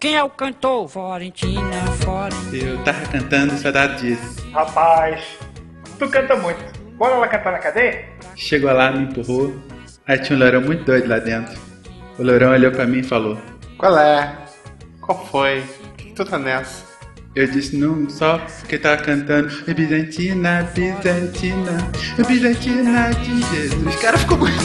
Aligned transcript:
Quem 0.00 0.16
é 0.16 0.22
o 0.22 0.30
cantor? 0.30 0.88
Florentina, 0.88 1.84
fora. 2.04 2.32
Eu 2.52 2.78
tava 2.84 3.04
cantando 3.06 3.54
e 3.54 3.72
dá 3.72 3.86
disso. 3.88 4.48
Rapaz, 4.52 5.24
tu 5.98 6.08
canta 6.08 6.36
muito. 6.36 6.62
Bora 6.96 7.16
lá 7.16 7.26
cantar 7.26 7.50
na 7.50 7.58
cadeia? 7.58 8.04
Chegou 8.36 8.72
lá, 8.72 8.92
me 8.92 9.06
empurrou. 9.06 9.52
Aí 10.06 10.16
tinha 10.18 10.38
um 10.38 10.40
lourão 10.40 10.60
muito 10.60 10.84
doido 10.84 11.08
lá 11.08 11.18
dentro. 11.18 11.58
O 12.16 12.22
lourão 12.22 12.52
olhou 12.52 12.70
pra 12.70 12.86
mim 12.86 13.00
e 13.00 13.02
falou: 13.02 13.36
Qual 13.76 13.98
é? 13.98 14.36
Qual 15.00 15.26
foi? 15.26 15.60
O 15.62 15.96
que, 15.96 16.04
que 16.04 16.12
tu 16.12 16.24
tá 16.24 16.38
nessa? 16.38 16.86
Eu 17.34 17.46
disse, 17.46 17.76
não, 17.76 18.08
só 18.08 18.38
porque 18.38 18.78
tava 18.78 18.96
cantando 19.02 19.48
Bizantina, 19.72 20.68
Bizantina, 20.74 21.90
Bizantina 22.26 23.10
de 23.10 23.42
Jesus. 23.42 23.94
O 23.94 24.00
cara 24.00 24.18
ficou 24.18 24.38
muito 24.38 24.58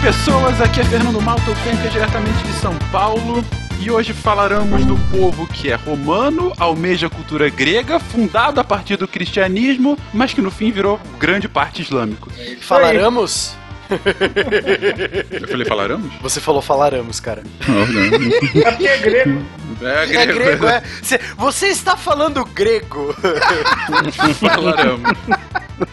pessoas, 0.00 0.60
aqui 0.60 0.80
é 0.80 0.84
Fernando 0.84 1.20
Malta, 1.20 1.50
o 1.50 1.54
Camper 1.56 1.90
diretamente 1.90 2.42
de 2.44 2.52
São 2.54 2.74
Paulo. 2.90 3.44
E 3.80 3.90
hoje 3.90 4.12
falaremos 4.12 4.84
do 4.84 4.96
povo 5.10 5.46
que 5.46 5.70
é 5.70 5.74
romano, 5.74 6.52
almeja 6.58 7.06
a 7.06 7.10
cultura 7.10 7.48
grega, 7.48 7.98
fundado 7.98 8.60
a 8.60 8.64
partir 8.64 8.96
do 8.96 9.08
cristianismo, 9.08 9.98
mas 10.12 10.34
que 10.34 10.42
no 10.42 10.50
fim 10.50 10.70
virou 10.70 11.00
grande 11.18 11.48
parte 11.48 11.80
islâmico. 11.80 12.30
Falaramos? 12.60 13.54
Eu 15.30 15.48
falei 15.48 15.66
falaremos? 15.66 16.12
Você 16.20 16.40
falou 16.40 16.60
falaramos, 16.62 17.18
cara. 17.20 17.42
Não, 17.66 17.86
não. 17.86 18.62
É 18.62 18.70
porque 18.70 18.86
é 18.86 18.98
grego. 18.98 19.42
É 19.82 20.02
É 20.02 20.06
grego, 20.06 20.34
grego, 20.34 20.66
é? 20.66 20.82
Cê- 21.02 21.18
Você 21.38 21.68
está 21.68 21.96
falando 21.96 22.44
grego. 22.44 23.16
Falaramos. 24.38 25.10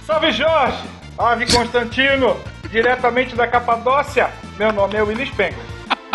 Salve 0.06 0.32
Jorge! 0.34 0.78
Ave 1.18 1.48
Constantino, 1.52 2.38
diretamente 2.70 3.36
da 3.36 3.48
Capadócia. 3.48 4.30
Meu 4.58 4.72
nome 4.72 4.96
é 4.96 5.02
Willis 5.02 5.30
Spengler. 5.30 5.66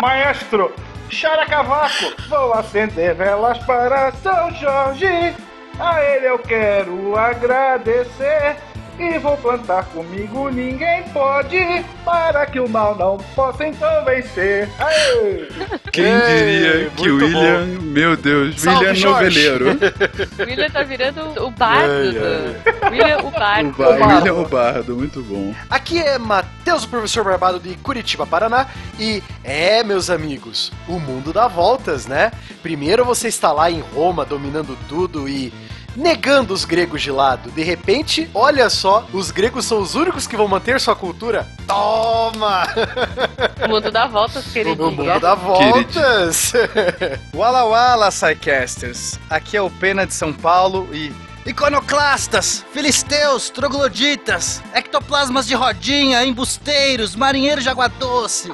Maestro, 0.00 0.72
chora 1.10 1.44
cavaco. 1.44 2.14
Vou 2.28 2.52
acender 2.54 3.14
velas 3.14 3.58
para 3.58 4.12
São 4.12 4.50
Jorge. 4.54 5.34
A 5.80 6.00
ele 6.04 6.26
eu 6.28 6.38
quero 6.38 7.16
agradecer. 7.16 8.56
E 8.98 9.18
vou 9.18 9.36
plantar 9.38 9.84
comigo, 9.86 10.48
ninguém 10.50 11.02
pode, 11.14 11.58
para 12.04 12.44
que 12.46 12.60
o 12.60 12.68
mal 12.68 12.94
não 12.96 13.16
possa 13.34 13.66
então 13.66 14.04
vencer. 14.04 14.68
Aê! 14.78 15.48
Quem 15.90 16.04
Ei, 16.04 16.20
diria 16.60 16.90
que 16.90 17.10
o 17.10 17.16
William, 17.16 17.66
meu 17.82 18.16
Deus, 18.16 18.60
Salve, 18.60 18.78
William 18.80 18.94
Jorge. 18.94 19.48
Noveleiro. 19.48 19.78
O 20.38 20.42
William 20.44 20.70
tá 20.70 20.82
virando 20.82 21.20
o 21.44 21.50
bardo. 21.50 21.90
Ai, 21.90 22.12
do- 22.12 22.90
William, 22.90 23.18
o 23.18 23.26
O 23.26 23.30
bardo. 23.30 23.72
Bar- 23.76 24.16
William 24.16 24.34
o 24.34 24.48
Bardo, 24.48 24.96
muito 24.96 25.22
bom. 25.22 25.54
Aqui 25.68 25.98
é 25.98 26.18
Matheus, 26.18 26.84
o 26.84 26.88
professor 26.88 27.24
Barbado 27.24 27.58
de 27.60 27.74
Curitiba, 27.76 28.26
Paraná. 28.26 28.66
E 28.98 29.22
é, 29.42 29.82
meus 29.82 30.10
amigos, 30.10 30.70
o 30.86 30.98
mundo 31.00 31.32
dá 31.32 31.48
voltas, 31.48 32.06
né? 32.06 32.30
Primeiro 32.62 33.04
você 33.04 33.28
está 33.28 33.52
lá 33.52 33.70
em 33.70 33.80
Roma 33.80 34.24
dominando 34.24 34.78
tudo 34.88 35.28
e 35.28 35.52
negando 35.96 36.52
os 36.54 36.64
gregos 36.64 37.02
de 37.02 37.10
lado. 37.10 37.50
De 37.50 37.62
repente, 37.62 38.28
olha 38.34 38.68
só, 38.70 39.06
os 39.12 39.30
gregos 39.30 39.64
são 39.66 39.78
os 39.80 39.94
únicos 39.94 40.26
que 40.26 40.36
vão 40.36 40.48
manter 40.48 40.80
sua 40.80 40.96
cultura. 40.96 41.46
Toma! 41.66 42.66
O 43.64 43.68
mundo 43.68 43.90
dá 43.90 44.06
voltas, 44.06 44.46
O 44.46 44.50
queridinho. 44.50 44.90
mundo 44.90 45.20
dá 45.20 45.34
voltas! 45.34 46.52
Wala 47.34 47.64
Wala, 47.64 48.08
Psycasters! 48.10 49.18
Aqui 49.30 49.56
é 49.56 49.62
o 49.62 49.70
Pena 49.70 50.06
de 50.06 50.14
São 50.14 50.32
Paulo 50.32 50.88
e. 50.92 51.12
Iconoclastas, 51.44 52.64
filisteus, 52.72 53.50
trogloditas, 53.50 54.62
ectoplasmas 54.72 55.44
de 55.46 55.54
rodinha, 55.56 56.24
embusteiros, 56.24 57.16
marinheiros 57.16 57.64
de 57.64 57.68
água 57.70 57.88
doce. 57.88 58.52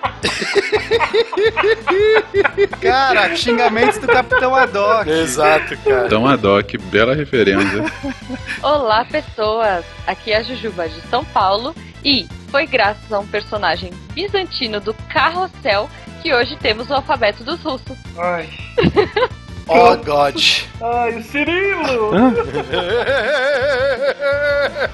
Cara, 2.80 3.36
xingamentos 3.36 3.98
do 3.98 4.06
Capitão 4.06 4.54
Haddock. 4.54 5.08
Exato, 5.08 5.76
cara. 5.78 6.06
Então, 6.06 6.26
Adoc, 6.26 6.76
bela 6.90 7.14
referência. 7.14 7.84
Olá, 8.62 9.04
pessoas. 9.04 9.84
Aqui 10.06 10.32
é 10.32 10.38
a 10.38 10.42
Jujuba 10.42 10.88
de 10.88 11.00
São 11.02 11.24
Paulo. 11.24 11.74
E 12.04 12.26
foi 12.48 12.66
graças 12.66 13.12
a 13.12 13.18
um 13.18 13.26
personagem 13.26 13.92
bizantino 14.14 14.80
do 14.80 14.94
Carrossel 15.12 15.88
que 16.22 16.34
hoje 16.34 16.56
temos 16.56 16.90
o 16.90 16.94
alfabeto 16.94 17.44
dos 17.44 17.62
russos. 17.62 17.96
Ai, 18.18 18.48
Oh, 19.72 19.96
God. 19.96 20.42
ai, 20.82 21.16
o 21.16 21.22
Cirilo! 21.22 22.10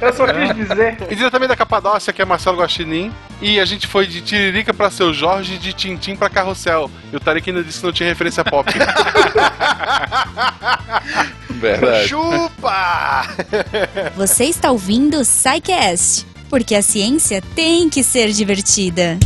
Eu 0.00 0.12
só 0.12 0.26
quis 0.26 0.54
dizer. 0.54 0.98
E 1.10 1.14
diretamente 1.14 1.48
da 1.48 1.56
Capadócia, 1.56 2.12
que 2.12 2.20
é 2.20 2.24
Marcelo 2.24 2.58
Guaxinim. 2.58 3.12
E 3.40 3.58
a 3.60 3.64
gente 3.64 3.86
foi 3.86 4.06
de 4.06 4.20
Tiririca 4.20 4.74
pra 4.74 4.90
Seu 4.90 5.14
Jorge 5.14 5.54
e 5.54 5.58
de 5.58 5.72
Tintim 5.72 6.16
pra 6.16 6.28
Carrossel. 6.28 6.90
E 7.12 7.16
o 7.16 7.20
Tarek 7.20 7.48
ainda 7.50 7.62
disse 7.62 7.80
que 7.80 7.86
não 7.86 7.92
tinha 7.92 8.08
referência 8.08 8.44
pop. 8.44 8.70
Verdade. 11.50 12.08
Chupa! 12.08 13.26
Você 14.16 14.44
está 14.44 14.70
ouvindo 14.70 15.18
o 15.18 15.24
SciCast, 15.24 16.26
porque 16.50 16.74
a 16.74 16.82
ciência 16.82 17.42
tem 17.54 17.88
que 17.88 18.02
ser 18.02 18.30
divertida. 18.32 19.18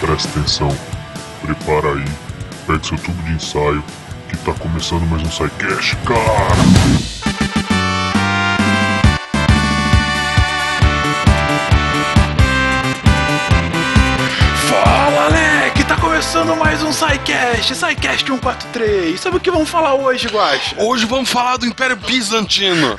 Presta 0.00 0.28
atenção, 0.28 0.68
prepara 1.42 1.94
aí, 1.94 2.04
pegue 2.66 2.86
seu 2.86 2.98
tubo 2.98 3.22
de 3.22 3.32
ensaio, 3.32 3.82
que 4.30 4.38
tá 4.38 4.54
começando 4.54 5.04
mais 5.06 5.22
um 5.22 5.30
SciCast, 5.30 5.96
cara! 5.96 7.00
Tá 15.90 15.96
começando 15.96 16.54
mais 16.54 16.80
um 16.84 16.92
SciCast, 16.92 17.74
SciCast 17.74 18.24
143. 18.24 19.18
Sabe 19.18 19.38
o 19.38 19.40
que 19.40 19.50
vamos 19.50 19.68
falar 19.68 19.94
hoje, 19.96 20.28
Guaxa? 20.28 20.80
Hoje 20.80 21.04
vamos 21.04 21.28
falar 21.28 21.56
do 21.56 21.66
Império 21.66 21.96
Bizantino. 21.96 22.96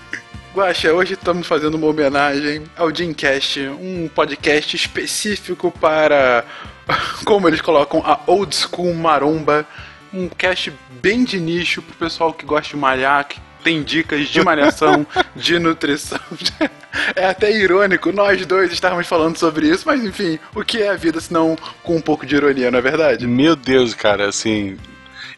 Guaxa, 0.54 0.92
hoje 0.92 1.14
estamos 1.14 1.46
fazendo 1.46 1.76
uma 1.76 1.86
homenagem 1.86 2.64
ao 2.76 2.94
Jimcast, 2.94 3.60
um 3.80 4.10
podcast 4.14 4.76
específico 4.76 5.70
para, 5.70 6.44
como 7.24 7.48
eles 7.48 7.62
colocam, 7.62 8.02
a 8.04 8.20
old 8.26 8.54
school 8.54 8.92
maromba. 8.92 9.66
Um 10.14 10.28
cast 10.28 10.72
bem 11.02 11.24
de 11.24 11.40
nicho 11.40 11.82
pro 11.82 11.96
pessoal 11.96 12.32
que 12.32 12.46
gosta 12.46 12.70
de 12.70 12.76
malhar, 12.76 13.26
que 13.26 13.40
tem 13.64 13.82
dicas 13.82 14.28
de 14.28 14.42
malhação, 14.42 15.06
de 15.34 15.58
nutrição. 15.58 16.20
É 17.16 17.26
até 17.26 17.50
irônico 17.50 18.12
nós 18.12 18.46
dois 18.46 18.72
estarmos 18.72 19.08
falando 19.08 19.36
sobre 19.36 19.68
isso, 19.68 19.82
mas 19.84 20.04
enfim, 20.04 20.38
o 20.54 20.64
que 20.64 20.80
é 20.80 20.90
a 20.90 20.94
vida 20.94 21.20
se 21.20 21.32
não 21.32 21.56
com 21.82 21.96
um 21.96 22.00
pouco 22.00 22.24
de 22.24 22.36
ironia, 22.36 22.70
não 22.70 22.78
é 22.78 22.82
verdade? 22.82 23.26
Meu 23.26 23.56
Deus, 23.56 23.94
cara, 23.94 24.28
assim. 24.28 24.78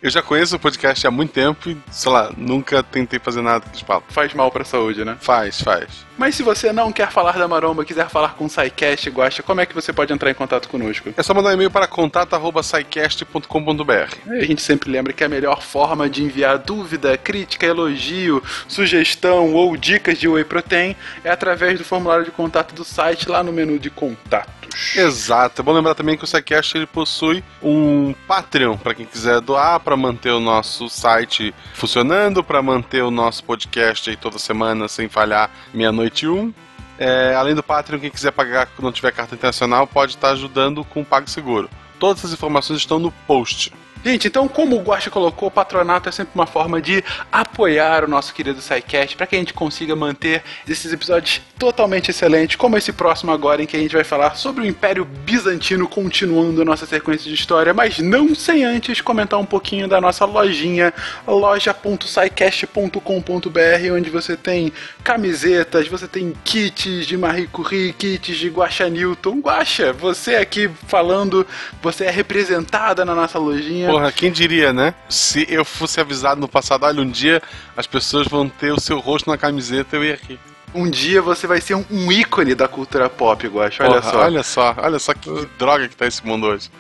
Eu 0.02 0.10
já 0.10 0.20
conheço 0.20 0.54
o 0.54 0.58
podcast 0.58 1.06
há 1.06 1.10
muito 1.10 1.32
tempo 1.32 1.70
e, 1.70 1.78
sei 1.90 2.12
lá, 2.12 2.30
nunca 2.36 2.82
tentei 2.82 3.18
fazer 3.18 3.40
nada 3.40 3.64
eles 3.68 3.80
falam. 3.80 4.02
Faz 4.08 4.34
mal 4.34 4.50
pra 4.50 4.64
saúde, 4.64 5.02
né? 5.02 5.16
Faz, 5.18 5.62
faz. 5.62 6.05
Mas 6.16 6.34
se 6.34 6.42
você 6.42 6.72
não 6.72 6.90
quer 6.90 7.10
falar 7.10 7.38
da 7.38 7.46
maromba, 7.46 7.84
quiser 7.84 8.08
falar 8.08 8.34
com 8.34 8.46
o 8.46 8.48
SciCast, 8.48 9.10
Guaxa, 9.10 9.42
como 9.42 9.60
é 9.60 9.66
que 9.66 9.74
você 9.74 9.92
pode 9.92 10.10
entrar 10.12 10.30
em 10.30 10.34
contato 10.34 10.68
conosco? 10.68 11.12
É 11.16 11.22
só 11.22 11.34
mandar 11.34 11.50
um 11.50 11.52
e-mail 11.52 11.70
para 11.70 11.86
contato.sicast.com.br. 11.86 14.30
A 14.30 14.44
gente 14.44 14.62
sempre 14.62 14.90
lembra 14.90 15.12
que 15.12 15.22
a 15.22 15.28
melhor 15.28 15.60
forma 15.60 16.08
de 16.08 16.22
enviar 16.22 16.56
dúvida, 16.58 17.18
crítica, 17.18 17.66
elogio, 17.66 18.42
sugestão 18.66 19.52
ou 19.52 19.76
dicas 19.76 20.18
de 20.18 20.26
Whey 20.26 20.44
Protein 20.44 20.96
é 21.22 21.30
através 21.30 21.78
do 21.78 21.84
formulário 21.84 22.24
de 22.24 22.30
contato 22.30 22.74
do 22.74 22.84
site 22.84 23.28
lá 23.28 23.42
no 23.42 23.52
menu 23.52 23.78
de 23.78 23.90
contatos. 23.90 24.56
Exato. 24.94 25.60
É 25.60 25.64
bom 25.64 25.72
lembrar 25.72 25.94
também 25.94 26.16
que 26.16 26.24
o 26.24 26.26
SciCast 26.26 26.76
ele 26.76 26.86
possui 26.86 27.42
um 27.62 28.14
Patreon 28.26 28.76
para 28.76 28.94
quem 28.94 29.06
quiser 29.06 29.40
doar 29.40 29.80
para 29.80 29.96
manter 29.96 30.30
o 30.30 30.40
nosso 30.40 30.88
site 30.88 31.54
funcionando, 31.72 32.44
para 32.44 32.62
manter 32.62 33.02
o 33.02 33.10
nosso 33.10 33.42
podcast 33.44 34.10
aí 34.10 34.16
toda 34.16 34.38
semana 34.38 34.88
sem 34.88 35.08
falhar 35.08 35.50
meia-noite 35.72 36.05
e 36.06 36.28
um. 36.28 36.52
É, 36.98 37.34
além 37.34 37.54
do 37.54 37.62
Patreon, 37.62 38.00
quem 38.00 38.10
quiser 38.10 38.32
pagar 38.32 38.66
quando 38.66 38.84
não 38.84 38.92
tiver 38.92 39.12
carta 39.12 39.34
internacional 39.34 39.86
pode 39.86 40.12
estar 40.12 40.30
ajudando 40.30 40.84
com 40.84 41.02
o 41.02 41.04
PagSeguro. 41.04 41.68
Todas 41.98 42.24
as 42.24 42.32
informações 42.32 42.78
estão 42.78 42.98
no 42.98 43.10
post. 43.10 43.72
Gente, 44.06 44.28
então, 44.28 44.46
como 44.46 44.76
o 44.76 44.82
Guaxa 44.82 45.10
colocou, 45.10 45.48
o 45.48 45.50
patronato 45.50 46.08
é 46.08 46.12
sempre 46.12 46.30
uma 46.32 46.46
forma 46.46 46.80
de 46.80 47.02
apoiar 47.32 48.04
o 48.04 48.08
nosso 48.08 48.32
querido 48.32 48.62
SciCast 48.62 49.16
para 49.16 49.26
que 49.26 49.34
a 49.34 49.38
gente 49.40 49.52
consiga 49.52 49.96
manter 49.96 50.44
esses 50.68 50.92
episódios 50.92 51.42
totalmente 51.58 52.12
excelentes, 52.12 52.54
como 52.54 52.76
esse 52.76 52.92
próximo 52.92 53.32
agora, 53.32 53.64
em 53.64 53.66
que 53.66 53.76
a 53.76 53.80
gente 53.80 53.96
vai 53.96 54.04
falar 54.04 54.36
sobre 54.36 54.62
o 54.62 54.66
Império 54.66 55.04
Bizantino, 55.04 55.88
continuando 55.88 56.62
a 56.62 56.64
nossa 56.64 56.86
sequência 56.86 57.28
de 57.28 57.34
história, 57.34 57.74
mas 57.74 57.98
não 57.98 58.32
sem 58.32 58.64
antes 58.64 59.00
comentar 59.00 59.40
um 59.40 59.44
pouquinho 59.44 59.88
da 59.88 60.00
nossa 60.00 60.24
lojinha, 60.24 60.94
loja.scicast.com.br, 61.26 63.92
onde 63.92 64.08
você 64.08 64.36
tem 64.36 64.72
camisetas, 65.02 65.88
você 65.88 66.06
tem 66.06 66.32
kits 66.44 67.06
de 67.06 67.16
Marie 67.16 67.48
Curie, 67.48 67.92
kits 67.92 68.36
de 68.36 68.48
Guaxa 68.50 68.88
Newton. 68.88 69.40
Guaxa, 69.40 69.92
você 69.92 70.36
aqui 70.36 70.70
falando, 70.86 71.44
você 71.82 72.04
é 72.04 72.10
representada 72.10 73.04
na 73.04 73.12
nossa 73.12 73.36
lojinha. 73.36 73.95
Porra, 73.96 74.12
quem 74.12 74.30
diria, 74.30 74.74
né? 74.74 74.94
Se 75.08 75.46
eu 75.48 75.64
fosse 75.64 75.98
avisado 75.98 76.38
no 76.38 76.46
passado, 76.46 76.84
olha, 76.84 77.00
um 77.00 77.10
dia 77.10 77.42
as 77.74 77.86
pessoas 77.86 78.26
vão 78.28 78.46
ter 78.46 78.70
o 78.70 78.78
seu 78.78 78.98
rosto 78.98 79.30
na 79.30 79.38
camiseta, 79.38 79.96
eu 79.96 80.04
ia 80.04 80.18
rir. 80.22 80.38
Um 80.74 80.90
dia 80.90 81.22
você 81.22 81.46
vai 81.46 81.62
ser 81.62 81.76
um, 81.76 81.84
um 81.90 82.12
ícone 82.12 82.54
da 82.54 82.68
cultura 82.68 83.08
pop, 83.08 83.46
eu 83.46 83.62
acho. 83.62 83.82
Olha 83.82 84.02
Porra, 84.02 84.12
só. 84.12 84.18
Olha 84.20 84.42
só, 84.42 84.74
olha 84.76 84.98
só 84.98 85.14
que, 85.14 85.32
que 85.32 85.46
droga 85.58 85.88
que 85.88 85.96
tá 85.96 86.06
esse 86.06 86.26
mundo 86.26 86.46
hoje. 86.46 86.70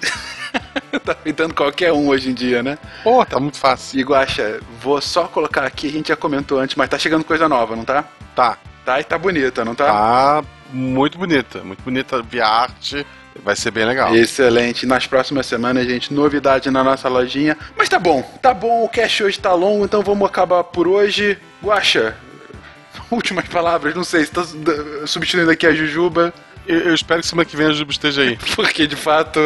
tá 1.02 1.14
feitando 1.14 1.54
qualquer 1.54 1.90
um 1.90 2.08
hoje 2.08 2.28
em 2.28 2.34
dia, 2.34 2.62
né? 2.62 2.76
Pô, 3.02 3.24
tá 3.24 3.40
muito 3.40 3.56
fácil. 3.56 3.98
Iguacha, 3.98 4.60
vou 4.82 5.00
só 5.00 5.26
colocar 5.26 5.64
aqui, 5.64 5.88
a 5.88 5.92
gente 5.92 6.08
já 6.08 6.16
comentou 6.16 6.58
antes, 6.58 6.76
mas 6.76 6.90
tá 6.90 6.98
chegando 6.98 7.24
coisa 7.24 7.48
nova, 7.48 7.74
não 7.74 7.84
tá? 7.84 8.04
Tá. 8.34 8.58
Tá 8.84 9.00
e 9.00 9.04
tá 9.04 9.16
bonita, 9.16 9.64
não 9.64 9.74
tá? 9.74 9.86
Tá 9.86 10.44
muito 10.70 11.16
bonita, 11.16 11.64
muito 11.64 11.82
bonita 11.82 12.22
via 12.22 12.46
arte. 12.46 13.06
Vai 13.44 13.54
ser 13.56 13.70
bem 13.70 13.84
legal. 13.84 14.14
Excelente. 14.14 14.86
Nas 14.86 15.06
próximas 15.06 15.46
semanas, 15.46 15.86
gente, 15.86 16.12
novidade 16.12 16.70
na 16.70 16.82
nossa 16.82 17.08
lojinha. 17.08 17.56
Mas 17.76 17.88
tá 17.88 17.98
bom, 17.98 18.22
tá 18.42 18.52
bom, 18.52 18.84
o 18.84 18.88
cast 18.88 19.22
hoje 19.22 19.38
tá 19.38 19.52
longo, 19.54 19.84
então 19.84 20.02
vamos 20.02 20.28
acabar 20.28 20.64
por 20.64 20.88
hoje. 20.88 21.38
Guaxa, 21.62 22.16
últimas 23.10 23.46
palavras, 23.48 23.94
não 23.94 24.04
sei 24.04 24.24
se 24.24 24.30
tá 24.32 24.42
su- 24.44 24.58
substituindo 25.06 25.50
aqui 25.50 25.66
a 25.66 25.72
Jujuba. 25.72 26.32
Eu, 26.66 26.80
eu 26.80 26.94
espero 26.94 27.20
que 27.20 27.28
semana 27.28 27.44
que 27.46 27.56
vem 27.56 27.68
a 27.68 27.72
Juba 27.72 27.92
esteja 27.92 28.22
aí. 28.22 28.36
Porque 28.56 28.86
de 28.86 28.96
fato. 28.96 29.38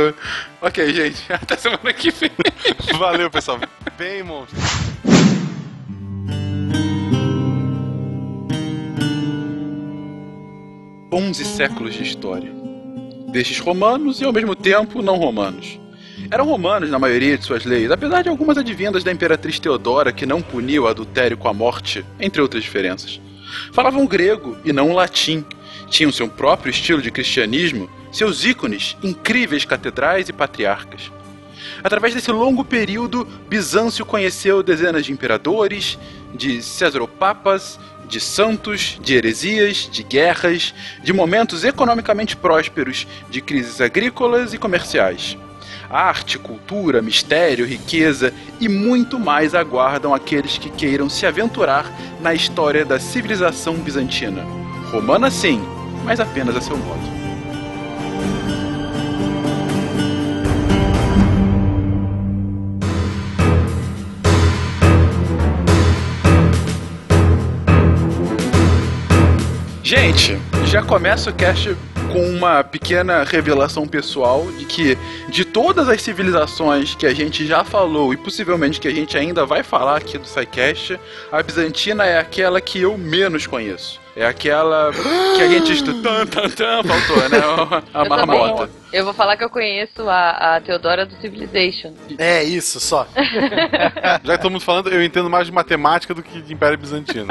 Ok, 0.62 0.92
gente, 0.94 1.22
até 1.30 1.56
semana 1.56 1.92
que 1.92 2.10
vem. 2.10 2.30
Valeu, 2.98 3.30
pessoal. 3.30 3.58
Bem, 3.98 4.22
monstro. 4.22 4.56
Onze 11.12 11.44
séculos 11.44 11.94
de 11.94 12.02
história. 12.04 12.52
Destes 13.32 13.60
romanos 13.60 14.20
e 14.20 14.24
ao 14.24 14.32
mesmo 14.32 14.56
tempo 14.56 15.00
não 15.00 15.16
romanos. 15.16 15.78
Eram 16.30 16.46
romanos 16.46 16.90
na 16.90 16.98
maioria 16.98 17.38
de 17.38 17.44
suas 17.44 17.64
leis, 17.64 17.90
apesar 17.90 18.22
de 18.22 18.28
algumas 18.28 18.58
advindas 18.58 19.04
da 19.04 19.12
imperatriz 19.12 19.58
Teodora 19.58 20.12
que 20.12 20.26
não 20.26 20.42
puniu 20.42 20.82
o 20.82 20.88
adultério 20.88 21.36
com 21.36 21.48
a 21.48 21.54
morte, 21.54 22.04
entre 22.18 22.42
outras 22.42 22.64
diferenças. 22.64 23.20
Falavam 23.72 24.06
grego 24.06 24.56
e 24.64 24.72
não 24.72 24.92
latim. 24.92 25.44
Tinham 25.88 26.10
seu 26.10 26.28
próprio 26.28 26.70
estilo 26.70 27.00
de 27.00 27.10
cristianismo, 27.10 27.88
seus 28.10 28.44
ícones, 28.44 28.96
incríveis 29.02 29.64
catedrais 29.64 30.28
e 30.28 30.32
patriarcas. 30.32 31.10
Através 31.84 32.14
desse 32.14 32.32
longo 32.32 32.64
período, 32.64 33.26
Bizâncio 33.48 34.04
conheceu 34.04 34.62
dezenas 34.62 35.04
de 35.04 35.12
imperadores, 35.12 35.98
de 36.34 36.62
cesaropapas, 36.62 37.78
de 38.10 38.20
santos, 38.20 38.98
de 39.00 39.14
heresias, 39.14 39.88
de 39.90 40.02
guerras, 40.02 40.74
de 41.02 41.12
momentos 41.12 41.64
economicamente 41.64 42.36
prósperos, 42.36 43.06
de 43.30 43.40
crises 43.40 43.80
agrícolas 43.80 44.52
e 44.52 44.58
comerciais. 44.58 45.38
Arte, 45.88 46.38
cultura, 46.38 47.00
mistério, 47.00 47.64
riqueza 47.64 48.32
e 48.60 48.68
muito 48.68 49.18
mais 49.18 49.54
aguardam 49.54 50.14
aqueles 50.14 50.58
que 50.58 50.70
queiram 50.70 51.08
se 51.08 51.24
aventurar 51.26 51.90
na 52.20 52.34
história 52.34 52.84
da 52.84 52.98
civilização 53.00 53.74
bizantina. 53.74 54.44
Romana 54.90 55.30
sim, 55.30 55.60
mas 56.04 56.20
apenas 56.20 56.56
a 56.56 56.60
seu 56.60 56.76
modo. 56.76 57.19
Gente, 69.90 70.38
já 70.66 70.84
começa 70.84 71.30
o 71.30 71.34
cast 71.34 71.76
com 72.12 72.24
uma 72.30 72.62
pequena 72.62 73.24
revelação 73.24 73.88
pessoal 73.88 74.46
de 74.52 74.64
que 74.64 74.96
de 75.28 75.44
todas 75.44 75.88
as 75.88 76.00
civilizações 76.00 76.94
que 76.94 77.04
a 77.04 77.12
gente 77.12 77.44
já 77.44 77.64
falou 77.64 78.12
e 78.12 78.16
possivelmente 78.16 78.78
que 78.78 78.86
a 78.86 78.92
gente 78.92 79.18
ainda 79.18 79.44
vai 79.44 79.64
falar 79.64 79.96
aqui 79.96 80.16
do 80.16 80.28
SciCast, 80.28 80.96
a 81.32 81.42
Bizantina 81.42 82.06
é 82.06 82.20
aquela 82.20 82.60
que 82.60 82.80
eu 82.80 82.96
menos 82.96 83.48
conheço. 83.48 84.00
É 84.14 84.24
aquela 84.24 84.92
que 84.92 85.42
a 85.42 85.48
gente 85.48 85.72
estuda. 85.72 86.00
Tan, 86.24 86.26
tan, 86.26 86.50
tan, 86.50 86.82
faltou, 86.84 87.28
né? 87.28 87.82
A 87.92 88.04
Eu 88.04 88.08
marmota. 88.08 88.70
Eu 88.92 89.04
vou 89.04 89.14
falar 89.14 89.36
que 89.36 89.44
eu 89.44 89.50
conheço 89.50 90.08
a, 90.08 90.56
a 90.56 90.60
Teodora 90.60 91.06
do 91.06 91.14
Civilization. 91.20 91.92
É 92.18 92.42
isso, 92.42 92.80
só. 92.80 93.06
Já 94.24 94.36
que 94.36 94.42
todo 94.42 94.50
mundo 94.50 94.64
falando, 94.64 94.88
eu 94.88 95.02
entendo 95.02 95.30
mais 95.30 95.46
de 95.46 95.52
matemática 95.52 96.12
do 96.12 96.22
que 96.22 96.42
de 96.42 96.52
Império 96.52 96.76
Bizantino. 96.76 97.28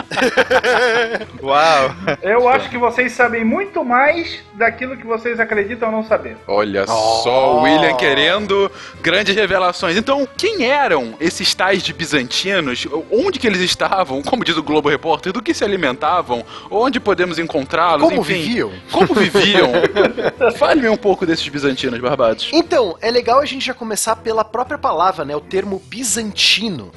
Uau! 1.44 1.96
Eu 2.22 2.48
acho 2.48 2.70
que 2.70 2.78
vocês 2.78 3.12
sabem 3.12 3.44
muito 3.44 3.84
mais 3.84 4.40
daquilo 4.54 4.96
que 4.96 5.06
vocês 5.06 5.40
acreditam 5.40 5.92
não 5.92 6.04
saber. 6.04 6.38
Olha 6.48 6.88
só, 6.88 7.58
o 7.58 7.64
William 7.64 7.96
querendo 7.96 8.72
grandes 9.02 9.36
revelações. 9.36 9.98
Então, 9.98 10.28
quem 10.38 10.66
eram 10.66 11.16
esses 11.20 11.54
tais 11.54 11.84
de 11.84 11.92
bizantinos? 11.92 12.88
Onde 13.12 13.38
que 13.38 13.48
eles 13.48 13.62
estavam? 13.62 14.22
Como 14.22 14.46
diz 14.46 14.56
o 14.56 14.64
Globo 14.64 14.88
Repórter, 14.90 15.34
do 15.34 15.42
que 15.42 15.54
se 15.54 15.64
alimentavam? 15.66 16.46
Onde 16.72 17.02
podemos 17.02 17.38
encontrá-los? 17.38 18.02
Como 18.02 18.22
Enfim, 18.22 18.34
viviam? 18.36 18.72
Como 18.92 19.14
viviam? 19.14 19.72
Fale-me 20.58 20.88
um 20.88 20.98
pouco 20.98 21.26
desses 21.26 21.49
bizantinos 21.50 22.00
barbados. 22.00 22.50
Então, 22.54 22.98
é 23.02 23.12
legal 23.12 23.40
a 23.40 23.46
gente 23.46 23.66
já 23.66 23.74
começar 23.74 24.16
pela 24.18 24.44
própria 24.44 24.78
palavra, 24.78 25.26
né? 25.26 25.36
O 25.36 25.42
termo 25.42 25.80
bizantino. 25.88 26.92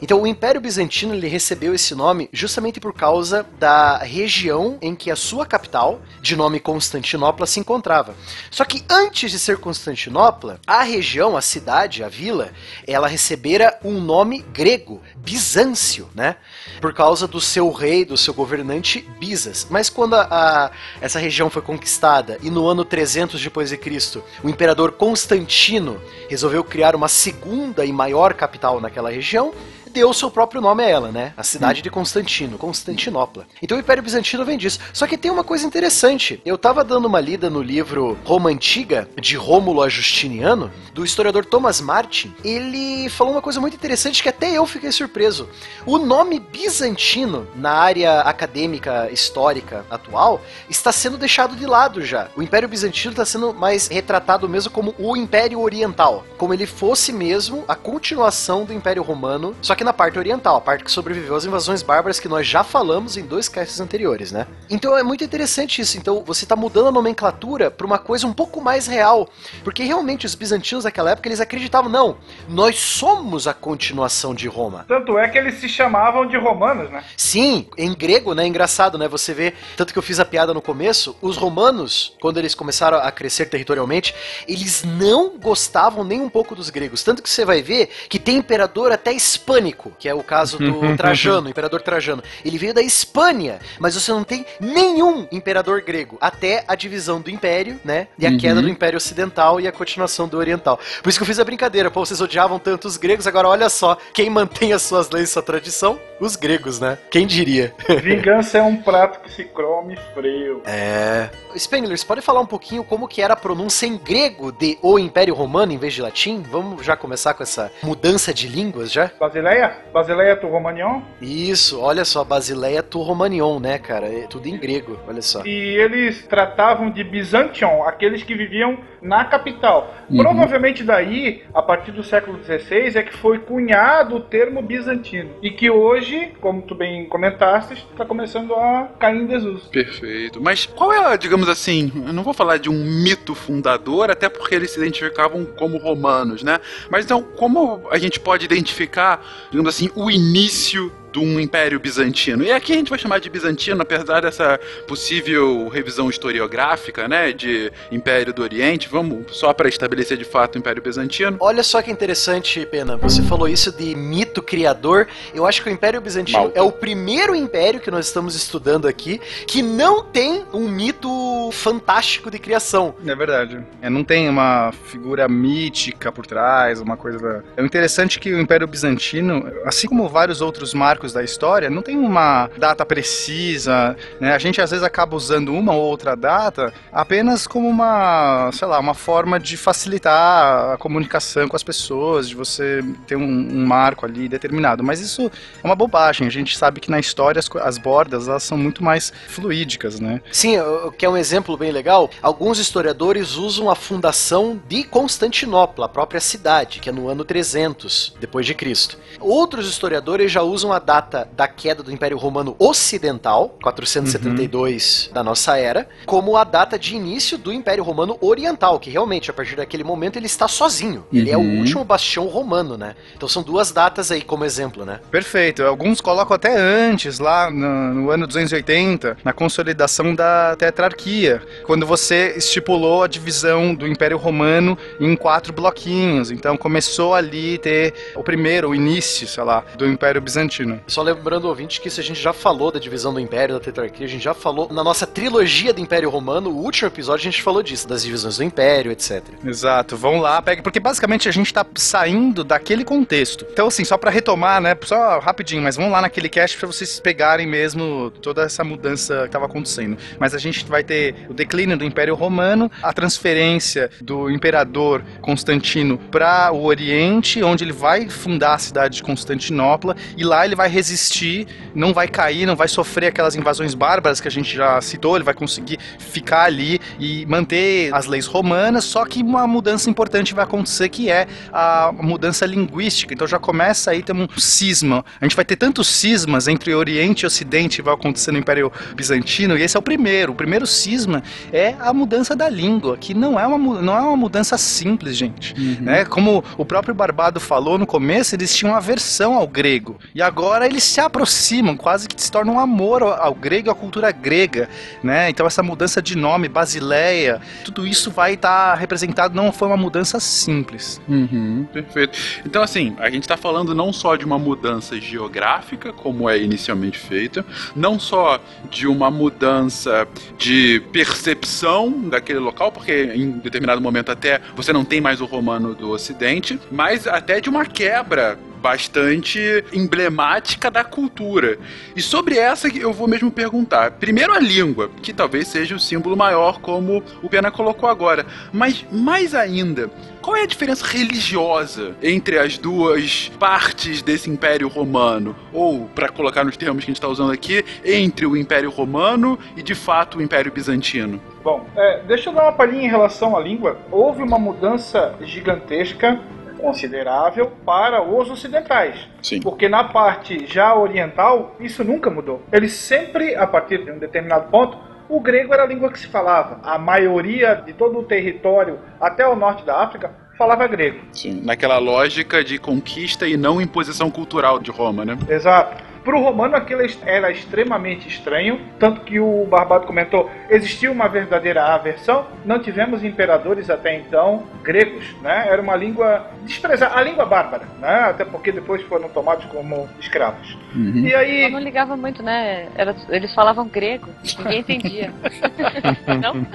Então, 0.00 0.22
o 0.22 0.26
Império 0.26 0.60
Bizantino 0.60 1.12
ele 1.12 1.26
recebeu 1.26 1.74
esse 1.74 1.94
nome 1.94 2.28
justamente 2.32 2.78
por 2.78 2.94
causa 2.94 3.44
da 3.58 3.98
região 3.98 4.78
em 4.80 4.94
que 4.94 5.10
a 5.10 5.16
sua 5.16 5.44
capital, 5.44 6.00
de 6.22 6.36
nome 6.36 6.60
Constantinopla, 6.60 7.46
se 7.46 7.58
encontrava. 7.58 8.14
Só 8.50 8.64
que 8.64 8.84
antes 8.88 9.30
de 9.30 9.38
ser 9.38 9.58
Constantinopla, 9.58 10.60
a 10.66 10.82
região, 10.82 11.36
a 11.36 11.40
cidade, 11.40 12.04
a 12.04 12.08
vila, 12.08 12.52
ela 12.86 13.08
recebera 13.08 13.78
um 13.84 14.00
nome 14.00 14.42
grego, 14.52 15.02
Bizâncio, 15.16 16.08
né? 16.14 16.36
Por 16.80 16.92
causa 16.94 17.26
do 17.26 17.40
seu 17.40 17.70
rei, 17.70 18.04
do 18.04 18.16
seu 18.16 18.32
governante 18.34 19.06
Bizas. 19.18 19.66
Mas 19.70 19.88
quando 19.90 20.14
a, 20.14 20.22
a- 20.30 20.70
essa 21.00 21.18
região 21.18 21.50
foi 21.50 21.62
conquistada 21.62 22.38
e 22.42 22.50
no 22.50 22.66
ano 22.66 22.84
300 22.84 23.40
depois 23.40 23.70
de 23.70 23.76
Cristo, 23.76 24.22
o 24.42 24.48
imperador 24.48 24.92
Constantino 24.92 26.00
resolveu 26.28 26.62
criar 26.64 26.94
uma 26.94 27.08
segunda 27.08 27.84
e 27.84 27.92
maior 27.92 28.34
capital 28.34 28.80
naquela 28.80 29.10
região, 29.10 29.52
deu 29.90 30.12
seu 30.12 30.30
próprio 30.30 30.60
nome 30.60 30.84
a 30.84 30.88
ela, 30.88 31.10
né? 31.10 31.32
A 31.36 31.42
cidade 31.42 31.80
de 31.80 31.90
Constantino, 31.90 32.58
Constantinopla. 32.58 33.46
Então 33.62 33.76
o 33.76 33.80
Império 33.80 34.02
Bizantino 34.02 34.44
vem 34.44 34.58
disso. 34.58 34.78
Só 34.92 35.06
que 35.06 35.16
tem 35.16 35.30
uma 35.30 35.42
coisa 35.42 35.66
interessante. 35.66 36.40
Eu 36.44 36.58
tava 36.58 36.84
dando 36.84 37.06
uma 37.06 37.18
lida 37.20 37.48
no 37.48 37.62
livro 37.62 38.16
Roma 38.22 38.50
Antiga, 38.50 39.08
de 39.18 39.34
Rômulo 39.34 39.82
a 39.82 39.88
Justiniano, 39.88 40.70
do 40.92 41.04
historiador 41.04 41.44
Thomas 41.46 41.80
Martin. 41.80 42.34
Ele 42.44 43.08
falou 43.08 43.32
uma 43.32 43.42
coisa 43.42 43.60
muito 43.60 43.74
interessante 43.74 44.22
que 44.22 44.28
até 44.28 44.52
eu 44.52 44.66
fiquei 44.66 44.92
surpreso. 44.92 45.48
O 45.86 45.96
nome 45.98 46.38
bizantino 46.58 47.46
na 47.54 47.70
área 47.70 48.20
acadêmica 48.22 49.08
histórica 49.12 49.86
atual 49.88 50.42
está 50.68 50.90
sendo 50.90 51.16
deixado 51.16 51.54
de 51.54 51.64
lado 51.64 52.04
já. 52.04 52.28
O 52.36 52.42
Império 52.42 52.68
Bizantino 52.68 53.12
está 53.12 53.24
sendo 53.24 53.54
mais 53.54 53.86
retratado 53.86 54.48
mesmo 54.48 54.72
como 54.72 54.92
o 54.98 55.16
Império 55.16 55.60
Oriental, 55.60 56.24
como 56.36 56.52
ele 56.52 56.66
fosse 56.66 57.12
mesmo 57.12 57.64
a 57.68 57.76
continuação 57.76 58.64
do 58.64 58.72
Império 58.72 59.04
Romano, 59.04 59.54
só 59.62 59.76
que 59.76 59.84
na 59.84 59.92
parte 59.92 60.18
oriental, 60.18 60.56
a 60.56 60.60
parte 60.60 60.82
que 60.82 60.90
sobreviveu 60.90 61.36
às 61.36 61.44
invasões 61.44 61.80
bárbaras 61.80 62.18
que 62.18 62.28
nós 62.28 62.44
já 62.44 62.64
falamos 62.64 63.16
em 63.16 63.24
dois 63.24 63.48
casts 63.48 63.80
anteriores, 63.80 64.32
né? 64.32 64.46
Então 64.68 64.98
é 64.98 65.02
muito 65.04 65.22
interessante 65.22 65.80
isso. 65.80 65.96
Então 65.96 66.24
você 66.26 66.44
está 66.44 66.56
mudando 66.56 66.88
a 66.88 66.92
nomenclatura 66.92 67.70
para 67.70 67.86
uma 67.86 67.98
coisa 67.98 68.26
um 68.26 68.32
pouco 68.32 68.60
mais 68.60 68.88
real, 68.88 69.28
porque 69.62 69.84
realmente 69.84 70.26
os 70.26 70.34
bizantinos 70.34 70.84
naquela 70.84 71.12
época 71.12 71.28
eles 71.28 71.40
acreditavam 71.40 71.88
não, 71.88 72.16
nós 72.48 72.76
somos 72.80 73.46
a 73.46 73.54
continuação 73.54 74.34
de 74.34 74.48
Roma. 74.48 74.84
Tanto 74.88 75.16
é 75.16 75.28
que 75.28 75.38
eles 75.38 75.60
se 75.60 75.68
chamavam 75.68 76.26
de 76.26 76.36
romanos, 76.48 76.90
né? 76.90 77.04
Sim, 77.16 77.66
em 77.76 77.94
grego, 77.94 78.34
né? 78.34 78.46
Engraçado, 78.46 78.96
né? 78.96 79.06
Você 79.08 79.34
vê, 79.34 79.54
tanto 79.76 79.92
que 79.92 79.98
eu 79.98 80.02
fiz 80.02 80.18
a 80.18 80.24
piada 80.24 80.54
no 80.54 80.62
começo, 80.62 81.16
os 81.20 81.36
romanos, 81.36 82.14
quando 82.20 82.38
eles 82.38 82.54
começaram 82.54 82.98
a 82.98 83.10
crescer 83.12 83.46
territorialmente, 83.46 84.14
eles 84.46 84.82
não 84.84 85.38
gostavam 85.38 86.04
nem 86.04 86.20
um 86.20 86.28
pouco 86.28 86.54
dos 86.54 86.70
gregos. 86.70 87.02
Tanto 87.02 87.22
que 87.22 87.28
você 87.28 87.44
vai 87.44 87.62
ver 87.62 87.90
que 88.08 88.18
tem 88.18 88.36
imperador 88.36 88.92
até 88.92 89.12
hispânico, 89.12 89.92
que 89.98 90.08
é 90.08 90.14
o 90.14 90.22
caso 90.22 90.58
do 90.58 90.78
Trajano, 90.96 91.48
imperador 91.48 91.82
Trajano. 91.82 92.22
Ele 92.44 92.58
veio 92.58 92.74
da 92.74 92.82
Espanha, 92.82 93.58
mas 93.78 93.94
você 93.94 94.10
não 94.10 94.24
tem 94.24 94.44
nenhum 94.60 95.26
imperador 95.30 95.82
grego, 95.82 96.16
até 96.20 96.64
a 96.66 96.74
divisão 96.74 97.20
do 97.20 97.30
império, 97.30 97.78
né? 97.84 98.08
E 98.18 98.26
a 98.26 98.36
queda 98.36 98.62
do 98.62 98.68
império 98.68 98.96
ocidental 98.96 99.60
e 99.60 99.68
a 99.68 99.72
continuação 99.72 100.26
do 100.26 100.38
oriental. 100.38 100.78
Por 101.02 101.08
isso 101.08 101.18
que 101.18 101.22
eu 101.22 101.26
fiz 101.26 101.38
a 101.38 101.44
brincadeira, 101.44 101.90
pô, 101.90 102.04
vocês 102.04 102.20
odiavam 102.20 102.58
tanto 102.58 102.88
os 102.88 102.96
gregos, 102.96 103.26
agora 103.26 103.48
olha 103.48 103.68
só, 103.68 103.96
quem 104.12 104.30
mantém 104.30 104.72
as 104.72 104.82
suas 104.82 105.10
leis 105.10 105.30
e 105.30 105.32
sua 105.32 105.42
tradição? 105.42 105.98
Os 106.20 106.27
gregos, 106.36 106.80
né? 106.80 106.98
Quem 107.10 107.26
diria? 107.26 107.72
Vingança 108.02 108.58
é 108.58 108.62
um 108.62 108.76
prato 108.76 109.20
que 109.20 109.32
se 109.32 109.44
come 109.44 109.96
frio. 110.14 110.62
É. 110.64 111.28
Spengler, 111.56 111.96
você 111.96 112.06
pode 112.06 112.20
falar 112.20 112.40
um 112.40 112.46
pouquinho 112.46 112.84
como 112.84 113.08
que 113.08 113.20
era 113.20 113.34
a 113.34 113.36
pronúncia 113.36 113.86
em 113.86 113.96
grego 113.96 114.52
de 114.52 114.78
o 114.82 114.98
Império 114.98 115.34
Romano 115.34 115.72
em 115.72 115.78
vez 115.78 115.94
de 115.94 116.02
latim? 116.02 116.42
Vamos 116.42 116.84
já 116.84 116.96
começar 116.96 117.34
com 117.34 117.42
essa 117.42 117.72
mudança 117.82 118.32
de 118.32 118.46
línguas 118.46 118.92
já? 118.92 119.10
Basileia? 119.18 119.58
Basileia, 119.58 119.76
Basileia 119.92 120.36
Turromanion. 120.36 121.00
Isso, 121.20 121.80
olha 121.80 122.04
só, 122.04 122.24
Basileia 122.24 122.82
Turromanion, 122.82 123.58
né, 123.58 123.78
cara? 123.78 124.06
É 124.06 124.26
tudo 124.26 124.46
em 124.46 124.56
grego, 124.56 124.98
olha 125.06 125.22
só. 125.22 125.44
E 125.44 125.50
eles 125.50 126.26
tratavam 126.26 126.90
de 126.90 127.02
Byzantion, 127.04 127.82
aqueles 127.82 128.22
que 128.22 128.34
viviam 128.34 128.78
na 129.02 129.24
capital. 129.24 129.94
Uhum. 130.10 130.18
Provavelmente 130.18 130.82
daí, 130.82 131.42
a 131.54 131.62
partir 131.62 131.92
do 131.92 132.02
século 132.02 132.42
XVI, 132.42 132.98
é 132.98 133.02
que 133.02 133.16
foi 133.16 133.38
cunhado 133.38 134.16
o 134.16 134.20
termo 134.20 134.62
bizantino. 134.62 135.30
E 135.42 135.50
que 135.50 135.70
hoje, 135.70 136.17
como 136.40 136.62
tu 136.62 136.74
bem 136.74 137.06
comentaste, 137.06 137.74
está 137.74 138.04
começando 138.04 138.54
a 138.54 138.88
cair 138.98 139.22
em 139.22 139.26
desuso. 139.26 139.68
Perfeito. 139.70 140.40
Mas 140.40 140.66
qual 140.66 140.92
é, 140.92 141.16
digamos 141.16 141.48
assim, 141.48 141.92
eu 142.06 142.12
não 142.12 142.22
vou 142.22 142.34
falar 142.34 142.58
de 142.58 142.68
um 142.68 143.02
mito 143.02 143.34
fundador, 143.34 144.10
até 144.10 144.28
porque 144.28 144.54
eles 144.54 144.70
se 144.70 144.78
identificavam 144.78 145.44
como 145.44 145.78
romanos, 145.78 146.42
né? 146.42 146.60
Mas 146.90 147.04
então, 147.04 147.22
como 147.22 147.86
a 147.90 147.98
gente 147.98 148.20
pode 148.20 148.44
identificar, 148.44 149.24
digamos 149.50 149.74
assim, 149.74 149.90
o 149.94 150.10
início 150.10 150.92
de 151.12 151.18
um 151.18 151.40
império 151.40 151.78
bizantino. 151.80 152.42
E 152.42 152.50
aqui 152.50 152.72
a 152.72 152.76
gente 152.76 152.90
vai 152.90 152.98
chamar 152.98 153.18
de 153.20 153.30
bizantino, 153.30 153.82
apesar 153.82 154.20
dessa 154.20 154.58
possível 154.86 155.68
revisão 155.68 156.08
historiográfica, 156.10 157.08
né, 157.08 157.32
de 157.32 157.72
Império 157.90 158.32
do 158.32 158.42
Oriente. 158.42 158.88
Vamos 158.88 159.36
só 159.36 159.52
para 159.52 159.68
estabelecer 159.68 160.16
de 160.16 160.24
fato 160.24 160.56
o 160.56 160.58
Império 160.58 160.82
Bizantino. 160.82 161.36
Olha 161.40 161.62
só 161.62 161.80
que 161.82 161.90
interessante, 161.90 162.64
Pena. 162.66 162.96
Você 162.96 163.22
falou 163.22 163.48
isso 163.48 163.72
de 163.72 163.94
mito 163.94 164.42
criador. 164.42 165.08
Eu 165.34 165.46
acho 165.46 165.62
que 165.62 165.68
o 165.68 165.72
Império 165.72 166.00
Bizantino 166.00 166.38
Malta. 166.38 166.58
é 166.58 166.62
o 166.62 166.72
primeiro 166.72 167.34
império 167.34 167.80
que 167.80 167.90
nós 167.90 168.06
estamos 168.06 168.34
estudando 168.34 168.86
aqui 168.86 169.20
que 169.46 169.62
não 169.62 170.04
tem 170.04 170.44
um 170.52 170.68
mito 170.68 171.50
fantástico 171.52 172.30
de 172.30 172.38
criação. 172.38 172.94
É 173.06 173.14
verdade. 173.14 173.64
É, 173.80 173.88
não 173.88 174.04
tem 174.04 174.28
uma 174.28 174.72
figura 174.72 175.28
mítica 175.28 176.10
por 176.12 176.26
trás, 176.26 176.80
uma 176.80 176.96
coisa. 176.96 177.44
É 177.56 177.62
interessante 177.64 178.18
que 178.18 178.32
o 178.32 178.40
Império 178.40 178.66
Bizantino, 178.66 179.50
assim 179.64 179.88
como 179.88 180.08
vários 180.08 180.40
outros 180.40 180.74
marcos 180.74 180.97
da 181.12 181.22
história, 181.22 181.70
não 181.70 181.82
tem 181.82 181.96
uma 181.96 182.50
data 182.56 182.84
precisa. 182.84 183.96
Né? 184.20 184.34
A 184.34 184.38
gente 184.38 184.60
às 184.60 184.70
vezes 184.70 184.84
acaba 184.84 185.16
usando 185.16 185.54
uma 185.54 185.72
ou 185.74 185.82
outra 185.82 186.16
data 186.16 186.72
apenas 186.92 187.46
como 187.46 187.68
uma, 187.68 188.50
sei 188.52 188.66
lá, 188.66 188.78
uma 188.78 188.94
forma 188.94 189.38
de 189.38 189.56
facilitar 189.56 190.72
a 190.72 190.76
comunicação 190.76 191.48
com 191.48 191.56
as 191.56 191.62
pessoas, 191.62 192.28
de 192.28 192.34
você 192.34 192.84
ter 193.06 193.16
um, 193.16 193.22
um 193.22 193.66
marco 193.66 194.04
ali 194.04 194.28
determinado. 194.28 194.82
Mas 194.82 195.00
isso 195.00 195.30
é 195.62 195.66
uma 195.66 195.76
bobagem. 195.76 196.26
A 196.26 196.30
gente 196.30 196.56
sabe 196.56 196.80
que 196.80 196.90
na 196.90 196.98
história 196.98 197.38
as, 197.38 197.48
as 197.62 197.78
bordas 197.78 198.28
elas 198.28 198.42
são 198.42 198.58
muito 198.58 198.82
mais 198.82 199.12
fluídicas, 199.28 200.00
né? 200.00 200.20
Sim, 200.32 200.56
que 200.96 201.04
é 201.04 201.08
um 201.08 201.16
exemplo 201.16 201.56
bem 201.56 201.70
legal. 201.70 202.10
Alguns 202.22 202.58
historiadores 202.58 203.36
usam 203.36 203.70
a 203.70 203.74
fundação 203.74 204.60
de 204.68 204.84
Constantinopla, 204.84 205.86
a 205.86 205.88
própria 205.88 206.20
cidade, 206.20 206.80
que 206.80 206.88
é 206.88 206.92
no 206.92 207.08
ano 207.08 207.24
300 207.24 208.16
depois 208.20 208.46
de 208.46 208.54
Cristo. 208.54 208.98
Outros 209.20 209.68
historiadores 209.68 210.30
já 210.30 210.42
usam 210.42 210.72
a 210.72 210.78
data 210.88 211.28
da 211.36 211.46
queda 211.46 211.82
do 211.82 211.92
Império 211.92 212.16
Romano 212.16 212.56
Ocidental, 212.58 213.54
472 213.62 215.10
da 215.12 215.22
nossa 215.22 215.58
era, 215.58 215.86
como 216.06 216.34
a 216.34 216.44
data 216.44 216.78
de 216.78 216.96
início 216.96 217.36
do 217.36 217.52
Império 217.52 217.84
Romano 217.84 218.16
Oriental, 218.22 218.80
que 218.80 218.88
realmente 218.88 219.30
a 219.30 219.34
partir 219.34 219.54
daquele 219.54 219.84
momento 219.84 220.16
ele 220.16 220.24
está 220.24 220.48
sozinho. 220.48 221.04
Ele 221.12 221.30
é 221.30 221.36
o 221.36 221.40
Uhum. 221.40 221.58
último 221.58 221.84
bastião 221.84 222.26
romano, 222.26 222.78
né? 222.78 222.94
Então 223.14 223.28
são 223.28 223.42
duas 223.42 223.70
datas 223.70 224.10
aí 224.10 224.22
como 224.22 224.46
exemplo, 224.46 224.86
né? 224.86 224.98
Perfeito. 225.10 225.62
Alguns 225.62 226.00
colocam 226.00 226.34
até 226.34 226.56
antes, 226.58 227.18
lá 227.18 227.50
no, 227.50 227.94
no 227.94 228.10
ano 228.10 228.26
280, 228.26 229.18
na 229.22 229.32
consolidação 229.34 230.14
da 230.14 230.56
tetrarquia, 230.56 231.42
quando 231.66 231.84
você 231.86 232.32
estipulou 232.36 233.02
a 233.02 233.06
divisão 233.08 233.74
do 233.74 233.86
Império 233.86 234.16
Romano 234.16 234.76
em 234.98 235.14
quatro 235.14 235.52
bloquinhos. 235.52 236.30
Então 236.30 236.56
começou 236.56 237.14
ali 237.14 237.58
ter 237.58 237.92
o 238.16 238.22
primeiro, 238.22 238.70
o 238.70 238.74
início, 238.74 239.28
sei 239.28 239.44
lá, 239.44 239.62
do 239.76 239.86
Império 239.86 240.20
Bizantino. 240.22 240.77
Só 240.86 241.02
lembrando, 241.02 241.46
ouvinte, 241.46 241.80
que 241.80 241.88
isso 241.88 242.00
a 242.00 242.04
gente 242.04 242.20
já 242.20 242.32
falou 242.32 242.70
da 242.70 242.78
divisão 242.78 243.12
do 243.12 243.20
Império, 243.20 243.54
da 243.54 243.60
tetrarquia, 243.60 244.06
a 244.06 244.08
gente 244.08 244.22
já 244.22 244.34
falou 244.34 244.68
na 244.70 244.82
nossa 244.84 245.06
trilogia 245.06 245.72
do 245.72 245.80
Império 245.80 246.10
Romano, 246.10 246.50
o 246.50 246.56
último 246.56 246.88
episódio 246.88 247.28
a 247.28 247.30
gente 247.30 247.42
falou 247.42 247.62
disso, 247.62 247.88
das 247.88 248.02
divisões 248.02 248.36
do 248.36 248.44
Império, 248.44 248.92
etc. 248.92 249.22
Exato, 249.44 249.96
vão 249.96 250.20
lá, 250.20 250.40
pega, 250.40 250.62
porque 250.62 250.80
basicamente 250.80 251.28
a 251.28 251.32
gente 251.32 251.52
tá 251.52 251.64
saindo 251.76 252.44
daquele 252.44 252.84
contexto. 252.84 253.46
Então, 253.52 253.68
assim, 253.68 253.84
só 253.84 253.96
pra 253.96 254.10
retomar, 254.10 254.60
né, 254.60 254.76
só 254.84 255.18
rapidinho, 255.18 255.62
mas 255.62 255.76
vamos 255.76 255.92
lá 255.92 256.00
naquele 256.00 256.28
cast 256.28 256.56
pra 256.56 256.66
vocês 256.66 257.00
pegarem 257.00 257.46
mesmo 257.46 258.10
toda 258.22 258.42
essa 258.42 258.62
mudança 258.64 259.24
que 259.24 259.30
tava 259.30 259.46
acontecendo. 259.46 259.96
Mas 260.18 260.34
a 260.34 260.38
gente 260.38 260.64
vai 260.66 260.82
ter 260.82 261.14
o 261.28 261.34
declínio 261.34 261.76
do 261.76 261.84
Império 261.84 262.14
Romano, 262.14 262.70
a 262.82 262.92
transferência 262.92 263.90
do 264.00 264.30
imperador 264.30 265.02
Constantino 265.20 265.98
para 265.98 266.52
o 266.52 266.64
Oriente, 266.64 267.42
onde 267.42 267.64
ele 267.64 267.72
vai 267.72 268.08
fundar 268.08 268.54
a 268.54 268.58
cidade 268.58 268.96
de 268.96 269.02
Constantinopla, 269.02 269.96
e 270.16 270.24
lá 270.24 270.44
ele 270.44 270.54
vai 270.54 270.67
resistir, 270.68 271.46
não 271.74 271.92
vai 271.92 272.08
cair, 272.08 272.46
não 272.46 272.56
vai 272.56 272.68
sofrer 272.68 273.08
aquelas 273.08 273.34
invasões 273.34 273.74
bárbaras 273.74 274.20
que 274.20 274.28
a 274.28 274.30
gente 274.30 274.54
já 274.54 274.80
citou, 274.80 275.16
ele 275.16 275.24
vai 275.24 275.34
conseguir 275.34 275.78
ficar 275.98 276.44
ali 276.44 276.80
e 276.98 277.24
manter 277.26 277.92
as 277.94 278.06
leis 278.06 278.26
romanas, 278.26 278.84
só 278.84 279.04
que 279.04 279.22
uma 279.22 279.46
mudança 279.46 279.90
importante 279.90 280.34
vai 280.34 280.44
acontecer 280.44 280.88
que 280.88 281.10
é 281.10 281.26
a 281.52 281.92
mudança 281.92 282.46
linguística. 282.46 283.14
Então 283.14 283.26
já 283.26 283.38
começa 283.38 283.90
aí 283.90 284.02
ter 284.02 284.12
um 284.12 284.28
cisma. 284.36 285.04
A 285.20 285.24
gente 285.24 285.36
vai 285.36 285.44
ter 285.44 285.56
tantos 285.56 285.88
cismas 285.88 286.48
entre 286.48 286.74
Oriente 286.74 287.22
e 287.22 287.26
Ocidente 287.26 287.76
que 287.76 287.82
vai 287.82 287.94
acontecer 287.94 288.32
no 288.32 288.38
Império 288.38 288.72
Bizantino, 288.94 289.56
e 289.56 289.62
esse 289.62 289.76
é 289.76 289.80
o 289.80 289.82
primeiro. 289.82 290.32
O 290.32 290.34
primeiro 290.34 290.66
cisma 290.66 291.22
é 291.52 291.74
a 291.80 291.92
mudança 291.92 292.34
da 292.34 292.48
língua, 292.48 292.96
que 292.96 293.14
não 293.14 293.38
é 293.38 293.46
uma, 293.46 293.82
não 293.82 293.96
é 293.96 294.00
uma 294.00 294.16
mudança 294.16 294.56
simples, 294.58 295.16
gente. 295.16 295.54
Né? 295.80 296.04
Como 296.04 296.44
o 296.56 296.64
próprio 296.64 296.94
Barbado 296.94 297.40
falou 297.40 297.78
no 297.78 297.86
começo, 297.86 298.34
eles 298.34 298.54
tinham 298.54 298.74
aversão 298.74 299.34
ao 299.34 299.46
grego. 299.46 299.98
E 300.14 300.22
agora 300.22 300.57
eles 300.66 300.84
se 300.84 301.00
aproximam, 301.00 301.76
quase 301.76 302.08
que 302.08 302.20
se 302.20 302.30
tornam 302.30 302.54
um 302.54 302.58
amor 302.58 303.02
ao, 303.02 303.34
grego 303.34 303.68
e 303.68 303.70
à 303.70 303.74
cultura 303.74 304.10
grega. 304.10 304.68
Né? 305.02 305.30
Então 305.30 305.46
essa 305.46 305.62
mudança 305.62 306.00
de 306.00 306.16
nome, 306.16 306.48
Basileia, 306.48 307.40
tudo 307.64 307.86
isso 307.86 308.10
vai 308.10 308.34
estar 308.34 308.74
representado, 308.74 309.34
não 309.34 309.52
foi 309.52 309.68
uma 309.68 309.76
mudança 309.76 310.20
simples. 310.20 311.00
Uhum, 311.08 311.66
perfeito. 311.72 312.18
Então, 312.44 312.62
assim, 312.62 312.94
a 312.98 313.10
gente 313.10 313.22
está 313.22 313.36
falando 313.36 313.74
não 313.74 313.92
só 313.92 314.16
de 314.16 314.24
uma 314.24 314.38
mudança 314.38 315.00
geográfica, 315.00 315.92
como 315.92 316.28
é 316.28 316.38
inicialmente 316.38 316.98
feita, 316.98 317.44
não 317.74 317.98
só 317.98 318.40
de 318.70 318.86
uma 318.86 319.10
mudança 319.10 320.06
de 320.36 320.80
percepção 320.92 321.90
daquele 322.08 322.38
local, 322.38 322.72
porque 322.72 323.12
em 323.14 323.32
determinado 323.32 323.80
momento 323.80 324.10
até 324.10 324.40
você 324.54 324.72
não 324.72 324.84
tem 324.84 325.00
mais 325.00 325.20
o 325.20 325.24
romano 325.24 325.74
do 325.74 325.90
Ocidente, 325.90 326.58
mas 326.70 327.06
até 327.06 327.40
de 327.40 327.48
uma 327.48 327.64
quebra 327.64 328.38
bastante 328.58 329.64
emblemática 329.72 330.70
da 330.70 330.84
cultura. 330.84 331.58
E 331.96 332.02
sobre 332.02 332.36
essa 332.36 332.68
eu 332.68 332.92
vou 332.92 333.08
mesmo 333.08 333.30
perguntar. 333.30 333.92
Primeiro 333.92 334.32
a 334.32 334.38
língua, 334.38 334.90
que 335.02 335.12
talvez 335.12 335.48
seja 335.48 335.74
o 335.74 335.80
símbolo 335.80 336.16
maior, 336.16 336.60
como 336.60 337.02
o 337.22 337.28
Pena 337.28 337.50
colocou 337.50 337.88
agora. 337.88 338.26
Mas 338.52 338.84
mais 338.90 339.34
ainda, 339.34 339.90
qual 340.20 340.36
é 340.36 340.42
a 340.42 340.46
diferença 340.46 340.86
religiosa 340.86 341.94
entre 342.02 342.38
as 342.38 342.58
duas 342.58 343.30
partes 343.38 344.02
desse 344.02 344.28
Império 344.28 344.68
Romano? 344.68 345.34
Ou, 345.52 345.86
para 345.94 346.08
colocar 346.08 346.44
nos 346.44 346.56
termos 346.56 346.84
que 346.84 346.90
a 346.90 346.92
gente 346.92 346.96
está 346.96 347.08
usando 347.08 347.32
aqui, 347.32 347.64
entre 347.84 348.26
o 348.26 348.36
Império 348.36 348.70
Romano 348.70 349.38
e 349.56 349.62
de 349.62 349.74
fato 349.74 350.18
o 350.18 350.22
Império 350.22 350.52
Bizantino? 350.52 351.20
Bom, 351.42 351.66
é, 351.74 352.02
deixa 352.06 352.28
eu 352.28 352.34
dar 352.34 352.42
uma 352.42 352.52
palhinha 352.52 352.84
em 352.84 352.90
relação 352.90 353.36
à 353.36 353.40
língua. 353.40 353.78
Houve 353.90 354.22
uma 354.22 354.38
mudança 354.38 355.14
gigantesca, 355.22 356.20
considerável, 356.58 357.52
para 357.64 358.02
os 358.02 358.30
ocidentais. 358.30 359.08
Sim. 359.22 359.40
Porque 359.40 359.68
na 359.68 359.84
parte 359.84 360.46
já 360.46 360.74
oriental, 360.74 361.56
isso 361.60 361.82
nunca 361.82 362.10
mudou. 362.10 362.42
Eles 362.52 362.72
sempre, 362.72 363.34
a 363.34 363.46
partir 363.46 363.84
de 363.84 363.90
um 363.90 363.98
determinado 363.98 364.50
ponto, 364.50 364.78
o 365.08 365.20
grego 365.20 365.54
era 365.54 365.62
a 365.62 365.66
língua 365.66 365.90
que 365.90 365.98
se 365.98 366.08
falava. 366.08 366.60
A 366.62 366.78
maioria 366.78 367.54
de 367.54 367.72
todo 367.72 367.98
o 367.98 368.04
território, 368.04 368.78
até 369.00 369.26
o 369.26 369.34
norte 369.34 369.64
da 369.64 369.82
África, 369.82 370.10
falava 370.36 370.66
grego. 370.66 371.00
Sim. 371.12 371.40
Naquela 371.44 371.78
lógica 371.78 372.44
de 372.44 372.58
conquista 372.58 373.26
e 373.26 373.36
não 373.36 373.60
imposição 373.60 374.10
cultural 374.10 374.58
de 374.58 374.70
Roma, 374.70 375.04
né? 375.04 375.18
Exato. 375.28 375.87
Para 376.08 376.16
o 376.16 376.22
romano 376.22 376.56
aquilo 376.56 376.80
era 377.04 377.30
extremamente 377.30 378.08
estranho, 378.08 378.58
tanto 378.78 379.02
que 379.02 379.20
o 379.20 379.44
Barbado 379.44 379.86
comentou, 379.86 380.30
existia 380.48 380.90
uma 380.90 381.06
verdadeira 381.06 381.62
aversão, 381.62 382.26
não 382.46 382.58
tivemos 382.58 383.04
imperadores 383.04 383.68
até 383.68 383.94
então 383.94 384.44
gregos, 384.62 385.14
né? 385.20 385.46
Era 385.50 385.60
uma 385.60 385.76
língua 385.76 386.26
desprezada, 386.44 386.96
a 386.96 387.02
língua 387.02 387.26
bárbara, 387.26 387.64
né? 387.78 388.06
Até 388.08 388.24
porque 388.24 388.50
depois 388.50 388.80
foram 388.84 389.10
tomados 389.10 389.44
como 389.44 389.86
escravos. 390.00 390.56
Uhum. 390.74 391.06
E 391.06 391.14
aí 391.14 391.42
Eu 391.42 391.50
não 391.50 391.60
ligava 391.60 391.94
muito, 391.94 392.22
né? 392.22 392.68
Era- 392.74 392.96
eles 393.10 393.34
falavam 393.34 393.68
grego, 393.68 394.08
ninguém 394.38 394.60
entendia. 394.60 395.12
não? 396.22 396.46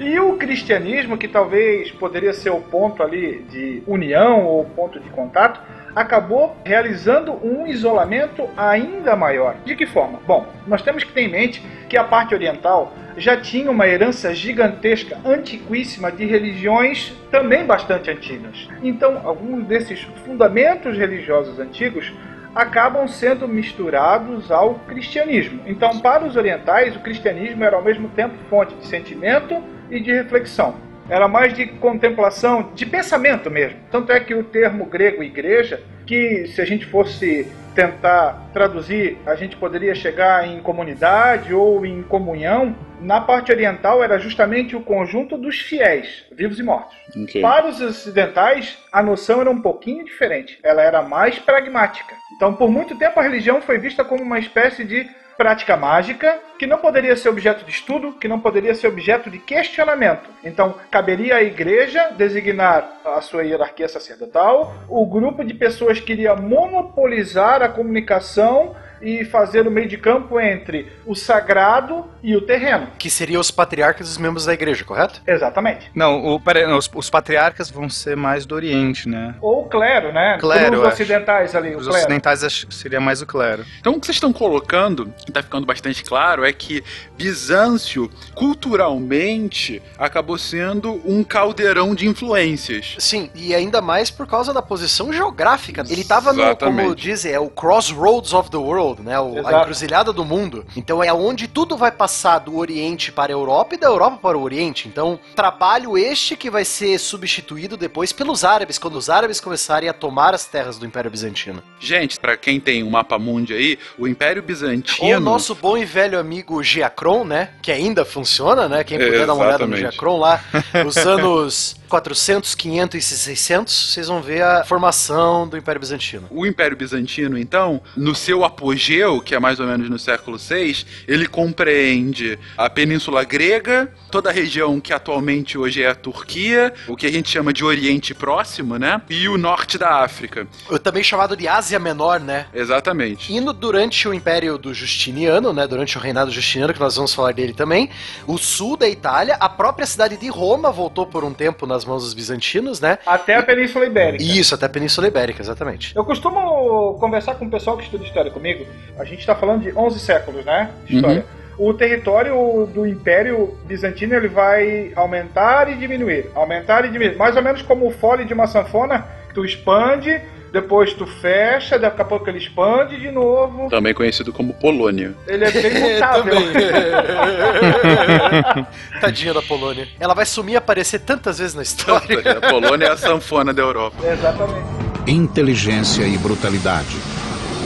E 0.00 0.18
o 0.20 0.38
cristianismo, 0.38 1.18
que 1.18 1.28
talvez 1.28 1.90
poderia 1.92 2.32
ser 2.32 2.48
o 2.48 2.62
ponto 2.62 3.02
ali 3.02 3.44
de 3.50 3.82
união 3.86 4.46
ou 4.46 4.64
ponto 4.64 4.98
de 4.98 5.10
contato, 5.10 5.60
acabou 5.94 6.56
realizando 6.64 7.32
um 7.44 7.66
isolamento 7.66 8.48
ainda 8.56 9.16
maior. 9.16 9.56
De 9.64 9.74
que 9.74 9.86
forma? 9.86 10.20
Bom, 10.26 10.46
nós 10.66 10.82
temos 10.82 11.04
que 11.04 11.12
ter 11.12 11.22
em 11.22 11.28
mente 11.28 11.62
que 11.88 11.96
a 11.96 12.04
parte 12.04 12.34
oriental 12.34 12.92
já 13.16 13.36
tinha 13.36 13.70
uma 13.70 13.86
herança 13.86 14.34
gigantesca, 14.34 15.18
antiquíssima, 15.24 16.12
de 16.12 16.24
religiões 16.24 17.12
também 17.30 17.64
bastante 17.64 18.10
antigas. 18.10 18.68
Então, 18.82 19.20
alguns 19.24 19.64
desses 19.66 20.02
fundamentos 20.24 20.96
religiosos 20.96 21.58
antigos 21.58 22.12
acabam 22.54 23.06
sendo 23.06 23.46
misturados 23.46 24.50
ao 24.50 24.76
cristianismo. 24.86 25.60
Então, 25.66 26.00
para 26.00 26.24
os 26.24 26.36
orientais, 26.36 26.96
o 26.96 27.00
cristianismo 27.00 27.64
era 27.64 27.76
ao 27.76 27.82
mesmo 27.82 28.08
tempo 28.10 28.34
fonte 28.48 28.74
de 28.74 28.86
sentimento 28.86 29.62
e 29.90 30.00
de 30.00 30.12
reflexão. 30.12 30.87
Era 31.08 31.26
mais 31.26 31.54
de 31.54 31.66
contemplação, 31.66 32.70
de 32.74 32.84
pensamento 32.84 33.50
mesmo. 33.50 33.78
Tanto 33.90 34.12
é 34.12 34.20
que 34.20 34.34
o 34.34 34.44
termo 34.44 34.84
grego 34.84 35.22
igreja, 35.22 35.82
que 36.06 36.46
se 36.48 36.60
a 36.60 36.64
gente 36.64 36.84
fosse 36.84 37.46
tentar 37.74 38.50
traduzir, 38.52 39.16
a 39.24 39.36
gente 39.36 39.56
poderia 39.56 39.94
chegar 39.94 40.46
em 40.46 40.60
comunidade 40.60 41.54
ou 41.54 41.86
em 41.86 42.02
comunhão. 42.02 42.74
Na 43.00 43.20
parte 43.20 43.52
oriental 43.52 44.02
era 44.02 44.18
justamente 44.18 44.74
o 44.74 44.80
conjunto 44.80 45.38
dos 45.38 45.60
fiéis, 45.60 46.24
vivos 46.32 46.58
e 46.58 46.62
mortos. 46.62 46.96
Ok. 47.16 47.40
Para 47.40 47.68
os 47.68 47.80
ocidentais, 47.80 48.76
a 48.92 49.00
noção 49.00 49.40
era 49.40 49.50
um 49.50 49.62
pouquinho 49.62 50.04
diferente. 50.04 50.58
Ela 50.62 50.82
era 50.82 51.02
mais 51.02 51.38
pragmática. 51.38 52.14
Então, 52.34 52.52
por 52.52 52.68
muito 52.68 52.96
tempo, 52.96 53.20
a 53.20 53.22
religião 53.22 53.62
foi 53.62 53.78
vista 53.78 54.04
como 54.04 54.24
uma 54.24 54.40
espécie 54.40 54.84
de 54.84 55.08
prática 55.38 55.76
mágica 55.76 56.40
que 56.58 56.66
não 56.66 56.78
poderia 56.78 57.16
ser 57.16 57.28
objeto 57.28 57.64
de 57.64 57.70
estudo, 57.70 58.12
que 58.14 58.26
não 58.26 58.40
poderia 58.40 58.74
ser 58.74 58.88
objeto 58.88 59.30
de 59.30 59.38
questionamento. 59.38 60.28
Então, 60.42 60.74
caberia 60.90 61.36
à 61.36 61.42
igreja 61.42 62.10
designar 62.10 63.00
a 63.04 63.20
sua 63.20 63.44
hierarquia 63.44 63.88
sacerdotal, 63.88 64.74
o 64.88 65.06
grupo 65.06 65.44
de 65.44 65.54
pessoas 65.54 66.00
que 66.00 66.12
iria 66.12 66.34
monopolizar 66.34 67.62
a 67.62 67.68
comunicação 67.68 68.74
e 69.00 69.24
fazer 69.24 69.66
o 69.66 69.70
meio 69.70 69.88
de 69.88 69.96
campo 69.96 70.40
entre 70.40 70.92
o 71.06 71.14
sagrado 71.14 72.04
e 72.22 72.36
o 72.36 72.40
terreno. 72.40 72.88
Que 72.98 73.10
seriam 73.10 73.40
os 73.40 73.50
patriarcas 73.50 74.08
e 74.08 74.10
os 74.10 74.18
membros 74.18 74.44
da 74.46 74.54
igreja, 74.54 74.84
correto? 74.84 75.20
Exatamente. 75.26 75.90
Não, 75.94 76.24
o, 76.26 76.40
peraí, 76.40 76.66
não, 76.66 76.78
os, 76.78 76.90
os 76.94 77.10
patriarcas 77.10 77.70
vão 77.70 77.88
ser 77.88 78.16
mais 78.16 78.44
do 78.46 78.54
Oriente, 78.54 79.08
né? 79.08 79.34
Ou 79.40 79.62
o 79.62 79.68
clero, 79.68 80.12
né? 80.12 80.38
Clero, 80.40 80.76
Os 80.76 80.80
eu 80.80 80.86
acho. 80.86 80.94
ocidentais 80.94 81.54
ali, 81.54 81.74
o 81.74 81.78
Os 81.78 81.86
clero. 81.86 81.98
ocidentais 81.98 82.66
seria 82.70 83.00
mais 83.00 83.22
o 83.22 83.26
clero. 83.26 83.64
Então 83.80 83.94
o 83.94 84.00
que 84.00 84.06
vocês 84.06 84.16
estão 84.16 84.32
colocando, 84.32 85.12
que 85.24 85.32
tá 85.32 85.42
ficando 85.42 85.66
bastante 85.66 86.02
claro, 86.04 86.44
é 86.44 86.52
que 86.52 86.82
Bizâncio, 87.16 88.10
culturalmente, 88.34 89.82
acabou 89.98 90.38
sendo 90.38 91.00
um 91.04 91.24
caldeirão 91.24 91.94
de 91.94 92.06
influências. 92.08 92.96
Sim, 92.98 93.30
e 93.34 93.54
ainda 93.54 93.80
mais 93.80 94.10
por 94.10 94.26
causa 94.26 94.52
da 94.52 94.62
posição 94.62 95.12
geográfica. 95.12 95.84
Ele 95.88 96.04
tava 96.04 96.32
no, 96.32 96.56
como 96.56 96.94
dizem, 96.94 97.32
é 97.32 97.40
o 97.40 97.48
crossroads 97.48 98.32
of 98.32 98.50
the 98.50 98.56
world, 98.56 98.87
né? 98.98 99.18
O- 99.20 99.46
a 99.46 99.60
encruzilhada 99.60 100.12
do 100.12 100.24
mundo. 100.24 100.64
Então 100.76 101.02
é 101.02 101.12
onde 101.12 101.46
tudo 101.48 101.76
vai 101.76 101.90
passar 101.92 102.38
do 102.38 102.56
Oriente 102.56 103.10
para 103.12 103.32
a 103.32 103.34
Europa 103.34 103.74
e 103.74 103.78
da 103.78 103.86
Europa 103.86 104.18
para 104.22 104.38
o 104.38 104.42
Oriente. 104.42 104.88
Então, 104.88 105.18
trabalho 105.34 105.96
este 105.96 106.36
que 106.36 106.50
vai 106.50 106.64
ser 106.64 106.98
substituído 106.98 107.76
depois 107.76 108.12
pelos 108.12 108.44
árabes, 108.44 108.78
quando 108.78 108.96
os 108.96 109.08
árabes 109.10 109.40
começarem 109.40 109.88
a 109.88 109.92
tomar 109.92 110.34
as 110.34 110.44
terras 110.44 110.78
do 110.78 110.86
Império 110.86 111.10
Bizantino. 111.10 111.62
Gente, 111.80 112.18
pra 112.18 112.36
quem 112.36 112.60
tem 112.60 112.82
um 112.82 112.90
mapa 112.90 113.18
mundi 113.18 113.54
aí, 113.54 113.78
o 113.98 114.06
Império 114.06 114.42
Bizantino. 114.42 115.08
Ou 115.08 115.16
o 115.16 115.20
nosso 115.20 115.54
bom 115.54 115.76
e 115.76 115.84
velho 115.84 116.18
amigo 116.18 116.62
Giacron, 116.62 117.24
né? 117.24 117.50
Que 117.62 117.72
ainda 117.72 118.04
funciona, 118.04 118.68
né? 118.68 118.84
Quem 118.84 118.98
puder 118.98 119.26
dar 119.26 119.34
uma 119.34 119.44
olhada 119.46 119.66
no. 119.66 119.76
Giacron 119.76 120.18
lá, 120.18 120.40
os 120.86 120.96
anos 120.98 121.76
400, 121.88 122.54
500 122.54 122.98
e 122.98 123.02
600, 123.02 123.92
vocês 123.92 124.08
vão 124.08 124.20
ver 124.20 124.42
a 124.42 124.64
formação 124.64 125.48
do 125.48 125.56
Império 125.56 125.80
Bizantino. 125.80 126.26
O 126.30 126.46
Império 126.46 126.76
Bizantino, 126.76 127.38
então, 127.38 127.80
no 127.96 128.14
seu 128.14 128.44
apogeu, 128.44 129.20
que 129.20 129.34
é 129.34 129.40
mais 129.40 129.58
ou 129.58 129.66
menos 129.66 129.88
no 129.88 129.98
século 129.98 130.38
VI, 130.38 130.84
ele 131.06 131.26
compreende 131.26 132.38
a 132.56 132.68
Península 132.68 133.24
Grega, 133.24 133.92
toda 134.10 134.30
a 134.30 134.32
região 134.32 134.80
que 134.80 134.92
atualmente 134.92 135.56
hoje 135.56 135.82
é 135.82 135.88
a 135.88 135.94
Turquia, 135.94 136.72
o 136.86 136.96
que 136.96 137.06
a 137.06 137.12
gente 137.12 137.28
chama 137.30 137.52
de 137.52 137.64
Oriente 137.64 138.14
Próximo, 138.14 138.78
né? 138.78 139.00
E 139.08 139.28
o 139.28 139.38
norte 139.38 139.78
da 139.78 140.02
África. 140.02 140.46
Também 140.82 141.02
chamado 141.02 141.36
de 141.36 141.48
Ásia 141.48 141.78
Menor, 141.78 142.20
né? 142.20 142.46
Exatamente. 142.52 143.32
Indo 143.32 143.52
durante 143.52 144.06
o 144.06 144.14
Império 144.14 144.58
do 144.58 144.74
Justiniano, 144.74 145.52
né, 145.52 145.66
durante 145.66 145.96
o 145.96 146.00
reinado 146.00 146.30
Justiniano, 146.30 146.72
que 146.74 146.80
nós 146.80 146.96
vamos 146.96 147.14
falar 147.14 147.32
dele 147.32 147.52
também, 147.52 147.90
o 148.26 148.36
sul 148.38 148.76
da 148.76 148.88
Itália, 148.88 149.36
a 149.40 149.48
própria 149.48 149.86
cidade 149.86 150.16
de 150.16 150.28
Roma 150.28 150.70
voltou 150.70 151.06
por 151.06 151.24
um 151.24 151.32
tempo 151.32 151.66
nas 151.78 151.84
mãos 151.84 152.02
dos 152.02 152.12
bizantinos, 152.12 152.80
né? 152.80 152.98
Até 153.06 153.36
a 153.36 153.42
Península 153.42 153.86
Ibérica. 153.86 154.22
Isso, 154.22 154.54
até 154.54 154.66
a 154.66 154.68
Península 154.68 155.06
Ibérica, 155.06 155.40
exatamente. 155.40 155.94
Eu 155.94 156.04
costumo 156.04 156.94
conversar 156.98 157.36
com 157.36 157.46
o 157.46 157.50
pessoal 157.50 157.76
que 157.76 157.84
estuda 157.84 158.04
história 158.04 158.30
comigo. 158.30 158.66
A 158.98 159.04
gente 159.04 159.20
está 159.20 159.34
falando 159.34 159.62
de 159.62 159.72
11 159.76 160.00
séculos, 160.00 160.44
né? 160.44 160.70
História. 160.88 161.24
O 161.56 161.72
território 161.74 162.66
do 162.72 162.86
Império 162.86 163.56
Bizantino 163.64 164.14
ele 164.14 164.28
vai 164.28 164.92
aumentar 164.94 165.68
e 165.70 165.76
diminuir, 165.76 166.30
aumentar 166.34 166.84
e 166.84 166.90
diminuir, 166.90 167.16
mais 167.16 167.36
ou 167.36 167.42
menos 167.42 167.62
como 167.62 167.86
o 167.86 167.90
fole 167.90 168.24
de 168.24 168.32
uma 168.32 168.46
sanfona, 168.46 169.06
tu 169.34 169.44
expande, 169.44 170.20
depois 170.52 170.94
tu 170.94 171.06
fecha, 171.06 171.78
daqui 171.78 172.00
a 172.00 172.04
pouco 172.04 172.28
ele 172.28 172.38
expande 172.38 172.98
de 172.98 173.10
novo. 173.10 173.68
Também 173.68 173.92
conhecido 173.92 174.32
como 174.32 174.54
Polônia. 174.54 175.14
Ele 175.26 175.44
é 175.44 175.50
bem 175.50 175.72
mutável. 175.94 176.34
Tadinha 179.00 179.34
da 179.34 179.42
Polônia. 179.42 179.88
Ela 180.00 180.14
vai 180.14 180.24
sumir 180.24 180.54
e 180.54 180.56
aparecer 180.56 181.00
tantas 181.00 181.38
vezes 181.38 181.54
na 181.54 181.62
história. 181.62 182.18
A 182.32 182.50
Polônia 182.50 182.86
é 182.86 182.90
a 182.90 182.96
sanfona 182.96 183.52
da 183.52 183.62
Europa. 183.62 183.96
Exatamente. 184.06 184.66
Inteligência 185.06 186.04
e 186.04 186.16
brutalidade. 186.18 186.96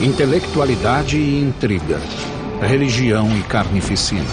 Intelectualidade 0.01 1.17
e 1.17 1.41
intriga. 1.41 1.99
Religião 2.61 3.29
e 3.37 3.43
carnificina. 3.43 4.23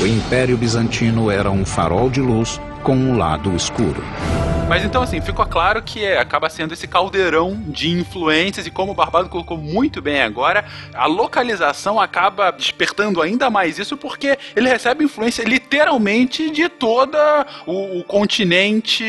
O 0.00 0.06
Império 0.06 0.56
Bizantino 0.56 1.30
era 1.30 1.50
um 1.50 1.64
farol 1.64 2.10
de 2.10 2.20
luz 2.20 2.60
com 2.82 2.96
um 2.96 3.16
lado 3.16 3.54
escuro. 3.54 4.02
Mas 4.72 4.84
então, 4.84 5.02
assim, 5.02 5.20
ficou 5.20 5.44
claro 5.44 5.82
que 5.82 6.02
é, 6.02 6.18
acaba 6.18 6.48
sendo 6.48 6.72
esse 6.72 6.86
caldeirão 6.86 7.62
de 7.66 7.90
influências 7.90 8.66
e 8.66 8.70
como 8.70 8.92
o 8.92 8.94
Barbado 8.94 9.28
colocou 9.28 9.58
muito 9.58 10.00
bem 10.00 10.22
agora, 10.22 10.64
a 10.94 11.04
localização 11.04 12.00
acaba 12.00 12.50
despertando 12.50 13.20
ainda 13.20 13.50
mais 13.50 13.78
isso 13.78 13.98
porque 13.98 14.38
ele 14.56 14.70
recebe 14.70 15.04
influência 15.04 15.42
literalmente 15.42 16.48
de 16.48 16.70
toda 16.70 17.46
o, 17.66 17.98
o 17.98 18.04
continente 18.04 19.04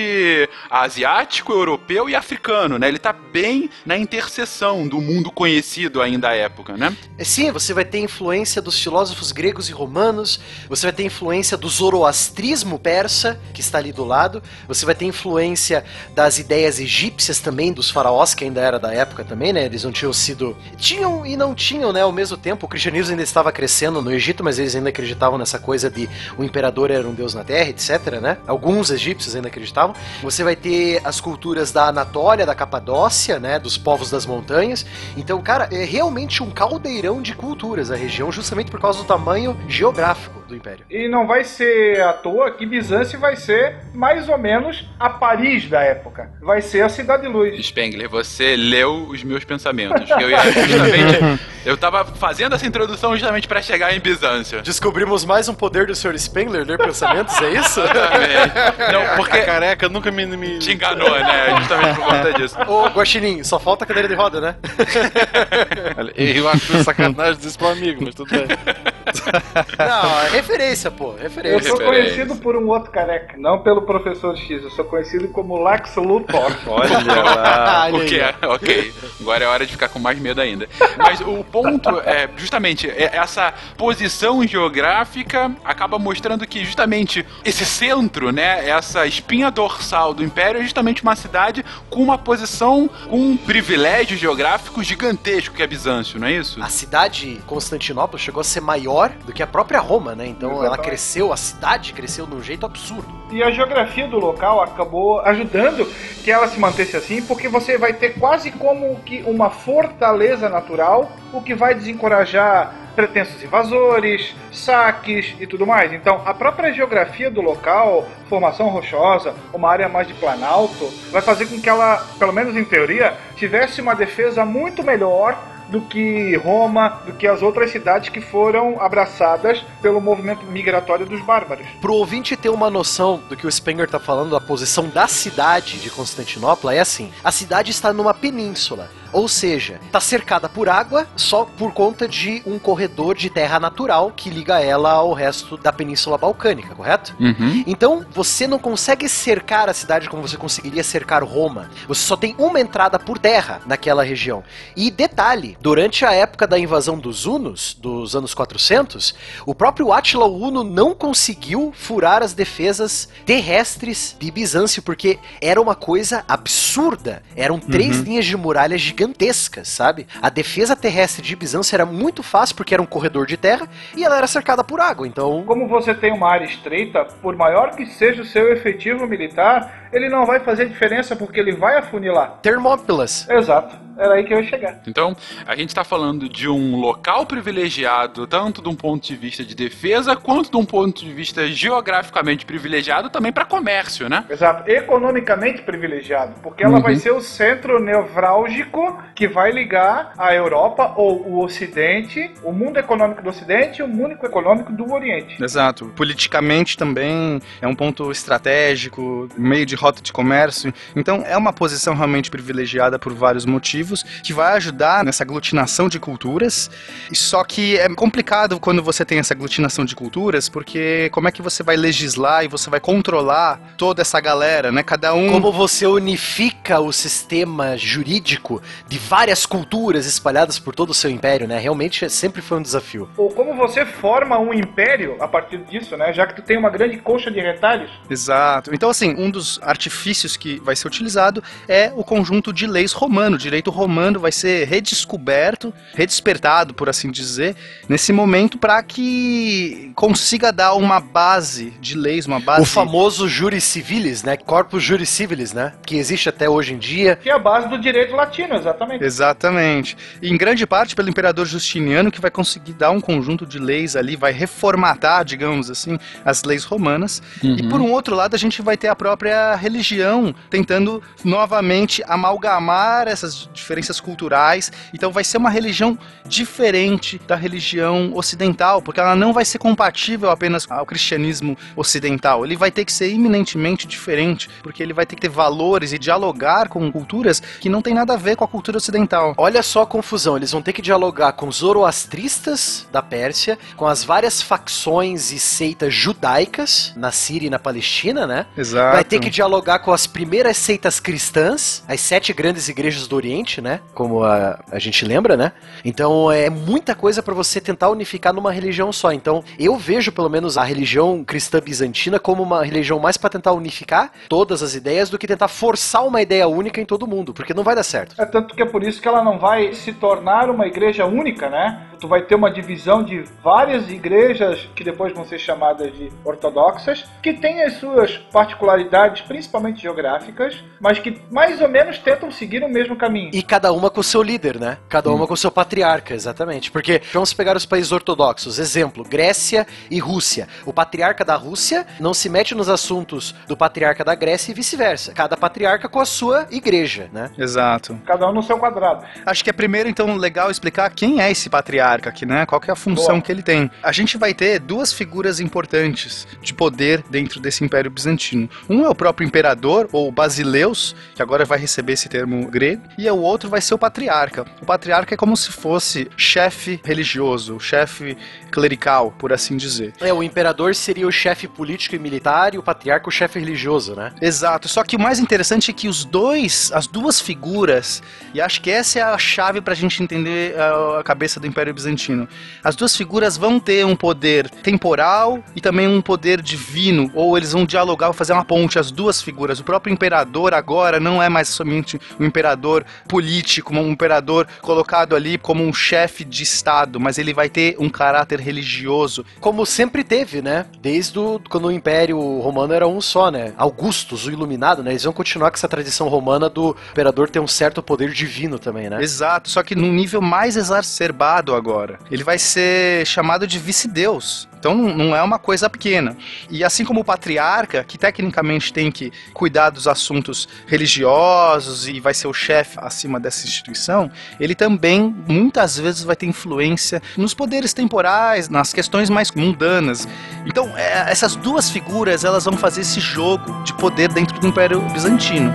asiático, 0.70 1.54
europeu 1.54 2.10
e 2.10 2.16
africano, 2.16 2.78
né? 2.78 2.90
Ele 2.90 3.00
tá 3.00 3.14
bem 3.14 3.70
na 3.86 3.98
interseção 3.98 4.86
do 4.86 5.00
mundo 5.00 5.32
conhecido 5.32 6.02
ainda 6.02 6.28
à 6.28 6.36
época, 6.36 6.76
né? 6.76 6.94
Sim, 7.20 7.54
você 7.54 7.74
vai 7.74 7.86
ter 7.86 8.00
influência 8.00 8.62
dos 8.62 8.78
filósofos 8.78 9.32
gregos 9.32 9.70
e 9.70 9.72
romanos, 9.72 10.42
você 10.68 10.88
vai 10.88 10.94
ter 10.94 11.06
influência 11.06 11.56
do 11.56 11.70
zoroastrismo 11.70 12.78
persa, 12.78 13.40
que 13.54 13.62
está 13.64 13.78
ali 13.78 13.92
do 13.92 14.04
lado, 14.04 14.42
você 14.68 14.86
vai 14.86 14.96
ter 14.96 15.06
influência 15.06 15.84
das 16.14 16.38
ideias 16.38 16.80
egípcias 16.80 17.40
também, 17.40 17.74
dos 17.74 17.90
faraós, 17.90 18.34
que 18.34 18.44
ainda 18.44 18.62
era 18.62 18.80
da 18.80 18.94
época 18.94 19.24
também, 19.24 19.54
né? 19.54 19.66
Eles 19.66 19.84
não 19.84 19.92
tinham 19.92 20.14
sido. 20.14 20.56
Tinham 20.78 21.26
e 21.26 21.36
não 21.36 21.56
tinham, 21.56 21.92
né? 21.92 22.02
Ao 22.02 22.12
mesmo 22.12 22.38
tempo, 22.38 22.66
o 22.66 22.70
cristianismo 22.70 23.12
ainda 23.12 23.24
estava 23.24 23.52
crescendo 23.52 24.02
no 24.02 24.12
Egito, 24.12 24.44
mas 24.44 24.60
eles 24.60 24.76
ainda 24.76 24.90
acreditavam 24.90 25.38
nessa 25.38 25.58
coisa 25.60 25.90
de 25.90 26.10
o 26.38 26.44
imperador 26.44 26.92
era 26.92 27.08
um 27.08 27.14
deus 27.14 27.34
na 27.34 27.44
terra, 27.44 27.70
etc, 27.70 28.20
né? 28.22 28.38
Alguns 28.46 28.92
egípcios 28.92 29.36
ainda 29.36 29.48
acreditavam. 29.48 29.96
Você 30.22 30.44
vai 30.44 30.56
ter 30.56 31.02
as 31.04 31.20
culturas 31.20 31.72
da 31.72 31.88
Anatólia, 31.88 32.46
da 32.46 32.56
Capadócia, 32.56 33.40
né? 33.40 33.60
Dos 33.60 33.78
povos 33.78 34.10
das 34.10 34.26
montanhas. 34.26 34.86
Então, 35.16 35.42
cara, 35.42 35.70
é 35.72 35.84
realmente 35.84 36.44
um 36.44 36.50
caldeirão 36.50 37.22
de 37.22 37.34
culturas 37.36 37.92
a 37.92 37.96
região, 37.96 38.32
justamente 38.32 38.70
por 38.70 38.80
causa 38.80 39.00
do 39.00 39.06
tamanho 39.06 39.58
geográfico 39.68 40.42
do 40.48 40.56
império. 40.56 40.86
E 40.90 41.08
não 41.08 41.26
vai 41.28 41.44
ser 41.44 42.02
à 42.02 42.14
toa 42.14 42.52
que 42.52 42.66
Bizâncio 42.66 43.20
vai 43.20 43.36
ser 43.36 43.53
mais 43.94 44.30
ou 44.30 44.38
menos 44.38 44.86
a 45.00 45.10
Paris 45.10 45.70
da 45.70 45.82
época. 45.82 46.30
Vai 46.42 46.62
ser 46.62 46.82
a 46.82 46.90
Cidade 46.90 47.28
Luz. 47.28 47.64
Spengler, 47.66 48.10
você 48.10 48.56
leu 48.56 49.08
os 49.10 49.24
meus 49.24 49.44
pensamentos. 49.44 50.10
Eu 50.10 50.30
ia 50.30 50.52
justamente. 50.52 51.42
eu 51.66 51.78
tava 51.78 52.06
fazendo 52.06 52.56
essa 52.56 52.66
introdução 52.66 53.16
justamente 53.16 53.48
pra 53.48 53.62
chegar 53.62 53.96
em 53.96 54.00
Bizâncio. 54.00 54.62
Descobrimos 54.62 55.26
mais 55.26 55.48
um 55.48 55.54
poder 55.54 55.88
do 55.88 55.96
Sr. 55.96 56.18
Spengler 56.18 56.66
ler 56.66 56.78
pensamentos, 56.78 57.40
é 57.42 57.52
isso? 57.52 57.82
Também. 57.82 58.92
Não, 58.92 59.16
porque 59.16 59.38
A 59.38 59.46
careca 59.46 59.90
nunca 59.90 60.12
me, 60.12 60.26
me... 60.26 60.60
te 60.60 60.72
enganou, 60.74 61.12
né? 61.12 61.56
Justamente 61.60 61.96
por 61.96 62.06
conta 62.06 62.34
disso. 62.34 62.58
Ô, 62.68 62.88
Guaxinim, 62.88 63.44
só 63.44 63.60
falta 63.60 63.84
a 63.84 63.88
cadeira 63.88 64.08
de 64.08 64.16
roda, 64.16 64.42
né? 64.42 64.56
Eu 66.16 66.50
acho 66.50 66.84
sacanagem 66.84 67.40
disso 67.40 67.58
pro 67.58 67.70
amigo, 67.70 68.04
mas 68.04 68.16
tudo 68.16 68.30
bem. 68.30 68.48
Não, 69.78 70.20
é 70.22 70.30
referência, 70.30 70.90
pô. 70.92 71.14
Eu 71.14 71.18
Referência. 71.24 71.70
sou 71.70 71.80
conhecido 71.82 72.36
por 72.38 72.56
um 72.56 72.68
outro 72.70 72.92
careca, 72.92 73.36
não 73.38 73.60
pelo 73.62 73.82
professor 73.84 74.36
X, 74.38 74.64
eu 74.64 74.70
sou 74.72 74.86
conhecido 74.86 75.28
como 75.30 75.64
Lex 75.64 75.96
Luthor. 75.96 76.52
Olha 76.68 77.00
lá. 77.24 77.84
Olha 77.94 77.98
O 78.04 78.06
que 78.06 78.20
é? 78.20 78.36
Ok. 78.44 78.94
Agora 79.22 79.44
é 79.44 79.48
hora 79.48 79.66
de 79.66 79.72
ficar 79.72 79.90
com 79.90 80.00
mais 80.00 80.18
medo 80.20 80.42
ainda. 80.42 80.68
Mas 80.98 81.22
o 81.22 81.44
ponto 81.44 81.90
é, 82.02 82.30
justamente, 82.38 82.90
é- 82.90 83.12
essa 83.16 83.54
posição 83.78 84.46
geográfica 84.48 85.52
acaba 85.64 85.98
mostrando 86.00 86.46
que 86.48 86.64
justamente 86.64 87.26
esse 87.46 87.66
centro, 87.66 88.32
né, 88.32 88.68
essa 88.70 89.06
espinha 89.06 89.50
dorsal 89.52 90.14
do 90.14 90.24
Império 90.24 90.60
é 90.60 90.64
justamente 90.64 91.02
uma 91.04 91.16
cidade 91.16 91.64
com 91.90 92.02
uma 92.02 92.18
posição, 92.18 92.90
com 93.10 93.18
um 93.18 93.38
privilégio 93.38 94.18
geográfico 94.18 94.84
gigantesco 94.84 95.56
que 95.56 95.64
é 95.64 95.68
Bizâncio, 95.68 96.20
não 96.20 96.28
é 96.28 96.34
isso? 96.34 96.62
A 96.62 96.70
cidade 96.70 97.42
Constantinopla 97.48 98.18
chegou 98.20 98.42
a 98.42 98.44
ser 98.44 98.62
maior 98.62 98.93
do 99.26 99.34
que 99.34 99.42
a 99.42 99.48
própria 99.48 99.80
Roma, 99.80 100.16
né? 100.16 100.28
Então 100.28 100.52
ela 100.52 100.60
Exatamente. 100.60 100.88
cresceu, 100.88 101.34
a 101.34 101.38
cidade 101.38 101.94
cresceu 101.94 102.26
de 102.26 102.36
um 102.36 102.42
jeito 102.42 102.66
absurdo. 102.66 103.08
E 103.32 103.42
a 103.42 103.50
geografia 103.50 104.08
do 104.08 104.20
local 104.20 104.62
acabou 104.62 105.20
ajudando 105.22 105.86
que 106.24 106.32
ela 106.32 106.48
se 106.48 106.60
mantesse 106.60 106.96
assim, 106.96 107.22
porque 107.22 107.48
você 107.48 107.78
vai 107.78 107.94
ter 107.94 108.20
quase 108.20 108.52
como 108.52 108.96
que 109.02 109.24
uma 109.26 109.50
fortaleza 109.50 110.48
natural, 110.50 111.12
o 111.32 111.42
que 111.42 111.56
vai 111.56 111.74
desencorajar 111.74 112.76
pretensos 112.96 113.42
invasores, 113.44 114.36
saques 114.52 115.36
e 115.40 115.48
tudo 115.48 115.66
mais. 115.66 115.92
Então, 115.92 116.22
a 116.26 116.34
própria 116.34 116.72
geografia 116.72 117.30
do 117.30 117.42
local, 117.42 118.08
formação 118.30 118.68
rochosa, 118.68 119.34
uma 119.52 119.70
área 119.70 119.90
mais 119.90 120.08
de 120.08 120.14
planalto, 120.14 120.94
vai 121.12 121.22
fazer 121.22 121.48
com 121.48 121.60
que 121.60 121.70
ela, 121.70 121.98
pelo 122.20 122.32
menos 122.32 122.56
em 122.56 122.64
teoria, 122.64 123.18
tivesse 123.36 123.82
uma 123.82 123.96
defesa 123.96 124.46
muito 124.46 124.84
melhor 124.84 125.38
do 125.74 125.82
que 125.82 126.36
Roma, 126.36 127.02
do 127.04 127.14
que 127.14 127.26
as 127.26 127.42
outras 127.42 127.72
cidades 127.72 128.10
que 128.10 128.22
foram 128.22 128.80
abraçadas 128.80 129.66
pelo 129.82 130.00
movimento 130.00 130.46
migratório 130.46 131.04
dos 131.04 131.20
bárbaros. 131.22 131.66
Pro 131.82 131.96
ouvinte 131.96 132.38
ter 132.38 132.50
uma 132.50 132.70
noção 132.70 133.20
do 133.28 133.36
que 133.36 133.48
o 133.48 133.52
Spenger 133.52 133.90
tá 133.90 134.00
falando, 134.00 134.30
da 134.30 134.40
posição 134.40 134.88
da 134.88 135.08
cidade 135.08 135.80
de 135.80 135.90
Constantinopla, 135.90 136.76
é 136.76 136.80
assim: 136.80 137.12
a 137.24 137.32
cidade 137.32 137.72
está 137.72 137.92
numa 137.92 138.14
península. 138.14 138.88
Ou 139.14 139.28
seja, 139.28 139.80
está 139.86 140.00
cercada 140.00 140.50
por 140.50 140.68
água 140.68 141.08
só 141.16 141.46
por 141.46 141.72
conta 141.72 142.08
de 142.08 142.42
um 142.46 142.58
corredor 142.58 143.16
de 143.16 143.30
terra 143.30 143.60
natural 143.60 144.12
que 144.16 144.30
liga 144.30 144.60
ela 144.60 144.92
ao 144.92 145.14
resto 145.14 145.56
da 145.56 145.72
Península 145.72 146.18
Balcânica, 146.18 146.74
correto? 146.74 147.16
Uhum. 147.20 147.64
Então, 147.68 148.04
você 148.12 148.48
não 148.48 148.58
consegue 148.58 149.08
cercar 149.08 149.70
a 149.70 149.74
cidade 149.74 150.10
como 150.10 150.28
você 150.28 150.36
conseguiria 150.36 150.84
cercar 150.84 151.24
Roma. 151.24 151.70
Você 151.88 152.02
só 152.02 152.18
tem 152.18 152.36
uma 152.40 152.60
entrada 152.60 152.98
por 152.98 153.20
terra 153.20 153.62
naquela 153.66 154.04
região. 154.04 154.44
E 154.76 154.90
detalhe, 154.90 155.58
durante 155.62 156.06
a 156.06 156.12
época 156.12 156.48
da 156.48 156.58
invasão 156.58 156.98
dos 156.98 157.26
Hunos, 157.26 157.78
dos 157.80 158.16
anos 158.16 158.34
400, 158.34 159.14
o 159.46 159.54
próprio 159.54 159.94
Átila 159.94 160.26
Huno 160.26 160.64
não 160.64 160.96
conseguiu 160.96 161.72
furar 161.76 162.24
as 162.24 162.34
defesas 162.34 163.10
terrestres 163.26 164.16
de 164.20 164.32
Bizâncio, 164.32 164.82
porque 164.82 165.20
era 165.40 165.62
uma 165.62 165.76
coisa 165.76 166.24
absurda. 166.28 167.22
Eram 167.36 167.60
três 167.60 167.98
linhas 168.00 168.26
de 168.26 168.36
muralha 168.36 168.78
gigantescas, 169.04 169.68
sabe? 169.68 170.08
A 170.22 170.30
defesa 170.30 170.76
terrestre 170.76 171.22
de 171.22 171.36
Bizâncio 171.36 171.76
era 171.76 171.86
muito 171.86 172.24
fácil, 172.24 172.56
porque 172.56 172.74
era 172.74 172.82
um 172.82 172.86
corredor 172.86 173.26
de 173.26 173.38
terra, 173.38 173.68
e 173.96 174.04
ela 174.04 174.18
era 174.18 174.28
cercada 174.28 174.64
por 174.64 174.80
água, 174.80 175.08
então... 175.08 175.44
Como 175.46 175.68
você 175.68 175.94
tem 175.94 176.14
uma 176.14 176.30
área 176.30 176.46
estreita, 176.46 177.06
por 177.22 177.36
maior 177.36 177.76
que 177.76 177.86
seja 177.86 178.22
o 178.22 178.26
seu 178.26 178.52
efetivo 178.52 179.06
militar, 179.06 179.83
ele 179.94 180.10
não 180.10 180.26
vai 180.26 180.40
fazer 180.40 180.68
diferença 180.68 181.16
porque 181.16 181.40
ele 181.40 181.54
vai 181.54 181.78
afunilar. 181.78 182.40
Termópilas. 182.42 183.28
Exato. 183.30 183.78
Era 183.96 184.16
aí 184.16 184.24
que 184.24 184.34
eu 184.34 184.40
ia 184.42 184.50
chegar. 184.50 184.82
Então, 184.88 185.16
a 185.46 185.56
gente 185.56 185.70
está 185.70 185.84
falando 185.84 186.28
de 186.28 186.50
um 186.50 186.78
local 186.80 187.28
privilegiado, 187.28 188.26
tanto 188.26 188.60
de 188.60 188.68
um 188.68 188.74
ponto 188.76 189.06
de 189.06 189.16
vista 189.16 189.44
de 189.44 189.54
defesa, 189.56 190.16
quanto 190.16 190.50
de 190.50 190.58
um 190.58 190.66
ponto 190.66 191.06
de 191.06 191.14
vista 191.14 191.46
geograficamente 191.48 192.44
privilegiado 192.44 193.12
também 193.12 193.32
para 193.32 193.46
comércio, 193.46 194.10
né? 194.10 194.26
Exato. 194.30 194.68
Economicamente 194.70 195.62
privilegiado, 195.62 196.34
porque 196.42 196.64
ela 196.64 196.78
Uhum. 196.78 196.82
vai 196.82 196.96
ser 196.96 197.12
o 197.12 197.22
centro 197.22 197.80
nevrálgico 197.80 198.98
que 199.14 199.28
vai 199.28 199.52
ligar 199.52 200.14
a 200.18 200.34
Europa 200.34 200.94
ou 200.98 201.28
o 201.28 201.44
Ocidente, 201.44 202.32
o 202.44 202.52
mundo 202.52 202.80
econômico 202.80 203.22
do 203.22 203.30
Ocidente 203.30 203.82
e 203.82 203.84
o 203.84 203.88
mundo 203.88 204.14
econômico 204.24 204.72
do 204.74 204.92
Oriente. 204.92 205.42
Exato. 205.42 205.92
Politicamente 205.96 206.76
também 206.76 207.40
é 207.62 207.68
um 207.68 207.76
ponto 207.76 208.12
estratégico, 208.12 209.30
meio 209.38 209.66
de 209.68 209.76
rota 209.84 210.02
de 210.02 210.14
comércio. 210.14 210.74
Então 210.96 211.24
é 211.26 211.36
uma 211.38 211.52
posição 211.52 211.94
realmente 211.94 212.32
privilegiada 212.32 212.98
por 212.98 213.14
vários 213.14 213.46
motivos 213.46 214.04
que 214.24 214.34
vai 214.34 214.56
ajudar 214.56 215.04
nessa 215.04 215.24
aglutinação 215.24 215.90
de 215.90 216.00
culturas. 216.00 216.72
E 217.12 217.16
Só 217.16 217.44
que 217.44 217.78
é 217.78 217.90
complicado 217.90 218.60
quando 218.60 218.82
você 218.82 219.04
tem 219.04 219.20
essa 219.20 219.34
aglutinação 219.34 219.84
de 219.84 219.96
culturas, 219.96 220.48
porque 220.48 221.10
como 221.12 221.28
é 221.28 221.32
que 221.32 221.42
você 221.42 221.62
vai 221.64 221.76
legislar 221.76 222.46
e 222.46 222.48
você 222.48 222.70
vai 222.70 222.80
controlar 222.80 223.60
toda 223.78 224.02
essa 224.02 224.20
galera, 224.22 224.72
né? 224.72 224.84
Cada 224.84 225.14
um 225.14 225.30
Como 225.30 225.52
você 225.52 225.86
unifica 225.86 226.80
o 226.80 226.92
sistema 226.94 227.78
jurídico 227.78 228.62
de 228.88 228.98
várias 228.98 229.46
culturas 229.46 230.06
espalhadas 230.06 230.58
por 230.60 230.74
todo 230.74 230.92
o 230.92 230.94
seu 230.94 231.10
império, 231.10 231.48
né? 231.48 231.60
Realmente 231.60 232.10
sempre 232.10 232.42
foi 232.42 232.58
um 232.58 232.62
desafio. 232.62 233.10
Ou 233.18 233.30
como 233.30 233.54
você 233.56 233.86
forma 233.86 234.38
um 234.40 234.54
império 234.54 235.18
a 235.20 235.28
partir 235.28 235.58
disso, 235.66 235.98
né? 235.98 236.14
Já 236.14 236.26
que 236.26 236.36
tu 236.36 236.42
tem 236.42 236.58
uma 236.58 236.70
grande 236.70 236.98
coxa 236.98 237.30
de 237.30 237.40
retalhos. 237.40 237.92
Exato. 238.10 238.74
Então, 238.74 238.90
assim, 238.90 239.16
um 239.18 239.30
dos 239.30 239.60
artifícios 239.74 240.38
que 240.38 240.60
vai 240.60 240.76
ser 240.76 240.88
utilizado 240.88 241.44
é 241.68 241.92
o 241.96 242.04
conjunto 242.04 242.54
de 242.54 242.66
leis 242.66 242.94
romano. 242.94 243.36
O 243.36 243.40
direito 243.40 243.72
romano 243.72 244.20
vai 244.20 244.32
ser 244.32 244.68
redescoberto, 244.68 245.74
redespertado, 245.94 246.74
por 246.74 246.88
assim 246.88 247.12
dizer, 247.12 247.56
nesse 247.90 248.14
momento 248.14 248.58
para 248.58 248.82
que 248.84 249.92
consiga 249.96 250.52
dar 250.52 250.76
uma 250.76 251.00
base 251.00 251.72
de 251.82 251.98
leis, 251.98 252.26
uma 252.26 252.40
base. 252.40 252.62
O 252.62 252.66
famoso 252.66 253.28
juris 253.28 253.64
civilis, 253.64 254.24
né? 254.24 254.38
Corpus 254.38 254.84
juris 254.84 255.10
civilis, 255.10 255.54
né? 255.54 255.74
Que 255.86 255.98
existe 255.98 256.30
até 256.30 256.50
hoje 256.50 256.74
em 256.74 256.78
dia. 256.78 257.16
Que 257.16 257.30
é 257.30 257.34
a 257.34 257.40
base 257.40 257.68
do 257.68 257.80
direito 257.80 258.16
latino, 258.16 258.56
exatamente. 258.56 259.04
Exatamente. 259.04 259.98
E 260.22 260.30
em 260.30 260.38
grande 260.38 260.66
parte 260.66 260.96
pelo 260.96 261.10
imperador 261.10 261.46
Justiniano, 261.46 262.12
que 262.12 262.22
vai 262.22 262.32
conseguir 262.32 262.74
dar 262.74 262.92
um 262.92 263.02
conjunto 263.02 263.46
de 263.46 263.60
leis 263.60 263.96
ali, 263.96 264.16
vai 264.16 264.32
reformatar, 264.32 265.26
digamos 265.26 265.70
assim, 265.70 265.98
as 266.24 266.44
leis 266.44 266.64
romanas. 266.64 267.22
E 267.42 267.64
por 267.64 267.82
um 267.82 267.92
outro 267.92 268.16
lado, 268.16 268.36
a 268.36 268.40
gente 268.40 268.62
vai 268.62 268.78
ter 268.78 268.88
a 268.88 268.96
própria 268.96 269.56
religião 269.64 270.36
tentando 270.50 271.02
novamente 271.24 272.04
amalgamar 272.08 273.08
essas 273.08 273.50
diferenças 273.54 274.00
culturais. 274.00 274.72
Então 274.94 275.12
vai 275.12 275.24
ser 275.24 275.38
uma 275.38 275.50
religião 275.50 275.98
diferente 276.26 277.20
da 277.28 277.36
religião 277.36 278.12
ocidental, 278.14 278.82
porque 278.82 279.00
ela 279.00 279.16
não 279.16 279.32
vai 279.34 279.46
ser 279.46 279.58
compatível 279.58 280.30
apenas 280.30 280.70
ao 280.70 280.86
cristianismo 280.86 281.58
ocidental. 281.76 282.46
Ele 282.46 282.56
vai 282.56 282.70
ter 282.70 282.86
que 282.86 282.92
ser 282.92 283.10
eminentemente 283.12 283.88
diferente, 283.88 284.50
porque 284.62 284.84
ele 284.84 284.94
vai 284.94 285.06
ter 285.06 285.16
que 285.16 285.22
ter 285.22 285.30
valores 285.30 285.94
e 285.94 286.00
dialogar 286.00 286.68
com 286.68 286.92
culturas 286.92 287.42
que 287.62 287.70
não 287.70 287.82
tem 287.82 287.94
nada 287.94 288.14
a 288.14 288.18
ver 288.18 288.36
com 288.36 288.44
a 288.44 288.48
cultura 288.48 288.78
ocidental. 288.78 289.34
Olha 289.38 289.64
só 289.64 289.84
a 289.84 289.88
confusão, 289.88 290.36
eles 290.36 290.52
vão 290.52 290.62
ter 290.62 290.74
que 290.74 290.82
dialogar 290.82 291.34
com 291.34 291.48
os 291.48 291.58
zoroastristas 291.58 292.88
da 292.92 293.02
Pérsia, 293.02 293.58
com 293.78 293.88
as 293.88 294.04
várias 294.04 294.42
facções 294.42 295.32
e 295.32 295.40
seitas 295.40 295.94
judaicas 295.94 296.94
na 296.96 297.12
Síria 297.12 297.48
e 297.48 297.50
na 297.50 297.60
Palestina, 297.60 298.28
né? 298.28 298.46
Exato. 298.58 298.96
Vai 298.96 299.04
ter 299.04 299.20
que 299.20 299.30
dialogar 299.44 299.80
com 299.80 299.92
as 299.92 300.08
primeiras 300.08 300.56
seitas 300.56 301.02
cristãs, 301.02 301.84
as 301.86 302.00
sete 302.00 302.32
grandes 302.32 302.70
igrejas 302.70 303.08
do 303.08 303.16
Oriente, 303.16 303.60
né? 303.60 303.82
Como 303.94 304.24
a, 304.24 304.64
a 304.72 304.80
gente 304.80 305.04
lembra, 305.06 305.36
né? 305.36 305.52
Então 305.84 306.32
é 306.32 306.50
muita 306.50 306.96
coisa 306.96 307.22
para 307.22 307.34
você 307.34 307.60
tentar 307.60 307.90
unificar 307.90 308.34
numa 308.34 308.54
religião 308.54 308.92
só. 308.94 309.12
Então 309.12 309.44
eu 309.60 309.76
vejo 309.76 310.14
pelo 310.14 310.30
menos 310.30 310.58
a 310.58 310.64
religião 310.64 311.26
cristã 311.26 311.60
bizantina 311.60 312.20
como 312.20 312.42
uma 312.42 312.64
religião 312.64 313.00
mais 313.00 313.18
para 313.18 313.30
tentar 313.30 313.52
unificar 313.52 314.12
todas 314.30 314.64
as 314.64 314.76
ideias 314.76 315.10
do 315.10 315.18
que 315.18 315.28
tentar 315.28 315.50
forçar 315.50 316.06
uma 316.08 316.22
ideia 316.22 316.48
única 316.48 316.80
em 316.80 316.86
todo 316.86 317.06
mundo, 317.06 317.34
porque 317.34 317.54
não 317.54 317.64
vai 317.64 317.76
dar 317.76 317.84
certo. 317.84 318.16
É 318.18 318.26
tanto 318.26 318.56
que 318.56 318.62
é 318.62 318.66
por 318.66 318.82
isso 318.82 319.02
que 319.02 319.08
ela 319.10 319.22
não 319.22 319.38
vai 319.38 319.74
se 319.74 319.92
tornar 319.92 320.50
uma 320.50 320.68
igreja 320.68 321.06
única, 321.06 321.50
né? 321.50 321.88
Tu 322.00 322.08
vai 322.08 322.22
ter 322.22 322.36
uma 322.36 322.52
divisão 322.52 323.04
de 323.04 323.24
várias 323.42 323.90
igrejas 323.90 324.70
que 324.76 324.84
depois 324.84 325.14
vão 325.14 325.26
ser 325.26 325.40
chamadas 325.40 325.94
de 325.94 326.10
ortodoxas, 326.24 327.06
que 327.22 327.34
têm 327.34 327.64
as 327.64 327.74
suas 327.74 328.18
particularidades, 328.32 329.22
principalmente 329.34 329.82
geográficas, 329.82 330.64
mas 330.80 331.00
que 331.00 331.20
mais 331.32 331.60
ou 331.60 331.68
menos 331.68 331.98
tentam 331.98 332.30
seguir 332.30 332.64
o 332.64 332.70
mesmo 332.70 332.96
caminho. 332.96 333.32
E 333.34 333.42
cada 333.42 333.72
uma 333.74 333.90
com 333.90 334.00
o 334.00 334.04
seu 334.04 334.22
líder, 334.22 334.60
né? 334.60 334.78
Cada 334.88 335.10
uma 335.12 335.26
com 335.26 335.34
o 335.34 335.38
seu 335.38 335.50
patriarca, 335.50 336.14
exatamente. 336.14 336.70
Porque 336.70 337.02
vamos 337.12 337.34
pegar 337.34 337.58
os 337.58 337.66
países 337.66 337.92
ortodoxos. 337.92 338.60
Exemplo, 338.60 339.04
Grécia 339.04 339.66
e 339.90 339.98
Rússia. 339.98 340.48
O 340.68 340.72
patriarca 340.72 341.26
da 341.26 341.36
Rússia 341.36 341.88
não 342.00 342.14
se 342.14 342.30
mete 342.30 342.54
nos 342.54 342.70
assuntos 342.70 343.34
do 343.48 343.58
patriarca 343.58 344.04
da 344.04 344.14
Grécia 344.14 344.52
e 344.52 344.54
vice-versa. 344.54 345.14
Cada 345.14 345.36
patriarca 345.36 345.90
com 345.90 346.00
a 346.00 346.06
sua 346.06 346.46
igreja, 346.52 347.10
né? 347.12 347.32
Exato. 347.36 348.00
Cada 348.06 348.30
um 348.30 348.34
no 348.34 348.44
seu 348.44 348.60
quadrado. 348.60 349.04
Acho 349.26 349.44
que 349.44 349.50
é 349.50 349.54
primeiro, 349.54 349.90
então, 349.90 350.16
legal 350.16 350.52
explicar 350.52 350.92
quem 350.92 351.20
é 351.20 351.32
esse 351.32 351.50
patriarca 351.50 352.12
aqui, 352.12 352.24
né? 352.24 352.46
Qual 352.46 352.62
que 352.62 352.70
é 352.70 352.74
a 352.74 352.76
função 352.76 353.16
Boa. 353.16 353.22
que 353.24 353.32
ele 353.32 353.42
tem. 353.42 353.72
A 353.82 353.92
gente 353.92 354.16
vai 354.16 354.32
ter 354.32 354.60
duas 354.60 354.94
figuras 354.94 355.40
importantes 355.40 356.28
de 356.40 356.54
poder 356.54 357.04
dentro 357.10 357.40
desse 357.40 357.64
Império 357.64 357.90
Bizantino. 357.90 358.48
Um 358.70 358.86
é 358.86 358.90
o 358.90 358.94
próprio 358.94 359.23
imperador, 359.24 359.90
ou 359.92 360.12
Basileus, 360.12 360.96
que 361.16 361.22
agora 361.22 361.46
vai 361.46 361.60
receber 361.60 361.94
esse 361.94 362.10
termo 362.10 362.48
grego, 362.50 362.84
e 362.98 363.10
o 363.10 363.18
outro 363.18 363.50
vai 363.50 363.62
ser 363.62 363.74
o 363.74 363.78
patriarca. 363.78 364.46
O 364.62 364.66
patriarca 364.66 365.14
é 365.14 365.18
como 365.18 365.36
se 365.36 365.50
fosse 365.52 366.10
chefe 366.18 366.80
religioso, 366.84 367.60
chefe 367.60 368.18
clerical, 368.52 369.12
por 369.18 369.34
assim 369.34 369.58
dizer. 369.58 369.94
É, 370.00 370.14
o 370.14 370.24
imperador 370.24 370.76
seria 370.76 371.08
o 371.08 371.12
chefe 371.12 371.48
político 371.48 371.96
e 371.96 372.00
militar 372.00 372.54
e 372.54 372.58
o 372.58 372.64
patriarca 372.64 373.08
o 373.08 373.12
chefe 373.12 373.40
religioso, 373.40 373.96
né? 373.96 374.12
Exato. 374.22 374.68
Só 374.68 374.84
que 374.84 374.96
o 374.96 375.00
mais 375.00 375.20
interessante 375.20 375.72
é 375.72 375.74
que 375.74 375.88
os 375.88 376.06
dois, 376.06 376.72
as 376.74 376.88
duas 376.88 377.20
figuras, 377.20 378.02
e 378.34 378.42
acho 378.42 378.62
que 378.62 378.70
essa 378.70 379.00
é 379.00 379.02
a 379.02 379.18
chave 379.18 379.62
pra 379.62 379.74
gente 379.74 380.02
entender 380.02 380.60
a, 380.60 381.00
a 381.00 381.04
cabeça 381.04 381.40
do 381.40 381.48
Império 381.48 381.74
Bizantino. 381.74 382.28
As 382.64 382.76
duas 382.76 382.96
figuras 382.96 383.38
vão 383.38 383.60
ter 383.60 383.86
um 383.86 383.96
poder 383.96 384.50
temporal 384.50 385.44
e 385.56 385.62
também 385.62 385.88
um 385.88 386.02
poder 386.02 386.42
divino, 386.42 387.12
ou 387.14 387.38
eles 387.38 387.52
vão 387.52 387.66
dialogar, 387.66 388.08
vão 388.08 388.14
fazer 388.14 388.34
uma 388.34 388.46
ponte 388.46 388.78
as 388.78 388.92
duas 388.92 389.13
figuras. 389.22 389.60
O 389.60 389.64
próprio 389.64 389.94
imperador 389.94 390.54
agora 390.54 391.00
não 391.00 391.22
é 391.22 391.30
mais 391.30 391.50
somente 391.50 392.00
um 392.20 392.26
imperador 392.26 392.86
político, 393.08 393.74
um 393.74 393.92
imperador 393.92 394.48
colocado 394.62 395.16
ali 395.16 395.38
como 395.38 395.64
um 395.64 395.74
chefe 395.74 396.24
de 396.24 396.44
estado, 396.44 397.00
mas 397.00 397.18
ele 397.18 397.34
vai 397.34 397.50
ter 397.50 397.76
um 397.80 397.90
caráter 397.90 398.40
religioso. 398.40 399.26
Como 399.40 399.66
sempre 399.66 400.04
teve, 400.04 400.42
né? 400.42 400.66
Desde 400.82 401.20
o, 401.20 401.40
quando 401.50 401.66
o 401.66 401.72
Império 401.72 402.18
Romano 402.40 402.74
era 402.74 402.88
um 402.88 403.02
só, 403.02 403.30
né? 403.30 403.54
Augustus, 403.58 404.26
o 404.26 404.32
Iluminado, 404.32 404.84
né? 404.84 404.92
Eles 404.92 405.04
vão 405.04 405.14
continuar 405.14 405.52
com 405.52 405.58
essa 405.58 405.68
tradição 405.68 406.08
romana 406.08 406.50
do 406.50 406.76
imperador 406.92 407.30
ter 407.30 407.40
um 407.40 407.48
certo 407.48 407.82
poder 407.82 408.12
divino 408.12 408.58
também, 408.58 408.90
né? 408.90 409.02
Exato, 409.02 409.50
só 409.50 409.64
que 409.64 409.76
num 409.76 409.92
nível 409.92 410.22
mais 410.22 410.56
exacerbado 410.56 411.56
agora. 411.56 412.00
Ele 412.10 412.24
vai 412.24 412.38
ser 412.38 413.06
chamado 413.06 413.46
de 413.48 413.60
vice-deus. 413.60 414.48
Então 414.64 414.78
não 414.78 415.14
é 415.14 415.22
uma 415.22 415.38
coisa 415.38 415.70
pequena. 415.70 416.16
E 416.50 416.64
assim 416.64 416.86
como 416.86 417.02
o 417.02 417.04
patriarca, 417.04 417.84
que 417.84 417.98
tecnicamente 417.98 418.72
tem 418.72 418.90
que 418.90 419.12
cuidar 419.34 419.70
dos 419.70 419.90
assuntos 419.90 420.48
religiosos 420.66 421.86
e 421.90 422.00
vai 422.00 422.14
ser 422.14 422.28
o 422.28 422.34
chefe 422.34 422.78
acima 422.80 423.20
dessa 423.20 423.46
instituição, 423.46 424.10
ele 424.40 424.56
também 424.56 425.14
muitas 425.28 425.78
vezes 425.78 426.04
vai 426.04 426.16
ter 426.16 426.28
influência 426.28 427.02
nos 427.18 427.34
poderes 427.34 427.74
temporais, 427.74 428.48
nas 428.48 428.72
questões 428.72 429.10
mais 429.10 429.30
mundanas. 429.32 430.08
Então 430.46 430.78
é, 430.78 431.12
essas 431.12 431.36
duas 431.36 431.70
figuras 431.70 432.24
elas 432.24 432.46
vão 432.46 432.56
fazer 432.56 432.82
esse 432.82 433.02
jogo 433.02 433.64
de 433.64 433.74
poder 433.74 434.14
dentro 434.14 434.40
do 434.40 434.48
Império 434.48 434.80
Bizantino. 434.94 435.52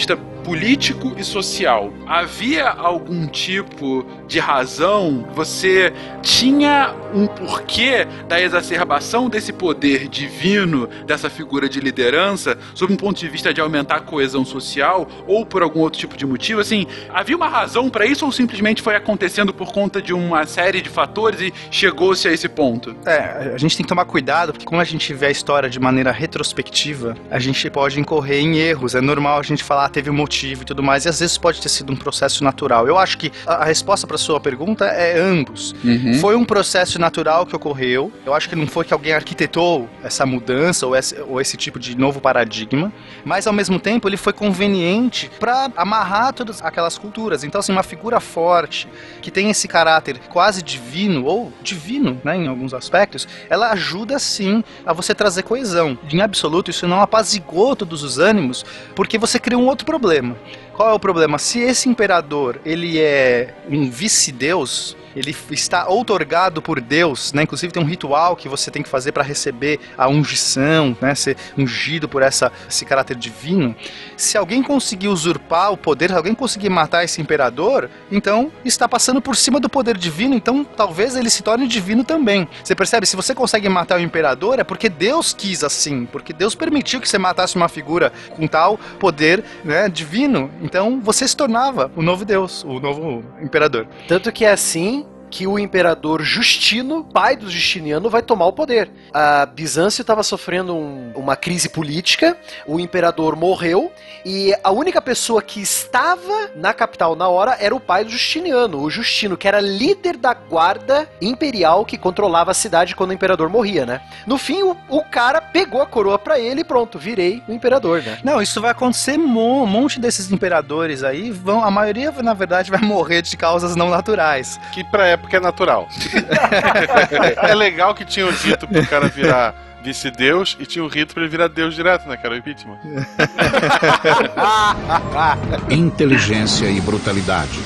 Um 0.00 0.08
ponto 0.08 0.16
de 0.16 0.16
vista 0.16 0.16
político 0.50 1.14
e 1.16 1.22
social, 1.22 1.92
havia 2.08 2.68
algum 2.68 3.24
tipo 3.28 4.04
de 4.26 4.40
razão? 4.40 5.24
Você 5.32 5.92
tinha 6.22 6.92
um 7.14 7.28
porquê 7.28 8.04
da 8.26 8.40
exacerbação 8.40 9.28
desse 9.28 9.52
poder 9.52 10.08
divino, 10.08 10.88
dessa 11.06 11.30
figura 11.30 11.68
de 11.68 11.78
liderança, 11.78 12.58
sob 12.74 12.92
um 12.92 12.96
ponto 12.96 13.20
de 13.20 13.28
vista 13.28 13.54
de 13.54 13.60
aumentar 13.60 13.96
a 13.96 14.00
coesão 14.00 14.44
social 14.44 15.06
ou 15.24 15.46
por 15.46 15.62
algum 15.62 15.78
outro 15.78 16.00
tipo 16.00 16.16
de 16.16 16.26
motivo? 16.26 16.60
Assim, 16.60 16.84
havia 17.10 17.36
uma 17.36 17.48
razão 17.48 17.88
para 17.88 18.04
isso 18.04 18.26
ou 18.26 18.32
simplesmente 18.32 18.82
foi 18.82 18.96
acontecendo 18.96 19.54
por 19.54 19.72
conta 19.72 20.02
de 20.02 20.12
uma 20.12 20.46
série 20.46 20.82
de 20.82 20.88
fatores 20.88 21.40
e 21.40 21.54
chegou-se 21.70 22.26
a 22.26 22.32
esse 22.32 22.48
ponto? 22.48 22.96
É, 23.06 23.52
a 23.54 23.58
gente 23.58 23.76
tem 23.76 23.84
que 23.84 23.88
tomar 23.88 24.04
cuidado, 24.04 24.52
porque 24.52 24.66
quando 24.66 24.80
a 24.80 24.84
gente 24.84 25.14
vê 25.14 25.26
a 25.26 25.30
história 25.30 25.70
de 25.70 25.78
maneira 25.78 26.10
retrospectiva, 26.10 27.16
a 27.30 27.38
gente 27.38 27.70
pode 27.70 28.00
incorrer 28.00 28.40
em 28.40 28.56
erros. 28.56 28.96
É 28.96 29.00
normal 29.00 29.38
a 29.38 29.42
gente 29.44 29.62
falar, 29.62 29.84
ah, 29.84 29.88
teve 29.88 30.10
um 30.10 30.14
motivo 30.14 30.39
e 30.46 30.64
tudo 30.64 30.82
mais, 30.82 31.04
e 31.04 31.08
às 31.08 31.20
vezes 31.20 31.36
pode 31.38 31.60
ter 31.60 31.68
sido 31.68 31.92
um 31.92 31.96
processo 31.96 32.42
natural. 32.44 32.86
Eu 32.86 32.98
acho 32.98 33.18
que 33.18 33.32
a, 33.46 33.54
a 33.54 33.64
resposta 33.64 34.06
para 34.06 34.18
sua 34.18 34.40
pergunta 34.40 34.86
é 34.86 35.18
ambos. 35.18 35.74
Uhum. 35.84 36.14
Foi 36.14 36.36
um 36.36 36.44
processo 36.44 36.98
natural 36.98 37.46
que 37.46 37.54
ocorreu. 37.54 38.12
Eu 38.24 38.34
acho 38.34 38.48
que 38.48 38.56
não 38.56 38.66
foi 38.66 38.84
que 38.84 38.92
alguém 38.92 39.12
arquitetou 39.12 39.88
essa 40.02 40.24
mudança 40.24 40.86
ou 40.86 40.96
esse, 40.96 41.20
ou 41.20 41.40
esse 41.40 41.56
tipo 41.56 41.78
de 41.78 41.96
novo 41.96 42.20
paradigma, 42.20 42.92
mas 43.24 43.46
ao 43.46 43.52
mesmo 43.52 43.78
tempo 43.78 44.08
ele 44.08 44.16
foi 44.16 44.32
conveniente 44.32 45.30
para 45.38 45.70
amarrar 45.76 46.32
todas 46.32 46.62
aquelas 46.62 46.98
culturas. 46.98 47.44
Então, 47.44 47.58
assim, 47.58 47.72
uma 47.72 47.82
figura 47.82 48.20
forte 48.20 48.88
que 49.20 49.30
tem 49.30 49.50
esse 49.50 49.68
caráter 49.68 50.18
quase 50.28 50.62
divino 50.62 51.24
ou 51.24 51.52
divino, 51.62 52.20
né, 52.24 52.36
em 52.36 52.48
alguns 52.48 52.74
aspectos, 52.74 53.26
ela 53.48 53.70
ajuda 53.70 54.18
sim 54.18 54.62
a 54.84 54.92
você 54.92 55.14
trazer 55.14 55.42
coesão. 55.42 55.98
Em 56.10 56.20
absoluto, 56.20 56.70
isso 56.70 56.86
não 56.86 57.00
apazigou 57.00 57.74
todos 57.76 58.02
os 58.02 58.18
ânimos, 58.18 58.64
porque 58.94 59.18
você 59.18 59.38
cria 59.38 59.58
um 59.58 59.66
outro 59.66 59.86
problema. 59.86 60.29
Qual 60.74 60.90
é 60.90 60.92
o 60.92 60.98
problema? 60.98 61.38
Se 61.38 61.60
esse 61.60 61.88
imperador 61.88 62.60
ele 62.64 62.98
é 62.98 63.54
um 63.68 63.90
vice-deus, 63.90 64.96
ele 65.14 65.34
está 65.50 65.88
outorgado 65.88 66.62
por 66.62 66.80
Deus, 66.80 67.32
né? 67.32 67.42
Inclusive 67.42 67.72
tem 67.72 67.82
um 67.82 67.86
ritual 67.86 68.36
que 68.36 68.48
você 68.48 68.70
tem 68.70 68.82
que 68.82 68.88
fazer 68.88 69.12
para 69.12 69.22
receber 69.22 69.80
a 69.96 70.08
ungição, 70.08 70.96
né? 71.00 71.14
Ser 71.14 71.36
ungido 71.56 72.08
por 72.08 72.22
essa, 72.22 72.52
esse 72.68 72.84
caráter 72.84 73.16
divino. 73.16 73.74
Se 74.16 74.36
alguém 74.36 74.62
conseguir 74.62 75.08
usurpar 75.08 75.72
o 75.72 75.76
poder, 75.76 76.10
se 76.10 76.16
alguém 76.16 76.34
conseguir 76.34 76.68
matar 76.68 77.04
esse 77.04 77.20
imperador, 77.20 77.90
então 78.10 78.52
está 78.64 78.88
passando 78.88 79.20
por 79.20 79.36
cima 79.36 79.58
do 79.58 79.68
poder 79.68 79.96
divino, 79.96 80.34
então 80.34 80.64
talvez 80.64 81.16
ele 81.16 81.30
se 81.30 81.42
torne 81.42 81.66
divino 81.66 82.04
também. 82.04 82.48
Você 82.62 82.74
percebe? 82.74 83.06
Se 83.06 83.16
você 83.16 83.34
consegue 83.34 83.68
matar 83.68 83.98
o 83.98 84.02
imperador, 84.02 84.58
é 84.58 84.64
porque 84.64 84.88
Deus 84.88 85.32
quis 85.32 85.64
assim, 85.64 86.06
porque 86.06 86.32
Deus 86.32 86.54
permitiu 86.54 87.00
que 87.00 87.08
você 87.08 87.18
matasse 87.18 87.56
uma 87.56 87.68
figura 87.68 88.12
com 88.36 88.46
tal 88.46 88.78
poder 88.98 89.44
né, 89.64 89.88
divino. 89.88 90.50
Então 90.62 91.00
você 91.00 91.26
se 91.26 91.36
tornava 91.36 91.90
o 91.96 92.02
novo 92.02 92.24
Deus, 92.24 92.64
o 92.64 92.78
novo 92.80 93.24
imperador. 93.42 93.86
Tanto 94.06 94.30
que 94.32 94.44
é 94.44 94.52
assim 94.52 95.06
que 95.30 95.46
o 95.46 95.58
imperador 95.58 96.22
Justino, 96.22 97.04
pai 97.04 97.36
do 97.36 97.48
Justiniano, 97.48 98.10
vai 98.10 98.22
tomar 98.22 98.46
o 98.46 98.52
poder. 98.52 98.90
A 99.12 99.46
Bizâncio 99.46 100.02
estava 100.02 100.22
sofrendo 100.22 100.74
um, 100.74 101.12
uma 101.14 101.36
crise 101.36 101.68
política, 101.68 102.36
o 102.66 102.80
imperador 102.80 103.36
morreu 103.36 103.92
e 104.24 104.52
a 104.62 104.70
única 104.70 105.00
pessoa 105.00 105.40
que 105.40 105.60
estava 105.60 106.50
na 106.56 106.74
capital 106.74 107.14
na 107.14 107.28
hora 107.28 107.56
era 107.60 107.74
o 107.74 107.80
pai 107.80 108.04
do 108.04 108.10
Justiniano, 108.10 108.82
o 108.82 108.90
Justino, 108.90 109.36
que 109.36 109.48
era 109.48 109.60
líder 109.60 110.16
da 110.16 110.34
guarda 110.34 111.08
imperial 111.20 111.84
que 111.84 111.96
controlava 111.96 112.50
a 112.50 112.54
cidade 112.54 112.96
quando 112.96 113.10
o 113.10 113.14
imperador 113.14 113.48
morria, 113.48 113.86
né? 113.86 114.00
No 114.26 114.36
fim, 114.36 114.62
o, 114.62 114.76
o 114.88 115.02
cara 115.04 115.40
pegou 115.40 115.80
a 115.80 115.86
coroa 115.86 116.18
para 116.18 116.38
ele 116.38 116.62
e 116.62 116.64
pronto, 116.64 116.98
virei 116.98 117.42
o 117.48 117.52
imperador, 117.52 118.02
né? 118.02 118.18
Não, 118.24 118.42
isso 118.42 118.60
vai 118.60 118.70
acontecer 118.72 119.18
um 119.18 119.66
monte 119.66 120.00
desses 120.00 120.30
imperadores 120.30 121.04
aí, 121.04 121.30
vão, 121.30 121.64
a 121.64 121.70
maioria 121.70 122.10
na 122.22 122.34
verdade 122.34 122.70
vai 122.70 122.80
morrer 122.80 123.22
de 123.22 123.36
causas 123.36 123.76
não 123.76 123.90
naturais. 123.90 124.58
Que 124.72 124.82
pra 124.84 125.19
época 125.20 125.36
é 125.36 125.40
natural. 125.40 125.88
é 127.42 127.54
legal 127.54 127.94
que 127.94 128.04
tinha 128.04 128.26
o 128.26 128.30
rito 128.30 128.66
pro 128.66 128.84
cara 128.86 129.08
virar 129.08 129.54
vice-deus 129.82 130.56
e 130.58 130.66
tinha 130.66 130.84
o 130.84 130.88
rito 130.88 131.14
pra 131.14 131.22
ele 131.22 131.30
virar 131.30 131.48
deus 131.48 131.74
direto, 131.74 132.06
né? 132.08 132.16
Que 132.16 132.26
era 132.26 132.34
o 132.34 132.38
impeachment. 132.38 132.78
Inteligência 135.70 136.66
e 136.66 136.80
brutalidade. 136.80 137.60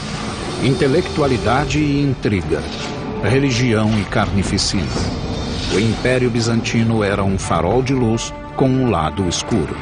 Intelectualidade 0.62 1.78
e 1.78 2.02
intriga. 2.02 2.62
Religião 3.22 3.90
e 3.98 4.04
carnificina. 4.04 4.84
O 5.72 5.78
Império 5.78 6.28
Bizantino 6.30 7.02
era 7.02 7.24
um 7.24 7.38
farol 7.38 7.82
de 7.82 7.94
luz 7.94 8.32
com 8.56 8.68
um 8.68 8.90
lado 8.90 9.28
escuro. 9.28 9.76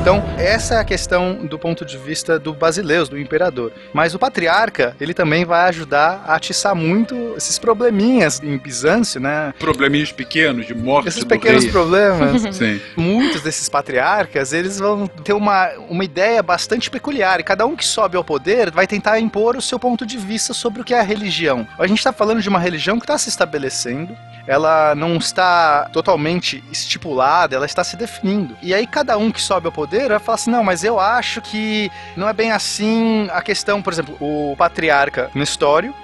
Então, 0.00 0.22
essa 0.36 0.74
é 0.74 0.78
a 0.78 0.84
questão 0.84 1.46
do 1.46 1.58
ponto 1.58 1.84
de 1.84 1.96
vista 1.96 2.38
do 2.38 2.52
Basileus, 2.52 3.08
do 3.08 3.18
imperador. 3.18 3.72
Mas 3.92 4.14
o 4.14 4.18
patriarca, 4.18 4.94
ele 5.00 5.14
também 5.14 5.44
vai 5.44 5.68
ajudar 5.68 6.24
a 6.26 6.34
atiçar 6.34 6.74
muito 6.74 7.34
esses 7.36 7.58
probleminhas 7.58 8.40
em 8.42 8.58
Bizâncio, 8.58 9.20
né? 9.20 9.54
Probleminhas 9.58 10.12
pequenos, 10.12 10.66
de 10.66 10.74
morte 10.74 11.08
Esses 11.08 11.24
pequenos 11.24 11.62
rei. 11.62 11.72
problemas. 11.72 12.42
Sim. 12.54 12.80
Muitos 12.96 13.40
desses 13.40 13.68
patriarcas, 13.68 14.52
eles 14.52 14.78
vão 14.78 15.06
ter 15.06 15.32
uma, 15.32 15.70
uma 15.88 16.04
ideia 16.04 16.42
bastante 16.42 16.90
peculiar. 16.90 17.40
E 17.40 17.42
cada 17.42 17.64
um 17.64 17.74
que 17.74 17.84
sobe 17.86 18.16
ao 18.16 18.24
poder 18.24 18.70
vai 18.70 18.86
tentar 18.86 19.18
impor 19.20 19.56
o 19.56 19.62
seu 19.62 19.78
ponto 19.78 20.04
de 20.04 20.18
vista 20.18 20.52
sobre 20.52 20.82
o 20.82 20.84
que 20.84 20.92
é 20.92 21.00
a 21.00 21.04
religião. 21.04 21.66
A 21.78 21.86
gente 21.86 21.98
está 21.98 22.12
falando 22.12 22.42
de 22.42 22.48
uma 22.48 22.58
religião 22.58 22.98
que 22.98 23.04
está 23.04 23.16
se 23.16 23.28
estabelecendo, 23.30 24.14
ela 24.46 24.94
não 24.94 25.16
está 25.16 25.88
totalmente 25.92 26.62
estipulada, 26.70 27.56
ela 27.56 27.66
está 27.66 27.82
se 27.82 27.96
definindo. 27.96 28.56
E 28.62 28.74
aí 28.74 28.86
cada 28.86 29.16
um 29.16 29.30
que 29.30 29.40
sobe 29.40 29.66
ao 29.66 29.72
poder 29.72 30.08
vai 30.08 30.18
falar 30.18 30.34
assim: 30.34 30.50
não, 30.50 30.62
mas 30.62 30.84
eu 30.84 31.00
acho 31.00 31.40
que 31.40 31.90
não 32.16 32.28
é 32.28 32.32
bem 32.32 32.52
assim 32.52 33.28
a 33.32 33.40
questão, 33.40 33.80
por 33.82 33.92
exemplo, 33.92 34.16
o 34.20 34.54
patriarca 34.56 35.30
Nestório. 35.34 35.94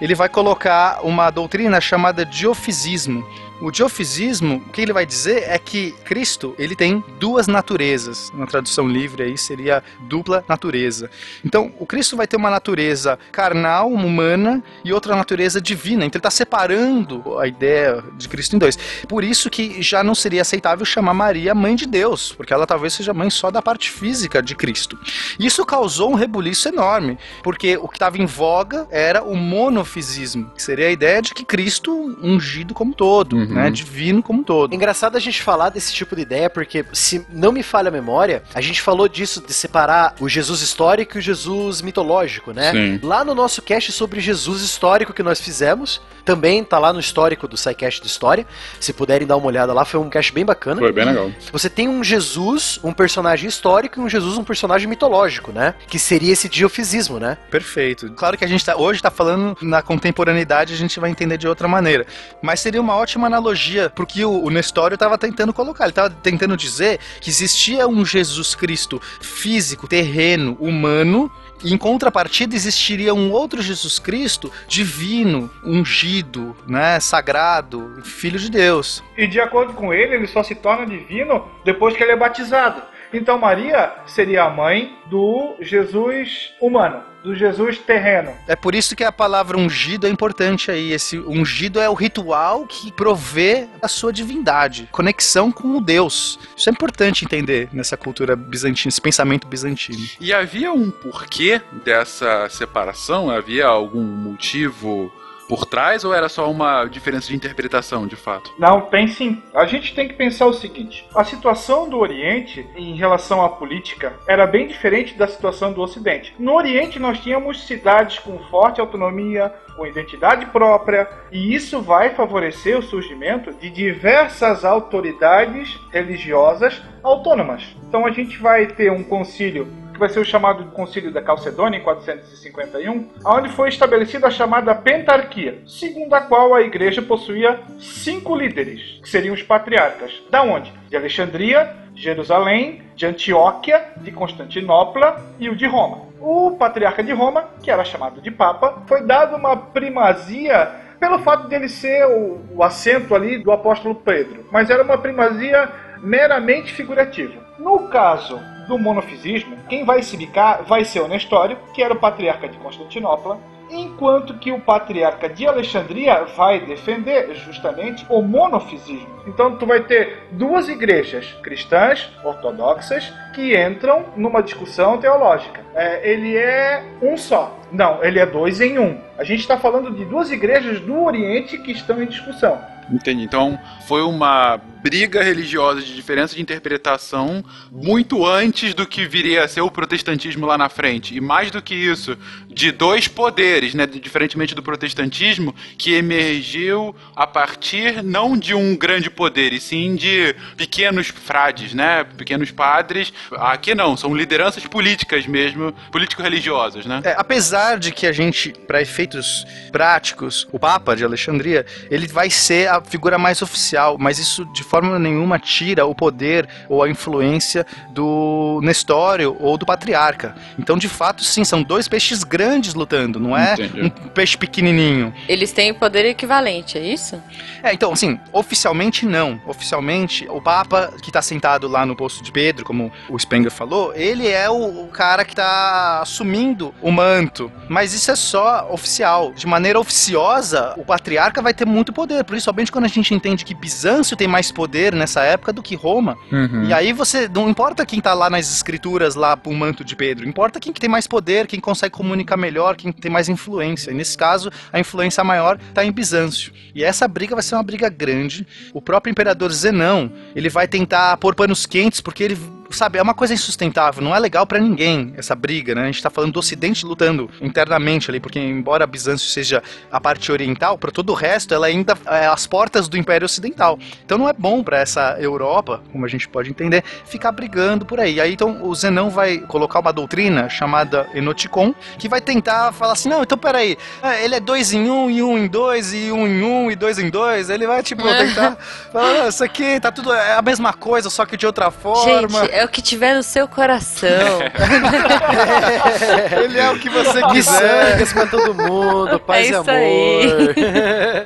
Ele 0.00 0.14
vai 0.14 0.28
colocar 0.28 1.00
uma 1.02 1.28
doutrina 1.30 1.80
chamada 1.80 2.24
diofisismo. 2.24 3.26
O 3.60 3.72
diofisismo, 3.72 4.62
o 4.66 4.70
que 4.70 4.80
ele 4.80 4.92
vai 4.92 5.04
dizer 5.04 5.42
é 5.48 5.58
que 5.58 5.90
Cristo, 6.04 6.54
ele 6.56 6.76
tem 6.76 7.02
duas 7.18 7.48
naturezas. 7.48 8.30
Na 8.32 8.46
tradução 8.46 8.86
livre 8.86 9.24
aí 9.24 9.36
seria 9.36 9.82
dupla 10.02 10.44
natureza. 10.48 11.10
Então, 11.44 11.72
o 11.80 11.84
Cristo 11.84 12.16
vai 12.16 12.28
ter 12.28 12.36
uma 12.36 12.50
natureza 12.50 13.18
carnal, 13.32 13.90
humana, 13.90 14.62
e 14.84 14.92
outra 14.92 15.16
natureza 15.16 15.60
divina. 15.60 16.04
Então, 16.04 16.18
ele 16.18 16.20
está 16.20 16.30
separando 16.30 17.36
a 17.38 17.48
ideia 17.48 18.04
de 18.16 18.28
Cristo 18.28 18.54
em 18.54 18.60
dois. 18.60 18.78
Por 19.08 19.24
isso 19.24 19.50
que 19.50 19.82
já 19.82 20.04
não 20.04 20.14
seria 20.14 20.42
aceitável 20.42 20.86
chamar 20.86 21.14
Maria 21.14 21.52
mãe 21.52 21.74
de 21.74 21.86
Deus, 21.86 22.32
porque 22.32 22.54
ela 22.54 22.66
talvez 22.66 22.92
seja 22.92 23.12
mãe 23.12 23.28
só 23.28 23.50
da 23.50 23.60
parte 23.60 23.90
física 23.90 24.40
de 24.40 24.54
Cristo. 24.54 24.96
Isso 25.36 25.66
causou 25.66 26.12
um 26.12 26.14
rebuliço 26.14 26.68
enorme, 26.68 27.18
porque 27.42 27.76
o 27.76 27.88
que 27.88 27.96
estava 27.96 28.18
em 28.18 28.26
voga 28.26 28.86
era 28.88 29.24
o 29.24 29.34
monofisismo, 29.34 30.48
que 30.54 30.62
seria 30.62 30.86
a 30.86 30.92
ideia 30.92 31.20
de 31.20 31.34
que 31.34 31.44
Cristo 31.44 32.16
ungido 32.22 32.72
como 32.72 32.94
todo, 32.94 33.47
né, 33.48 33.70
divino 33.70 34.22
como 34.22 34.44
todo. 34.44 34.74
Engraçado 34.74 35.16
a 35.16 35.20
gente 35.20 35.42
falar 35.42 35.70
desse 35.70 35.92
tipo 35.92 36.14
de 36.14 36.22
ideia, 36.22 36.50
porque 36.50 36.84
se 36.92 37.26
não 37.30 37.52
me 37.52 37.62
falha 37.62 37.88
a 37.88 37.92
memória, 37.92 38.42
a 38.54 38.60
gente 38.60 38.80
falou 38.82 39.08
disso 39.08 39.42
de 39.44 39.52
separar 39.52 40.14
o 40.20 40.28
Jesus 40.28 40.60
histórico 40.60 41.16
e 41.16 41.18
o 41.18 41.22
Jesus 41.22 41.82
mitológico, 41.82 42.52
né? 42.52 42.72
Sim. 42.72 43.00
Lá 43.02 43.24
no 43.24 43.34
nosso 43.34 43.62
cast 43.62 43.92
sobre 43.92 44.20
Jesus 44.20 44.62
histórico 44.62 45.12
que 45.12 45.22
nós 45.22 45.40
fizemos, 45.40 46.00
também 46.28 46.62
tá 46.62 46.78
lá 46.78 46.92
no 46.92 47.00
histórico 47.00 47.48
do 47.48 47.56
SciCast 47.56 48.02
de 48.02 48.06
História. 48.06 48.46
Se 48.78 48.92
puderem 48.92 49.26
dar 49.26 49.38
uma 49.38 49.46
olhada 49.46 49.72
lá, 49.72 49.86
foi 49.86 49.98
um 49.98 50.10
cast 50.10 50.30
bem 50.30 50.44
bacana. 50.44 50.78
Foi 50.78 50.92
bem 50.92 51.06
legal. 51.06 51.30
Você 51.50 51.70
tem 51.70 51.88
um 51.88 52.04
Jesus, 52.04 52.78
um 52.84 52.92
personagem 52.92 53.48
histórico, 53.48 53.98
e 53.98 54.02
um 54.02 54.10
Jesus, 54.10 54.36
um 54.36 54.44
personagem 54.44 54.86
mitológico, 54.86 55.52
né? 55.52 55.74
Que 55.86 55.98
seria 55.98 56.30
esse 56.30 56.46
diofisismo, 56.46 57.18
né? 57.18 57.38
Perfeito. 57.50 58.12
Claro 58.12 58.36
que 58.36 58.44
a 58.44 58.48
gente 58.48 58.62
tá, 58.62 58.76
hoje 58.76 58.98
está 58.98 59.10
falando 59.10 59.56
na 59.62 59.80
contemporaneidade, 59.80 60.74
a 60.74 60.76
gente 60.76 61.00
vai 61.00 61.10
entender 61.10 61.38
de 61.38 61.48
outra 61.48 61.66
maneira. 61.66 62.06
Mas 62.42 62.60
seria 62.60 62.80
uma 62.80 62.94
ótima 62.94 63.30
analogia 63.38 63.88
pro 63.88 64.06
que 64.06 64.24
o, 64.24 64.44
o 64.44 64.50
Nestório 64.50 64.94
estava 64.94 65.16
tentando 65.16 65.52
colocar. 65.52 65.84
Ele 65.84 65.92
estava 65.92 66.10
tentando 66.10 66.56
dizer 66.56 66.98
que 67.20 67.30
existia 67.30 67.88
um 67.88 68.04
Jesus 68.04 68.54
Cristo 68.54 69.00
físico, 69.20 69.88
terreno, 69.88 70.56
humano. 70.60 71.30
Em 71.64 71.76
contrapartida 71.76 72.54
existiria 72.54 73.12
um 73.14 73.32
outro 73.32 73.60
Jesus 73.60 73.98
Cristo 73.98 74.52
divino, 74.68 75.50
ungido, 75.64 76.56
né, 76.66 77.00
sagrado, 77.00 78.00
filho 78.04 78.38
de 78.38 78.50
Deus. 78.50 79.02
E 79.16 79.26
de 79.26 79.40
acordo 79.40 79.72
com 79.72 79.92
ele, 79.92 80.14
ele 80.14 80.26
só 80.26 80.42
se 80.42 80.54
torna 80.54 80.86
divino 80.86 81.48
depois 81.64 81.96
que 81.96 82.02
ele 82.02 82.12
é 82.12 82.16
batizado. 82.16 82.82
Então 83.12 83.38
Maria 83.38 83.92
seria 84.06 84.44
a 84.44 84.50
mãe 84.50 84.96
do 85.06 85.56
Jesus 85.60 86.52
humano, 86.60 87.02
do 87.22 87.34
Jesus 87.34 87.78
terreno. 87.78 88.34
É 88.46 88.54
por 88.54 88.74
isso 88.74 88.94
que 88.94 89.04
a 89.04 89.12
palavra 89.12 89.56
ungido 89.56 90.06
é 90.06 90.10
importante 90.10 90.70
aí. 90.70 90.92
Esse 90.92 91.18
ungido 91.18 91.80
é 91.80 91.88
o 91.88 91.94
ritual 91.94 92.66
que 92.66 92.92
provê 92.92 93.66
a 93.82 93.88
sua 93.88 94.12
divindade, 94.12 94.88
conexão 94.92 95.50
com 95.50 95.76
o 95.76 95.80
Deus. 95.80 96.38
Isso 96.56 96.68
é 96.68 96.72
importante 96.72 97.24
entender 97.24 97.68
nessa 97.72 97.96
cultura 97.96 98.36
bizantina, 98.36 98.88
esse 98.88 99.00
pensamento 99.00 99.46
bizantino. 99.46 100.06
E 100.20 100.32
havia 100.32 100.72
um 100.72 100.90
porquê 100.90 101.60
dessa 101.84 102.48
separação? 102.48 103.30
Havia 103.30 103.66
algum 103.66 104.02
motivo 104.02 105.12
por 105.48 105.64
trás 105.64 106.04
ou 106.04 106.14
era 106.14 106.28
só 106.28 106.50
uma 106.50 106.84
diferença 106.84 107.28
de 107.28 107.36
interpretação, 107.36 108.06
de 108.06 108.16
fato? 108.16 108.52
Não, 108.58 108.82
tem 108.82 109.08
sim. 109.08 109.42
A 109.54 109.64
gente 109.64 109.94
tem 109.94 110.06
que 110.06 110.14
pensar 110.14 110.46
o 110.46 110.52
seguinte: 110.52 111.06
a 111.14 111.24
situação 111.24 111.88
do 111.88 111.98
Oriente 111.98 112.68
em 112.76 112.94
relação 112.94 113.42
à 113.42 113.48
política 113.48 114.14
era 114.28 114.46
bem 114.46 114.66
diferente 114.66 115.14
da 115.14 115.26
situação 115.26 115.72
do 115.72 115.80
Ocidente. 115.80 116.34
No 116.38 116.54
Oriente 116.54 116.98
nós 116.98 117.18
tínhamos 117.18 117.66
cidades 117.66 118.18
com 118.18 118.38
forte 118.50 118.80
autonomia, 118.80 119.52
com 119.76 119.86
identidade 119.86 120.46
própria, 120.46 121.08
e 121.32 121.54
isso 121.54 121.80
vai 121.80 122.10
favorecer 122.10 122.76
o 122.76 122.82
surgimento 122.82 123.52
de 123.54 123.70
diversas 123.70 124.64
autoridades 124.64 125.78
religiosas 125.92 126.82
autônomas. 127.02 127.62
Então 127.88 128.04
a 128.04 128.10
gente 128.10 128.36
vai 128.38 128.66
ter 128.66 128.90
um 128.90 129.04
concílio 129.04 129.68
que 129.98 130.00
vai 130.00 130.08
ser 130.08 130.20
o 130.20 130.24
chamado 130.24 130.70
Concílio 130.70 131.10
da 131.10 131.20
Calcedônia, 131.20 131.76
em 131.76 131.82
451, 131.82 133.08
onde 133.26 133.48
foi 133.48 133.68
estabelecida 133.68 134.28
a 134.28 134.30
chamada 134.30 134.72
Pentarquia, 134.72 135.58
segundo 135.66 136.14
a 136.14 136.20
qual 136.20 136.54
a 136.54 136.62
igreja 136.62 137.02
possuía 137.02 137.58
cinco 137.80 138.36
líderes, 138.36 139.00
que 139.02 139.08
seriam 139.08 139.34
os 139.34 139.42
patriarcas. 139.42 140.22
Da 140.30 140.42
onde? 140.42 140.72
De 140.88 140.96
Alexandria, 140.96 141.74
de 141.92 142.00
Jerusalém, 142.00 142.82
de 142.94 143.06
Antioquia, 143.06 143.88
de 143.96 144.12
Constantinopla 144.12 145.20
e 145.40 145.50
o 145.50 145.56
de 145.56 145.66
Roma. 145.66 146.06
O 146.20 146.52
patriarca 146.52 147.02
de 147.02 147.12
Roma, 147.12 147.48
que 147.60 147.70
era 147.70 147.84
chamado 147.84 148.20
de 148.20 148.30
Papa, 148.30 148.84
foi 148.86 149.02
dado 149.02 149.34
uma 149.34 149.56
primazia 149.56 150.86
pelo 151.00 151.18
fato 151.20 151.48
dele 151.48 151.68
ser 151.68 152.06
o, 152.06 152.40
o 152.56 152.62
assento 152.62 153.14
ali 153.14 153.38
do 153.38 153.50
apóstolo 153.50 153.96
Pedro, 153.96 154.46
mas 154.50 154.70
era 154.70 154.82
uma 154.82 154.98
primazia 154.98 155.68
meramente 156.02 156.72
figurativa. 156.72 157.40
No 157.58 157.88
caso 157.88 158.38
do 158.66 158.78
monofisismo, 158.78 159.56
quem 159.68 159.84
vai 159.84 160.02
se 160.02 160.16
bicar 160.16 160.62
vai 160.64 160.84
ser 160.84 161.00
o 161.00 161.08
Nestório, 161.08 161.58
que 161.74 161.82
era 161.82 161.94
o 161.94 161.98
patriarca 161.98 162.48
de 162.48 162.58
Constantinopla, 162.58 163.38
enquanto 163.70 164.34
que 164.34 164.50
o 164.50 164.60
patriarca 164.60 165.28
de 165.28 165.46
Alexandria 165.46 166.24
vai 166.36 166.60
defender 166.60 167.34
justamente 167.34 168.04
o 168.08 168.22
monofisismo. 168.22 169.08
Então 169.26 169.56
tu 169.56 169.66
vai 169.66 169.82
ter 169.82 170.26
duas 170.32 170.68
igrejas 170.68 171.34
cristãs 171.42 172.10
ortodoxas 172.24 173.12
que 173.34 173.56
entram 173.58 174.06
numa 174.16 174.42
discussão 174.42 174.98
teológica. 174.98 175.60
É, 175.74 176.10
ele 176.10 176.36
é 176.36 176.82
um 177.02 177.16
só. 177.16 177.56
Não, 177.70 178.02
ele 178.02 178.18
é 178.18 178.26
dois 178.26 178.60
em 178.60 178.78
um. 178.78 178.98
A 179.18 179.24
gente 179.24 179.40
está 179.40 179.58
falando 179.58 179.90
de 179.90 180.04
duas 180.04 180.30
igrejas 180.30 180.80
do 180.80 181.02
Oriente 181.02 181.58
que 181.58 181.72
estão 181.72 182.02
em 182.02 182.06
discussão. 182.06 182.58
Entendi. 182.90 183.22
Então 183.22 183.58
foi 183.86 184.02
uma 184.02 184.60
briga 184.82 185.22
religiosa 185.22 185.82
de 185.82 185.94
diferença 185.94 186.34
de 186.34 186.42
interpretação 186.42 187.44
muito 187.70 188.24
antes 188.24 188.74
do 188.74 188.86
que 188.86 189.06
viria 189.06 189.44
a 189.44 189.48
ser 189.48 189.60
o 189.60 189.70
protestantismo 189.70 190.46
lá 190.46 190.56
na 190.56 190.68
frente. 190.68 191.16
E 191.16 191.20
mais 191.20 191.50
do 191.50 191.60
que 191.60 191.74
isso, 191.74 192.16
de 192.48 192.70
dois 192.70 193.08
poderes, 193.08 193.74
né? 193.74 193.86
Diferentemente 193.86 194.54
do 194.54 194.62
protestantismo, 194.62 195.54
que 195.76 195.94
emergiu 195.94 196.94
a 197.14 197.26
partir 197.26 198.02
não 198.02 198.36
de 198.36 198.54
um 198.54 198.76
grande 198.76 199.10
poder, 199.10 199.52
e 199.52 199.60
sim 199.60 199.96
de 199.96 200.34
pequenos 200.56 201.08
frades, 201.08 201.74
né? 201.74 202.04
Pequenos 202.04 202.50
padres. 202.50 203.12
Aqui 203.32 203.74
não, 203.74 203.96
são 203.96 204.14
lideranças 204.14 204.64
políticas 204.66 205.26
mesmo, 205.26 205.72
político-religiosas, 205.90 206.86
né? 206.86 207.00
É, 207.04 207.14
apesar 207.18 207.78
de 207.78 207.92
que 207.92 208.06
a 208.06 208.12
gente, 208.12 208.52
para 208.66 208.80
efeitos 208.80 209.44
práticos, 209.72 210.46
o 210.52 210.58
Papa 210.58 210.94
de 210.94 211.04
Alexandria, 211.04 211.66
ele 211.90 212.06
vai 212.06 212.30
ser 212.30 212.68
a 212.68 212.77
figura 212.82 213.18
mais 213.18 213.42
oficial, 213.42 213.96
mas 213.98 214.18
isso 214.18 214.44
de 214.46 214.62
forma 214.62 214.98
nenhuma 214.98 215.38
tira 215.38 215.86
o 215.86 215.94
poder 215.94 216.48
ou 216.68 216.82
a 216.82 216.88
influência 216.88 217.66
do 217.90 218.60
Nestório 218.62 219.36
ou 219.40 219.56
do 219.56 219.66
Patriarca. 219.66 220.34
Então, 220.58 220.76
de 220.76 220.88
fato, 220.88 221.22
sim, 221.24 221.44
são 221.44 221.62
dois 221.62 221.88
peixes 221.88 222.24
grandes 222.24 222.74
lutando, 222.74 223.18
não 223.18 223.36
é 223.36 223.54
Entendi. 223.54 223.82
um 223.82 223.90
peixe 224.08 224.36
pequenininho. 224.36 225.12
Eles 225.28 225.52
têm 225.52 225.72
poder 225.74 226.04
equivalente, 226.04 226.78
é 226.78 226.82
isso? 226.82 227.22
É, 227.62 227.72
então, 227.72 227.92
assim, 227.92 228.18
oficialmente 228.32 229.06
não. 229.06 229.40
Oficialmente, 229.46 230.26
o 230.28 230.40
Papa 230.40 230.92
que 231.02 231.10
tá 231.10 231.22
sentado 231.22 231.68
lá 231.68 231.84
no 231.84 231.96
posto 231.96 232.22
de 232.22 232.30
Pedro, 232.32 232.64
como 232.64 232.92
o 233.08 233.18
Spenger 233.18 233.50
falou, 233.50 233.92
ele 233.94 234.28
é 234.28 234.48
o, 234.48 234.84
o 234.84 234.88
cara 234.88 235.24
que 235.24 235.34
tá 235.34 236.00
assumindo 236.00 236.74
o 236.80 236.90
manto. 236.90 237.50
Mas 237.68 237.92
isso 237.92 238.10
é 238.10 238.16
só 238.16 238.68
oficial. 238.70 239.32
De 239.32 239.46
maneira 239.46 239.78
oficiosa, 239.78 240.74
o 240.76 240.84
patriarca 240.84 241.42
vai 241.42 241.54
ter 241.54 241.66
muito 241.66 241.92
poder. 241.92 242.24
Principalmente 242.68 242.72
quando 242.72 242.84
a 242.84 242.88
gente 242.88 243.14
entende 243.14 243.44
que 243.44 243.54
Bizâncio 243.54 244.16
tem 244.16 244.28
mais 244.28 244.52
poder 244.52 244.94
nessa 244.94 245.22
época 245.22 245.52
do 245.52 245.62
que 245.62 245.74
Roma. 245.74 246.16
Uhum. 246.30 246.64
E 246.64 246.72
aí 246.72 246.92
você. 246.92 247.28
Não 247.28 247.48
importa 247.48 247.84
quem 247.84 248.00
tá 248.00 248.14
lá 248.14 248.28
nas 248.28 248.50
escrituras, 248.52 249.14
lá 249.14 249.36
pro 249.36 249.52
manto 249.52 249.84
de 249.84 249.96
Pedro. 249.96 250.28
Importa 250.28 250.60
quem 250.60 250.72
que 250.72 250.80
tem 250.80 250.88
mais 250.88 251.06
poder, 251.06 251.46
quem 251.46 251.60
consegue 251.60 251.92
comunicar 251.92 252.36
melhor, 252.36 252.76
quem 252.76 252.92
tem 252.92 253.10
mais 253.10 253.28
influência. 253.28 253.90
E 253.90 253.94
nesse 253.94 254.16
caso, 254.16 254.50
a 254.72 254.78
influência 254.78 255.24
maior 255.24 255.58
tá 255.74 255.84
em 255.84 255.90
Bizâncio. 255.90 256.52
E 256.74 256.84
essa 256.84 257.08
briga 257.08 257.34
vai 257.34 257.42
ser 257.42 257.54
uma 257.54 257.62
briga 257.62 257.88
grande. 257.88 258.46
O 258.72 258.80
próprio 258.80 259.10
imperador 259.10 259.50
Zenão, 259.52 260.12
ele 260.34 260.48
vai 260.48 260.68
tentar 260.68 261.16
pôr 261.16 261.34
panos 261.34 261.66
quentes, 261.66 262.00
porque 262.00 262.22
ele 262.22 262.38
sabe, 262.70 262.98
é 262.98 263.02
uma 263.02 263.14
coisa 263.14 263.34
insustentável, 263.34 264.02
não 264.02 264.14
é 264.14 264.18
legal 264.18 264.46
pra 264.46 264.58
ninguém 264.58 265.12
essa 265.16 265.34
briga, 265.34 265.74
né? 265.74 265.82
A 265.82 265.86
gente 265.86 266.02
tá 266.02 266.10
falando 266.10 266.32
do 266.32 266.38
Ocidente 266.38 266.84
lutando 266.84 267.30
internamente 267.40 268.10
ali, 268.10 268.20
porque 268.20 268.38
embora 268.38 268.86
Bizâncio 268.86 269.28
seja 269.28 269.62
a 269.90 270.00
parte 270.00 270.30
oriental, 270.30 270.76
pra 270.78 270.90
todo 270.90 271.10
o 271.10 271.14
resto 271.14 271.54
ela 271.54 271.66
ainda 271.66 271.96
é 272.06 272.26
as 272.26 272.46
portas 272.46 272.88
do 272.88 272.96
Império 272.96 273.24
Ocidental. 273.24 273.78
Então 274.04 274.18
não 274.18 274.28
é 274.28 274.32
bom 274.32 274.62
pra 274.62 274.78
essa 274.78 275.16
Europa, 275.18 275.82
como 275.92 276.04
a 276.04 276.08
gente 276.08 276.28
pode 276.28 276.50
entender, 276.50 276.82
ficar 277.04 277.32
brigando 277.32 277.84
por 277.84 278.00
aí. 278.00 278.20
Aí 278.20 278.32
então 278.32 278.62
o 278.62 278.74
Zenão 278.74 279.10
vai 279.10 279.38
colocar 279.38 279.80
uma 279.80 279.92
doutrina 279.92 280.48
chamada 280.48 281.08
Enoticon, 281.14 281.74
que 281.98 282.08
vai 282.08 282.20
tentar 282.20 282.72
falar 282.72 282.92
assim, 282.92 283.08
não, 283.08 283.22
então 283.22 283.38
peraí, 283.38 283.76
ah, 284.02 284.16
ele 284.16 284.34
é 284.34 284.40
dois 284.40 284.72
em 284.72 284.90
um, 284.90 285.10
e 285.10 285.22
um 285.22 285.38
em 285.38 285.46
dois, 285.46 285.92
e 285.92 286.10
um 286.12 286.26
em 286.26 286.42
um, 286.42 286.70
e 286.70 286.76
dois 286.76 286.98
em 286.98 287.08
dois, 287.10 287.50
ele 287.50 287.66
vai 287.66 287.82
tipo 287.82 288.02
tentar 288.02 288.56
falar, 288.92 289.24
"Ah, 289.24 289.28
isso 289.28 289.42
aqui 289.44 289.80
tá 289.80 289.90
tudo, 289.90 290.12
é 290.12 290.34
a 290.34 290.42
mesma 290.42 290.72
coisa, 290.72 291.10
só 291.10 291.24
que 291.24 291.36
de 291.36 291.46
outra 291.46 291.70
forma. 291.70 292.40
Gente, 292.40 292.54
é 292.58 292.64
o 292.64 292.68
que 292.68 292.82
tiver 292.82 293.14
no 293.14 293.22
seu 293.22 293.46
coração. 293.46 294.08
Ele 296.42 296.58
é 296.58 296.68
o 296.70 296.78
que 296.78 296.88
você 296.90 297.22
quiser. 297.28 297.34
Miçangas 297.34 298.12
pra 298.12 298.26
todo 298.26 298.52
mundo, 298.54 299.18
paz 299.20 299.38
É 299.38 299.42
e 299.42 299.44
isso 299.50 299.60
amor. 299.60 299.70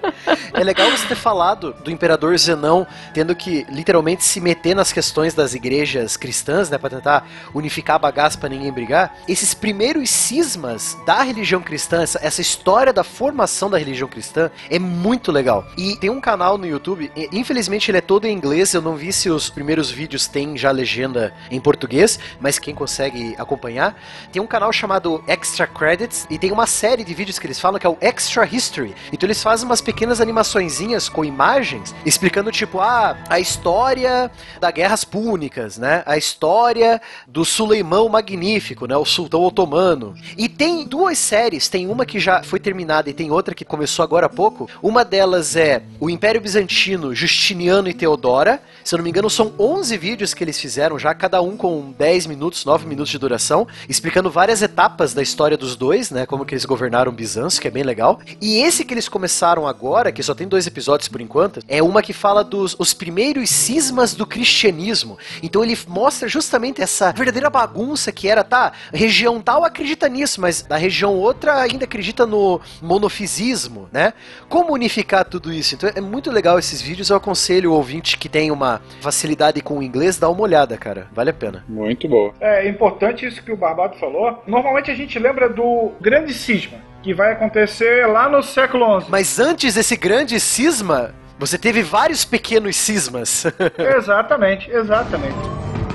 É 0.55 0.63
legal 0.63 0.91
você 0.91 1.07
ter 1.07 1.17
falado 1.17 1.75
do 1.83 1.91
imperador 1.91 2.37
Zenão 2.39 2.87
tendo 3.15 3.35
que 3.35 3.67
literalmente 3.71 4.23
se 4.23 4.41
meter 4.41 4.75
nas 4.75 4.93
questões 4.93 5.35
das 5.35 5.55
igrejas 5.55 6.17
cristãs, 6.17 6.69
né, 6.69 6.77
para 6.77 6.91
tentar 6.91 7.27
unificar 7.55 7.97
a 7.97 7.99
bagaça 7.99 8.39
para 8.39 8.51
ninguém 8.51 8.71
brigar. 8.71 9.17
Esses 9.27 9.55
primeiros 9.55 10.11
cismas 10.11 10.97
da 11.07 11.23
religião 11.23 11.63
cristã, 11.63 12.03
essa, 12.03 12.21
essa 12.23 12.41
história 12.41 12.93
da 12.93 13.03
formação 13.03 13.71
da 13.71 13.79
religião 13.79 14.09
cristã 14.09 14.51
é 14.71 14.79
muito 14.79 15.33
legal. 15.33 15.67
E 15.77 15.97
tem 15.97 16.11
um 16.11 16.21
canal 16.21 16.59
no 16.59 16.67
YouTube, 16.67 17.11
infelizmente 17.33 17.91
ele 17.91 17.99
é 17.99 18.03
todo 18.03 18.27
em 18.27 18.37
inglês, 18.37 18.75
eu 18.75 18.83
não 18.83 18.95
vi 18.95 19.13
se 19.13 19.31
os 19.31 19.49
primeiros 19.49 19.91
vídeos 19.91 20.27
têm 20.27 20.57
já 20.57 20.71
legenda 20.71 21.33
em 21.51 21.61
português, 21.61 22.19
mas 22.41 22.59
quem 22.59 22.75
consegue 22.75 23.35
acompanhar, 23.39 23.99
tem 24.31 24.41
um 24.41 24.47
canal 24.47 24.73
chamado 24.73 25.23
Extra 25.27 25.67
Credits 25.67 26.27
e 26.31 26.39
tem 26.39 26.53
uma 26.53 26.67
série 26.67 27.05
de 27.05 27.15
vídeos 27.15 27.39
que 27.39 27.47
eles 27.47 27.61
falam 27.61 27.79
que 27.79 27.87
é 27.87 27.91
o 27.91 27.97
Extra 28.01 28.47
History. 28.47 28.95
Então 29.13 29.27
eles 29.27 29.43
fazem 29.43 29.67
umas 29.67 29.81
pequenas 29.81 30.12
animaçõezinhas 30.21 31.09
com 31.09 31.25
imagens 31.25 31.95
explicando 32.05 32.51
tipo, 32.51 32.81
ah, 32.81 33.17
a 33.29 33.41
história 33.41 34.31
da 34.61 34.71
Guerras 34.71 35.05
Púnicas, 35.05 35.79
né? 35.79 36.03
A 36.07 36.17
história 36.17 37.01
do 37.27 37.45
Suleimão 37.45 38.09
Magnífico, 38.09 38.87
né? 38.87 38.97
O 38.97 39.05
sultão 39.05 39.43
otomano. 39.43 40.15
E 40.37 40.49
tem 40.49 40.85
duas 40.85 41.19
séries, 41.19 41.69
tem 41.69 41.87
uma 41.87 42.05
que 42.05 42.19
já 42.19 42.43
foi 42.43 42.59
terminada 42.59 43.11
e 43.11 43.13
tem 43.13 43.31
outra 43.31 43.55
que 43.55 43.65
começou 43.65 44.03
agora 44.03 44.27
há 44.27 44.29
pouco. 44.29 44.69
Uma 44.83 45.05
delas 45.05 45.57
é 45.57 45.83
o 46.01 46.11
Império 46.11 46.41
Bizantino, 46.41 47.15
Justiniano 47.15 47.89
e 47.89 47.95
Teodora. 47.95 48.61
Se 48.85 48.95
eu 48.95 48.99
não 48.99 49.05
me 49.05 49.11
engano, 49.11 49.31
são 49.31 49.53
11 49.59 49.97
vídeos 49.97 50.35
que 50.35 50.43
eles 50.43 50.59
fizeram 50.59 50.99
já, 50.99 51.15
cada 51.15 51.41
um 51.41 51.57
com 51.57 51.93
10 51.97 52.27
minutos, 52.27 52.65
9 52.65 52.87
minutos 52.87 53.11
de 53.11 53.19
duração, 53.19 53.67
explicando 53.89 54.31
várias 54.31 54.63
etapas 54.63 55.15
da 55.15 55.23
história 55.23 55.57
dos 55.57 55.77
dois, 55.77 56.11
né? 56.11 56.27
Como 56.27 56.45
que 56.45 56.55
eles 56.55 56.65
governaram 56.65 57.13
Bizâncio, 57.13 57.61
que 57.61 57.69
é 57.69 57.71
bem 57.71 57.83
legal. 57.83 58.21
E 58.41 58.59
esse 58.59 58.85
que 58.85 58.93
eles 58.95 59.09
começaram 59.09 59.67
agora, 59.67 60.02
que 60.11 60.23
só 60.23 60.35
tem 60.35 60.49
dois 60.49 60.67
episódios 60.67 61.09
por 61.09 61.21
enquanto, 61.21 61.61
é 61.69 61.83
uma 61.83 62.03
que 62.03 62.13
fala 62.13 62.43
dos 62.43 62.75
os 62.79 62.95
primeiros 62.95 63.51
cismas 63.51 64.15
do 64.15 64.27
cristianismo. 64.27 65.19
Então 65.43 65.63
ele 65.63 65.79
mostra 65.87 66.29
justamente 66.29 66.83
essa 66.83 67.13
verdadeira 67.13 67.51
bagunça 67.51 68.11
que 68.11 68.29
era, 68.29 68.43
tá, 68.43 68.73
região 68.93 69.41
tal 69.41 69.65
acredita 69.65 70.09
nisso, 70.09 70.41
mas 70.41 70.63
da 70.63 70.77
região 70.77 71.15
outra 71.15 71.61
ainda 71.61 71.85
acredita 71.85 72.27
no 72.27 72.61
monofisismo, 72.81 73.89
né? 73.93 74.15
Como 74.49 74.73
unificar 74.73 75.25
tudo 75.25 75.53
isso? 75.53 75.75
Então 75.75 75.91
é 75.95 76.01
muito 76.01 76.31
legal 76.31 76.59
esses 76.59 76.81
vídeos, 76.81 77.11
eu 77.11 77.17
aconselho 77.17 77.73
o 77.73 77.75
ouvinte 77.75 78.17
que 78.17 78.29
tem 78.29 78.51
uma 78.51 78.81
facilidade 79.01 79.61
com 79.61 79.79
o 79.79 79.83
inglês, 79.83 80.19
dá 80.19 80.29
uma 80.29 80.43
olhada, 80.43 80.77
cara. 80.77 81.09
Vale 81.13 81.31
a 81.31 81.35
pena. 81.35 81.65
Muito 81.69 82.09
boa. 82.09 82.33
É 82.41 82.69
importante 82.69 83.27
isso 83.27 83.43
que 83.43 83.53
o 83.53 83.57
Barbado 83.57 83.97
falou. 83.99 84.43
Normalmente 84.47 84.91
a 84.91 84.95
gente 84.95 85.19
lembra 85.19 85.49
do 85.49 85.93
grande 86.01 86.33
cisma, 86.33 86.79
que 87.03 87.13
vai 87.13 87.33
acontecer 87.33 88.07
lá 88.07 88.29
no 88.29 88.43
século 88.43 89.01
XI. 89.01 89.09
Mas 89.11 89.39
antes 89.39 89.75
desse 89.75 89.97
grande 89.97 90.39
cisma, 90.39 91.15
você 91.39 91.59
teve 91.59 91.83
vários 91.83 92.25
pequenos 92.25 92.77
cismas. 92.77 93.45
exatamente, 93.99 94.71
exatamente. 94.71 95.37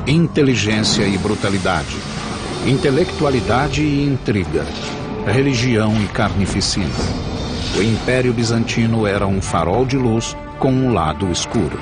Inteligência 0.05 1.03
e 1.03 1.17
brutalidade. 1.17 1.97
Intelectualidade 2.65 3.81
e 3.81 4.05
intriga. 4.05 4.65
Religião 5.25 5.93
e 6.03 6.07
carnificina. 6.07 6.87
O 7.77 7.81
Império 7.81 8.33
Bizantino 8.33 9.05
era 9.05 9.27
um 9.27 9.41
farol 9.41 9.85
de 9.85 9.97
luz 9.97 10.35
com 10.59 10.71
um 10.71 10.93
lado 10.93 11.31
escuro. 11.31 11.79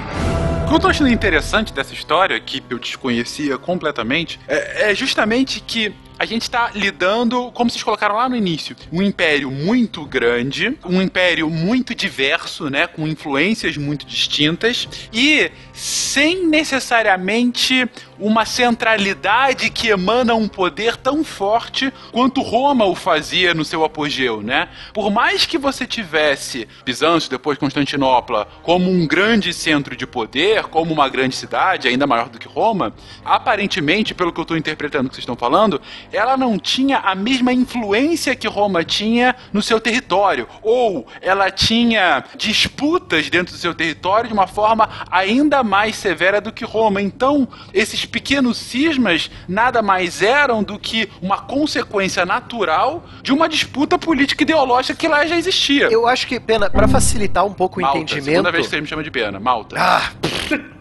O 0.65 0.67
que 0.67 0.76
eu 0.76 0.80
tô 0.80 0.88
achando 0.88 1.09
interessante 1.09 1.71
dessa 1.71 1.93
história, 1.93 2.39
que 2.39 2.61
eu 2.69 2.78
desconhecia 2.80 3.57
completamente, 3.57 4.39
é, 4.47 4.91
é 4.91 4.95
justamente 4.95 5.61
que 5.61 5.93
a 6.18 6.26
gente 6.26 6.43
está 6.43 6.72
lidando, 6.74 7.51
como 7.51 7.70
vocês 7.70 7.84
colocaram 7.84 8.16
lá 8.16 8.30
no 8.30 8.36
início, 8.36 8.76
um 8.91 9.01
império 9.01 9.51
muito 9.51 10.05
grande, 10.05 10.78
um 10.86 11.01
império 11.01 11.49
muito 11.49 11.93
diverso, 11.93 12.70
né, 12.70 12.88
com 12.88 13.07
influências 13.07 13.78
muito 13.78 14.05
distintas 14.05 14.88
e 15.11 15.51
sem 15.74 16.47
necessariamente 16.47 17.88
uma 18.20 18.45
centralidade 18.45 19.70
que 19.70 19.89
emana 19.89 20.36
um 20.36 20.47
poder 20.47 20.95
tão 20.97 21.24
forte 21.24 21.91
quanto 22.11 22.41
Roma 22.41 22.86
o 22.86 22.95
fazia 22.95 23.53
no 23.53 23.66
seu 23.66 23.84
apogeu, 23.84 24.41
né? 24.41 24.70
Por 24.93 25.11
mais 25.11 25.45
que 25.45 25.57
você 25.57 25.86
tivesse 25.86 26.68
Bizâncio, 26.84 27.30
depois 27.30 27.57
Constantinopla, 27.57 28.47
como 28.63 28.89
um 28.89 29.05
grande 29.05 29.53
centro 29.53 29.95
de 29.95 30.07
poder, 30.07 30.63
como 30.63 30.93
uma 30.93 31.09
grande 31.09 31.36
cidade, 31.36 31.88
ainda 31.88 32.07
maior 32.07 32.30
do 32.30 32.39
que 32.39 32.47
Roma, 32.47 32.93
aparentemente, 33.24 34.13
pelo 34.13 34.32
que 34.32 34.39
eu 34.39 34.43
estou 34.43 34.57
interpretando 34.57 35.09
que 35.09 35.16
vocês 35.16 35.24
estão 35.24 35.36
falando, 35.36 35.82
ela 36.11 36.38
não 36.38 36.57
tinha 36.57 36.99
a 36.99 37.16
mesma 37.16 37.51
influência 37.51 38.36
que 38.36 38.47
Roma 38.47 38.84
tinha 38.84 39.36
no 39.51 39.61
seu 39.61 39.80
território, 39.80 40.47
ou 40.61 41.05
ela 41.22 41.51
tinha 41.51 42.24
disputas 42.38 43.30
dentro 43.30 43.53
do 43.53 43.59
seu 43.59 43.74
território 43.74 44.28
de 44.28 44.34
uma 44.34 44.47
forma 44.47 44.89
ainda 45.11 45.63
mais 45.63 45.95
severa 45.95 46.39
do 46.39 46.51
que 46.51 46.63
Roma. 46.63 47.01
Então, 47.01 47.47
esses 47.74 48.05
pequenos 48.08 48.58
cismas 48.58 49.30
nada 49.47 49.82
mais 49.82 50.22
eram 50.22 50.64
do 50.64 50.80
que 50.80 51.10
uma 51.22 51.39
consequência 51.39 52.26
natural 52.26 53.06
de 53.22 53.32
uma 53.32 53.47
disputa 53.49 53.97
política 53.97 54.43
e 54.43 54.45
ideológica 54.45 54.95
que 54.95 55.08
lá 55.08 55.26
já 55.26 55.36
existia. 55.36 55.88
Eu 55.88 56.08
acho 56.08 56.28
que, 56.28 56.39
Pena, 56.39 56.70
para 56.70 56.88
facilitar 56.88 57.45
um 57.45 57.53
pouco 57.53 57.80
o 57.80 57.82
Malta, 57.82 57.97
entendimento. 57.97 58.26
Segunda 58.26 58.51
vez 58.51 58.66
que 58.66 58.70
você 58.70 58.82
me 58.82 58.88
chama 58.88 59.03
de 59.03 59.12
Pena, 59.12 59.39
Malta. 59.39 59.76
Ah, 59.80 60.12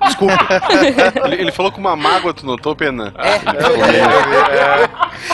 desculpa. 0.05 0.39
ele, 1.27 1.43
ele 1.43 1.53
falou 1.53 1.73
com 1.73 1.81
uma 1.81 1.97
mágoa, 1.97 2.33
tu 2.35 2.45
notou, 2.47 2.75
Pena? 2.75 3.13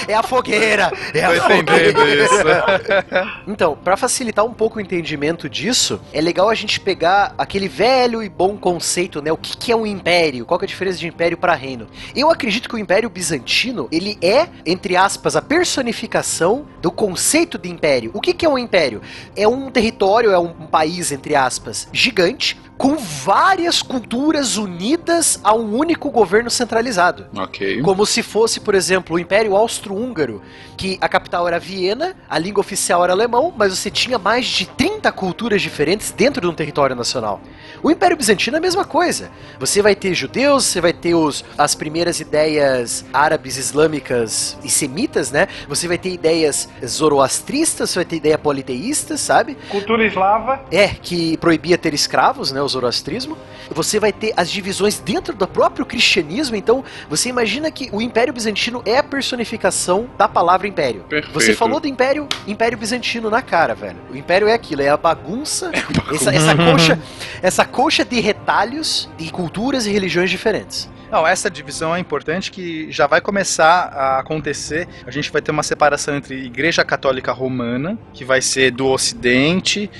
É 0.06 0.14
a 0.14 0.22
fogueira! 0.22 0.92
É 1.14 1.24
a 1.24 1.40
Tô 1.40 1.52
entendendo 1.52 1.98
fogueira. 1.98 2.24
isso. 2.24 3.40
Então, 3.46 3.76
pra 3.76 3.96
facilitar 3.96 4.44
um 4.44 4.52
pouco 4.52 4.78
o 4.78 4.80
entendimento 4.80 5.48
disso, 5.48 6.00
é 6.12 6.20
legal 6.20 6.48
a 6.48 6.54
gente 6.54 6.78
pegar 6.80 7.34
aquele 7.36 7.68
velho 7.68 8.22
e 8.22 8.28
bom 8.28 8.56
conceito, 8.56 9.20
né? 9.20 9.32
O 9.32 9.36
que, 9.36 9.56
que 9.56 9.72
é 9.72 9.76
um 9.76 9.86
império? 9.86 10.44
Qual 10.46 10.58
que 10.58 10.64
é 10.64 10.66
a 10.66 10.68
diferença 10.68 10.98
de 10.98 11.08
império 11.08 11.36
para 11.36 11.54
reino? 11.54 11.86
Eu 12.14 12.30
acredito 12.30 12.68
que 12.68 12.74
o 12.74 12.78
Império 12.78 13.10
Bizantino, 13.10 13.88
ele 13.90 14.18
é, 14.22 14.48
entre 14.64 14.96
aspas, 14.96 15.36
a 15.36 15.42
personificação 15.42 16.66
do 16.80 16.90
conceito 16.90 17.58
de 17.58 17.68
império. 17.68 18.10
O 18.14 18.20
que, 18.20 18.32
que 18.32 18.46
é 18.46 18.48
um 18.48 18.58
império? 18.58 19.00
É 19.36 19.46
um 19.48 19.70
território, 19.70 20.30
é 20.30 20.38
um 20.38 20.52
país, 20.52 21.12
entre 21.12 21.34
aspas, 21.34 21.88
gigante, 21.92 22.56
com 22.80 22.96
várias 22.96 23.82
culturas 23.82 24.56
unidas 24.56 25.38
a 25.44 25.54
um 25.54 25.76
único 25.76 26.10
governo 26.10 26.48
centralizado. 26.48 27.26
Ok. 27.36 27.82
Como 27.82 28.06
se 28.06 28.22
fosse, 28.22 28.58
por 28.58 28.74
exemplo, 28.74 29.16
o 29.16 29.18
Império 29.18 29.54
Austro-Húngaro, 29.54 30.40
que 30.78 30.96
a 30.98 31.06
capital 31.06 31.46
era 31.46 31.58
Viena, 31.58 32.16
a 32.26 32.38
língua 32.38 32.62
oficial 32.62 33.04
era 33.04 33.12
alemão, 33.12 33.52
mas 33.54 33.76
você 33.76 33.90
tinha 33.90 34.18
mais 34.18 34.46
de 34.46 34.64
30 34.64 35.12
culturas 35.12 35.60
diferentes 35.60 36.10
dentro 36.10 36.40
de 36.40 36.46
um 36.46 36.54
território 36.54 36.96
nacional. 36.96 37.42
O 37.82 37.90
Império 37.90 38.16
Bizantino 38.16 38.56
é 38.56 38.58
a 38.58 38.62
mesma 38.62 38.86
coisa. 38.86 39.30
Você 39.58 39.82
vai 39.82 39.94
ter 39.94 40.14
judeus, 40.14 40.64
você 40.64 40.80
vai 40.80 40.94
ter 40.94 41.14
os, 41.14 41.44
as 41.58 41.74
primeiras 41.74 42.18
ideias 42.18 43.04
árabes, 43.12 43.58
islâmicas 43.58 44.56
e 44.64 44.70
semitas, 44.70 45.30
né? 45.30 45.48
Você 45.68 45.86
vai 45.86 45.98
ter 45.98 46.14
ideias 46.14 46.66
zoroastristas, 46.82 47.90
você 47.90 47.98
vai 47.98 48.04
ter 48.06 48.16
ideia 48.16 48.38
politeísta, 48.38 49.18
sabe? 49.18 49.54
Cultura 49.68 50.02
eslava. 50.06 50.64
É, 50.72 50.88
que 50.88 51.36
proibia 51.36 51.76
ter 51.76 51.92
escravos, 51.92 52.52
né? 52.52 52.69
Zoroastrismo. 52.70 53.36
Você 53.70 53.98
vai 54.00 54.12
ter 54.12 54.32
as 54.36 54.50
divisões 54.50 54.98
dentro 54.98 55.34
do 55.34 55.46
próprio 55.46 55.84
cristianismo. 55.86 56.56
Então, 56.56 56.84
você 57.08 57.28
imagina 57.28 57.70
que 57.70 57.88
o 57.92 58.00
Império 58.00 58.32
Bizantino 58.32 58.82
é 58.84 58.98
a 58.98 59.02
personificação 59.02 60.08
da 60.16 60.28
palavra 60.28 60.66
império. 60.66 61.04
Perfeito. 61.08 61.34
Você 61.34 61.54
falou 61.54 61.80
do 61.80 61.88
Império, 61.88 62.28
Império 62.46 62.78
Bizantino 62.78 63.30
na 63.30 63.42
cara, 63.42 63.74
velho. 63.74 63.98
O 64.10 64.16
Império 64.16 64.48
é 64.48 64.54
aquilo, 64.54 64.82
é 64.82 64.88
a 64.88 64.96
bagunça, 64.96 65.70
Essa, 66.12 66.34
essa 66.34 66.56
coxa, 66.56 66.98
essa 67.42 67.64
coxa 67.64 68.04
de 68.04 68.20
retalhos 68.20 69.08
de 69.16 69.30
culturas 69.30 69.86
e 69.86 69.90
religiões 69.90 70.30
diferentes. 70.30 70.88
Não, 71.10 71.26
essa 71.26 71.50
divisão 71.50 71.94
é 71.94 71.98
importante 71.98 72.52
que 72.52 72.90
já 72.92 73.04
vai 73.08 73.20
começar 73.20 73.88
a 73.92 74.20
acontecer. 74.20 74.86
A 75.04 75.10
gente 75.10 75.30
vai 75.32 75.42
ter 75.42 75.50
uma 75.50 75.64
separação 75.64 76.16
entre 76.16 76.44
Igreja 76.44 76.84
Católica 76.84 77.32
Romana, 77.32 77.98
que 78.12 78.24
vai 78.24 78.40
ser 78.40 78.70
do 78.70 78.86
Ocidente, 78.86 79.90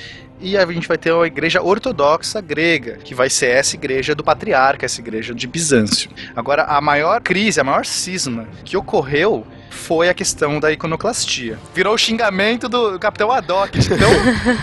e 0.41 0.57
a 0.57 0.67
gente 0.67 0.89
vai 0.89 0.97
ter 0.97 1.13
a 1.13 1.27
Igreja 1.27 1.63
Ortodoxa 1.63 2.41
Grega, 2.41 2.97
que 2.97 3.15
vai 3.15 3.29
ser 3.29 3.51
essa 3.51 3.77
igreja 3.77 4.15
do 4.15 4.25
Patriarca, 4.25 4.87
essa 4.87 5.01
igreja 5.01 5.35
de 5.35 5.47
Bizâncio. 5.47 6.11
Agora, 6.35 6.65
a 6.65 6.81
maior 6.81 7.21
crise, 7.21 7.61
a 7.61 7.65
maior 7.65 7.85
cisma 7.85 8.49
que 8.65 8.77
ocorreu 8.77 9.47
foi 9.71 10.09
a 10.09 10.15
questão 10.15 10.59
da 10.59 10.71
iconoclastia. 10.73 11.59
Virou 11.75 11.95
o 11.95 11.99
xingamento 11.99 12.69
do 12.69 12.99
Capitão 12.99 13.31
Haddock, 13.31 13.79
de 13.79 13.89
tão 13.89 14.11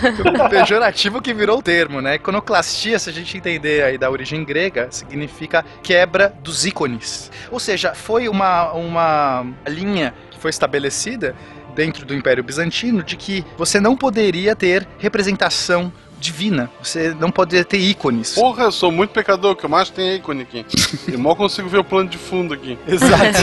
pejorativo 0.48 1.20
que 1.20 1.32
virou 1.32 1.58
o 1.58 1.62
termo, 1.62 2.00
né? 2.00 2.16
Iconoclastia, 2.16 2.98
se 2.98 3.10
a 3.10 3.12
gente 3.12 3.36
entender 3.36 3.82
aí 3.82 3.98
da 3.98 4.10
origem 4.10 4.44
grega, 4.44 4.88
significa 4.90 5.64
quebra 5.82 6.34
dos 6.42 6.66
ícones. 6.66 7.30
Ou 7.50 7.58
seja, 7.58 7.94
foi 7.94 8.28
uma, 8.28 8.72
uma 8.72 9.46
linha 9.66 10.14
que 10.30 10.38
foi 10.38 10.50
estabelecida 10.50 11.34
dentro 11.78 12.04
do 12.04 12.12
Império 12.12 12.42
Bizantino 12.42 13.04
de 13.04 13.16
que 13.16 13.44
você 13.56 13.78
não 13.78 13.96
poderia 13.96 14.56
ter 14.56 14.84
representação 14.98 15.92
divina. 16.18 16.68
Você 16.82 17.14
não 17.20 17.30
poderia 17.30 17.64
ter 17.64 17.78
ícones. 17.78 18.34
Porra, 18.34 18.64
eu 18.64 18.72
sou 18.72 18.90
muito 18.90 19.10
pecador, 19.10 19.54
que 19.54 19.64
eu 19.64 19.70
mais 19.70 19.88
tenho 19.88 20.16
ícone 20.16 20.42
aqui. 20.42 20.66
Eu 21.06 21.20
mal 21.20 21.36
consigo 21.36 21.68
ver 21.68 21.78
o 21.78 21.84
plano 21.84 22.10
de 22.10 22.18
fundo 22.18 22.52
aqui. 22.52 22.76
Exato. 22.84 23.38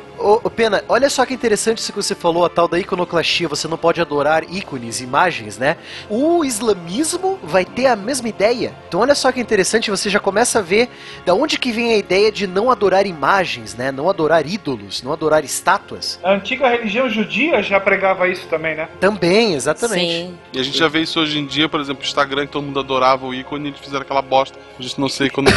Ô, 0.26 0.40
ô, 0.42 0.50
Pena, 0.50 0.82
olha 0.88 1.08
só 1.08 1.24
que 1.24 1.32
interessante 1.32 1.78
isso 1.78 1.92
que 1.92 2.02
você 2.02 2.12
falou, 2.12 2.44
a 2.44 2.48
tal 2.48 2.66
da 2.66 2.76
iconoclastia, 2.80 3.46
você 3.46 3.68
não 3.68 3.78
pode 3.78 4.00
adorar 4.00 4.42
ícones, 4.52 5.00
imagens, 5.00 5.56
né? 5.56 5.76
O 6.10 6.44
islamismo 6.44 7.38
vai 7.44 7.64
ter 7.64 7.86
a 7.86 7.94
mesma 7.94 8.28
ideia. 8.28 8.74
Então 8.88 8.98
olha 8.98 9.14
só 9.14 9.30
que 9.30 9.38
interessante, 9.40 9.88
você 9.88 10.10
já 10.10 10.18
começa 10.18 10.58
a 10.58 10.62
ver 10.62 10.88
da 11.24 11.32
onde 11.32 11.56
que 11.56 11.70
vem 11.70 11.94
a 11.94 11.96
ideia 11.96 12.32
de 12.32 12.44
não 12.48 12.72
adorar 12.72 13.06
imagens, 13.06 13.76
né? 13.76 13.92
Não 13.92 14.10
adorar 14.10 14.44
ídolos, 14.44 15.00
não 15.00 15.12
adorar 15.12 15.44
estátuas. 15.44 16.18
A 16.24 16.32
antiga 16.32 16.70
religião 16.70 17.08
judia 17.08 17.62
já 17.62 17.78
pregava 17.78 18.26
isso 18.28 18.48
também, 18.48 18.74
né? 18.74 18.88
Também, 18.98 19.54
exatamente. 19.54 20.34
E 20.52 20.58
a 20.58 20.62
gente 20.64 20.76
já 20.76 20.88
vê 20.88 21.02
isso 21.02 21.20
hoje 21.20 21.38
em 21.38 21.46
dia, 21.46 21.68
por 21.68 21.78
exemplo, 21.78 22.02
o 22.02 22.04
Instagram, 22.04 22.46
que 22.46 22.52
todo 22.52 22.64
mundo 22.64 22.80
adorava 22.80 23.24
o 23.24 23.32
ícone, 23.32 23.68
eles 23.68 23.78
fizeram 23.78 24.02
aquela 24.02 24.22
bosta. 24.22 24.58
A 24.76 24.82
gente 24.82 25.00
não 25.00 25.08
sei 25.08 25.30
quando 25.30 25.52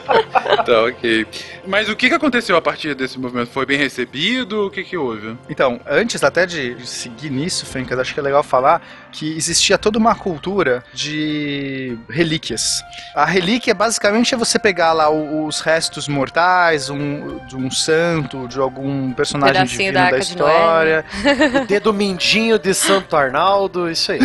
Tá, 0.65 0.83
ok. 0.83 1.25
Mas 1.65 1.89
o 1.89 1.95
que, 1.95 2.09
que 2.09 2.15
aconteceu 2.15 2.55
a 2.55 2.61
partir 2.61 2.93
desse 2.93 3.19
movimento? 3.19 3.49
Foi 3.49 3.65
bem 3.65 3.77
recebido? 3.77 4.67
O 4.67 4.69
que, 4.69 4.83
que 4.83 4.95
houve? 4.97 5.35
Então, 5.49 5.79
antes 5.87 6.23
até 6.23 6.45
de 6.45 6.85
seguir 6.85 7.29
nisso, 7.29 7.65
Fencas, 7.65 7.97
acho 7.97 8.13
que 8.13 8.19
é 8.19 8.23
legal 8.23 8.43
falar 8.43 8.81
que 9.11 9.35
existia 9.35 9.77
toda 9.77 9.97
uma 9.99 10.15
cultura 10.15 10.83
de 10.93 11.97
relíquias. 12.09 12.81
A 13.13 13.25
relíquia 13.25 13.73
basicamente 13.73 14.33
é 14.33 14.37
você 14.37 14.57
pegar 14.57 14.93
lá 14.93 15.09
os 15.09 15.59
restos 15.59 16.07
mortais 16.07 16.89
um, 16.89 17.45
de 17.45 17.55
um 17.55 17.69
santo, 17.69 18.47
de 18.47 18.59
algum 18.59 19.11
personagem 19.13 19.53
Pedacinho 19.55 19.77
divino 19.77 19.93
da 19.93 19.99
da, 19.99 20.05
Arca 20.05 20.19
de 20.19 20.25
história. 20.25 21.05
O 21.61 21.65
dedo 21.65 21.93
mindinho 21.93 22.57
de 22.57 22.73
Santo 22.73 23.15
Arnaldo, 23.15 23.89
isso 23.89 24.11
aí. 24.11 24.19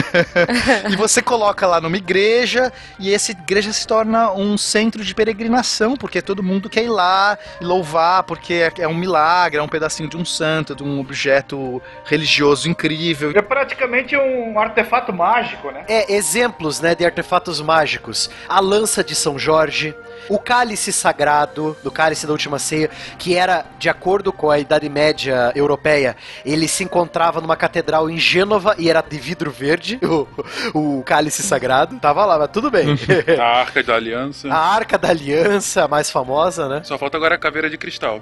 e 0.90 0.96
você 0.96 1.20
coloca 1.20 1.66
lá 1.66 1.80
numa 1.80 1.96
igreja 1.96 2.72
e 2.98 3.12
essa 3.12 3.32
igreja 3.32 3.72
se 3.72 3.86
torna 3.86 4.32
um 4.32 4.56
centro 4.56 5.04
de 5.04 5.14
peregrinação, 5.14 5.96
porque 5.96 6.22
todo 6.22 6.42
mundo 6.42 6.68
quer 6.70 6.84
ir 6.84 6.88
lá 6.88 7.36
e 7.60 7.64
louvar, 7.64 8.22
porque 8.22 8.54
é- 8.54 8.82
é 8.82 8.88
um 8.88 8.94
milagre, 8.94 9.58
é 9.58 9.62
um 9.62 9.68
pedacinho 9.68 10.08
de 10.08 10.16
um 10.16 10.24
santo, 10.24 10.74
de 10.74 10.84
um 10.84 11.00
objeto 11.00 11.82
religioso 12.04 12.68
incrível. 12.68 13.32
É 13.34 13.42
praticamente 13.42 14.16
um 14.16 14.58
artefato 14.58 14.75
mágico, 15.12 15.70
né? 15.70 15.84
É, 15.88 16.12
exemplos, 16.12 16.80
né, 16.80 16.94
de 16.94 17.04
artefatos 17.04 17.60
mágicos. 17.60 18.30
A 18.48 18.60
lança 18.60 19.02
de 19.02 19.14
São 19.14 19.38
Jorge, 19.38 19.94
o 20.28 20.38
cálice 20.38 20.92
sagrado, 20.92 21.76
do 21.82 21.90
cálice 21.90 22.26
da 22.26 22.32
última 22.32 22.58
ceia, 22.58 22.90
que 23.18 23.34
era, 23.36 23.64
de 23.78 23.88
acordo 23.88 24.32
com 24.32 24.50
a 24.50 24.58
Idade 24.58 24.88
Média 24.88 25.52
europeia, 25.54 26.16
ele 26.44 26.68
se 26.68 26.84
encontrava 26.84 27.40
numa 27.40 27.56
catedral 27.56 28.08
em 28.10 28.18
Gênova 28.18 28.74
e 28.78 28.88
era 28.88 29.00
de 29.02 29.18
vidro 29.18 29.50
verde, 29.50 29.98
o, 30.74 30.98
o 30.98 31.02
cálice 31.04 31.42
sagrado. 31.42 31.98
Tava 31.98 32.24
lá, 32.24 32.38
mas 32.38 32.50
tudo 32.50 32.70
bem. 32.70 32.86
A 33.38 33.60
Arca 33.60 33.82
da 33.82 33.94
Aliança. 33.96 34.48
a 34.52 34.58
Arca 34.74 34.96
da 34.98 35.08
Aliança, 35.08 35.84
a 35.84 35.88
mais 35.88 36.10
famosa, 36.10 36.68
né? 36.68 36.80
Só 36.84 36.96
falta 36.98 37.16
agora 37.16 37.34
a 37.34 37.38
caveira 37.38 37.68
de 37.68 37.76
cristal. 37.76 38.20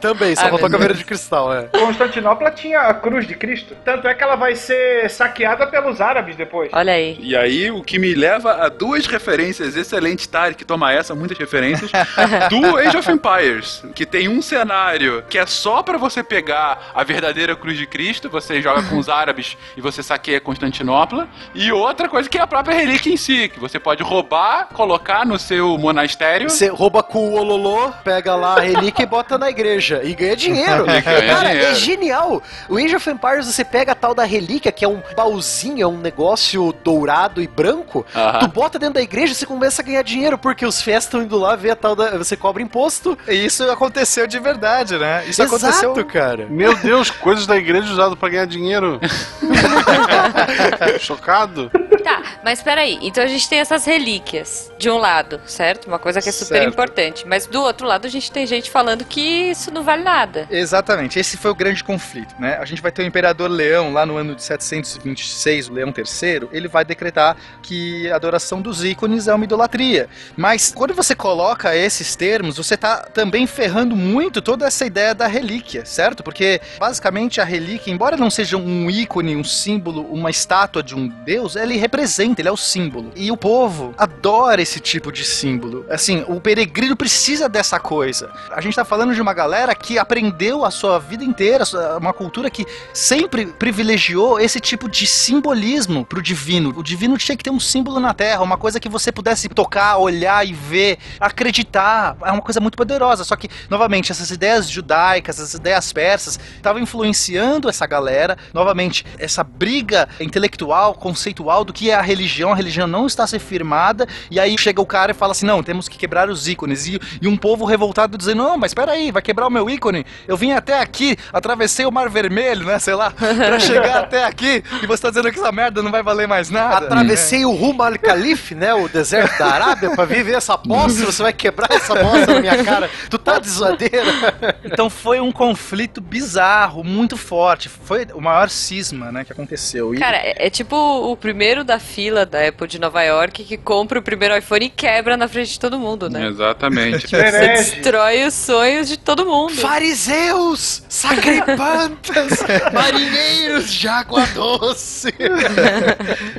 Também, 0.00 0.34
só 0.34 0.42
Ai, 0.44 0.50
faltou 0.50 0.68
a 0.68 0.70
caveira 0.70 0.94
de 0.94 1.04
cristal, 1.04 1.52
é. 1.52 1.64
Constantinopla 1.64 2.50
tinha 2.50 2.80
a 2.80 2.94
cruz 2.94 3.26
de 3.26 3.34
Cristo. 3.34 3.76
Tanto 3.84 4.06
é 4.06 4.14
que 4.14 4.22
ela 4.22 4.36
vai 4.36 4.54
ser 4.56 5.08
saqueada 5.10 5.66
pelos 5.66 6.00
árabes 6.00 6.36
depois. 6.36 6.70
Olha 6.72 6.92
aí. 6.92 7.16
E 7.20 7.36
aí, 7.36 7.70
o 7.70 7.82
que 7.82 7.98
me 7.98 8.14
leva 8.14 8.64
a 8.64 8.68
duas 8.68 9.06
referências 9.06 9.76
excelentes, 9.76 10.26
Tarek, 10.26 10.64
toma 10.64 10.92
essa, 10.92 11.03
muitas 11.12 11.36
referências, 11.36 11.90
do 12.48 12.76
Age 12.78 12.96
of 12.96 13.10
Empires, 13.10 13.82
que 13.94 14.06
tem 14.06 14.28
um 14.28 14.40
cenário 14.40 15.24
que 15.28 15.36
é 15.36 15.44
só 15.46 15.82
pra 15.82 15.98
você 15.98 16.22
pegar 16.22 16.92
a 16.94 17.02
verdadeira 17.02 17.56
cruz 17.56 17.76
de 17.76 17.86
Cristo, 17.86 18.30
você 18.30 18.62
joga 18.62 18.82
com 18.84 18.96
os 18.98 19.08
árabes 19.08 19.56
e 19.76 19.80
você 19.80 20.02
saqueia 20.02 20.40
Constantinopla, 20.40 21.28
e 21.54 21.72
outra 21.72 22.08
coisa 22.08 22.28
que 22.28 22.38
é 22.38 22.40
a 22.40 22.46
própria 22.46 22.74
relíquia 22.76 23.12
em 23.12 23.16
si, 23.16 23.48
que 23.48 23.58
você 23.58 23.78
pode 23.80 24.02
roubar, 24.02 24.68
colocar 24.72 25.26
no 25.26 25.38
seu 25.38 25.76
monastério. 25.76 26.48
Você 26.48 26.68
rouba 26.68 27.02
com 27.02 27.30
o 27.30 27.34
Ololô, 27.34 27.90
pega 28.04 28.34
lá 28.36 28.56
a 28.58 28.60
relíquia 28.60 29.02
e 29.02 29.06
bota 29.06 29.36
na 29.36 29.50
igreja. 29.50 30.00
E 30.04 30.14
ganha 30.14 30.36
dinheiro. 30.36 30.84
E 30.94 31.00
ganha 31.00 31.34
Cara, 31.34 31.48
dinheiro. 31.48 31.72
é 31.72 31.74
genial. 31.74 32.42
O 32.68 32.76
Age 32.76 32.94
of 32.94 33.10
Empires, 33.10 33.46
você 33.46 33.64
pega 33.64 33.92
a 33.92 33.94
tal 33.94 34.14
da 34.14 34.24
relíquia, 34.24 34.70
que 34.70 34.84
é 34.84 34.88
um 34.88 35.02
baúzinho, 35.16 35.82
é 35.82 35.86
um 35.86 35.98
negócio 35.98 36.72
dourado 36.84 37.42
e 37.42 37.48
branco. 37.48 38.06
Aham. 38.14 38.38
Tu 38.40 38.48
bota 38.48 38.78
dentro 38.78 38.94
da 38.94 39.02
igreja 39.02 39.32
e 39.32 39.34
você 39.34 39.46
começa 39.46 39.82
a 39.82 39.84
ganhar 39.84 40.02
dinheiro, 40.02 40.38
porque 40.38 40.64
os 40.64 40.80
fiéis 40.94 41.04
estão 41.04 41.22
indo 41.22 41.36
lá 41.38 41.56
ver 41.56 41.70
a 41.70 41.76
tal 41.76 41.94
da. 41.96 42.16
Você 42.18 42.36
cobra 42.36 42.62
imposto. 42.62 43.18
E 43.28 43.44
isso 43.44 43.68
aconteceu 43.70 44.26
de 44.26 44.38
verdade, 44.38 44.96
né? 44.98 45.24
Isso 45.26 45.42
Exato, 45.42 45.56
aconteceu. 45.56 46.04
cara. 46.06 46.46
Meu 46.46 46.74
Deus, 46.76 47.10
coisas 47.10 47.46
da 47.46 47.56
igreja 47.56 47.92
usadas 47.92 48.18
pra 48.18 48.28
ganhar 48.28 48.46
dinheiro. 48.46 49.00
Chocado. 51.00 51.70
Tá, 52.02 52.22
mas 52.44 52.62
peraí. 52.62 52.98
Então 53.02 53.24
a 53.24 53.26
gente 53.26 53.48
tem 53.48 53.58
essas 53.60 53.84
relíquias, 53.84 54.70
de 54.78 54.90
um 54.90 54.98
lado, 54.98 55.40
certo? 55.46 55.86
Uma 55.86 55.98
coisa 55.98 56.20
que 56.20 56.28
é 56.28 56.32
super 56.32 56.58
Certo. 56.58 56.68
importante. 56.68 57.26
Mas 57.26 57.46
do 57.46 57.62
outro 57.62 57.86
lado 57.86 58.06
a 58.06 58.10
gente 58.10 58.30
tem 58.30 58.46
gente 58.46 58.70
falando 58.70 59.04
que 59.04 59.20
isso 59.50 59.70
não 59.72 59.82
vale 59.82 60.02
nada. 60.02 60.46
Exatamente, 60.50 61.18
esse 61.18 61.36
foi 61.38 61.50
o 61.50 61.54
grande 61.54 61.82
conflito, 61.82 62.34
né? 62.38 62.58
A 62.60 62.64
gente 62.66 62.82
vai 62.82 62.92
ter 62.92 63.02
o 63.02 63.06
Imperador 63.06 63.48
Leão 63.50 63.92
lá 63.92 64.04
no 64.04 64.16
ano 64.16 64.34
de 64.34 64.42
726, 64.42 65.68
o 65.68 65.72
Leão 65.72 65.92
III, 65.96 66.48
ele 66.52 66.68
vai 66.68 66.84
decretar 66.84 67.36
que 67.62 68.10
a 68.10 68.16
adoração 68.16 68.60
dos 68.60 68.84
ícones 68.84 69.26
é 69.26 69.34
uma 69.34 69.44
idolatria. 69.44 70.08
Mas 70.36 70.72
quando 70.84 70.94
você 70.94 71.14
coloca 71.14 71.74
esses 71.74 72.14
termos, 72.14 72.58
você 72.58 72.76
tá 72.76 73.08
também 73.14 73.46
ferrando 73.46 73.96
muito 73.96 74.42
toda 74.42 74.66
essa 74.66 74.84
ideia 74.84 75.14
da 75.14 75.26
relíquia, 75.26 75.86
certo? 75.86 76.22
Porque 76.22 76.60
basicamente 76.78 77.40
a 77.40 77.44
relíquia, 77.44 77.90
embora 77.90 78.18
não 78.18 78.28
seja 78.28 78.58
um 78.58 78.90
ícone, 78.90 79.34
um 79.34 79.42
símbolo, 79.42 80.02
uma 80.12 80.28
estátua 80.28 80.82
de 80.82 80.94
um 80.94 81.08
deus, 81.08 81.56
ele 81.56 81.78
representa, 81.78 82.42
ele 82.42 82.50
é 82.50 82.52
o 82.52 82.56
símbolo. 82.58 83.12
E 83.16 83.30
o 83.30 83.36
povo 83.36 83.94
adora 83.96 84.60
esse 84.60 84.78
tipo 84.78 85.10
de 85.10 85.24
símbolo. 85.24 85.86
Assim, 85.88 86.22
o 86.28 86.38
peregrino 86.38 86.94
precisa 86.94 87.48
dessa 87.48 87.80
coisa. 87.80 88.30
A 88.50 88.60
gente 88.60 88.76
tá 88.76 88.84
falando 88.84 89.14
de 89.14 89.22
uma 89.22 89.32
galera 89.32 89.74
que 89.74 89.98
aprendeu 89.98 90.66
a 90.66 90.70
sua 90.70 90.98
vida 90.98 91.24
inteira, 91.24 91.64
uma 91.98 92.12
cultura 92.12 92.50
que 92.50 92.66
sempre 92.92 93.46
privilegiou 93.46 94.38
esse 94.38 94.60
tipo 94.60 94.86
de 94.90 95.06
simbolismo 95.06 96.04
pro 96.04 96.20
divino. 96.20 96.74
O 96.76 96.82
divino 96.82 97.16
tinha 97.16 97.38
que 97.38 97.44
ter 97.44 97.50
um 97.50 97.58
símbolo 97.58 97.98
na 97.98 98.12
terra, 98.12 98.42
uma 98.42 98.58
coisa 98.58 98.78
que 98.78 98.90
você 98.90 99.10
pudesse 99.10 99.48
tocar, 99.48 99.96
olhar 99.96 100.46
e 100.46 100.52
ver, 100.52 100.73
acreditar. 101.20 102.16
É 102.24 102.30
uma 102.30 102.42
coisa 102.42 102.60
muito 102.60 102.76
poderosa. 102.76 103.24
Só 103.24 103.36
que, 103.36 103.48
novamente, 103.68 104.12
essas 104.12 104.30
ideias 104.30 104.68
judaicas, 104.68 105.38
essas 105.38 105.54
ideias 105.54 105.92
persas, 105.92 106.38
estavam 106.56 106.80
influenciando 106.82 107.68
essa 107.68 107.86
galera. 107.86 108.36
Novamente, 108.52 109.04
essa 109.18 109.44
briga 109.44 110.08
intelectual, 110.20 110.94
conceitual 110.94 111.64
do 111.64 111.72
que 111.72 111.90
é 111.90 111.94
a 111.94 112.02
religião. 112.02 112.52
A 112.52 112.56
religião 112.56 112.86
não 112.86 113.06
está 113.06 113.26
se 113.26 113.38
firmada. 113.38 114.06
E 114.30 114.40
aí 114.40 114.56
chega 114.58 114.80
o 114.80 114.86
cara 114.86 115.12
e 115.12 115.14
fala 115.14 115.32
assim: 115.32 115.46
não, 115.46 115.62
temos 115.62 115.88
que 115.88 115.98
quebrar 115.98 116.28
os 116.28 116.48
ícones. 116.48 116.86
E, 116.86 117.00
e 117.20 117.28
um 117.28 117.36
povo 117.36 117.64
revoltado 117.64 118.16
dizendo: 118.16 118.42
não, 118.42 118.56
mas 118.56 118.74
peraí, 118.74 119.10
vai 119.10 119.22
quebrar 119.22 119.46
o 119.46 119.50
meu 119.50 119.68
ícone. 119.68 120.04
Eu 120.26 120.36
vim 120.36 120.52
até 120.52 120.80
aqui, 120.80 121.16
atravessei 121.32 121.86
o 121.86 121.92
Mar 121.92 122.08
Vermelho, 122.08 122.64
né? 122.64 122.78
Sei 122.78 122.94
lá, 122.94 123.10
pra 123.12 123.58
chegar 123.58 124.00
até 124.00 124.24
aqui. 124.24 124.62
E 124.82 124.86
você 124.86 125.02
tá 125.02 125.08
dizendo 125.08 125.30
que 125.30 125.38
essa 125.38 125.52
merda 125.52 125.82
não 125.82 125.90
vai 125.90 126.02
valer 126.02 126.26
mais 126.26 126.50
nada. 126.50 126.86
Atravessei 126.86 127.44
o 127.44 127.52
rumo 127.52 127.82
al 127.82 127.98
Calife, 127.98 128.54
né? 128.54 128.74
O 128.74 128.88
deserto 128.88 129.38
da 129.38 129.46
Arábia, 129.46 129.90
pra 129.90 130.04
vir 130.04 130.24
ver 130.24 130.36
essa 130.36 130.56
bosta. 130.66 131.04
Você 131.06 131.22
vai 131.22 131.32
quebrar 131.32 131.70
essa 131.70 131.94
bosta 131.94 132.34
na 132.34 132.40
minha 132.40 132.64
cara. 132.64 132.90
Tu 133.10 133.18
tá 133.18 133.38
de 133.38 133.48
zoadeira. 133.48 134.56
Então 134.64 134.88
foi 134.90 135.20
um 135.20 135.30
conflito 135.32 136.00
bizarro, 136.00 136.82
muito 136.84 137.16
forte. 137.16 137.68
Foi 137.68 138.06
o 138.14 138.20
maior 138.20 138.48
cisma, 138.50 139.12
né, 139.12 139.24
que 139.24 139.32
aconteceu. 139.32 139.94
E- 139.94 139.98
Cara, 139.98 140.16
é, 140.16 140.46
é 140.46 140.50
tipo 140.50 140.76
o 140.76 141.16
primeiro 141.16 141.64
da 141.64 141.78
fila 141.78 142.24
da 142.26 142.46
Apple 142.48 142.66
de 142.66 142.78
Nova 142.78 143.02
York 143.02 143.44
que 143.44 143.56
compra 143.56 143.98
o 143.98 144.02
primeiro 144.02 144.36
iPhone 144.36 144.66
e 144.66 144.70
quebra 144.70 145.16
na 145.16 145.28
frente 145.28 145.52
de 145.52 145.60
todo 145.60 145.78
mundo, 145.78 146.08
né? 146.10 146.26
Exatamente. 146.26 147.06
Você 147.14 147.48
destrói 147.48 148.24
os 148.26 148.34
sonhos 148.34 148.88
de 148.88 148.96
todo 148.96 149.24
mundo. 149.26 149.54
Fariseus, 149.54 150.82
sacripantas, 150.88 152.44
marinheiros 152.72 153.72
de 153.72 153.88
água 153.88 154.26
doce. 154.28 155.14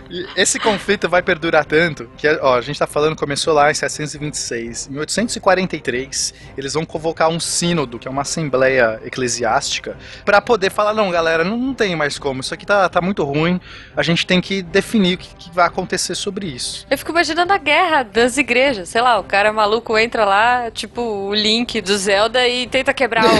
E 0.10 0.26
esse 0.36 0.60
conflito 0.60 1.10
vai 1.10 1.22
perdurar 1.22 1.66
tanto 1.66 2.10
que, 2.18 2.28
ó, 2.42 2.56
a 2.58 2.62
gente 2.62 2.78
tá 2.80 2.88
falando, 2.88 3.16
começou 3.16 3.54
lá 3.54 3.72
em 3.72 3.74
726. 4.16 4.90
Em 4.92 4.98
843, 4.98 6.34
eles 6.58 6.74
vão 6.74 6.86
convocar 6.86 7.30
um 7.30 7.40
sínodo, 7.40 8.00
que 8.00 8.08
é 8.08 8.12
uma 8.12 8.22
assembleia 8.22 9.00
eclesiástica, 9.06 9.98
pra 10.24 10.42
poder 10.42 10.72
falar, 10.72 10.94
não, 10.94 11.10
galera, 11.12 11.44
não, 11.44 11.58
não 11.58 11.74
tem 11.74 11.96
mais 11.96 12.18
como, 12.18 12.42
isso 12.42 12.54
aqui 12.54 12.66
tá, 12.66 12.88
tá 12.90 13.02
muito 13.02 13.24
ruim, 13.24 13.60
a 13.96 14.04
gente 14.04 14.26
tem 14.26 14.42
que 14.42 14.62
definir 14.62 15.16
o 15.16 15.18
que, 15.18 15.36
que 15.36 15.52
vai 15.52 15.68
acontecer 15.68 16.16
sobre 16.16 16.48
isso. 16.48 16.86
Eu 16.90 16.98
fico 16.98 17.12
imaginando 17.12 17.54
a 17.54 17.58
guerra 17.58 18.04
das 18.04 18.38
igrejas. 18.38 18.90
Sei 18.90 19.02
lá, 19.02 19.20
o 19.20 19.24
cara 19.24 19.52
maluco 19.52 19.98
entra 19.98 20.26
lá, 20.26 20.72
tipo 20.72 21.02
o 21.02 21.34
Link 21.34 21.82
do 21.82 21.98
Zelda 21.98 22.48
e 22.48 22.68
tenta 22.68 22.94
quebrar 22.94 23.26
o. 23.26 23.30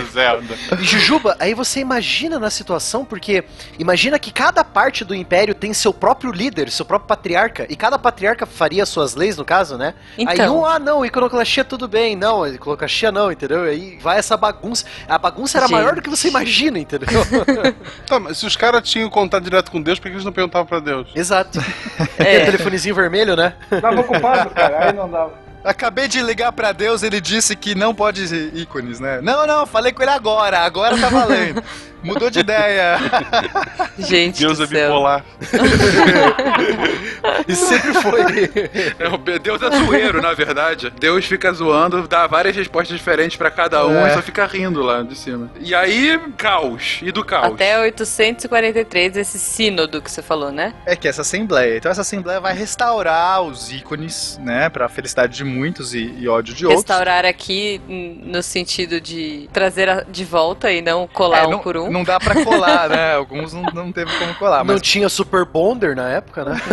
do 0.00 0.12
Zelda. 0.12 0.54
Jujuba, 0.80 1.36
aí 1.38 1.54
você 1.54 1.80
imagina 1.80 2.38
na 2.38 2.50
situação, 2.50 3.04
porque 3.04 3.44
imagina 3.78 4.18
que 4.18 4.32
cada 4.32 4.64
parte 4.64 5.04
do 5.04 5.14
império 5.14 5.54
tem 5.54 5.72
seu 5.72 5.92
próprio 5.92 6.30
líder, 6.30 6.70
seu 6.70 6.84
próprio 6.84 7.08
patriarca, 7.08 7.66
e 7.68 7.76
cada 7.76 7.98
patriarca 7.98 8.46
faria 8.46 8.75
suas 8.84 9.14
leis, 9.14 9.36
no 9.36 9.44
caso, 9.44 9.78
né? 9.78 9.94
Aí 10.18 10.24
Então. 10.34 10.58
um, 10.60 10.66
ah 10.66 10.78
não, 10.78 11.06
iconoclastia 11.06 11.64
tudo 11.64 11.86
bem, 11.88 12.16
não, 12.16 12.46
iconoclastia 12.46 13.10
não, 13.12 13.32
entendeu? 13.32 13.62
Aí 13.62 13.98
vai 14.02 14.18
essa 14.18 14.36
bagunça. 14.36 14.84
A 15.08 15.16
bagunça 15.16 15.56
era 15.58 15.66
Gente. 15.66 15.76
maior 15.76 15.94
do 15.94 16.02
que 16.02 16.10
você 16.10 16.28
imagina, 16.28 16.78
entendeu? 16.78 17.06
Tá, 18.06 18.18
mas 18.20 18.38
se 18.38 18.46
os 18.46 18.56
caras 18.56 18.82
tinham 18.88 19.08
contato 19.08 19.44
direto 19.44 19.70
com 19.70 19.80
Deus, 19.80 19.98
por 19.98 20.08
que 20.08 20.14
eles 20.14 20.24
não 20.24 20.32
perguntavam 20.32 20.66
pra 20.66 20.80
Deus? 20.80 21.08
Exato. 21.14 21.58
Aquele 22.18 22.44
telefonezinho 22.44 22.94
vermelho, 22.94 23.36
né? 23.36 23.54
Tava 23.80 24.00
ocupado, 24.00 24.50
cara. 24.50 24.86
Aí 24.86 24.92
não 24.92 25.08
dava. 25.08 25.32
Acabei 25.64 26.06
de 26.06 26.22
ligar 26.22 26.52
pra 26.52 26.70
Deus, 26.70 27.02
ele 27.02 27.20
disse 27.20 27.56
que 27.56 27.74
não 27.74 27.92
pode 27.92 28.22
ícones, 28.54 29.00
né? 29.00 29.20
Não, 29.20 29.46
não, 29.46 29.66
falei 29.66 29.92
com 29.92 30.00
ele 30.02 30.12
agora, 30.12 30.60
agora 30.60 30.96
tá 30.96 31.08
valendo. 31.08 31.62
Mudou 32.06 32.30
de 32.30 32.40
ideia. 32.40 32.98
Gente 33.98 34.40
Deus 34.40 34.60
é 34.60 34.66
bipolar. 34.66 35.24
E 37.48 37.54
sempre 37.54 37.92
foi. 37.94 38.24
Deus 39.38 39.62
é 39.62 39.70
zoeiro, 39.84 40.20
na 40.22 40.32
verdade. 40.34 40.92
Deus 40.98 41.24
fica 41.24 41.52
zoando, 41.52 42.06
dá 42.08 42.26
várias 42.26 42.56
respostas 42.56 42.96
diferentes 42.96 43.36
pra 43.36 43.50
cada 43.50 43.86
um 43.86 44.06
É. 44.06 44.10
e 44.10 44.14
só 44.14 44.22
fica 44.22 44.44
rindo 44.46 44.82
lá 44.82 45.02
de 45.02 45.14
cima. 45.16 45.50
E 45.60 45.74
aí, 45.74 46.18
caos. 46.36 46.98
E 47.02 47.12
do 47.12 47.24
caos? 47.24 47.54
Até 47.54 47.78
843, 47.80 49.16
esse 49.16 49.38
sínodo 49.38 50.00
que 50.02 50.10
você 50.10 50.22
falou, 50.22 50.50
né? 50.50 50.74
É 50.84 50.96
que 50.96 51.06
essa 51.08 51.22
assembleia. 51.22 51.76
Então 51.76 51.90
essa 51.90 52.00
assembleia 52.00 52.40
vai 52.40 52.54
restaurar 52.54 53.42
os 53.42 53.70
ícones, 53.72 54.38
né? 54.42 54.68
Pra 54.68 54.88
felicidade 54.88 55.36
de 55.36 55.44
muitos 55.44 55.94
e, 55.94 56.14
e 56.18 56.28
ódio 56.28 56.54
de 56.54 56.66
outros. 56.66 56.82
Restaurar 56.82 57.24
aqui 57.24 57.80
hum, 57.88 58.20
no 58.24 58.42
sentido 58.42 59.00
de 59.00 59.48
trazer 59.52 59.88
a- 59.88 60.04
de 60.08 60.24
volta 60.24 60.70
e 60.72 60.82
não 60.82 61.06
colar 61.06 61.44
É, 61.44 61.46
um 61.46 61.50
não, 61.52 61.58
por 61.60 61.76
um. 61.76 61.90
Não 61.96 62.04
dá 62.04 62.20
pra 62.20 62.44
colar, 62.44 62.88
né? 62.88 63.14
Alguns 63.16 63.52
não, 63.52 63.62
não 63.62 63.92
teve 63.92 64.10
como 64.18 64.34
colar, 64.34 64.58
Não 64.58 64.74
mas 64.74 64.82
tinha 64.82 65.08
Super 65.08 65.44
Bonder 65.44 65.96
na 65.96 66.08
época, 66.10 66.44
né? 66.44 66.56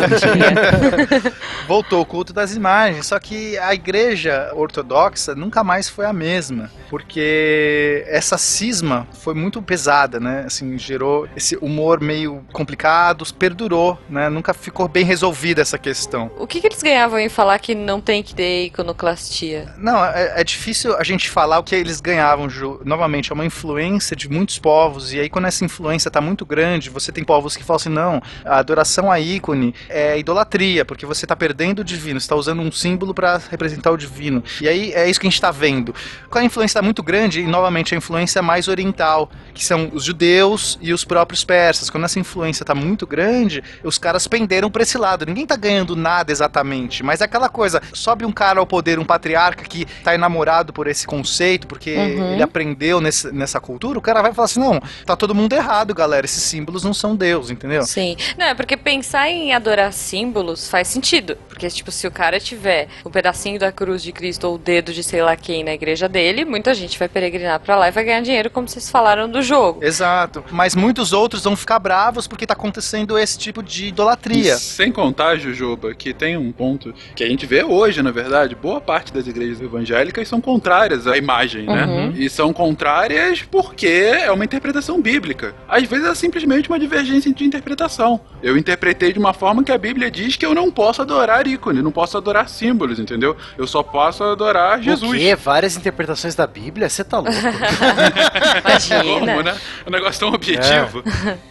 voltou 1.68 2.02
o 2.02 2.06
culto 2.06 2.34
das 2.34 2.56
imagens. 2.56 3.08
Só 3.08 3.20
que 3.20 3.58
a 3.58 3.74
igreja 3.74 4.52
ortodoxa 4.54 5.34
nunca 5.36 5.64
mais 5.64 5.88
foi 5.88 6.06
a 6.06 6.14
mesma, 6.14 6.70
porque 6.90 8.04
essa 8.08 8.38
cisma 8.38 9.08
foi 9.14 9.34
muito 9.34 9.62
pesada, 9.62 10.20
né? 10.20 10.44
Assim, 10.46 10.78
gerou 10.78 11.28
esse 11.36 11.56
humor 11.58 12.02
meio 12.02 12.44
complicado, 12.52 13.26
perdurou, 13.34 13.98
né? 14.10 14.30
Nunca 14.30 14.54
ficou 14.54 14.88
bem 14.88 15.06
resolvida 15.06 15.62
essa 15.62 15.78
questão. 15.78 16.32
O 16.38 16.46
que, 16.46 16.60
que 16.60 16.68
eles 16.68 16.82
ganhavam 16.84 17.20
em 17.20 17.30
falar 17.30 17.60
que 17.60 17.74
não 17.74 18.02
tem 18.02 18.22
que 18.22 18.36
ter 18.36 18.66
iconoclastia? 18.66 19.74
Não, 19.78 20.04
é, 20.04 20.42
é 20.42 20.44
difícil 20.44 20.96
a 20.98 21.04
gente 21.04 21.30
falar 21.30 21.60
o 21.60 21.64
que 21.64 21.76
eles 21.76 22.02
ganhavam, 22.02 22.50
Ju. 22.50 22.82
Novamente, 22.84 23.32
é 23.32 23.34
uma 23.34 23.46
influência 23.46 24.16
de 24.16 24.30
muitos 24.30 24.60
povos, 24.60 25.03
e 25.12 25.20
aí 25.20 25.30
quando 25.30 25.46
essa 25.46 25.66
influência 25.66 26.10
tá 26.12 26.22
muito 26.22 26.46
grande, 26.46 26.90
você 26.90 27.12
tem 27.12 27.24
povos 27.24 27.58
que 27.58 27.64
falam 27.64 27.78
assim, 27.78 27.90
não, 27.90 28.22
a 28.46 28.58
adoração 28.60 29.12
a 29.12 29.20
ícone 29.20 29.74
é 29.90 30.18
idolatria, 30.18 30.86
porque 30.86 31.06
você 31.06 31.26
tá 31.28 31.36
perdendo 31.36 31.80
o 31.80 31.84
divino, 31.84 32.22
você 32.22 32.28
tá 32.28 32.36
usando 32.36 32.62
um 32.62 32.72
símbolo 32.72 33.14
para 33.14 33.42
representar 33.50 33.92
o 33.92 33.98
divino. 33.98 34.44
E 34.62 34.68
aí 34.70 34.94
é 34.94 35.10
isso 35.10 35.20
que 35.20 35.28
a 35.28 35.30
gente 35.30 35.42
tá 35.42 35.52
vendo. 35.52 35.94
Quando 36.30 36.44
a 36.44 36.46
influência 36.46 36.80
tá 36.80 36.84
muito 36.84 37.02
grande, 37.04 37.42
e 37.42 37.48
novamente 37.48 37.94
a 37.94 37.98
influência 37.98 38.40
é 38.40 38.42
mais 38.42 38.68
oriental, 38.68 39.30
que 39.54 39.66
são 39.66 39.90
os 39.94 40.04
judeus 40.04 40.78
e 40.82 40.94
os 40.94 41.04
próprios 41.04 41.44
persas. 41.44 41.90
Quando 41.90 42.04
essa 42.06 42.20
influência 42.20 42.66
tá 42.66 42.76
muito 42.76 43.06
grande, 43.08 43.64
os 43.84 43.98
caras 43.98 44.28
penderam 44.28 44.70
pra 44.70 44.84
esse 44.84 44.98
lado. 44.98 45.26
Ninguém 45.26 45.46
tá 45.46 45.56
ganhando 45.56 45.96
nada 45.96 46.32
exatamente, 46.32 47.04
mas 47.04 47.22
é 47.22 47.26
aquela 47.26 47.50
coisa, 47.50 47.82
sobe 47.94 48.26
um 48.26 48.32
cara 48.32 48.60
ao 48.60 48.68
poder, 48.68 49.00
um 49.00 49.06
patriarca 49.06 49.64
que 49.64 49.86
tá 50.04 50.14
enamorado 50.14 50.72
por 50.74 50.88
esse 50.88 51.08
conceito, 51.08 51.66
porque 51.68 51.96
Uhum. 51.96 52.34
ele 52.34 52.44
aprendeu 52.44 53.00
nesse- 53.02 53.32
nessa 53.32 53.60
cultura, 53.60 53.98
o 53.98 54.02
cara 54.02 54.22
vai 54.22 54.34
falar 54.34 54.46
assim, 54.46 54.60
não, 54.60 54.80
tá 55.06 55.16
todo 55.16 55.36
mundo 55.36 55.54
errado, 55.54 55.94
galera, 55.94 56.26
esses 56.26 56.44
símbolos 56.44 56.84
não 56.84 56.94
são 56.94 57.16
Deus, 57.16 57.50
entendeu? 57.50 57.84
Sim. 57.84 58.16
Não, 58.38 58.48
é 58.48 58.54
porque 58.54 58.78
pensar 58.78 59.30
em 59.30 59.54
adorar 59.54 59.92
símbolos 59.94 60.68
faz 60.68 60.88
sentido. 60.88 61.38
Porque, 61.54 61.70
tipo, 61.70 61.92
se 61.92 62.08
o 62.08 62.12
cara 62.12 62.40
tiver 62.40 62.88
um 63.06 63.12
pedacinho 63.12 63.60
da 63.60 63.72
cruz 63.72 64.02
de 64.02 64.12
Cristo 64.12 64.48
ou 64.48 64.56
o 64.56 64.58
dedo 64.58 64.92
de 64.92 65.04
sei 65.04 65.22
lá 65.22 65.36
quem 65.36 65.64
na 65.64 65.72
igreja 65.72 66.10
dele, 66.10 66.44
muita 66.44 66.74
gente 66.74 66.98
vai 66.98 67.08
peregrinar 67.08 67.60
pra 67.60 67.76
lá 67.76 67.88
e 67.88 67.92
vai 67.92 68.04
ganhar 68.04 68.22
dinheiro, 68.22 68.50
como 68.50 68.68
vocês 68.68 68.90
falaram 68.90 69.30
do 69.30 69.40
jogo. 69.40 69.84
Exato. 69.84 70.44
Mas 70.50 70.76
muitos 70.76 71.14
outros 71.14 71.44
vão 71.44 71.56
ficar 71.56 71.78
bravos 71.78 72.28
porque 72.28 72.48
tá 72.48 72.56
acontecendo 72.56 73.20
esse 73.20 73.38
tipo 73.38 73.62
de 73.62 73.86
idolatria. 73.86 74.58
Sem 74.58 74.92
contar, 74.92 75.36
Jujuba, 75.36 75.94
que 75.94 76.12
tem 76.12 76.36
um 76.36 76.52
ponto 76.52 76.92
que 77.16 77.24
a 77.24 77.28
gente 77.28 77.46
vê 77.46 77.64
hoje, 77.64 78.02
na 78.02 78.10
verdade, 78.10 78.56
boa 78.56 78.82
parte 78.82 79.14
das 79.14 79.28
igrejas 79.28 79.62
evangélicas 79.62 80.28
são 80.28 80.42
contrárias 80.42 81.06
à 81.06 81.16
imagem, 81.16 81.68
né? 81.68 81.86
Uhum. 81.86 82.14
E 82.16 82.28
são 82.32 82.52
contrárias 82.52 83.44
porque 83.44 83.88
é 83.88 84.32
uma 84.32 84.44
interpretação 84.44 85.00
bíblica. 85.00 85.54
Às 85.68 85.84
vezes 85.84 86.08
é 86.08 86.16
simplesmente 86.16 86.68
uma 86.68 86.80
divergência 86.80 87.32
de 87.32 87.44
interpretação. 87.46 88.20
Eu 88.42 88.58
interpretei 88.58 89.14
de 89.14 89.20
uma 89.20 89.34
forma 89.34 89.64
que 89.64 89.72
a 89.72 89.78
Bíblia 89.78 90.10
diz 90.10 90.36
que 90.36 90.46
eu 90.46 90.56
não 90.56 90.72
posso 90.72 91.04
adorar 91.04 91.43
ícone, 91.48 91.82
não 91.82 91.92
posso 91.92 92.18
adorar 92.18 92.50
símbolos, 92.50 93.00
entendeu? 93.00 93.36
Eu 93.58 93.68
só 93.68 93.84
posso 93.84 94.24
adorar 94.24 94.82
Jesus. 94.82 95.12
O 95.12 95.16
quê? 95.16 95.36
Várias 95.36 95.76
interpretações 95.76 96.36
da 96.36 96.48
Bíblia? 96.48 96.90
Você 96.90 97.04
tá 97.04 97.20
louco? 97.20 97.32
Imagina. 98.66 99.04
Como, 99.04 99.42
né? 99.42 99.58
Um 99.88 99.92
negócio 99.92 100.20
tão 100.20 100.34
objetivo. 100.34 101.04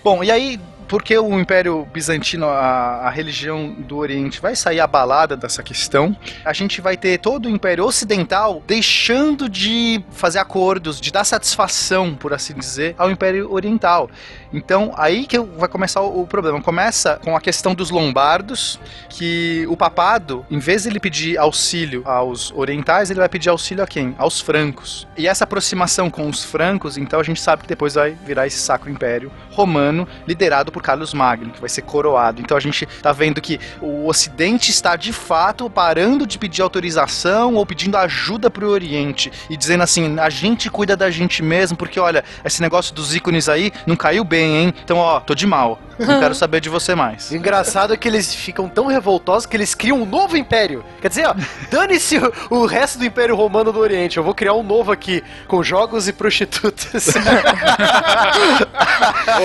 Bom, 0.03 0.23
e 0.23 0.31
aí, 0.31 0.61
porque 0.89 1.17
o 1.17 1.41
Império 1.41 1.89
Bizantino, 1.91 2.47
a, 2.47 3.07
a 3.07 3.11
religião 3.11 3.71
do 3.71 3.97
Oriente, 3.97 4.41
vai 4.41 4.55
sair 4.55 4.79
abalada 4.79 5.37
dessa 5.37 5.63
questão, 5.63 6.15
a 6.45 6.53
gente 6.53 6.81
vai 6.81 6.99
ter 6.99 7.19
todo 7.19 7.47
o 7.47 7.49
Império 7.49 7.85
Ocidental 7.87 8.63
deixando 8.67 9.49
de 9.49 10.05
fazer 10.11 10.39
acordos, 10.39 11.01
de 11.01 11.11
dar 11.11 11.25
satisfação, 11.25 12.15
por 12.15 12.35
assim 12.35 12.53
dizer, 12.55 12.95
ao 12.99 13.11
Império 13.11 13.51
Oriental. 13.51 14.11
Então, 14.53 14.93
aí 14.97 15.27
que 15.27 15.39
vai 15.39 15.69
começar 15.69 16.01
o, 16.01 16.27
problema. 16.27 16.61
Começa 16.61 17.19
com 17.23 17.37
a 17.37 17.41
questão 17.41 17.75
dos 17.75 17.91
lombardos, 17.91 18.79
que 19.09 19.67
o 19.69 19.77
papado, 19.77 20.45
em 20.51 20.59
vez 20.59 20.83
de 20.83 20.91
ele 20.91 21.01
pedir 21.01 21.39
auxílio 21.39 22.03
aos 22.05 22.53
orientais, 22.53 23.11
ele 23.11 23.21
vai 23.21 23.29
pedir 23.29 23.49
auxílio 23.49 23.83
a 23.83 23.87
quem? 23.87 24.15
Aos 24.19 24.41
francos. 24.41 25.07
E 25.17 25.27
essa 25.27 25.45
aproximação 25.45 26.11
com 26.11 26.29
os 26.29 26.45
francos, 26.45 26.97
então 26.97 27.21
a 27.21 27.23
gente 27.23 27.41
sabe 27.41 27.63
que 27.63 27.69
depois 27.69 27.95
vai 27.95 28.17
virar 28.25 28.47
esse 28.47 28.59
Sacro 28.59 28.91
Império 28.91 29.31
Romano, 29.51 30.07
liderado 30.27 30.73
por 30.73 30.83
Carlos 30.83 31.13
Magno, 31.15 31.53
que 31.53 31.61
vai 31.61 31.69
ser 31.69 31.83
coroado. 31.83 32.41
Então 32.41 32.57
a 32.57 32.61
gente 32.61 32.87
tá 33.03 33.13
vendo 33.13 33.41
que 33.41 33.59
o 33.81 34.07
Ocidente 34.07 34.71
está 34.71 34.97
de 34.97 35.13
fato 35.13 35.69
parando 35.69 36.27
de 36.27 36.39
pedir 36.39 36.63
autorização 36.63 37.55
ou 37.55 37.67
pedindo 37.67 37.97
ajuda 37.97 38.51
pro 38.51 38.69
Oriente 38.69 39.31
e 39.49 39.57
dizendo 39.57 39.83
assim: 39.83 40.19
a 40.19 40.31
gente 40.31 40.71
cuida 40.71 40.97
da 40.97 41.11
gente 41.11 41.43
mesmo, 41.43 41.77
porque 41.77 42.01
olha, 42.01 42.25
esse 42.45 42.61
negócio 42.61 42.95
dos 42.95 43.15
ícones 43.15 43.49
aí 43.49 43.73
não 43.87 43.97
caiu 43.97 44.25
bem, 44.25 44.42
hein? 44.43 44.75
Então, 44.83 44.99
ó, 44.99 45.21
tô 45.21 45.35
de 45.35 45.47
mal. 45.47 45.79
Não 45.99 46.21
quero 46.21 46.35
saber 46.37 46.61
de 46.61 46.69
você 46.69 46.95
mais. 46.95 47.31
O 47.31 47.37
engraçado 47.37 47.93
é 47.95 47.97
que 47.97 48.09
eles 48.09 48.35
ficam 48.35 48.69
tão 48.69 48.87
revoltosos 48.87 49.47
que 49.47 49.57
eles 49.57 49.75
criam 49.75 50.03
um 50.03 50.07
novo 50.07 50.37
império. 50.37 50.85
Quer 51.01 51.09
dizer, 51.09 51.27
ó, 51.27 51.35
dane-se 51.71 52.19
o, 52.19 52.33
o 52.51 52.67
resto 52.67 52.99
do 52.99 53.05
Império 53.05 53.35
Romano 53.37 53.73
do 53.73 53.79
Oriente. 53.79 54.17
Eu 54.17 54.25
vou 54.25 54.35
criar 54.35 54.55
um 54.55 54.63
novo 54.63 54.93
aqui, 54.93 55.23
com 55.47 55.63
jogos 55.63 56.09
e 56.09 56.13
prostitutas. 56.13 57.15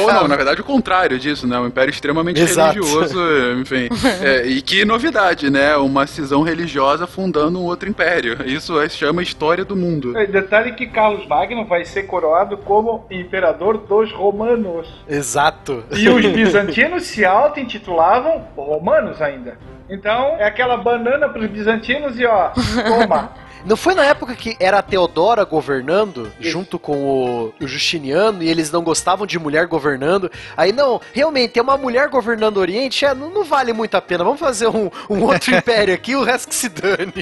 Ou 0.01 0.13
não, 0.13 0.27
na 0.27 0.35
verdade 0.35 0.61
o 0.61 0.63
contrário 0.63 1.17
disso, 1.19 1.47
né? 1.47 1.57
Um 1.59 1.67
império 1.67 1.91
extremamente 1.91 2.41
Exato. 2.41 2.73
religioso, 2.75 3.19
enfim. 3.59 3.89
É, 4.21 4.45
e 4.45 4.61
que 4.61 4.85
novidade, 4.85 5.49
né? 5.49 5.75
Uma 5.77 6.05
cisão 6.07 6.41
religiosa 6.41 7.05
fundando 7.07 7.59
um 7.59 7.63
outro 7.63 7.89
império. 7.89 8.37
Isso 8.45 8.79
é- 8.79 8.87
se 8.89 8.97
chama 8.97 9.21
história 9.21 9.65
do 9.65 9.75
mundo. 9.75 10.17
É, 10.17 10.25
Detalhe 10.25 10.73
que 10.73 10.87
Carlos 10.87 11.27
Magno 11.27 11.65
vai 11.65 11.83
ser 11.85 12.03
coroado 12.03 12.57
como 12.57 13.05
imperador 13.11 13.77
dos 13.77 14.11
romanos. 14.11 14.87
Exato. 15.07 15.83
E 15.95 16.07
os 16.09 16.25
bizantinos 16.25 17.03
se 17.03 17.25
auto-intitulavam 17.25 18.47
romanos 18.55 19.21
ainda. 19.21 19.57
Então, 19.89 20.35
é 20.37 20.45
aquela 20.45 20.77
banana 20.77 21.29
pros 21.29 21.47
bizantinos 21.47 22.19
e 22.19 22.25
ó, 22.25 22.49
toma. 22.87 23.31
Não 23.68 23.76
foi 23.76 23.93
na 23.93 24.05
época 24.05 24.34
que 24.34 24.55
era 24.61 24.80
a 24.80 24.82
Teodora 24.82 25.43
governando, 25.43 26.32
junto 26.39 26.80
com 26.80 26.95
o, 27.03 27.53
o 27.61 27.68
Justiniano, 27.68 28.41
e 28.41 28.47
eles 28.49 28.72
não 28.72 28.82
gostavam 28.82 29.28
de 29.28 29.38
mulher 29.38 29.68
governando? 29.68 30.32
Aí, 30.55 30.72
não, 30.72 31.01
realmente, 31.13 31.51
tem 31.51 31.61
uma 31.61 31.76
mulher 31.78 32.07
governando 32.07 32.55
o 32.57 32.59
Oriente, 32.61 33.03
é, 33.03 33.13
não, 33.13 33.30
não 33.30 33.43
vale 33.43 33.74
muito 33.74 33.95
a 33.95 34.01
pena. 34.01 34.24
Vamos 34.24 34.39
fazer 34.39 34.68
um, 34.70 34.89
um 35.09 35.22
outro 35.24 35.51
império 35.55 35.93
aqui, 35.93 36.15
o 36.15 36.24
resto 36.24 36.47
que 36.47 36.55
se 36.55 36.70
dane. 36.70 37.13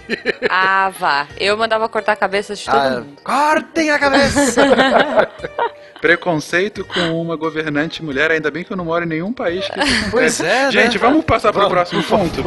Ah, 0.48 0.91
vá. 1.00 1.28
Eu 1.36 1.58
mandava 1.58 1.89
cortar 1.89 2.12
a 2.12 2.16
cabeça 2.16 2.54
de 2.54 2.64
todo 2.64 2.76
Ah, 2.76 2.89
mundo. 3.00 3.08
cortem 3.24 3.89
a 3.89 3.98
cabeça! 3.98 4.62
Preconceito 6.00 6.86
com 6.86 7.20
uma 7.20 7.36
governante 7.36 8.04
mulher, 8.04 8.30
ainda 8.30 8.52
bem 8.52 8.64
que 8.64 8.72
eu 8.72 8.78
não 8.78 8.86
moro 8.86 9.04
em 9.04 9.08
nenhum 9.08 9.34
país 9.34 9.68
que 9.68 9.80
isso 9.80 10.10
Pois 10.12 10.39
é, 10.41 10.66
né? 10.66 10.72
Gente, 10.72 11.00
vamos 11.00 11.26
passar 11.26 11.52
pro 11.52 11.62
Vamos, 11.62 11.74
próximo 11.74 12.04
ponto. 12.04 12.43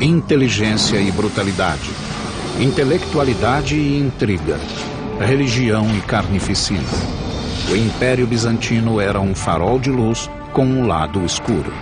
Inteligência 0.00 0.96
e 0.96 1.10
brutalidade. 1.10 1.90
Intelectualidade 2.60 3.74
e 3.74 3.98
intriga. 3.98 4.58
Religião 5.18 5.86
e 5.96 6.02
carnificina. 6.02 6.84
O 7.70 7.74
Império 7.74 8.26
Bizantino 8.26 9.00
era 9.00 9.18
um 9.18 9.34
farol 9.34 9.78
de 9.78 9.90
luz 9.90 10.28
com 10.52 10.64
um 10.64 10.86
lado 10.86 11.24
escuro. 11.24 11.72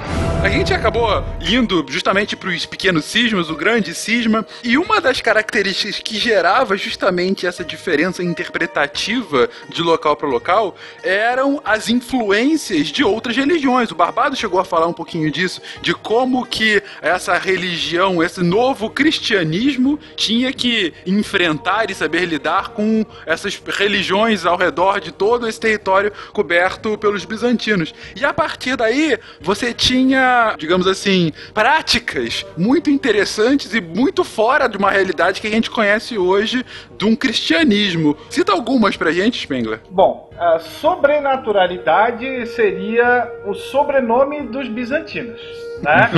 A 0.42 0.48
gente 0.48 0.72
acabou 0.72 1.24
indo 1.40 1.84
justamente 1.88 2.36
para 2.36 2.50
os 2.50 2.64
pequenos 2.64 3.04
cismas, 3.06 3.50
o 3.50 3.56
grande 3.56 3.92
cisma, 3.92 4.46
e 4.62 4.78
uma 4.78 5.00
das 5.00 5.20
características 5.20 5.98
que 5.98 6.16
gerava 6.16 6.76
justamente 6.76 7.44
essa 7.44 7.64
diferença 7.64 8.22
interpretativa 8.22 9.50
de 9.68 9.82
local 9.82 10.14
para 10.14 10.28
local 10.28 10.76
eram 11.02 11.60
as 11.64 11.88
influências 11.88 12.86
de 12.86 13.02
outras 13.02 13.36
religiões. 13.36 13.90
O 13.90 13.96
Barbado 13.96 14.36
chegou 14.36 14.60
a 14.60 14.64
falar 14.64 14.86
um 14.86 14.92
pouquinho 14.92 15.28
disso, 15.28 15.60
de 15.82 15.92
como 15.92 16.46
que 16.46 16.80
essa 17.02 17.36
religião, 17.36 18.22
esse 18.22 18.40
novo 18.40 18.88
cristianismo 18.88 19.98
tinha 20.14 20.52
que 20.52 20.94
enfrentar 21.04 21.90
e 21.90 21.94
saber 21.94 22.26
lidar 22.26 22.68
com 22.68 23.04
essas 23.26 23.60
religiões 23.66 24.46
ao 24.46 24.56
redor 24.56 25.00
de 25.00 25.10
todo 25.10 25.48
esse 25.48 25.58
território 25.58 26.12
coberto 26.32 26.96
pelos 26.96 27.24
bizantinos. 27.24 27.92
E 28.14 28.24
a 28.24 28.32
partir 28.32 28.57
daí, 28.76 29.18
você 29.40 29.72
tinha 29.72 30.08
tinha, 30.08 30.54
digamos 30.58 30.86
assim, 30.86 31.32
práticas 31.52 32.46
muito 32.56 32.90
interessantes 32.90 33.74
e 33.74 33.80
muito 33.80 34.24
fora 34.24 34.68
de 34.68 34.76
uma 34.76 34.90
realidade 34.90 35.40
que 35.40 35.46
a 35.46 35.50
gente 35.50 35.70
conhece 35.70 36.16
hoje 36.16 36.64
de 36.96 37.04
um 37.04 37.16
cristianismo. 37.16 38.16
Cita 38.30 38.52
algumas 38.52 38.96
pra 38.96 39.10
gente, 39.12 39.40
Spengler. 39.40 39.80
Bom, 39.90 40.30
a 40.38 40.58
sobrenaturalidade 40.58 42.46
seria 42.48 43.30
o 43.44 43.54
sobrenome 43.54 44.42
dos 44.42 44.68
bizantinos. 44.68 45.40
Né? 45.82 46.10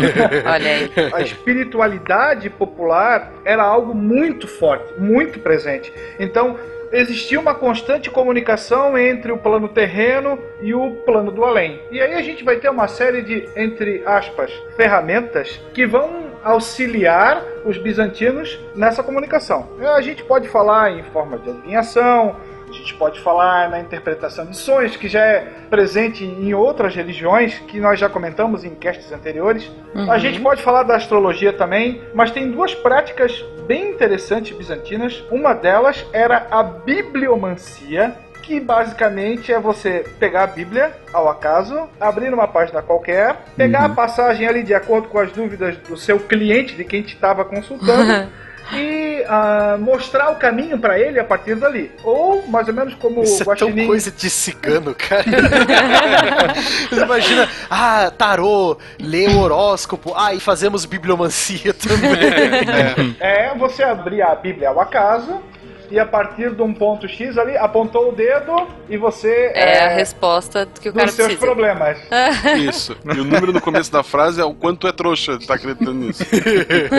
Olha 0.44 0.70
aí. 0.70 0.90
A 1.12 1.20
espiritualidade 1.22 2.50
popular 2.50 3.32
era 3.44 3.62
algo 3.62 3.94
muito 3.94 4.46
forte, 4.46 5.00
muito 5.00 5.40
presente. 5.40 5.92
Então, 6.18 6.56
existia 6.92 7.38
uma 7.38 7.54
constante 7.54 8.10
comunicação 8.10 8.96
entre 8.96 9.32
o 9.32 9.38
plano 9.38 9.68
terreno 9.68 10.38
e 10.60 10.74
o 10.74 10.92
plano 11.04 11.30
do 11.30 11.44
além. 11.44 11.80
E 11.90 12.00
aí 12.00 12.14
a 12.14 12.22
gente 12.22 12.44
vai 12.44 12.56
ter 12.56 12.68
uma 12.68 12.88
série 12.88 13.22
de, 13.22 13.48
entre 13.56 14.02
aspas, 14.06 14.52
ferramentas 14.76 15.60
que 15.72 15.86
vão 15.86 16.26
auxiliar 16.46 17.42
os 17.64 17.76
bizantinos 17.76 18.58
nessa 18.74 19.02
comunicação. 19.02 19.68
A 19.80 20.00
gente 20.00 20.22
pode 20.22 20.48
falar 20.48 20.92
em 20.92 21.02
forma 21.02 21.38
de 21.38 21.50
adivinhação, 21.50 22.36
gente 22.76 22.94
pode 22.94 23.20
falar 23.20 23.68
na 23.70 23.80
interpretação 23.80 24.46
de 24.46 24.56
sonhos, 24.56 24.96
que 24.96 25.08
já 25.08 25.24
é 25.24 25.40
presente 25.68 26.24
em 26.24 26.54
outras 26.54 26.94
religiões, 26.94 27.58
que 27.60 27.80
nós 27.80 27.98
já 27.98 28.08
comentamos 28.08 28.64
em 28.64 28.74
castes 28.74 29.10
anteriores. 29.12 29.70
Uhum. 29.94 30.10
A 30.10 30.18
gente 30.18 30.40
pode 30.40 30.62
falar 30.62 30.82
da 30.82 30.96
astrologia 30.96 31.52
também, 31.52 32.02
mas 32.14 32.30
tem 32.30 32.50
duas 32.50 32.74
práticas 32.74 33.44
bem 33.66 33.90
interessantes 33.90 34.56
bizantinas. 34.56 35.24
Uma 35.30 35.54
delas 35.54 36.06
era 36.12 36.46
a 36.50 36.62
bibliomancia, 36.62 38.14
que 38.42 38.60
basicamente 38.60 39.52
é 39.52 39.58
você 39.58 40.04
pegar 40.20 40.44
a 40.44 40.46
Bíblia 40.46 40.92
ao 41.12 41.28
acaso, 41.28 41.88
abrir 42.00 42.32
uma 42.32 42.46
página 42.46 42.80
qualquer, 42.80 43.36
pegar 43.56 43.84
a 43.84 43.88
passagem 43.88 44.46
ali 44.46 44.62
de 44.62 44.72
acordo 44.72 45.08
com 45.08 45.18
as 45.18 45.32
dúvidas 45.32 45.76
do 45.78 45.96
seu 45.96 46.20
cliente, 46.20 46.76
de 46.76 46.84
quem 46.84 47.02
te 47.02 47.14
estava 47.14 47.44
consultando. 47.44 48.30
E 48.72 49.24
ah, 49.28 49.76
mostrar 49.78 50.30
o 50.30 50.36
caminho 50.36 50.78
para 50.78 50.98
ele 50.98 51.18
a 51.20 51.24
partir 51.24 51.54
dali. 51.54 51.90
Ou, 52.02 52.46
mais 52.48 52.66
ou 52.68 52.74
menos 52.74 52.94
como 52.94 53.22
Isso 53.22 53.38
o 53.38 53.52
é 53.52 53.56
tão 53.56 53.68
Guaxinim... 53.68 53.86
coisa 53.86 54.10
de 54.10 54.28
cigano, 54.28 54.94
cara. 54.94 55.24
Você 56.90 57.00
imagina, 57.00 57.48
ah, 57.70 58.10
tarô, 58.10 58.76
lê 58.98 59.28
o 59.28 59.38
horóscopo, 59.38 60.12
ah, 60.16 60.34
e 60.34 60.40
fazemos 60.40 60.84
bibliomancia 60.84 61.72
também. 61.74 63.16
É 63.20 63.54
você 63.54 63.82
abrir 63.82 64.22
a 64.22 64.34
Bíblia 64.34 64.68
ao 64.68 64.80
acaso 64.80 65.42
e 65.90 65.98
a 65.98 66.06
partir 66.06 66.54
de 66.54 66.62
um 66.62 66.72
ponto 66.72 67.08
X 67.08 67.38
ali, 67.38 67.56
apontou 67.56 68.10
o 68.10 68.12
dedo 68.12 68.66
e 68.88 68.96
você. 68.96 69.52
É 69.54 69.84
a 69.84 69.88
resposta 69.88 70.66
que 70.80 70.88
o 70.88 70.92
cara 70.92 71.06
dos 71.06 71.14
seus 71.14 71.28
precisa. 71.28 71.46
problemas. 71.46 71.98
Isso. 72.58 72.96
E 73.04 73.20
o 73.20 73.24
número 73.24 73.52
no 73.52 73.60
começo 73.60 73.90
da 73.90 74.02
frase 74.02 74.40
é 74.40 74.44
o 74.44 74.54
quanto 74.54 74.86
é 74.86 74.92
trouxa 74.92 75.38
de 75.38 75.46
tá 75.46 75.54
acreditando 75.54 75.94
nisso. 75.94 76.24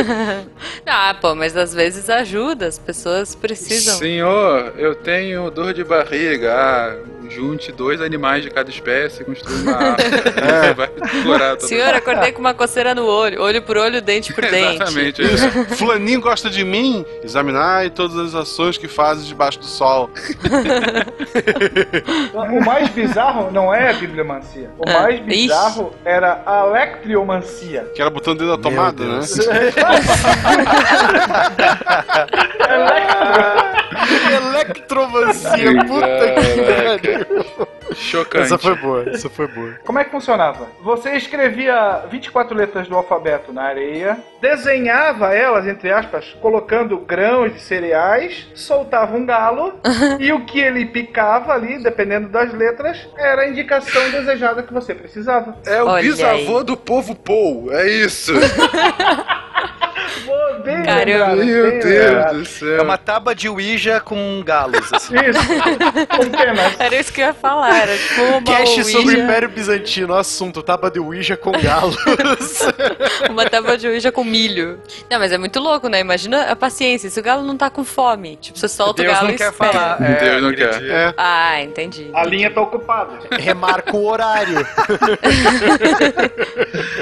ah, 0.85 1.15
pô, 1.19 1.35
mas 1.35 1.55
às 1.55 1.73
vezes 1.73 2.09
ajuda, 2.09 2.67
as 2.67 2.79
pessoas 2.79 3.35
precisam. 3.35 3.95
Senhor, 3.95 4.73
eu 4.77 4.95
tenho 4.95 5.49
dor 5.51 5.73
de 5.73 5.83
barriga. 5.83 6.53
Ah, 6.53 6.95
junte 7.29 7.71
dois 7.71 8.01
animais 8.01 8.43
de 8.43 8.49
cada 8.49 8.69
espécie 8.69 9.21
e 9.21 9.25
construa 9.25 9.55
uma 9.57 9.75
árvore. 9.75 10.07
É. 10.37 10.73
Vai 10.73 10.89
explorar 11.03 11.55
todo 11.57 11.67
Senhor, 11.67 11.93
acordei 11.93 12.31
com 12.31 12.39
uma 12.39 12.53
coceira 12.53 12.95
no 12.95 13.05
olho, 13.05 13.41
olho 13.41 13.61
por 13.61 13.77
olho, 13.77 14.01
dente 14.01 14.33
por 14.33 14.45
dente. 14.45 14.81
Exatamente. 14.81 15.21
Isso. 15.21 15.75
Fulaninho 15.75 16.21
gosta 16.21 16.49
de 16.49 16.63
mim? 16.63 17.05
Examinar 17.23 17.89
todas 17.91 18.17
as 18.17 18.35
ações 18.35 18.76
que 18.77 18.87
fazes 18.87 19.25
debaixo 19.27 19.59
do 19.59 19.65
sol. 19.65 20.09
O 22.33 22.63
mais 22.63 22.89
bizarro 22.89 23.51
não 23.51 23.73
é 23.73 23.89
a 23.89 23.93
bibliomancia. 23.93 24.69
O 24.77 24.83
Ah, 24.87 25.01
mais 25.01 25.15
ixi. 25.15 25.23
bizarro 25.25 25.93
era 26.05 26.41
a 26.45 26.65
electriomancia. 26.67 27.83
Que 27.95 28.01
era 28.01 28.09
botando 28.09 28.35
o 28.37 28.39
dedo 28.39 28.51
na 28.51 28.57
tomada, 28.57 29.03
né? 29.03 29.19
Electromancia, 34.37 35.71
puta 35.85 36.07
que 36.35 37.21
pariu. 37.23 37.67
Chocante. 37.95 38.45
Essa 38.45 38.57
foi 38.57 38.75
boa, 38.75 39.09
essa 39.09 39.29
foi 39.29 39.47
boa. 39.47 39.73
Como 39.85 39.99
é 39.99 40.03
que 40.03 40.11
funcionava? 40.11 40.67
Você 40.81 41.11
escrevia 41.15 42.03
24 42.09 42.55
letras 42.55 42.87
do 42.87 42.95
alfabeto 42.95 43.51
na 43.53 43.63
areia, 43.63 44.17
desenhava 44.41 45.33
elas, 45.33 45.65
entre 45.67 45.91
aspas, 45.91 46.35
colocando 46.41 46.97
grãos 46.97 47.53
de 47.53 47.59
cereais, 47.61 48.47
soltava 48.55 49.15
um 49.15 49.25
galo, 49.25 49.79
e 50.19 50.31
o 50.33 50.45
que 50.45 50.59
ele 50.59 50.85
picava 50.85 51.53
ali, 51.53 51.81
dependendo 51.81 52.27
das 52.29 52.53
letras, 52.53 53.07
era 53.17 53.43
a 53.43 53.49
indicação 53.49 54.09
desejada 54.11 54.63
que 54.63 54.73
você 54.73 54.93
precisava. 54.93 55.55
É 55.65 55.81
o 55.81 55.87
Olha 55.87 56.03
bisavô 56.03 56.57
aí. 56.59 56.63
do 56.63 56.77
povo 56.77 57.15
Paul, 57.15 57.69
é 57.71 57.87
isso. 57.89 58.33
Boa, 60.25 60.59
bem 60.59 60.83
Caramba. 60.83 61.33
lembrado, 61.33 61.45
Meu 61.45 61.63
bem 61.71 61.79
Deus 61.79 62.05
lembrado. 62.05 62.37
do 62.39 62.45
céu. 62.45 62.77
É 62.77 62.81
uma 62.81 62.97
tábua 62.97 63.33
de 63.35 63.47
Ouija 63.49 63.99
com 63.99 64.41
galos. 64.45 64.91
assim. 64.93 65.15
Isso, 65.15 65.39
com 66.15 66.29
penas. 66.37 66.79
Era 66.79 66.95
isso 66.95 67.13
que 67.13 67.21
eu 67.21 67.27
ia 67.27 67.33
falar, 67.33 67.76
tipo 67.85 68.21
uma 68.23 68.41
Cast 68.41 68.83
sobre 68.85 69.15
o 69.15 69.23
Império 69.23 69.49
Bizantino, 69.49 70.13
assunto, 70.15 70.63
tábua 70.63 70.89
de 70.89 70.99
Ouija 70.99 71.35
com 71.37 71.51
galos. 71.51 71.97
uma 73.29 73.45
tábua 73.49 73.77
de 73.77 73.87
Ouija 73.87 74.11
com 74.11 74.23
milho. 74.23 74.79
Não, 75.09 75.19
mas 75.19 75.31
é 75.31 75.37
muito 75.37 75.59
louco, 75.59 75.87
né? 75.87 75.99
Imagina 75.99 76.43
a 76.43 76.55
paciência, 76.55 77.09
se 77.09 77.19
o 77.19 77.23
galo 77.23 77.43
não 77.43 77.57
tá 77.57 77.69
com 77.69 77.83
fome. 77.83 78.37
Tipo, 78.37 78.57
você 78.57 78.67
solta 78.67 79.03
Deus 79.03 79.13
o 79.13 79.15
galo 79.15 79.27
não 79.27 79.33
e 79.35 79.37
quer 79.37 79.51
espera. 79.51 79.71
falar. 79.73 80.01
É, 80.01 80.15
Deus 80.23 80.41
não 80.43 80.53
quer. 80.53 80.83
É. 80.89 81.13
Ah, 81.17 81.61
entendi. 81.61 82.09
A 82.13 82.23
linha 82.25 82.49
tá 82.49 82.61
ocupada. 82.61 83.19
Remarca 83.37 83.95
o 83.95 84.05
horário. 84.07 84.57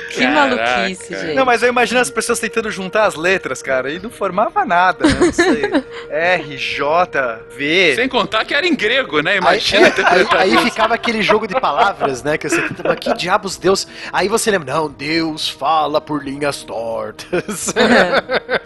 Que 0.10 0.26
maluquice, 0.28 1.14
gente. 1.14 1.34
Não, 1.34 1.46
mas 1.46 1.62
eu 1.62 1.70
imagino 1.70 2.00
as 2.00 2.10
pessoas 2.10 2.40
tentando 2.40 2.72
juntar 2.72 3.06
as 3.06 3.16
letras, 3.16 3.62
cara, 3.62 3.92
e 3.92 4.00
não 4.00 4.10
formava 4.10 4.64
nada, 4.66 5.06
né? 5.08 5.14
Não 5.20 5.32
sei. 5.34 5.64
R, 6.10 6.58
J, 6.58 7.40
V. 7.56 7.94
Sem 7.96 8.08
contar 8.08 8.46
que 8.46 8.54
era 8.54 8.66
em 8.66 8.76
grego, 8.76 9.20
né? 9.22 9.32
Aí, 9.34 9.38
Imagina. 9.38 9.88
é, 9.88 9.94
aí- 10.38 10.56
aí 10.58 10.65
ficava 10.66 10.96
aquele 10.96 11.22
jogo 11.22 11.48
de 11.48 11.60
palavras, 11.60 12.24
né? 12.24 12.38
Que 12.38 12.50
você 12.50 12.62
mas 12.84 13.00
que 13.00 13.14
diabos 13.14 13.58
Deus. 13.58 13.88
Aí 14.12 14.28
você 14.28 14.52
lembra, 14.52 14.74
não, 14.74 14.90
Deus 14.90 15.50
fala 15.50 16.00
por 16.02 16.24
linhas 16.24 16.64
tortas. 16.64 17.74
É, 17.76 18.62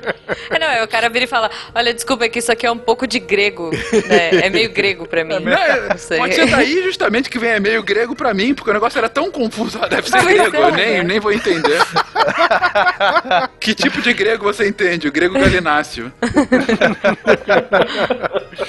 não, 0.59 0.67
é 0.67 0.83
o 0.83 0.87
cara 0.87 1.09
vira 1.09 1.25
e 1.25 1.27
fala: 1.27 1.49
Olha, 1.73 1.93
desculpa, 1.93 2.25
é 2.25 2.29
que 2.29 2.39
isso 2.39 2.51
aqui 2.51 2.65
é 2.65 2.71
um 2.71 2.77
pouco 2.77 3.07
de 3.07 3.19
grego. 3.19 3.71
né? 4.07 4.45
É 4.45 4.49
meio 4.49 4.69
grego 4.71 5.07
pra 5.07 5.23
mim. 5.23 5.39
Não, 5.39 5.51
é- 5.53 5.89
Não 5.89 5.97
sei. 5.97 6.17
Pode 6.17 6.35
ser 6.35 6.47
daí 6.47 6.83
justamente 6.83 7.29
que 7.29 7.39
vem 7.39 7.55
e-mail 7.55 7.83
grego 7.83 8.15
pra 8.15 8.33
mim, 8.33 8.53
porque 8.53 8.69
o 8.69 8.73
negócio 8.73 8.97
era 8.97 9.09
tão 9.09 9.31
confuso, 9.31 9.79
ah, 9.81 9.87
deve 9.87 10.09
ser 10.09 10.21
grego, 10.23 10.55
é, 10.55 10.61
eu 10.61 10.71
nem, 10.71 10.97
né? 10.99 11.03
nem 11.03 11.19
vou 11.19 11.31
entender. 11.31 11.79
que 13.59 13.73
tipo 13.73 14.01
de 14.01 14.13
grego 14.13 14.43
você 14.45 14.67
entende? 14.67 15.07
O 15.07 15.11
grego 15.11 15.39
galináceo. 15.39 16.11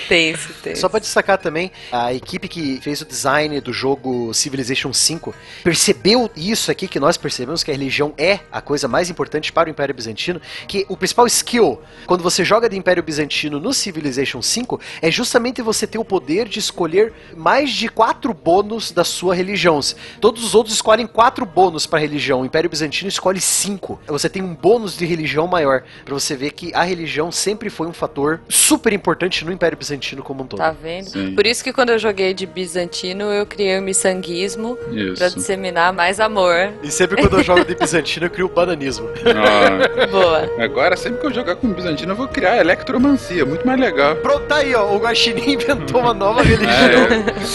Tenso, 0.08 0.52
tenso. 0.62 0.80
Só 0.80 0.88
pra 0.88 1.00
destacar 1.00 1.38
também, 1.38 1.70
a 1.92 2.12
equipe 2.12 2.48
que 2.48 2.80
fez 2.82 3.00
o 3.00 3.04
design 3.04 3.60
do 3.60 3.72
jogo 3.72 4.32
Civilization 4.34 4.90
V 4.92 5.32
percebeu 5.62 6.30
isso 6.36 6.70
aqui 6.70 6.88
que 6.88 7.00
nós 7.00 7.16
percebemos 7.16 7.62
que 7.62 7.70
a 7.70 7.74
religião 7.74 8.14
é 8.16 8.40
a 8.50 8.60
coisa 8.60 8.88
mais 8.88 9.10
importante 9.10 9.52
para 9.52 9.68
o 9.68 9.70
Império 9.70 9.94
Bizantino, 9.94 10.40
que 10.68 10.86
o 10.88 10.96
principal 10.96 11.26
skill 11.30 11.78
quando 12.10 12.22
você 12.22 12.44
joga 12.44 12.68
de 12.68 12.76
Império 12.76 13.04
Bizantino 13.04 13.60
no 13.60 13.72
Civilization 13.72 14.40
V 14.40 14.80
é 15.00 15.12
justamente 15.12 15.62
você 15.62 15.86
ter 15.86 15.96
o 15.96 16.04
poder 16.04 16.48
de 16.48 16.58
escolher 16.58 17.12
mais 17.36 17.70
de 17.70 17.88
quatro 17.88 18.34
bônus 18.34 18.90
da 18.90 19.04
sua 19.04 19.32
religião. 19.32 19.78
Todos 20.20 20.42
os 20.42 20.52
outros 20.52 20.74
escolhem 20.74 21.06
quatro 21.06 21.46
bônus 21.46 21.86
para 21.86 22.00
religião, 22.00 22.40
o 22.40 22.44
Império 22.44 22.68
Bizantino 22.68 23.08
escolhe 23.08 23.40
cinco. 23.40 24.00
Você 24.08 24.28
tem 24.28 24.42
um 24.42 24.56
bônus 24.56 24.96
de 24.96 25.06
religião 25.06 25.46
maior, 25.46 25.84
para 26.04 26.12
você 26.12 26.34
ver 26.34 26.50
que 26.50 26.74
a 26.74 26.82
religião 26.82 27.30
sempre 27.30 27.70
foi 27.70 27.86
um 27.86 27.92
fator 27.92 28.40
super 28.48 28.92
importante 28.92 29.44
no 29.44 29.52
Império 29.52 29.78
Bizantino 29.78 30.20
como 30.20 30.42
um 30.42 30.46
todo. 30.48 30.58
Tá 30.58 30.72
vendo? 30.72 31.10
Sim. 31.10 31.36
Por 31.36 31.46
isso 31.46 31.62
que 31.62 31.72
quando 31.72 31.90
eu 31.90 31.98
joguei 32.00 32.34
de 32.34 32.44
bizantino, 32.44 33.26
eu 33.26 33.46
criei 33.46 33.78
o 33.78 33.82
miçanguismo 33.82 34.76
pra 35.16 35.28
disseminar 35.28 35.92
mais 35.92 36.18
amor. 36.18 36.72
E 36.82 36.90
sempre 36.90 37.22
quando 37.22 37.38
eu 37.38 37.44
jogo 37.46 37.64
de 37.64 37.76
bizantino, 37.76 38.26
eu 38.26 38.30
crio 38.30 38.46
o 38.46 38.48
bananismo. 38.48 39.08
Ah, 39.24 40.06
Boa. 40.08 40.50
agora, 40.58 40.96
sempre 41.10 41.20
que 41.20 41.26
eu 41.26 41.34
jogar 41.34 41.56
com 41.56 41.72
bizantino, 41.72 42.12
eu 42.12 42.16
vou 42.16 42.28
criar 42.28 42.58
electromancia, 42.58 43.44
muito 43.44 43.66
mais 43.66 43.78
legal. 43.80 44.14
Pronto, 44.16 44.46
tá 44.46 44.56
aí, 44.56 44.74
ó. 44.74 44.94
O 44.94 44.98
Guaxinim 44.98 45.54
inventou 45.54 46.00
uma 46.00 46.14
nova 46.14 46.42
religião. 46.42 47.06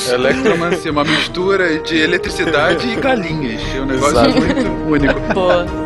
É, 0.09 0.13
electromancia, 0.13 0.91
uma 0.91 1.03
mistura 1.03 1.79
de 1.79 1.97
eletricidade 1.97 2.87
e 2.87 2.95
galinhas. 2.95 3.61
É 3.75 3.81
um 3.81 3.85
negócio 3.85 4.17
Exato. 4.17 4.41
muito 4.41 4.91
único. 4.91 5.19
Boa. 5.33 5.84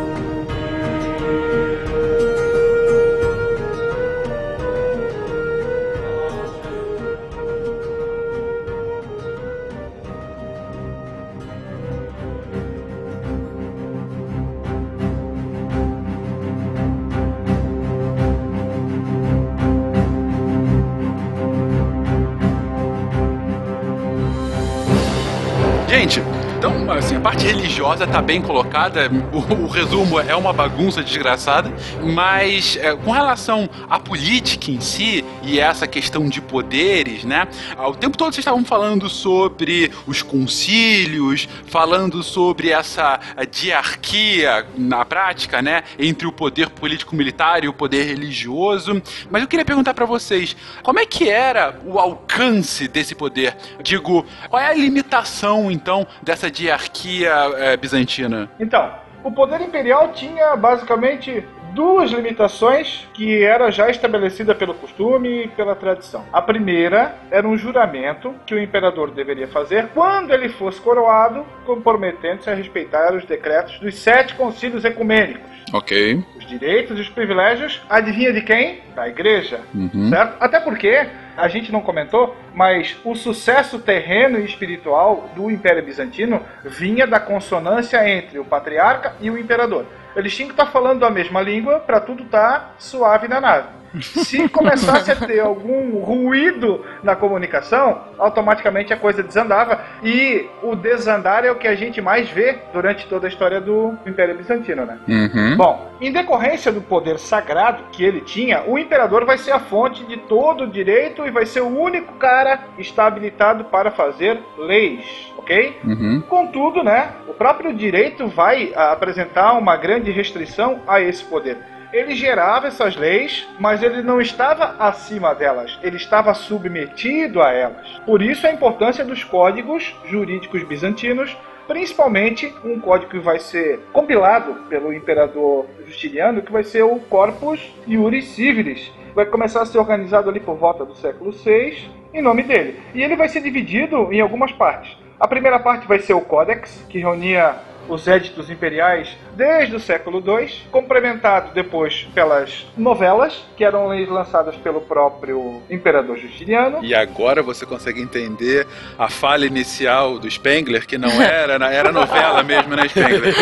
Religiosa 27.80 28.06
tá 28.06 28.22
bem 28.22 28.42
colocada, 28.42 29.10
o, 29.32 29.64
o 29.64 29.68
resumo 29.68 30.20
é 30.20 30.36
uma 30.36 30.52
bagunça 30.52 31.02
desgraçada, 31.02 31.72
mas 32.04 32.76
é, 32.76 32.94
com 32.94 33.12
relação 33.12 33.70
à 33.90 33.98
política 33.98 34.70
em 34.70 34.82
si 34.82 35.24
e 35.42 35.62
essa 35.62 35.88
questão 35.88 36.28
de 36.28 36.42
poderes, 36.42 37.24
né? 37.24 37.48
O 37.78 37.96
tempo 37.96 38.18
todo 38.18 38.34
vocês 38.34 38.40
estavam 38.40 38.66
falando 38.66 39.08
sobre 39.08 39.92
os 40.06 40.22
concílios, 40.22 41.48
falando 41.68 42.22
sobre 42.22 42.70
essa 42.70 43.18
eh, 43.38 43.46
diarquia 43.46 44.68
na 44.78 45.06
prática, 45.06 45.62
né? 45.62 45.84
Entre 45.98 46.28
o 46.28 46.34
poder 46.34 46.70
político-militar 46.70 47.64
e 47.64 47.70
o 47.70 47.74
poder 47.74 48.04
religioso. 48.04 49.02
Mas 49.32 49.42
eu 49.42 49.48
queria 49.48 49.64
perguntar 49.64 49.94
para 49.94 50.06
vocês, 50.06 50.56
como 50.84 51.00
é 51.00 51.06
que 51.06 51.30
era 51.30 51.80
o 51.86 51.98
alcance 51.98 52.90
desse 52.90 53.16
poder? 53.16 53.56
Digo, 53.82 54.26
qual 54.50 54.62
é 54.62 54.68
a 54.68 54.74
limitação, 54.74 55.72
então, 55.72 56.06
dessa 56.22 56.52
diarquia 56.52 57.34
é, 57.70 57.78
bizantina? 57.78 58.50
Então, 58.60 58.92
o 59.24 59.32
poder 59.32 59.62
imperial 59.62 60.12
tinha 60.14 60.56
basicamente 60.56 61.46
duas 61.74 62.12
limitações 62.12 63.08
que 63.14 63.44
era 63.44 63.72
já 63.72 63.90
estabelecida 63.90 64.56
pelo 64.56 64.74
costume 64.74 65.46
e 65.46 65.48
pela 65.50 65.76
tradição. 65.76 66.26
A 66.34 66.42
primeira 66.42 67.16
era 67.30 67.48
um 67.48 67.58
juramento 67.58 68.34
que 68.46 68.56
o 68.56 68.60
imperador 68.62 69.12
deveria 69.12 69.48
fazer 69.48 69.90
quando 69.94 70.34
ele 70.34 70.50
fosse 70.50 70.82
coroado, 70.82 71.46
comprometendo-se 71.66 72.50
a 72.50 72.56
respeitar 72.56 73.14
os 73.14 73.26
decretos 73.26 73.78
dos 73.80 73.96
sete 73.96 74.36
concílios 74.36 74.84
ecumênicos. 74.84 75.50
Ok. 75.72 76.24
Os 76.38 76.48
direitos 76.48 76.98
e 76.98 77.02
os 77.02 77.10
privilégios, 77.10 77.82
adivinha 77.90 78.34
de 78.34 78.42
quem? 78.42 78.82
Da 78.96 79.08
igreja. 79.08 79.62
Uhum. 79.74 80.10
Certo? 80.10 80.36
Até 80.40 80.60
porque 80.60 81.08
a 81.40 81.48
gente 81.48 81.72
não 81.72 81.82
comentou, 81.82 82.36
mas 82.54 82.98
o 83.04 83.16
sucesso 83.16 83.80
terreno 83.80 84.40
e 84.40 84.46
espiritual 84.46 85.30
do 85.36 85.50
Império 85.50 85.84
Bizantino 85.84 86.42
vinha 86.64 87.08
da 87.08 87.20
consonância 87.20 88.08
entre 88.08 88.40
o 88.40 88.46
patriarca 88.46 89.16
e 89.20 89.30
o 89.30 89.38
imperador. 89.38 89.86
Eles 90.16 90.36
tinham 90.36 90.48
que 90.50 90.54
estar 90.54 90.68
falando 90.68 91.06
a 91.06 91.10
mesma 91.10 91.42
língua 91.42 91.80
para 91.80 92.00
tudo 92.00 92.24
estar 92.24 92.76
suave 92.78 93.28
na 93.28 93.40
nave. 93.40 93.79
Se 94.02 94.48
começasse 94.50 95.12
a 95.12 95.16
ter 95.16 95.40
algum 95.40 96.00
ruído 96.00 96.86
na 97.04 97.16
comunicação, 97.16 98.02
automaticamente 98.18 98.94
a 98.94 98.98
coisa 98.98 99.24
desandava. 99.24 99.82
E 100.04 100.48
o 100.62 100.76
desandar 100.76 101.46
é 101.46 101.52
o 101.52 101.56
que 101.56 101.68
a 101.68 101.76
gente 101.76 102.02
mais 102.02 102.30
vê 102.30 102.58
durante 102.74 103.08
toda 103.08 103.28
a 103.28 103.30
história 103.30 103.60
do 103.60 103.96
Império 104.06 104.38
Bizantino, 104.38 104.86
né? 104.86 105.00
Uhum. 105.08 105.58
Bom, 105.58 105.92
em 106.00 106.12
decorrência 106.12 106.72
do 106.72 106.82
poder 106.82 107.18
sagrado 107.20 107.84
que 107.92 108.04
ele 108.04 108.22
tinha, 108.22 108.64
o 108.68 108.78
imperador 108.78 109.26
vai 109.26 109.38
ser 109.38 109.52
a 109.52 109.60
fonte 109.60 110.04
de 110.06 110.18
todo 110.18 110.66
o 110.66 110.68
direito 110.68 111.26
e 111.26 111.32
vai 111.32 111.46
ser 111.46 111.62
o 111.62 111.68
único 111.68 112.14
cara 112.14 112.58
que 112.76 112.82
está 112.82 113.08
habilitado 113.08 113.66
para 113.66 113.92
fazer 113.92 114.40
leis, 114.58 115.34
ok? 115.38 115.78
Uhum. 115.84 116.22
Contudo, 116.22 116.84
né, 116.84 117.10
o 117.28 117.34
próprio 117.34 117.74
direito 117.74 118.28
vai 118.28 118.72
apresentar 118.76 119.54
uma 119.54 119.76
grande 119.76 120.12
restrição 120.12 120.80
a 120.88 121.02
esse 121.02 121.24
poder. 121.24 121.58
Ele 121.92 122.14
gerava 122.14 122.68
essas 122.68 122.96
leis, 122.96 123.48
mas 123.60 123.82
ele 123.82 124.04
não 124.04 124.22
estava 124.22 124.76
acima 124.78 125.34
delas, 125.34 125.80
ele 125.82 125.98
estava 125.98 126.36
submetido 126.36 127.42
a 127.42 127.52
elas. 127.52 127.88
Por 128.06 128.22
isso 128.22 128.46
a 128.46 128.52
importância 128.52 129.04
dos 129.04 129.24
códigos 129.24 129.96
jurídicos 130.06 130.64
bizantinos, 130.64 131.36
principalmente 131.68 132.54
um 132.64 132.80
código 132.80 133.10
que 133.10 133.18
vai 133.18 133.40
ser 133.40 133.80
compilado 133.92 134.54
pelo 134.70 134.94
imperador 134.94 135.66
Justiniano, 135.88 136.44
que 136.44 136.52
vai 136.52 136.64
ser 136.64 136.84
o 136.84 137.00
Corpus 137.00 137.60
Iuris 137.88 138.26
Civilis. 138.26 138.92
Vai 139.16 139.26
começar 139.26 139.64
a 139.64 139.66
ser 139.66 139.80
organizado 139.80 140.30
ali 140.30 140.40
por 140.40 140.58
volta 140.58 140.86
do 140.86 140.96
século 140.96 141.32
VI, 141.32 141.90
em 142.14 142.22
nome 142.22 142.44
dele. 142.44 142.80
E 142.94 143.02
ele 143.02 143.16
vai 143.16 143.28
ser 143.30 143.42
dividido 143.42 144.14
em 144.14 144.22
algumas 144.22 144.52
partes. 144.52 144.96
A 145.20 145.28
primeira 145.28 145.60
parte 145.60 145.88
vai 145.88 145.98
ser 145.98 146.14
o 146.14 146.22
Codex, 146.22 146.86
que 146.88 147.00
reunia 147.00 147.56
os 147.90 148.08
éditos 148.08 148.50
imperiais 148.50 149.18
desde 149.36 149.76
o 149.76 149.80
século 149.80 150.24
II, 150.26 150.50
complementado 150.72 151.54
depois 151.54 152.08
pelas 152.14 152.68
novelas, 152.78 153.46
que 153.58 153.64
eram 153.64 153.88
leis 153.88 154.08
lançadas 154.08 154.56
pelo 154.58 154.82
próprio 154.82 155.62
imperador 155.70 156.18
Justiniano. 156.18 156.84
E 156.84 156.94
agora 156.94 157.42
você 157.42 157.66
consegue 157.66 158.02
entender 158.02 158.68
a 158.98 159.10
falha 159.10 159.46
inicial 159.46 160.20
do 160.20 160.30
Spengler, 160.30 160.86
que 160.86 160.98
não 160.98 161.10
era, 161.22 161.56
era 161.72 161.92
novela 161.92 162.44
mesmo, 162.44 162.76
né, 162.76 162.88
Spengler? 162.88 163.34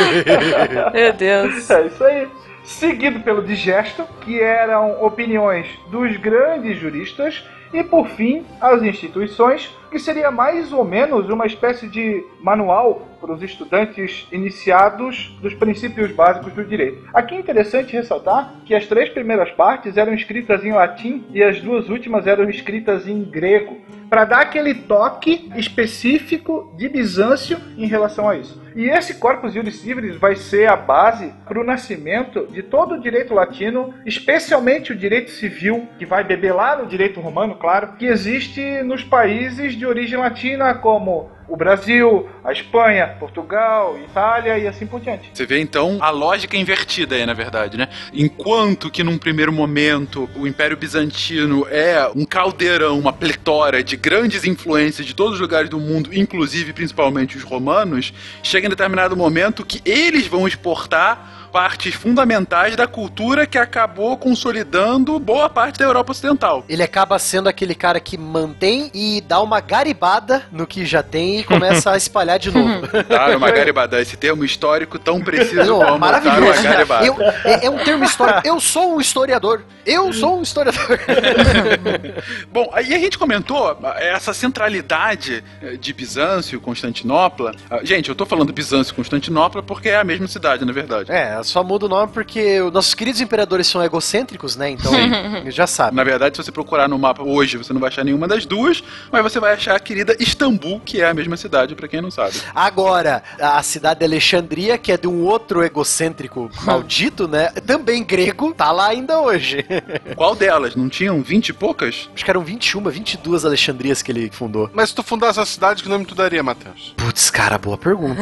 Meu 0.94 1.14
Deus. 1.14 1.70
É 1.70 1.86
isso 1.86 2.04
aí. 2.04 2.28
Seguido 2.64 3.22
pelo 3.22 3.42
Digesto, 3.42 4.06
que 4.22 4.42
eram 4.42 5.02
opiniões 5.04 5.68
dos 5.90 6.18
grandes 6.18 6.78
juristas, 6.78 7.44
e 7.74 7.84
por 7.84 8.08
fim, 8.10 8.46
as 8.62 8.82
instituições, 8.82 9.74
que 9.90 10.00
seria 10.00 10.32
mais 10.32 10.72
ou 10.72 10.84
menos 10.84 11.30
uma 11.30 11.46
espécie 11.46 11.88
de 11.88 12.24
manual 12.42 13.08
para 13.20 13.34
os 13.34 13.42
estudantes 13.42 14.28
iniciados 14.32 15.36
dos 15.42 15.54
princípios 15.54 16.12
básicos 16.12 16.54
do 16.54 16.64
direito. 16.64 17.08
Aqui 17.14 17.36
é 17.36 17.40
interessante 17.40 17.94
ressaltar 17.94 18.56
que 18.66 18.76
as 18.76 18.86
três 18.86 19.10
primeiras 19.10 19.52
partes 19.52 19.98
eram 19.98 20.14
escritas 20.14 20.64
em 20.64 20.72
latim 20.72 21.26
e 21.32 21.44
as 21.44 21.60
duas 21.60 21.90
últimas 21.90 22.28
eram 22.28 22.50
escritas 22.50 23.08
em 23.08 23.24
grego, 23.24 23.78
para 24.10 24.24
dar 24.24 24.42
aquele 24.42 24.74
toque 24.74 25.52
específico 25.56 26.74
de 26.78 26.88
Bizâncio 26.88 27.58
em 27.78 27.88
relação 27.88 28.30
a 28.30 28.38
isso. 28.38 28.62
E 28.76 28.90
esse 28.90 29.16
Corpus 29.16 29.56
Iuris 29.56 29.80
Civilis 29.80 30.16
vai 30.16 30.36
ser 30.36 30.70
a 30.70 30.76
base 30.76 31.34
para 31.46 31.60
o 31.60 31.64
nascimento 31.64 32.48
de 32.48 32.62
todo 32.62 32.96
o 32.96 33.02
direito 33.02 33.34
latino, 33.34 33.94
especialmente 34.06 34.92
o 34.92 34.96
direito 34.96 35.32
civil, 35.32 35.88
que 35.98 36.06
vai 36.06 36.24
beber 36.24 36.54
lá 36.54 36.78
no 36.78 36.86
direito 36.86 37.20
romano, 37.20 37.56
claro, 37.56 37.94
que 37.98 38.06
existe 38.06 38.62
nos 38.84 39.04
países 39.04 39.76
de 39.78 39.86
origem 39.86 40.18
latina, 40.18 40.74
como 40.76 41.30
o 41.48 41.56
Brasil, 41.56 42.28
a 42.44 42.52
Espanha, 42.52 43.16
Portugal, 43.20 43.98
Itália 43.98 44.58
e 44.58 44.68
assim 44.68 44.86
por 44.86 45.00
diante. 45.00 45.30
Você 45.34 45.46
vê 45.46 45.60
então 45.60 45.98
a 46.02 46.10
lógica 46.10 46.58
invertida 46.58 47.16
aí, 47.16 47.26
na 47.26 47.34
verdade, 47.34 47.78
né? 47.78 47.88
Enquanto 48.14 48.92
que 48.92 49.04
num 49.04 49.18
primeiro 49.18 49.54
momento 49.54 50.30
o 50.36 50.46
Império 50.46 50.76
Bizantino 50.76 51.66
é 51.70 52.10
um 52.14 52.26
caldeirão, 52.26 53.00
uma 53.00 53.14
pletora 53.14 53.82
de 53.82 53.96
grandes 53.96 54.44
influências 54.44 55.08
de 55.08 55.16
todos 55.16 55.36
os 55.36 55.40
lugares 55.40 55.70
do 55.70 55.80
mundo, 55.80 56.10
inclusive 56.14 56.74
principalmente 56.74 57.38
os 57.38 57.44
romanos, 57.44 58.14
chega 58.44 58.68
em 58.68 58.70
determinado 58.70 59.16
momento 59.16 59.66
que 59.66 59.82
eles 59.90 60.28
vão 60.28 60.48
exportar 60.48 61.37
partes 61.52 61.94
fundamentais 61.96 62.76
da 62.76 62.88
cultura 62.88 63.46
que 63.48 63.58
acabou 63.58 64.18
consolidando 64.18 65.18
boa 65.20 65.50
parte 65.50 65.80
da 65.80 65.86
Europa 65.86 66.12
Ocidental. 66.12 66.64
Ele 66.70 66.84
acaba 66.84 67.18
sendo 67.20 67.48
aquele 67.50 67.74
cara 67.76 68.00
que 68.00 68.18
mantém 68.18 68.92
e 68.94 69.22
dá 69.22 69.42
uma 69.42 69.60
garibada 69.60 70.44
no 70.52 70.68
que 70.68 70.86
já 70.86 71.02
tem 71.02 71.40
e 71.40 71.44
começa 71.44 71.92
a 71.92 71.98
espalhar 71.98 72.38
de 72.40 72.52
novo. 72.52 72.88
Dar 73.10 73.36
uma 73.36 73.50
garibada, 73.52 74.02
esse 74.02 74.18
termo 74.18 74.44
histórico 74.44 75.00
tão 75.00 75.22
preciso 75.22 75.66
Não, 75.66 75.80
como 75.86 76.00
maravilhoso. 76.00 76.64
garibada. 76.64 77.06
Eu- 77.06 77.18
é, 77.44 77.66
é 77.66 77.70
um 77.70 77.78
termo 77.84 78.04
histórico. 78.04 78.42
Eu 78.46 78.60
sou 78.60 78.96
um 78.96 79.02
historiador. 79.02 79.64
Eu 79.86 80.12
sou 80.14 80.38
um 80.40 80.42
historiador. 80.42 81.00
Bom, 82.52 82.70
aí 82.74 82.94
a 82.94 83.00
gente 83.00 83.18
comentou 83.18 83.78
ah, 83.84 83.96
essa 84.00 84.34
centralidade 84.34 85.44
eh, 85.62 85.78
de 85.78 85.94
Bizâncio, 85.94 86.60
Constantinopla. 86.60 87.54
Ah, 87.70 87.80
Gente, 87.84 88.10
eu 88.10 88.16
tô 88.16 88.26
falando 88.26 88.52
Bizâncio 88.52 88.92
e 88.92 88.96
Constantinopla 88.96 89.64
porque 89.64 89.90
é 89.90 89.98
a 89.98 90.04
mesma 90.04 90.28
cidade, 90.28 90.66
na 90.66 90.74
verdade. 90.74 91.12
É, 91.12 91.37
só 91.44 91.64
muda 91.64 91.86
o 91.86 91.90
nome 91.90 92.12
porque 92.14 92.60
os 92.62 92.72
nossos 92.72 92.94
queridos 92.94 93.22
imperadores 93.22 93.68
são 93.68 93.84
egocêntricos, 93.84 94.56
né? 94.56 94.70
Então, 94.72 94.92
já 95.52 95.68
sabe. 95.68 95.96
Na 95.96 96.04
verdade, 96.04 96.38
se 96.38 96.44
você 96.44 96.52
procurar 96.52 96.88
no 96.88 96.98
mapa 96.98 97.24
hoje, 97.24 97.58
você 97.58 97.74
não 97.74 97.80
vai 97.80 97.90
achar 97.90 98.04
nenhuma 98.04 98.28
das 98.28 98.46
duas, 98.46 98.84
mas 99.12 99.22
você 99.24 99.40
vai 99.40 99.54
achar 99.54 99.76
a 99.76 99.80
querida 99.80 100.16
Istambul, 100.20 100.80
que 100.84 101.02
é 101.02 101.10
a 101.10 101.14
mesma 101.14 101.38
cidade, 101.38 101.76
pra 101.76 101.88
quem 101.88 102.02
não 102.02 102.12
sabe. 102.12 102.36
Agora, 102.54 103.24
a 103.40 103.62
cidade 103.64 104.00
de 104.00 104.06
Alexandria, 104.06 104.78
que 104.78 104.92
é 104.92 104.98
de 104.98 105.08
um 105.08 105.24
outro 105.24 105.64
egocêntrico 105.64 106.50
maldito, 106.64 107.28
né? 107.28 107.50
Também 107.66 108.04
grego, 108.04 108.54
tá 108.54 108.72
lá 108.72 108.88
ainda 108.88 109.20
hoje. 109.20 109.66
Qual 110.16 110.36
delas? 110.36 110.76
Não 110.76 110.90
tinham 110.90 111.22
20 111.22 111.50
e 111.50 111.54
poucas? 111.54 112.10
Acho 112.14 112.24
que 112.26 112.30
eram 112.32 112.44
21, 112.44 112.82
22 112.90 113.46
Alexandrias 113.46 114.02
que 114.02 114.12
ele 114.12 114.30
fundou. 114.32 114.70
Mas 114.74 114.90
se 114.90 114.96
tu 114.96 115.04
fundasse 115.04 115.40
a 115.40 115.46
cidade, 115.46 115.84
que 115.84 115.90
nome 115.90 116.06
tu 116.06 116.16
daria, 116.16 116.42
Matheus? 116.44 116.94
Putz, 116.98 117.30
cara, 117.30 117.58
boa 117.58 117.78
pergunta. 117.78 118.22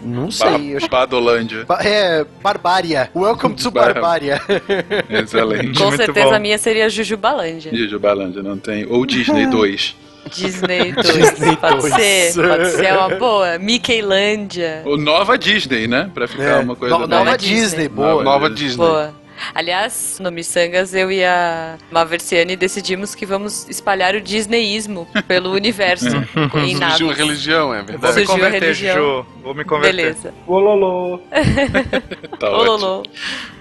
Não 0.00 0.30
sei. 0.30 0.72
eu 0.72 0.76
acho 0.78 0.86
que- 0.86 0.90
Badolândia. 0.94 1.64
Ba- 1.64 1.80
É, 1.82 2.24
Barbária. 2.44 3.08
Welcome 3.16 3.54
to 3.54 3.70
Bar- 3.70 3.94
Barbária. 3.94 4.38
Excelente. 5.08 5.78
Com 5.78 5.90
certeza 5.92 6.36
a 6.36 6.38
minha 6.38 6.58
seria 6.58 6.90
Jujubalândia. 6.90 7.74
Jujubalândia 7.74 8.42
não 8.42 8.58
tem. 8.58 8.84
Ou 8.86 9.06
Disney 9.06 9.46
2. 9.48 9.96
Disney 10.30 10.92
2. 10.92 11.06
Disney 11.06 11.56
pode 11.56 11.80
2. 11.80 11.94
ser, 11.94 12.34
pode 12.46 12.68
ser 12.72 12.92
uma 12.92 13.08
boa. 13.16 13.58
Mickeylândia. 13.58 14.82
Ou 14.84 14.98
Nova 14.98 15.38
Disney, 15.38 15.86
né? 15.86 16.10
Pra 16.12 16.28
ficar 16.28 16.42
É, 16.42 16.58
uma 16.58 16.76
coisa 16.76 16.98
no- 16.98 17.06
Nova 17.06 17.34
Disney. 17.38 17.54
Disney, 17.60 17.88
boa. 17.88 18.22
Nova 18.22 18.50
Disney. 18.50 18.76
Boa. 18.86 19.14
Aliás, 19.54 20.18
no 20.20 20.30
Missangas, 20.30 20.94
eu 20.94 21.10
e 21.10 21.24
a 21.24 21.76
Maversiane 21.90 22.56
decidimos 22.56 23.14
que 23.14 23.26
vamos 23.26 23.68
espalhar 23.68 24.14
o 24.14 24.20
disneyismo 24.20 25.06
pelo 25.26 25.52
universo. 25.52 26.16
em 26.56 26.76
Surgiu 26.76 27.10
a 27.10 27.14
religião, 27.14 27.74
é 27.74 27.78
Vou 27.78 27.86
verdade. 27.86 28.20
me 28.20 28.26
Surgiu 28.26 28.34
a 28.34 28.50
converter. 28.50 28.74
Ju. 28.74 29.26
Vou 29.42 29.54
me 29.54 29.64
converter. 29.64 29.96
Beleza. 29.96 30.34
Ololô. 30.46 31.20
Tá 32.38 32.50
Ololô. 32.50 33.02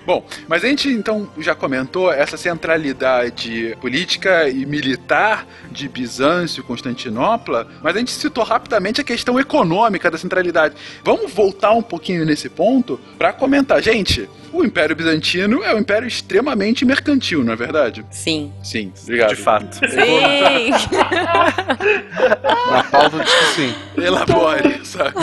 Bom, 0.06 0.26
mas 0.48 0.64
a 0.64 0.68
gente 0.68 0.90
então 0.90 1.30
já 1.38 1.56
comentou 1.56 2.12
essa 2.12 2.38
centralidade 2.38 3.78
política 3.80 4.50
e 4.50 4.66
militar 4.66 5.48
de 5.72 5.88
Bizâncio 5.88 6.62
e 6.62 6.64
Constantinopla, 6.64 7.68
mas 7.82 7.96
a 7.96 8.00
gente 8.00 8.12
citou 8.12 8.44
rapidamente 8.44 9.00
a 9.00 9.04
questão 9.04 9.40
econômica 9.40 10.12
da 10.12 10.18
centralidade. 10.18 10.76
Vamos 11.04 11.32
voltar 11.32 11.72
um 11.72 11.82
pouquinho 11.82 12.26
nesse 12.26 12.50
ponto 12.50 13.00
para 13.18 13.32
comentar. 13.32 13.82
Gente, 13.82 14.30
o 14.54 14.64
Império 14.64 14.96
Bizantino 14.96 15.64
é 15.64 15.74
um 15.74 15.80
império 15.80 16.08
extremamente 16.08 16.86
mercantil, 16.86 17.44
não 17.44 17.54
é 17.54 17.56
verdade? 17.56 18.06
Sim. 18.12 18.54
Sim, 18.64 18.94
obrigado. 19.02 19.30
De 19.30 19.36
fato. 19.36 19.74
Sim. 19.74 20.70
Na 22.72 22.84
pauta 22.84 23.24
diz 23.24 23.34
que 23.34 23.46
sim. 23.46 23.74
Elabore, 23.98 24.86
sabe? 24.86 25.14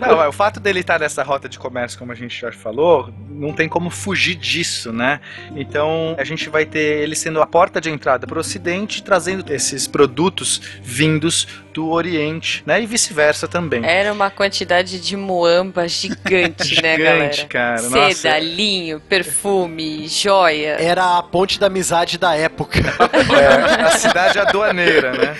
Não, 0.00 0.22
é, 0.22 0.28
o 0.28 0.32
fato 0.32 0.58
dele 0.58 0.80
estar 0.80 0.98
nessa 0.98 1.22
rota 1.22 1.48
de 1.48 1.58
comércio, 1.58 1.98
como 1.98 2.12
a 2.12 2.14
gente 2.14 2.40
já 2.40 2.50
falou, 2.50 3.12
não 3.28 3.52
tem 3.52 3.68
como 3.68 3.79
fugir 3.88 4.34
disso, 4.34 4.92
né? 4.92 5.20
Então 5.54 6.14
a 6.18 6.24
gente 6.24 6.50
vai 6.50 6.66
ter 6.66 7.02
ele 7.02 7.14
sendo 7.14 7.40
a 7.40 7.46
porta 7.46 7.80
de 7.80 7.88
entrada 7.88 8.26
para 8.26 8.36
o 8.36 8.40
Ocidente, 8.40 9.02
trazendo 9.02 9.50
esses 9.52 9.86
produtos 9.86 10.60
vindos 10.82 11.46
do 11.72 11.88
Oriente, 11.88 12.62
né? 12.66 12.82
E 12.82 12.86
vice-versa 12.86 13.46
também. 13.48 13.84
Era 13.84 14.12
uma 14.12 14.30
quantidade 14.30 15.00
de 15.00 15.16
muamba 15.16 15.88
gigante, 15.88 16.80
né, 16.82 16.96
galera? 16.96 17.32
Gigante, 17.32 17.46
cara, 17.46 17.78
Seda, 17.78 17.96
nossa. 17.96 18.38
linho, 18.38 19.00
perfume, 19.00 20.08
joia. 20.08 20.76
Era 20.80 21.18
a 21.18 21.22
ponte 21.22 21.58
da 21.58 21.66
amizade 21.66 22.18
da 22.18 22.34
época. 22.34 22.80
É, 23.30 23.82
a 23.82 23.90
cidade 23.92 24.38
aduaneira, 24.38 25.12
né? 25.12 25.36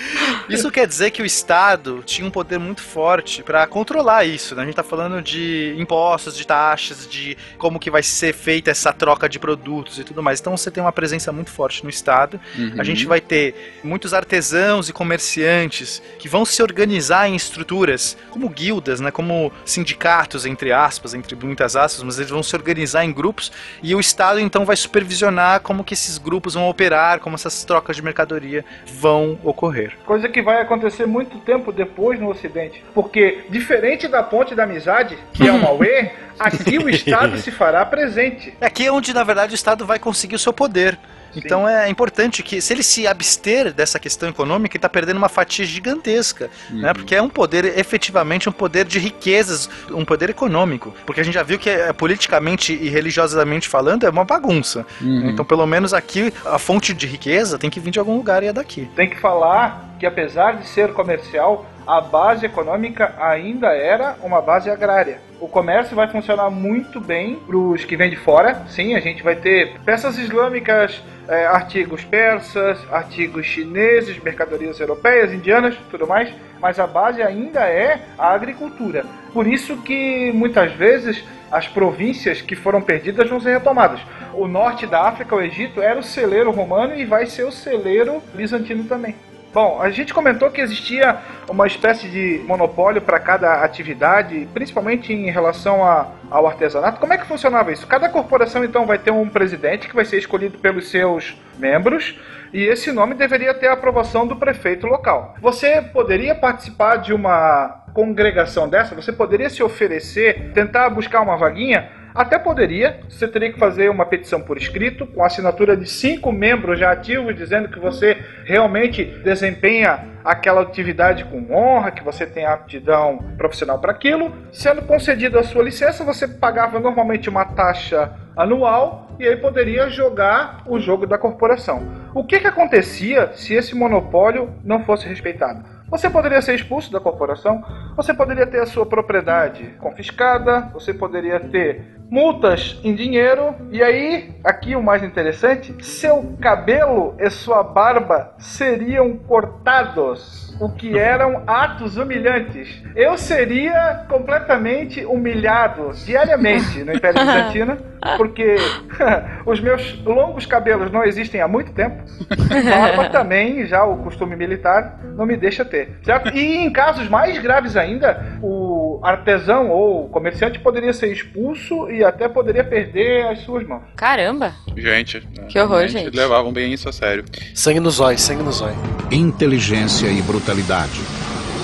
Isso 0.49 0.71
quer 0.71 0.87
dizer 0.87 1.11
que 1.11 1.21
o 1.21 1.25
Estado 1.25 2.01
tinha 2.05 2.25
um 2.27 2.31
poder 2.31 2.57
muito 2.57 2.81
forte 2.81 3.43
para 3.43 3.65
controlar 3.67 4.25
isso, 4.25 4.55
né? 4.55 4.63
A 4.63 4.65
gente 4.65 4.75
tá 4.75 4.83
falando 4.83 5.21
de 5.21 5.75
impostos, 5.77 6.35
de 6.35 6.45
taxas, 6.45 7.07
de 7.07 7.37
como 7.57 7.79
que 7.79 7.91
vai 7.91 8.03
ser 8.03 8.33
feita 8.33 8.71
essa 8.71 8.93
troca 8.93 9.27
de 9.27 9.39
produtos 9.39 9.99
e 9.99 10.03
tudo 10.03 10.21
mais. 10.21 10.39
Então 10.39 10.55
você 10.55 10.71
tem 10.71 10.81
uma 10.81 10.91
presença 10.91 11.31
muito 11.31 11.51
forte 11.51 11.83
no 11.83 11.89
Estado. 11.89 12.39
Uhum. 12.57 12.75
A 12.77 12.83
gente 12.83 13.05
vai 13.05 13.21
ter 13.21 13.79
muitos 13.83 14.13
artesãos 14.13 14.89
e 14.89 14.93
comerciantes 14.93 16.01
que 16.21 16.29
vão 16.29 16.45
se 16.45 16.61
organizar 16.61 17.27
em 17.27 17.35
estruturas 17.35 18.15
como 18.29 18.47
guildas, 18.47 18.99
né? 18.99 19.09
Como 19.09 19.51
sindicatos, 19.65 20.45
entre 20.45 20.71
aspas, 20.71 21.15
entre 21.15 21.35
muitas 21.35 21.75
aspas, 21.75 22.03
mas 22.03 22.19
eles 22.19 22.29
vão 22.29 22.43
se 22.43 22.55
organizar 22.55 23.03
em 23.03 23.11
grupos 23.11 23.51
e 23.81 23.95
o 23.95 23.99
Estado 23.99 24.39
então 24.39 24.63
vai 24.63 24.75
supervisionar 24.75 25.61
como 25.61 25.83
que 25.83 25.95
esses 25.95 26.19
grupos 26.19 26.53
vão 26.53 26.69
operar, 26.69 27.19
como 27.19 27.33
essas 27.33 27.65
trocas 27.65 27.95
de 27.95 28.03
mercadoria 28.03 28.63
vão 28.85 29.39
ocorrer. 29.43 29.97
Coisa 30.05 30.29
que 30.29 30.43
vai 30.43 30.61
acontecer 30.61 31.07
muito 31.07 31.39
tempo 31.39 31.71
depois 31.71 32.19
no 32.19 32.29
Ocidente. 32.29 32.83
Porque, 32.93 33.45
diferente 33.49 34.07
da 34.07 34.21
ponte 34.21 34.53
da 34.53 34.63
amizade, 34.63 35.17
que 35.33 35.47
é 35.47 35.49
uma 35.51 35.71
UE, 35.71 36.11
aqui 36.37 36.77
o 36.77 36.87
Estado 36.87 37.35
se 37.39 37.49
fará 37.49 37.83
presente. 37.83 38.53
Aqui 38.61 38.85
é 38.85 38.91
onde, 38.91 39.11
na 39.11 39.23
verdade, 39.23 39.53
o 39.53 39.55
Estado 39.55 39.87
vai 39.87 39.97
conseguir 39.97 40.35
o 40.35 40.39
seu 40.39 40.53
poder. 40.53 40.99
Então 41.35 41.67
é 41.67 41.89
importante 41.89 42.43
que, 42.43 42.61
se 42.61 42.73
ele 42.73 42.83
se 42.83 43.07
abster 43.07 43.73
dessa 43.73 43.99
questão 43.99 44.29
econômica, 44.29 44.75
ele 44.75 44.79
está 44.79 44.89
perdendo 44.89 45.17
uma 45.17 45.29
fatia 45.29 45.65
gigantesca, 45.65 46.49
né? 46.69 46.93
Porque 46.93 47.15
é 47.15 47.21
um 47.21 47.29
poder, 47.29 47.77
efetivamente, 47.77 48.49
um 48.49 48.51
poder 48.51 48.85
de 48.85 48.99
riquezas, 48.99 49.69
um 49.91 50.05
poder 50.05 50.29
econômico. 50.29 50.93
Porque 51.05 51.21
a 51.21 51.23
gente 51.23 51.33
já 51.33 51.43
viu 51.43 51.57
que, 51.57 51.69
é, 51.69 51.91
politicamente 51.93 52.73
e 52.73 52.89
religiosamente 52.89 53.67
falando, 53.67 54.05
é 54.05 54.09
uma 54.09 54.25
bagunça. 54.25 54.85
Uhum. 54.99 55.29
Então, 55.29 55.45
pelo 55.45 55.65
menos 55.65 55.93
aqui, 55.93 56.33
a 56.45 56.57
fonte 56.57 56.93
de 56.93 57.07
riqueza 57.07 57.57
tem 57.57 57.69
que 57.69 57.79
vir 57.79 57.91
de 57.91 57.99
algum 57.99 58.15
lugar 58.15 58.43
e 58.43 58.47
é 58.47 58.53
daqui. 58.53 58.89
Tem 58.95 59.09
que 59.09 59.19
falar 59.19 59.90
que, 60.01 60.05
apesar 60.07 60.57
de 60.57 60.65
ser 60.65 60.93
comercial, 60.93 61.63
a 61.85 62.01
base 62.01 62.43
econômica 62.43 63.13
ainda 63.19 63.67
era 63.67 64.15
uma 64.23 64.41
base 64.41 64.67
agrária. 64.67 65.19
O 65.39 65.47
comércio 65.47 65.95
vai 65.95 66.07
funcionar 66.07 66.49
muito 66.49 66.99
bem 66.99 67.35
para 67.35 67.55
os 67.55 67.85
que 67.85 67.95
vêm 67.95 68.09
de 68.09 68.15
fora. 68.15 68.63
Sim, 68.67 68.95
a 68.95 68.99
gente 68.99 69.21
vai 69.21 69.35
ter 69.35 69.79
peças 69.85 70.17
islâmicas, 70.17 71.03
eh, 71.27 71.45
artigos 71.45 72.03
persas, 72.03 72.79
artigos 72.91 73.45
chineses, 73.45 74.17
mercadorias 74.23 74.79
europeias, 74.79 75.31
indianas, 75.31 75.77
tudo 75.91 76.07
mais. 76.07 76.33
Mas 76.59 76.79
a 76.79 76.87
base 76.87 77.21
ainda 77.21 77.59
é 77.59 78.01
a 78.17 78.33
agricultura. 78.33 79.05
Por 79.31 79.45
isso 79.45 79.77
que 79.83 80.31
muitas 80.33 80.71
vezes 80.73 81.23
as 81.51 81.67
províncias 81.67 82.41
que 82.41 82.55
foram 82.55 82.81
perdidas 82.81 83.29
vão 83.29 83.39
ser 83.39 83.53
retomadas. 83.53 84.01
O 84.33 84.47
norte 84.47 84.87
da 84.87 85.03
África, 85.03 85.35
o 85.35 85.41
Egito, 85.41 85.79
era 85.79 85.99
o 85.99 86.03
celeiro 86.03 86.49
romano 86.49 86.95
e 86.95 87.05
vai 87.05 87.27
ser 87.27 87.43
o 87.43 87.51
celeiro 87.51 88.19
bizantino 88.33 88.85
também. 88.85 89.13
Bom, 89.53 89.81
a 89.81 89.89
gente 89.89 90.13
comentou 90.13 90.49
que 90.49 90.61
existia 90.61 91.17
uma 91.49 91.67
espécie 91.67 92.07
de 92.07 92.41
monopólio 92.47 93.01
para 93.01 93.19
cada 93.19 93.63
atividade, 93.63 94.47
principalmente 94.53 95.11
em 95.11 95.29
relação 95.29 95.83
a, 95.83 96.07
ao 96.29 96.47
artesanato. 96.47 97.01
Como 97.01 97.11
é 97.11 97.17
que 97.17 97.25
funcionava 97.25 97.71
isso? 97.71 97.85
Cada 97.85 98.07
corporação 98.07 98.63
então 98.63 98.85
vai 98.85 98.97
ter 98.97 99.11
um 99.11 99.27
presidente 99.27 99.89
que 99.89 99.95
vai 99.95 100.05
ser 100.05 100.17
escolhido 100.17 100.57
pelos 100.57 100.89
seus 100.89 101.35
membros 101.59 102.17
e 102.53 102.63
esse 102.63 102.93
nome 102.93 103.13
deveria 103.13 103.53
ter 103.53 103.67
a 103.67 103.73
aprovação 103.73 104.25
do 104.25 104.37
prefeito 104.37 104.87
local. 104.87 105.35
Você 105.41 105.81
poderia 105.81 106.33
participar 106.33 106.95
de 106.97 107.13
uma 107.13 107.83
congregação 107.93 108.69
dessa? 108.69 108.95
Você 108.95 109.11
poderia 109.11 109.49
se 109.49 109.61
oferecer, 109.61 110.51
tentar 110.53 110.89
buscar 110.89 111.19
uma 111.19 111.35
vaguinha? 111.35 111.89
Até 112.13 112.37
poderia, 112.37 112.99
você 113.09 113.27
teria 113.27 113.51
que 113.51 113.59
fazer 113.59 113.89
uma 113.89 114.05
petição 114.05 114.41
por 114.41 114.57
escrito, 114.57 115.07
com 115.07 115.23
assinatura 115.23 115.77
de 115.77 115.89
cinco 115.89 116.31
membros 116.31 116.79
já 116.79 116.91
ativos, 116.91 117.35
dizendo 117.35 117.69
que 117.69 117.79
você 117.79 118.17
realmente 118.43 119.05
desempenha 119.23 120.11
aquela 120.23 120.61
atividade 120.61 121.25
com 121.25 121.51
honra, 121.51 121.91
que 121.91 122.03
você 122.03 122.25
tem 122.25 122.45
aptidão 122.45 123.17
profissional 123.37 123.79
para 123.79 123.91
aquilo. 123.91 124.33
Sendo 124.51 124.81
concedida 124.81 125.39
a 125.39 125.43
sua 125.43 125.63
licença, 125.63 126.03
você 126.03 126.27
pagava 126.27 126.79
normalmente 126.79 127.29
uma 127.29 127.45
taxa 127.45 128.13
anual 128.35 129.15
e 129.19 129.27
aí 129.27 129.37
poderia 129.37 129.89
jogar 129.89 130.63
o 130.65 130.79
jogo 130.79 131.07
da 131.07 131.17
corporação. 131.17 132.09
O 132.13 132.23
que, 132.23 132.39
que 132.39 132.47
acontecia 132.47 133.31
se 133.33 133.53
esse 133.53 133.75
monopólio 133.75 134.53
não 134.63 134.83
fosse 134.83 135.07
respeitado? 135.07 135.63
Você 135.91 136.09
poderia 136.09 136.41
ser 136.41 136.55
expulso 136.55 136.89
da 136.89 137.01
corporação, 137.01 137.61
você 137.97 138.13
poderia 138.13 138.47
ter 138.47 138.61
a 138.61 138.65
sua 138.65 138.85
propriedade 138.85 139.75
confiscada, 139.77 140.61
você 140.73 140.93
poderia 140.93 141.37
ter 141.37 141.99
multas 142.09 142.79
em 142.81 142.95
dinheiro, 142.95 143.53
e 143.71 143.83
aí, 143.83 144.33
aqui 144.41 144.73
o 144.73 144.81
mais 144.81 145.03
interessante, 145.03 145.75
seu 145.83 146.33
cabelo 146.39 147.13
e 147.19 147.29
sua 147.29 147.61
barba 147.61 148.33
seriam 148.37 149.17
cortados, 149.17 150.50
o 150.61 150.69
que 150.69 150.97
eram 150.97 151.43
atos 151.47 151.97
humilhantes. 151.97 152.81
Eu 152.95 153.17
seria 153.17 154.05
completamente 154.07 155.03
humilhado 155.03 155.91
diariamente 156.05 156.83
no 156.83 156.93
Império 156.93 157.19
Bizantino, 157.25 157.77
porque 158.15 158.55
os 159.45 159.59
meus 159.59 159.99
longos 160.03 160.45
cabelos 160.45 160.91
não 160.91 161.03
existem 161.03 161.41
há 161.41 161.47
muito 161.47 161.73
tempo. 161.73 162.03
Barba 162.69 163.09
também, 163.09 163.65
já 163.65 163.83
o 163.83 163.97
costume 163.97 164.35
militar, 164.35 164.99
não 165.15 165.25
me 165.25 165.35
deixa 165.35 165.65
ter. 165.65 165.97
Certo? 166.03 166.29
E 166.29 166.57
em 166.57 166.71
casos 166.71 167.09
mais 167.09 167.39
graves 167.39 167.75
ainda, 167.75 168.23
o 168.39 168.70
artesão 169.03 169.69
ou 169.69 170.09
comerciante 170.09 170.59
poderia 170.59 170.91
ser 170.93 171.11
expulso 171.11 171.89
e 171.89 172.03
até 172.03 172.27
poderia 172.27 172.63
perder 172.63 173.25
as 173.27 173.39
suas 173.39 173.65
mãos. 173.67 173.83
Caramba! 173.95 174.53
Gente, 174.75 175.21
Que 175.49 175.59
horror, 175.59 175.87
gente. 175.87 176.15
levavam 176.15 176.51
bem 176.51 176.73
isso 176.73 176.89
a 176.89 176.91
sério. 176.91 177.23
Sangue 177.53 177.79
no 177.79 177.89
zóio, 177.91 178.17
sangue 178.17 178.43
no 178.43 178.51
zóio. 178.51 178.75
Inteligência 179.11 180.07
e 180.07 180.21
brutalidade. 180.21 181.01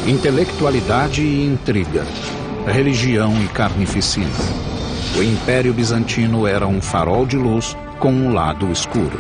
Intelectualidade 0.05 1.21
e 1.21 1.45
intriga. 1.45 2.03
Religião 2.65 3.33
e 3.43 3.47
carnificina. 3.49 4.27
O 5.17 5.23
Império 5.23 5.73
Bizantino 5.73 6.45
era 6.47 6.67
um 6.67 6.81
farol 6.81 7.25
de 7.25 7.35
luz 7.37 7.75
com 7.99 8.11
um 8.11 8.33
lado 8.33 8.71
escuro. 8.71 9.19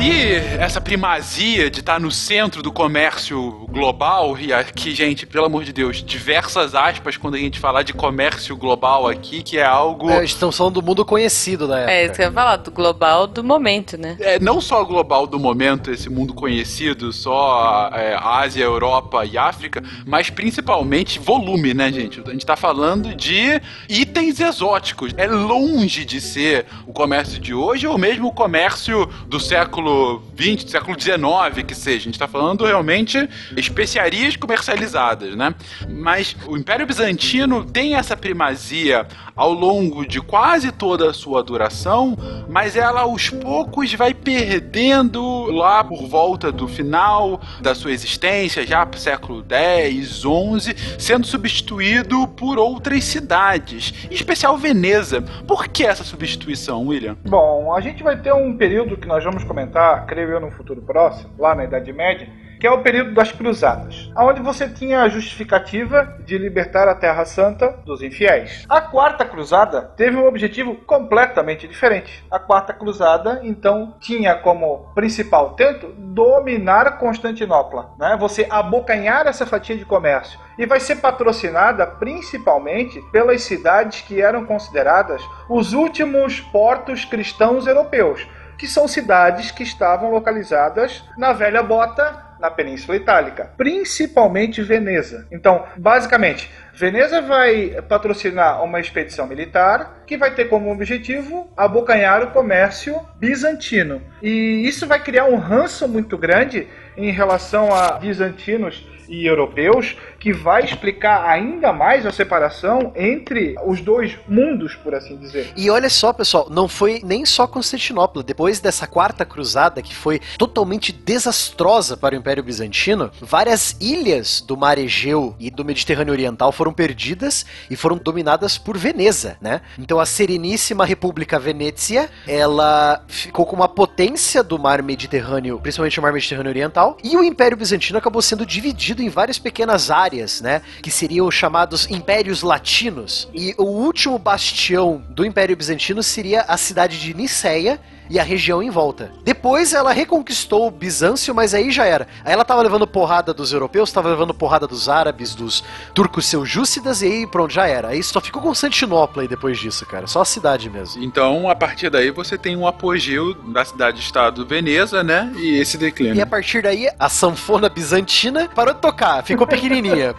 E 0.00 0.32
essa 0.58 0.80
primazia 0.80 1.70
de 1.70 1.80
estar 1.80 2.00
no 2.00 2.10
centro 2.10 2.62
do 2.62 2.72
comércio 2.72 3.66
global, 3.70 4.38
e 4.38 4.50
aqui, 4.50 4.94
gente, 4.94 5.26
pelo 5.26 5.44
amor 5.44 5.62
de 5.62 5.74
Deus, 5.74 6.02
diversas 6.02 6.74
aspas 6.74 7.18
quando 7.18 7.34
a 7.34 7.38
gente 7.38 7.58
falar 7.58 7.82
de 7.82 7.92
comércio 7.92 8.56
global 8.56 9.06
aqui, 9.06 9.42
que 9.42 9.58
é 9.58 9.64
algo. 9.64 10.10
É, 10.10 10.24
estão 10.24 10.50
falando 10.50 10.74
do 10.74 10.82
mundo 10.82 11.04
conhecido 11.04 11.68
na 11.68 11.80
época. 11.80 11.92
É, 11.92 12.04
isso 12.06 12.14
que 12.14 12.22
eu 12.22 12.26
ia 12.26 12.32
falar, 12.32 12.56
do 12.56 12.70
global 12.70 13.26
do 13.26 13.44
momento, 13.44 13.98
né? 13.98 14.16
É, 14.20 14.40
não 14.40 14.58
só 14.58 14.82
global 14.84 15.26
do 15.26 15.38
momento, 15.38 15.90
esse 15.90 16.08
mundo 16.08 16.32
conhecido, 16.32 17.12
só 17.12 17.90
é, 17.92 18.16
Ásia, 18.18 18.64
Europa 18.64 19.26
e 19.26 19.36
África, 19.36 19.82
mas 20.06 20.30
principalmente 20.30 21.18
volume, 21.18 21.74
né, 21.74 21.92
gente? 21.92 22.22
A 22.26 22.30
gente 22.30 22.46
tá 22.46 22.56
falando 22.56 23.14
de 23.14 23.60
itens 23.86 24.40
exóticos. 24.40 25.12
É 25.18 25.26
longe 25.26 26.06
de 26.06 26.22
ser 26.22 26.64
o 26.86 26.92
comércio 26.92 27.38
de 27.38 27.52
hoje, 27.52 27.86
ou 27.86 27.98
mesmo 28.00 28.28
o 28.28 28.32
comércio 28.32 29.06
do 29.26 29.38
século 29.38 30.22
XX, 30.36 30.64
do 30.64 30.70
século 30.70 31.00
XIX, 31.00 31.64
que 31.66 31.74
seja. 31.74 31.98
A 31.98 32.00
gente 32.00 32.14
está 32.14 32.26
falando 32.26 32.64
realmente 32.64 33.28
especiarias 33.56 34.36
comercializadas, 34.36 35.36
né? 35.36 35.54
Mas 35.88 36.34
o 36.46 36.56
Império 36.56 36.86
Bizantino 36.86 37.64
tem 37.64 37.94
essa 37.94 38.16
primazia 38.16 39.06
ao 39.36 39.52
longo 39.52 40.06
de 40.06 40.20
quase 40.20 40.72
toda 40.72 41.10
a 41.10 41.14
sua 41.14 41.42
duração, 41.42 42.16
mas 42.48 42.76
ela 42.76 43.00
aos 43.00 43.30
poucos 43.30 43.92
vai 43.94 44.14
perdendo 44.14 45.44
lá 45.50 45.84
por 45.84 46.06
volta 46.06 46.50
do 46.52 46.66
final 46.68 47.40
da 47.60 47.74
sua 47.74 47.92
existência, 47.92 48.66
já 48.66 48.84
pro 48.84 48.98
século 48.98 49.44
X, 49.48 50.20
XI, 50.20 50.76
sendo 50.98 51.26
substituído 51.26 52.26
por 52.28 52.58
outras 52.58 53.04
cidades, 53.04 53.92
em 54.10 54.14
especial 54.14 54.56
Veneza. 54.56 55.22
Por 55.46 55.68
que 55.68 55.84
essa 55.84 56.04
substituição, 56.04 56.86
William? 56.86 57.16
Bom, 57.26 57.74
a 57.74 57.80
gente 57.80 57.89
vai 58.02 58.16
ter 58.20 58.32
um 58.32 58.56
período 58.56 58.96
que 58.96 59.06
nós 59.06 59.22
vamos 59.24 59.44
comentar, 59.44 60.06
creio 60.06 60.30
eu, 60.30 60.40
no 60.40 60.50
futuro 60.50 60.82
próximo, 60.82 61.32
lá 61.38 61.54
na 61.54 61.64
Idade 61.64 61.92
Média, 61.92 62.28
que 62.60 62.66
é 62.66 62.70
o 62.70 62.82
período 62.82 63.14
das 63.14 63.32
cruzadas, 63.32 64.12
onde 64.14 64.42
você 64.42 64.68
tinha 64.68 65.00
a 65.00 65.08
justificativa 65.08 66.18
de 66.26 66.36
libertar 66.36 66.86
a 66.86 66.94
Terra 66.94 67.24
Santa 67.24 67.80
dos 67.86 68.02
infiéis. 68.02 68.66
A 68.68 68.82
quarta 68.82 69.24
cruzada 69.24 69.80
teve 69.96 70.18
um 70.18 70.26
objetivo 70.26 70.74
completamente 70.74 71.66
diferente. 71.66 72.22
A 72.30 72.38
quarta 72.38 72.74
cruzada, 72.74 73.40
então, 73.42 73.94
tinha 73.98 74.34
como 74.34 74.92
principal 74.94 75.54
tento 75.54 75.88
dominar 75.96 76.98
Constantinopla, 76.98 77.94
né? 77.98 78.14
Você 78.20 78.46
abocanhar 78.50 79.26
essa 79.26 79.46
fatia 79.46 79.76
de 79.76 79.86
comércio 79.86 80.38
e 80.58 80.66
vai 80.66 80.80
ser 80.80 80.96
patrocinada 80.96 81.86
principalmente 81.86 83.00
pelas 83.10 83.42
cidades 83.42 84.02
que 84.02 84.20
eram 84.20 84.44
consideradas 84.44 85.22
os 85.48 85.72
últimos 85.72 86.40
portos 86.40 87.06
cristãos 87.06 87.66
europeus, 87.66 88.28
que 88.58 88.66
são 88.66 88.86
cidades 88.86 89.50
que 89.50 89.62
estavam 89.62 90.10
localizadas 90.10 91.02
na 91.16 91.32
velha 91.32 91.62
bota 91.62 92.29
na 92.40 92.50
Península 92.50 92.96
Itálica, 92.96 93.52
principalmente 93.56 94.62
Veneza. 94.62 95.26
Então, 95.30 95.64
basicamente, 95.76 96.50
Veneza 96.72 97.20
vai 97.20 97.76
patrocinar 97.88 98.64
uma 98.64 98.80
expedição 98.80 99.26
militar 99.26 100.02
que 100.06 100.16
vai 100.16 100.34
ter 100.34 100.46
como 100.46 100.72
objetivo 100.72 101.52
abocanhar 101.56 102.22
o 102.22 102.30
comércio 102.30 102.98
bizantino. 103.18 104.00
E 104.22 104.62
isso 104.66 104.86
vai 104.86 105.02
criar 105.02 105.26
um 105.26 105.36
ranço 105.36 105.86
muito 105.86 106.16
grande 106.16 106.66
em 106.96 107.10
relação 107.10 107.74
a 107.74 107.92
bizantinos 107.92 108.86
e 109.08 109.26
europeus, 109.26 109.96
que 110.20 110.32
vai 110.32 110.62
explicar 110.64 111.24
ainda 111.28 111.72
mais 111.72 112.04
a 112.04 112.12
separação 112.12 112.92
entre 112.94 113.54
os 113.66 113.80
dois 113.80 114.18
mundos, 114.28 114.76
por 114.76 114.94
assim 114.94 115.16
dizer. 115.16 115.50
E 115.56 115.70
olha 115.70 115.88
só, 115.88 116.12
pessoal, 116.12 116.48
não 116.50 116.68
foi 116.68 117.00
nem 117.02 117.24
só 117.24 117.46
Constantinopla. 117.46 118.22
Depois 118.22 118.60
dessa 118.60 118.86
quarta 118.86 119.24
cruzada, 119.24 119.80
que 119.80 119.94
foi 119.94 120.20
totalmente 120.36 120.92
desastrosa 120.92 121.96
para 121.96 122.14
o 122.14 122.18
Império 122.18 122.42
Bizantino, 122.42 123.10
várias 123.20 123.74
ilhas 123.80 124.40
do 124.40 124.56
Mar 124.56 124.78
Egeu 124.78 125.34
e 125.40 125.50
do 125.50 125.64
Mediterrâneo 125.64 126.12
Oriental 126.12 126.52
foram 126.52 126.72
perdidas 126.72 127.46
e 127.70 127.74
foram 127.74 127.96
dominadas 127.96 128.58
por 128.58 128.76
Veneza, 128.76 129.38
né? 129.40 129.62
Então 129.78 129.98
a 129.98 130.04
Sereníssima 130.04 130.84
República 130.84 131.38
Venécia, 131.38 132.10
ela 132.26 133.02
ficou 133.08 133.46
com 133.46 133.56
uma 133.56 133.68
potência 133.68 134.42
do 134.42 134.58
Mar 134.58 134.82
Mediterrâneo, 134.82 135.58
principalmente 135.58 135.98
o 135.98 136.02
Mar 136.02 136.12
Mediterrâneo 136.12 136.50
Oriental, 136.50 136.98
e 137.02 137.16
o 137.16 137.24
Império 137.24 137.56
Bizantino 137.56 137.98
acabou 137.98 138.20
sendo 138.20 138.44
dividido 138.44 139.02
em 139.02 139.08
várias 139.08 139.38
pequenas 139.38 139.90
áreas, 139.90 140.09
né? 140.40 140.62
Que 140.82 140.90
seriam 140.90 141.26
os 141.26 141.34
chamados 141.34 141.90
Impérios 141.90 142.42
Latinos. 142.42 143.28
E 143.34 143.54
o 143.56 143.64
último 143.64 144.18
bastião 144.18 145.02
do 145.08 145.24
Império 145.24 145.56
Bizantino 145.56 146.02
seria 146.02 146.42
a 146.42 146.56
cidade 146.56 147.00
de 147.00 147.14
Niceia, 147.14 147.80
e 148.10 148.18
a 148.18 148.24
região 148.24 148.60
em 148.60 148.68
volta. 148.68 149.12
Depois 149.22 149.72
ela 149.72 149.92
reconquistou 149.92 150.66
o 150.66 150.70
Bizâncio, 150.70 151.32
mas 151.32 151.54
aí 151.54 151.70
já 151.70 151.86
era. 151.86 152.08
Aí 152.24 152.32
ela 152.32 152.44
tava 152.44 152.60
levando 152.60 152.84
porrada 152.84 153.32
dos 153.32 153.52
europeus, 153.52 153.92
tava 153.92 154.08
levando 154.08 154.34
porrada 154.34 154.66
dos 154.66 154.88
árabes, 154.88 155.32
dos 155.32 155.62
turcos 155.94 156.26
seljúcidas, 156.26 157.02
e 157.02 157.06
aí 157.06 157.26
pronto, 157.26 157.52
já 157.52 157.68
era. 157.68 157.88
Aí 157.88 158.02
só 158.02 158.20
ficou 158.20 158.42
Constantinopla 158.42 159.22
aí 159.22 159.28
depois 159.28 159.58
disso, 159.58 159.86
cara. 159.86 160.08
Só 160.08 160.22
a 160.22 160.24
cidade 160.24 160.68
mesmo. 160.68 161.02
Então, 161.04 161.48
a 161.48 161.54
partir 161.54 161.88
daí, 161.88 162.10
você 162.10 162.36
tem 162.36 162.56
um 162.56 162.66
apogeu 162.66 163.32
da 163.34 163.64
cidade-estado 163.64 164.44
Veneza, 164.44 165.04
né? 165.04 165.32
E 165.36 165.60
esse 165.60 165.78
declínio. 165.78 166.16
E 166.16 166.20
a 166.20 166.26
partir 166.26 166.62
daí, 166.62 166.88
a 166.98 167.08
sanfona 167.08 167.68
bizantina 167.68 168.48
parou 168.52 168.74
de 168.74 168.80
tocar, 168.80 169.22
ficou 169.22 169.46
pequenininha. 169.46 170.16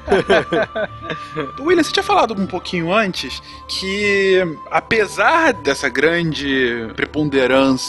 William, 1.59 1.83
você 1.83 1.91
tinha 1.91 2.03
falado 2.03 2.33
um 2.33 2.47
pouquinho 2.47 2.93
antes 2.93 3.41
que, 3.67 4.41
apesar 4.71 5.51
dessa 5.51 5.89
grande 5.89 6.87
preponderância 6.95 7.80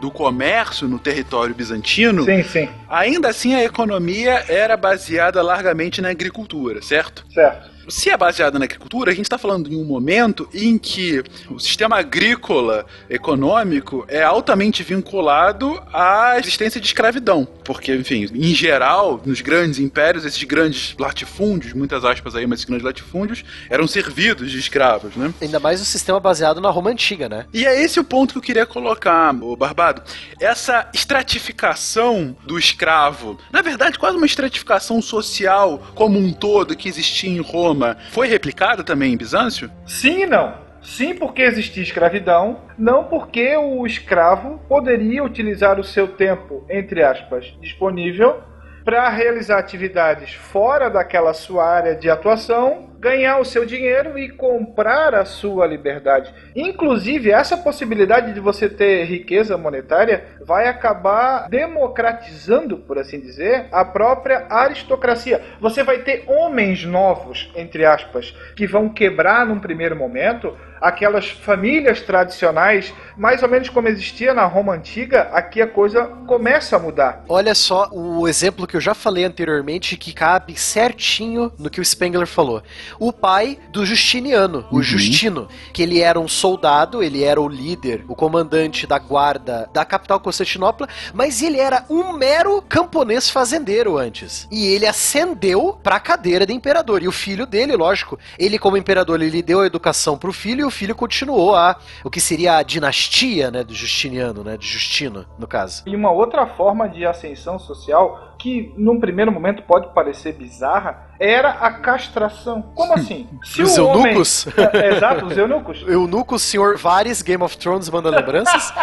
do 0.00 0.10
comércio 0.10 0.86
no 0.88 0.98
território 0.98 1.54
bizantino, 1.54 2.24
Sim, 2.24 2.42
sim. 2.42 2.68
ainda 2.88 3.28
assim 3.28 3.54
a 3.54 3.64
economia 3.64 4.44
era 4.48 4.76
baseada 4.76 5.42
largamente 5.42 6.00
na 6.00 6.10
agricultura, 6.10 6.80
certo? 6.82 7.24
Certo. 7.32 7.71
Se 7.88 8.10
é 8.10 8.16
baseada 8.16 8.58
na 8.58 8.64
agricultura, 8.64 9.10
a 9.10 9.14
gente 9.14 9.26
está 9.26 9.38
falando 9.38 9.72
em 9.72 9.76
um 9.76 9.84
momento 9.84 10.48
em 10.54 10.78
que 10.78 11.22
o 11.50 11.58
sistema 11.58 11.96
agrícola 11.96 12.86
econômico 13.08 14.04
é 14.08 14.22
altamente 14.22 14.82
vinculado 14.82 15.82
à 15.92 16.38
existência 16.38 16.80
de 16.80 16.86
escravidão. 16.86 17.46
Porque, 17.64 17.94
enfim, 17.94 18.28
em 18.34 18.54
geral, 18.54 19.20
nos 19.24 19.40
grandes 19.40 19.78
impérios, 19.78 20.24
esses 20.24 20.42
grandes 20.44 20.94
latifúndios, 20.98 21.72
muitas 21.72 22.04
aspas 22.04 22.34
aí, 22.34 22.46
mas 22.46 22.60
esses 22.60 22.66
grandes 22.66 22.84
latifúndios, 22.84 23.44
eram 23.68 23.86
servidos 23.86 24.50
de 24.50 24.58
escravos, 24.58 25.16
né? 25.16 25.32
Ainda 25.40 25.60
mais 25.60 25.80
o 25.80 25.84
sistema 25.84 26.18
baseado 26.20 26.60
na 26.60 26.70
Roma 26.70 26.90
Antiga, 26.90 27.28
né? 27.28 27.46
E 27.52 27.66
é 27.66 27.82
esse 27.82 27.98
o 28.00 28.04
ponto 28.04 28.32
que 28.32 28.38
eu 28.38 28.42
queria 28.42 28.66
colocar, 28.66 29.34
o 29.42 29.56
Barbado. 29.56 30.02
Essa 30.40 30.88
estratificação 30.92 32.36
do 32.46 32.58
escravo, 32.58 33.38
na 33.50 33.62
verdade, 33.62 33.98
quase 33.98 34.16
uma 34.16 34.26
estratificação 34.26 35.00
social 35.00 35.82
como 35.94 36.18
um 36.18 36.32
todo 36.32 36.76
que 36.76 36.88
existia 36.88 37.30
em 37.30 37.40
Roma, 37.40 37.71
foi 38.10 38.28
replicada 38.28 38.82
também 38.82 39.12
em 39.12 39.16
Bizâncio? 39.16 39.70
Sim 39.86 40.22
e 40.22 40.26
não. 40.26 40.54
Sim, 40.82 41.14
porque 41.14 41.42
existia 41.42 41.82
escravidão, 41.82 42.62
não 42.76 43.04
porque 43.04 43.56
o 43.56 43.86
escravo 43.86 44.58
poderia 44.68 45.22
utilizar 45.22 45.78
o 45.78 45.84
seu 45.84 46.08
tempo, 46.08 46.64
entre 46.68 47.04
aspas, 47.04 47.56
disponível 47.60 48.42
para 48.84 49.08
realizar 49.08 49.58
atividades 49.58 50.34
fora 50.34 50.90
daquela 50.90 51.32
sua 51.32 51.64
área 51.64 51.94
de 51.94 52.10
atuação, 52.10 52.90
ganhar 53.02 53.40
o 53.40 53.44
seu 53.44 53.66
dinheiro 53.66 54.16
e 54.16 54.28
comprar 54.28 55.12
a 55.12 55.24
sua 55.24 55.66
liberdade. 55.66 56.32
Inclusive, 56.54 57.32
essa 57.32 57.56
possibilidade 57.56 58.32
de 58.32 58.38
você 58.38 58.68
ter 58.68 59.02
riqueza 59.06 59.58
monetária 59.58 60.24
vai 60.40 60.68
acabar 60.68 61.48
democratizando, 61.48 62.78
por 62.78 63.00
assim 63.00 63.18
dizer, 63.18 63.66
a 63.72 63.84
própria 63.84 64.46
aristocracia. 64.48 65.42
Você 65.60 65.82
vai 65.82 65.98
ter 65.98 66.22
homens 66.28 66.84
novos, 66.84 67.50
entre 67.56 67.84
aspas, 67.84 68.30
que 68.54 68.68
vão 68.68 68.88
quebrar 68.88 69.44
num 69.44 69.58
primeiro 69.58 69.96
momento 69.96 70.56
aquelas 70.82 71.30
famílias 71.30 72.00
tradicionais, 72.00 72.92
mais 73.16 73.42
ou 73.42 73.48
menos 73.48 73.68
como 73.68 73.86
existia 73.86 74.34
na 74.34 74.44
Roma 74.44 74.74
antiga, 74.74 75.28
aqui 75.32 75.62
a 75.62 75.66
coisa 75.66 76.04
começa 76.26 76.74
a 76.74 76.78
mudar. 76.78 77.24
Olha 77.28 77.54
só 77.54 77.88
o 77.92 78.26
exemplo 78.26 78.66
que 78.66 78.76
eu 78.76 78.80
já 78.80 78.92
falei 78.92 79.24
anteriormente 79.24 79.96
que 79.96 80.12
cabe 80.12 80.58
certinho 80.58 81.52
no 81.56 81.70
que 81.70 81.80
o 81.80 81.84
Spengler 81.84 82.26
falou. 82.26 82.62
O 82.98 83.12
pai 83.12 83.58
do 83.70 83.84
Justiniano, 83.84 84.64
o 84.70 84.82
Justino, 84.82 85.48
que 85.72 85.82
ele 85.82 86.00
era 86.00 86.18
um 86.18 86.28
soldado, 86.28 87.02
ele 87.02 87.24
era 87.24 87.40
o 87.40 87.48
líder, 87.48 88.04
o 88.08 88.14
comandante 88.14 88.86
da 88.86 88.98
guarda 88.98 89.68
da 89.72 89.84
capital 89.84 90.20
Constantinopla, 90.20 90.88
mas 91.12 91.42
ele 91.42 91.58
era 91.58 91.84
um 91.88 92.12
mero 92.12 92.62
camponês 92.62 93.30
fazendeiro 93.30 93.96
antes. 93.96 94.48
E 94.50 94.66
ele 94.66 94.86
ascendeu 94.86 95.78
para 95.82 95.96
a 95.96 96.00
cadeira 96.00 96.46
de 96.46 96.52
imperador. 96.52 97.02
E 97.02 97.08
o 97.08 97.12
filho 97.12 97.46
dele, 97.46 97.76
lógico, 97.76 98.18
ele 98.38 98.58
como 98.58 98.76
imperador, 98.76 99.20
ele 99.20 99.42
deu 99.42 99.60
a 99.60 99.66
educação 99.66 100.16
pro 100.16 100.32
filho 100.32 100.60
e 100.60 100.64
o 100.64 100.70
filho 100.70 100.94
continuou 100.94 101.54
a 101.54 101.78
o 102.04 102.10
que 102.10 102.20
seria 102.20 102.56
a 102.56 102.62
dinastia, 102.62 103.50
né, 103.50 103.64
do 103.64 103.74
Justiniano, 103.74 104.42
né, 104.44 104.56
de 104.56 104.66
Justino, 104.66 105.26
no 105.38 105.46
caso. 105.46 105.82
E 105.86 105.94
uma 105.94 106.10
outra 106.10 106.46
forma 106.46 106.88
de 106.88 107.04
ascensão 107.04 107.58
social 107.58 108.31
que 108.42 108.72
num 108.76 108.98
primeiro 108.98 109.30
momento 109.30 109.62
pode 109.62 109.94
parecer 109.94 110.32
bizarra 110.32 111.12
era 111.20 111.50
a 111.50 111.70
castração. 111.74 112.60
Como 112.74 112.92
assim? 112.94 113.28
Se 113.44 113.62
Os 113.62 113.78
o 113.78 113.86
homem- 113.86 114.06
eunucos? 114.08 114.48
É, 114.74 114.96
Exato, 114.96 115.26
os 115.26 115.38
eunucos. 115.38 115.82
Eunuco, 115.86 116.36
senhor 116.40 116.76
Vares, 116.76 117.22
Game 117.22 117.40
of 117.44 117.56
Thrones, 117.56 117.88
manda 117.88 118.10
lembranças. 118.10 118.72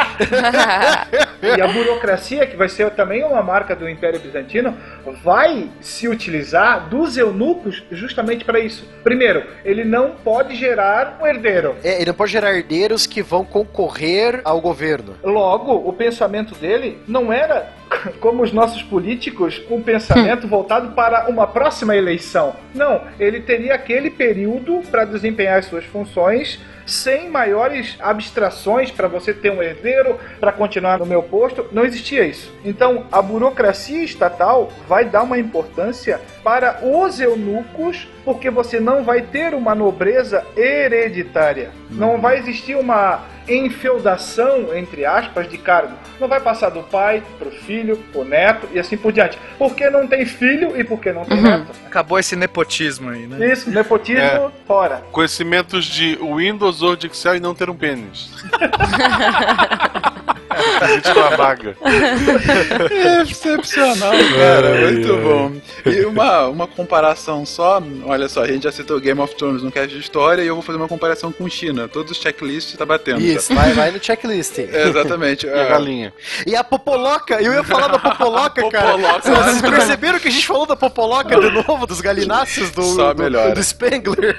E 1.42 1.62
a 1.62 1.68
burocracia, 1.68 2.46
que 2.46 2.56
vai 2.58 2.68
ser 2.68 2.90
também 2.92 3.24
uma 3.24 3.42
marca 3.42 3.74
do 3.76 3.90
Império 3.90 4.20
Bizantino, 4.20 4.76
vai 5.24 5.70
se 5.80 6.08
utilizar 6.08 6.90
dos 6.90 7.18
eunucos 7.18 7.82
justamente 7.92 8.44
para 8.44 8.60
isso. 8.60 8.86
Primeiro, 9.04 9.44
ele 9.64 9.86
não 9.86 10.12
pode 10.24 10.56
gerar 10.56 11.18
um 11.22 11.26
herdeiro. 11.26 11.76
É, 11.84 11.96
ele 11.96 12.08
não 12.08 12.14
pode 12.14 12.32
gerar 12.34 12.54
herdeiros 12.54 13.08
que 13.08 13.22
vão 13.24 13.46
concorrer 13.46 14.42
ao 14.44 14.60
governo. 14.60 15.16
Logo, 15.24 15.74
o 15.74 15.94
pensamento 15.94 16.54
dele 16.56 17.00
não 17.08 17.32
era 17.32 17.70
como 18.20 18.44
os 18.44 18.52
nossos 18.52 18.84
políticos, 18.84 19.62
um 19.70 19.82
pensamento 19.82 20.48
voltado 20.48 20.92
para 20.94 21.28
uma 21.30 21.48
próxima 21.48 21.96
eleição. 21.96 22.56
Não, 22.74 23.02
ele 23.20 23.42
teria 23.42 23.74
aquele 23.74 24.10
período 24.10 24.82
para 24.90 25.06
desempenhar 25.06 25.60
as 25.60 25.66
suas 25.66 25.86
funções 25.86 26.60
sem 26.90 27.30
maiores 27.30 27.96
abstrações 28.00 28.92
para 28.92 29.08
você 29.08 29.34
ter 29.34 29.52
um 29.52 29.62
herdeiro, 29.62 30.20
para 30.40 30.52
continuar 30.52 31.00
no 31.00 31.06
meu 31.06 31.22
posto. 31.22 31.68
Não 31.72 31.86
existia 31.86 32.26
isso. 32.26 32.52
Então, 32.66 33.06
a 33.12 33.22
burocracia 33.22 34.04
estatal 34.04 34.72
vai 34.88 35.06
dar 35.06 35.24
uma 35.24 35.38
importância 35.38 36.20
para 36.44 36.80
os 36.84 37.20
eunucos, 37.20 38.08
porque 38.26 38.50
você 38.50 38.80
não 38.80 39.04
vai 39.04 39.22
ter 39.22 39.54
uma 39.54 39.74
nobreza 39.76 40.46
hereditária. 40.56 41.72
Não 41.90 42.20
vai 42.20 42.38
existir 42.38 42.76
uma 42.76 43.24
enfeudação, 43.48 44.76
entre 44.76 45.06
aspas, 45.06 45.50
de 45.50 45.58
cargo. 45.58 45.94
Não 46.20 46.28
vai 46.28 46.40
passar 46.40 46.70
do 46.70 46.84
pai 46.84 47.24
pro 47.40 47.50
filho, 47.50 47.98
pro 48.12 48.24
neto 48.24 48.68
e 48.72 48.80
assim 48.80 48.96
por 48.96 49.12
diante. 49.12 49.40
Porque 49.58 49.90
não 49.90 50.08
tem 50.08 50.26
filho 50.26 50.80
e 50.80 50.84
porque 50.84 51.12
não 51.12 51.26
tem 51.26 51.42
neto. 51.42 51.68
Acabou 51.88 52.20
esse 52.20 52.36
nepotismo 52.36 53.10
aí, 53.10 53.26
né? 53.26 53.52
Isso, 53.52 53.70
nepotismo 53.72 54.22
É. 54.22 54.50
fora. 54.68 55.04
Conhecimentos 55.12 55.86
de 55.86 56.16
Windows, 56.22 56.82
Word, 56.82 57.08
Excel 57.08 57.36
e 57.38 57.40
não 57.40 57.56
ter 57.56 57.70
um 57.70 57.76
pênis. 57.76 58.32
Gente 60.88 61.14
com 61.14 61.20
a 61.20 61.30
vaga. 61.36 61.76
É 62.92 63.22
excepcional, 63.24 64.12
cara. 64.12 64.92
Muito 64.92 65.18
bom. 65.18 65.52
E 65.86 66.06
uma, 66.06 66.48
uma 66.48 66.68
comparação 66.68 67.46
só, 67.46 67.82
olha 68.06 68.28
só, 68.30 68.44
a 68.44 68.48
gente 68.48 68.64
já 68.64 68.72
citou 68.72 69.00
Game 69.00 69.20
of 69.20 69.36
Thrones 69.36 69.64
no 69.64 69.72
cast 69.72 69.90
de 69.94 70.00
história 70.00 70.42
e 70.42 70.48
eu 70.48 70.56
vou 70.56 70.64
fazer 70.64 70.78
uma 70.78 70.88
comparação 70.88 71.32
com 71.32 71.50
China. 71.50 71.88
Todos 71.88 72.12
os 72.12 72.18
checklists 72.18 72.78
tá 72.78 72.86
batendo. 72.86 73.22
Isso, 73.22 73.54
vai, 73.54 73.74
vai 73.74 73.92
no 73.92 74.04
checklist. 74.04 74.60
É, 74.60 74.88
exatamente. 74.90 75.46
E 75.46 75.50
a 75.50 75.58
É. 75.58 75.70
galinha. 75.70 76.14
E 76.46 76.56
a 76.56 76.64
Popoloca, 76.64 77.42
eu 77.42 77.54
ia 77.54 77.64
falar 77.64 77.88
da 77.88 78.00
Popoloca, 78.00 78.70
cara. 78.70 78.92
Popoloca. 78.94 79.22
Vocês 79.22 79.62
perceberam 79.62 80.20
que 80.20 80.28
a 80.28 80.32
gente 80.32 80.46
falou 80.48 80.66
da 80.66 80.76
Popoloca 80.76 81.40
de 81.40 81.50
novo, 81.52 81.86
dos 81.86 82.02
galináceos 82.02 82.72
do, 82.72 82.84
Só 82.84 83.14
do, 83.14 83.22
melhora. 83.24 83.54
do 83.54 83.64
Spengler? 83.64 84.38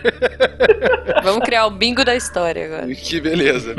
Vamos 1.23 1.45
criar 1.45 1.67
o 1.67 1.71
bingo 1.71 2.05
da 2.05 2.15
história 2.15 2.67
agora. 2.67 2.95
Que 2.95 3.21
beleza. 3.21 3.75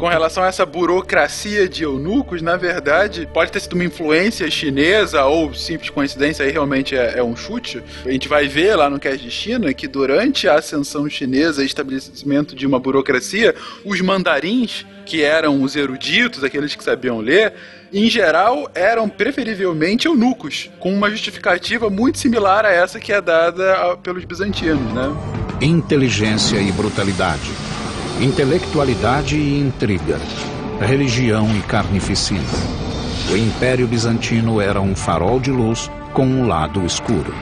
Com 0.00 0.06
relação 0.08 0.42
a 0.42 0.48
essa 0.48 0.64
burocracia 0.66 1.68
de 1.68 1.83
eunucos, 1.84 2.42
na 2.42 2.56
verdade, 2.56 3.28
pode 3.32 3.52
ter 3.52 3.60
sido 3.60 3.74
uma 3.74 3.84
influência 3.84 4.50
chinesa 4.50 5.24
ou 5.24 5.54
simples 5.54 5.90
coincidência, 5.90 6.44
aí 6.44 6.50
realmente 6.50 6.96
é, 6.96 7.18
é 7.18 7.22
um 7.22 7.36
chute. 7.36 7.82
A 8.04 8.10
gente 8.10 8.28
vai 8.28 8.48
ver 8.48 8.74
lá 8.76 8.90
no 8.90 8.98
cast 8.98 9.22
de 9.22 9.30
China 9.30 9.72
que 9.72 9.86
durante 9.86 10.48
a 10.48 10.56
ascensão 10.56 11.08
chinesa 11.08 11.62
e 11.62 11.66
estabelecimento 11.66 12.54
de 12.54 12.66
uma 12.66 12.78
burocracia, 12.78 13.54
os 13.84 14.00
mandarins, 14.00 14.84
que 15.04 15.22
eram 15.22 15.62
os 15.62 15.76
eruditos, 15.76 16.42
aqueles 16.42 16.74
que 16.74 16.82
sabiam 16.82 17.20
ler, 17.20 17.52
em 17.92 18.08
geral 18.08 18.70
eram 18.74 19.08
preferivelmente 19.08 20.06
eunucos, 20.06 20.70
com 20.80 20.92
uma 20.92 21.10
justificativa 21.10 21.90
muito 21.90 22.18
similar 22.18 22.64
a 22.64 22.72
essa 22.72 22.98
que 22.98 23.12
é 23.12 23.20
dada 23.20 23.96
pelos 24.02 24.24
bizantinos, 24.24 24.92
né? 24.92 25.14
Inteligência 25.60 26.58
e 26.58 26.72
brutalidade. 26.72 27.50
Intelectualidade 28.20 29.36
e 29.36 29.60
intriga. 29.60 30.18
Religião 30.80 31.56
e 31.56 31.62
carnificina. 31.62 32.44
O 33.32 33.36
Império 33.36 33.86
Bizantino 33.86 34.60
era 34.60 34.80
um 34.80 34.94
farol 34.94 35.38
de 35.38 35.50
luz 35.50 35.90
com 36.14 36.24
um 36.24 36.46
lado 36.46 36.86
escuro. 36.86 37.34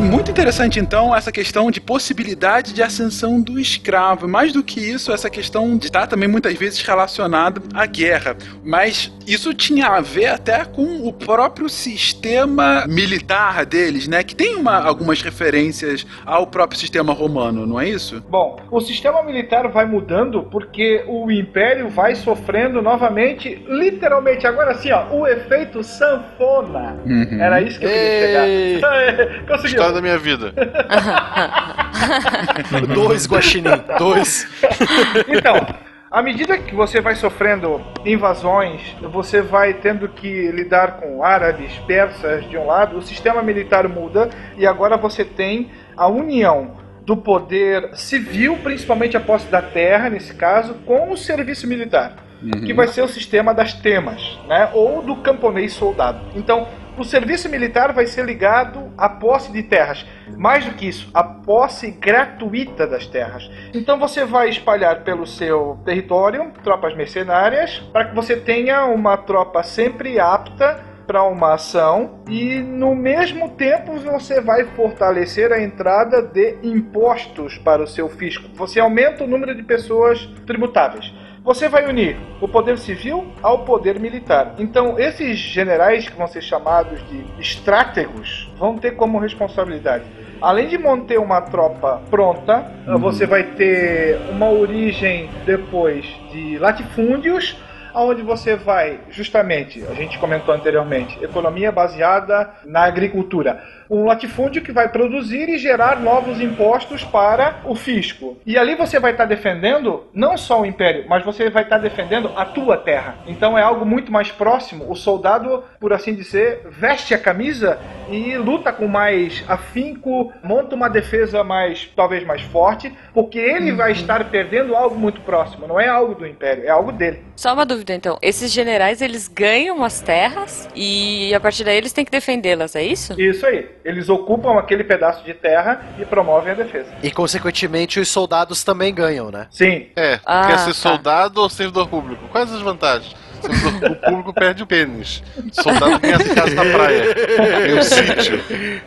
Muito 0.00 0.30
interessante, 0.30 0.78
então, 0.78 1.16
essa 1.16 1.32
questão 1.32 1.70
de 1.70 1.80
possibilidade 1.80 2.74
de 2.74 2.82
ascensão 2.82 3.40
do 3.40 3.58
escravo. 3.58 4.28
Mais 4.28 4.52
do 4.52 4.62
que 4.62 4.78
isso, 4.78 5.10
essa 5.10 5.30
questão 5.30 5.78
de 5.78 5.86
estar 5.86 6.06
também 6.06 6.28
muitas 6.28 6.52
vezes 6.54 6.82
relacionado 6.82 7.62
à 7.72 7.86
guerra. 7.86 8.36
Mas 8.62 9.10
isso 9.26 9.54
tinha 9.54 9.86
a 9.86 10.00
ver 10.02 10.26
até 10.26 10.64
com 10.66 11.06
o 11.08 11.12
próprio 11.14 11.68
sistema 11.70 12.84
militar 12.86 13.64
deles, 13.64 14.06
né? 14.06 14.22
Que 14.22 14.34
tem 14.34 14.56
uma- 14.56 14.82
algumas 14.82 15.22
referências 15.22 16.06
ao 16.26 16.46
próprio 16.46 16.78
sistema 16.78 17.14
romano, 17.14 17.66
não 17.66 17.80
é 17.80 17.88
isso? 17.88 18.22
Bom, 18.28 18.60
o 18.70 18.80
sistema 18.80 19.22
militar 19.22 19.66
vai 19.68 19.86
mudando 19.86 20.42
porque 20.42 21.04
o 21.06 21.30
império 21.30 21.88
vai 21.88 22.14
sofrendo 22.14 22.82
novamente, 22.82 23.64
literalmente, 23.66 24.46
agora 24.46 24.74
sim, 24.74 24.90
ó, 24.92 25.06
o 25.10 25.26
efeito 25.26 25.82
sanfona. 25.82 26.96
Uhum. 27.06 27.40
Era 27.40 27.62
isso 27.62 27.78
que 27.78 27.86
eu 27.86 27.90
queria 27.90 28.15
Conseguiu. 29.46 29.70
História 29.70 29.92
da 29.92 30.00
minha 30.00 30.18
vida. 30.18 30.52
Dois 32.94 33.26
guaxinim, 33.26 33.70
dois. 33.98 34.46
Então, 35.28 35.66
à 36.10 36.22
medida 36.22 36.56
que 36.56 36.74
você 36.74 37.00
vai 37.00 37.14
sofrendo 37.14 37.82
invasões, 38.04 38.80
você 39.02 39.42
vai 39.42 39.74
tendo 39.74 40.08
que 40.08 40.50
lidar 40.50 40.98
com 40.98 41.22
árabes, 41.22 41.72
persas 41.86 42.48
de 42.48 42.56
um 42.56 42.66
lado, 42.66 42.96
o 42.96 43.02
sistema 43.02 43.42
militar 43.42 43.88
muda 43.88 44.30
e 44.56 44.66
agora 44.66 44.96
você 44.96 45.24
tem 45.24 45.70
a 45.96 46.08
união 46.08 46.76
do 47.04 47.16
poder 47.16 47.90
civil, 47.94 48.58
principalmente 48.62 49.16
a 49.16 49.20
posse 49.20 49.46
da 49.48 49.62
terra, 49.62 50.10
nesse 50.10 50.34
caso, 50.34 50.74
com 50.84 51.12
o 51.12 51.16
serviço 51.16 51.66
militar, 51.66 52.16
que 52.64 52.74
vai 52.74 52.88
ser 52.88 53.02
o 53.02 53.08
sistema 53.08 53.54
das 53.54 53.72
temas, 53.74 54.38
né? 54.48 54.70
Ou 54.74 55.02
do 55.02 55.16
camponês 55.16 55.72
soldado. 55.72 56.20
Então, 56.34 56.66
o 56.96 57.04
serviço 57.04 57.48
militar 57.48 57.92
vai 57.92 58.06
ser 58.06 58.24
ligado 58.24 58.92
à 58.96 59.08
posse 59.08 59.52
de 59.52 59.62
terras. 59.62 60.06
Mais 60.36 60.64
do 60.64 60.74
que 60.74 60.86
isso, 60.88 61.10
a 61.12 61.22
posse 61.22 61.90
gratuita 61.90 62.86
das 62.86 63.06
terras. 63.06 63.50
Então 63.74 63.98
você 63.98 64.24
vai 64.24 64.48
espalhar 64.48 65.04
pelo 65.04 65.26
seu 65.26 65.78
território 65.84 66.52
tropas 66.62 66.96
mercenárias 66.96 67.78
para 67.92 68.06
que 68.06 68.14
você 68.14 68.36
tenha 68.36 68.84
uma 68.86 69.16
tropa 69.16 69.62
sempre 69.62 70.18
apta 70.18 70.84
para 71.06 71.22
uma 71.22 71.54
ação 71.54 72.22
e 72.28 72.58
no 72.60 72.94
mesmo 72.94 73.50
tempo 73.50 73.96
você 73.98 74.40
vai 74.40 74.64
fortalecer 74.64 75.52
a 75.52 75.62
entrada 75.62 76.20
de 76.20 76.58
impostos 76.62 77.56
para 77.58 77.82
o 77.82 77.86
seu 77.86 78.08
fisco. 78.08 78.48
Você 78.54 78.80
aumenta 78.80 79.22
o 79.22 79.26
número 79.26 79.54
de 79.54 79.62
pessoas 79.62 80.26
tributáveis. 80.44 81.12
Você 81.46 81.68
vai 81.68 81.88
unir 81.88 82.16
o 82.40 82.48
poder 82.48 82.76
civil 82.76 83.24
ao 83.40 83.60
poder 83.60 84.00
militar. 84.00 84.56
Então, 84.58 84.98
esses 84.98 85.38
generais 85.38 86.08
que 86.08 86.16
vão 86.16 86.26
ser 86.26 86.42
chamados 86.42 86.98
de 87.08 87.24
estrátegos 87.40 88.50
vão 88.58 88.76
ter 88.76 88.96
como 88.96 89.16
responsabilidade, 89.20 90.02
além 90.42 90.66
de 90.66 90.76
manter 90.76 91.20
uma 91.20 91.40
tropa 91.40 92.02
pronta, 92.10 92.68
você 92.98 93.26
vai 93.26 93.44
ter 93.44 94.18
uma 94.28 94.50
origem 94.50 95.30
depois 95.44 96.04
de 96.32 96.58
latifúndios, 96.58 97.56
onde 97.96 98.22
você 98.22 98.54
vai, 98.54 99.00
justamente, 99.10 99.82
a 99.88 99.94
gente 99.94 100.18
comentou 100.18 100.54
anteriormente, 100.54 101.22
economia 101.24 101.72
baseada 101.72 102.50
na 102.64 102.84
agricultura. 102.84 103.62
Um 103.88 104.04
latifúndio 104.04 104.62
que 104.62 104.72
vai 104.72 104.88
produzir 104.88 105.48
e 105.48 105.58
gerar 105.58 106.00
novos 106.00 106.40
impostos 106.40 107.04
para 107.04 107.60
o 107.64 107.74
fisco. 107.74 108.36
E 108.44 108.58
ali 108.58 108.74
você 108.74 108.98
vai 108.98 109.12
estar 109.12 109.24
defendendo 109.24 110.04
não 110.12 110.36
só 110.36 110.60
o 110.60 110.66
império, 110.66 111.06
mas 111.08 111.24
você 111.24 111.48
vai 111.48 111.62
estar 111.62 111.78
defendendo 111.78 112.30
a 112.36 112.44
tua 112.44 112.76
terra. 112.76 113.14
Então 113.26 113.56
é 113.56 113.62
algo 113.62 113.86
muito 113.86 114.10
mais 114.10 114.30
próximo. 114.30 114.90
O 114.90 114.96
soldado, 114.96 115.62
por 115.80 115.92
assim 115.92 116.14
dizer, 116.14 116.66
veste 116.68 117.14
a 117.14 117.18
camisa 117.18 117.78
e 118.10 118.36
luta 118.36 118.72
com 118.72 118.88
mais 118.88 119.44
afinco, 119.48 120.32
monta 120.42 120.74
uma 120.74 120.88
defesa 120.88 121.44
mais, 121.44 121.88
talvez 121.94 122.24
mais 122.24 122.42
forte, 122.42 122.92
porque 123.14 123.38
ele 123.38 123.72
vai 123.72 123.92
estar 123.92 124.24
perdendo 124.30 124.74
algo 124.74 124.96
muito 124.96 125.20
próximo. 125.20 125.66
Não 125.66 125.78
é 125.78 125.88
algo 125.88 126.14
do 126.14 126.26
império, 126.26 126.64
é 126.64 126.70
algo 126.70 126.90
dele. 126.90 127.22
Só 127.36 127.54
uma 127.54 127.64
dúvida 127.64 127.85
então, 127.92 128.18
esses 128.22 128.52
generais 128.52 129.00
eles 129.02 129.28
ganham 129.28 129.82
as 129.84 130.00
terras 130.00 130.68
e 130.74 131.34
a 131.34 131.40
partir 131.40 131.64
daí 131.64 131.76
eles 131.76 131.92
têm 131.92 132.04
que 132.04 132.10
defendê-las, 132.10 132.74
é 132.76 132.82
isso? 132.82 133.20
Isso 133.20 133.44
aí. 133.46 133.68
Eles 133.84 134.08
ocupam 134.08 134.58
aquele 134.58 134.84
pedaço 134.84 135.24
de 135.24 135.34
terra 135.34 135.84
e 135.98 136.04
promovem 136.04 136.52
a 136.52 136.54
defesa. 136.54 136.88
E, 137.02 137.10
consequentemente, 137.10 138.00
os 138.00 138.08
soldados 138.08 138.64
também 138.64 138.94
ganham, 138.94 139.30
né? 139.30 139.46
Sim. 139.50 139.86
É, 139.96 140.18
Ah, 140.24 140.46
quer 140.48 140.58
ser 140.58 140.66
tá. 140.68 140.74
soldado 140.74 141.40
ou 141.40 141.48
servidor 141.48 141.88
público? 141.88 142.26
Quais 142.28 142.52
as 142.52 142.60
vantagens? 142.60 143.14
Servidor 143.40 143.96
público 144.02 144.32
perde 144.32 144.62
o 144.62 144.66
pênis. 144.66 145.22
Soldado 145.52 145.98
ganha 146.00 146.16
a 146.16 146.34
casa 146.34 146.54
na 146.54 146.64
praia. 146.64 147.14
Tem 147.14 147.78
um 147.78 147.82
sítio. 147.82 148.40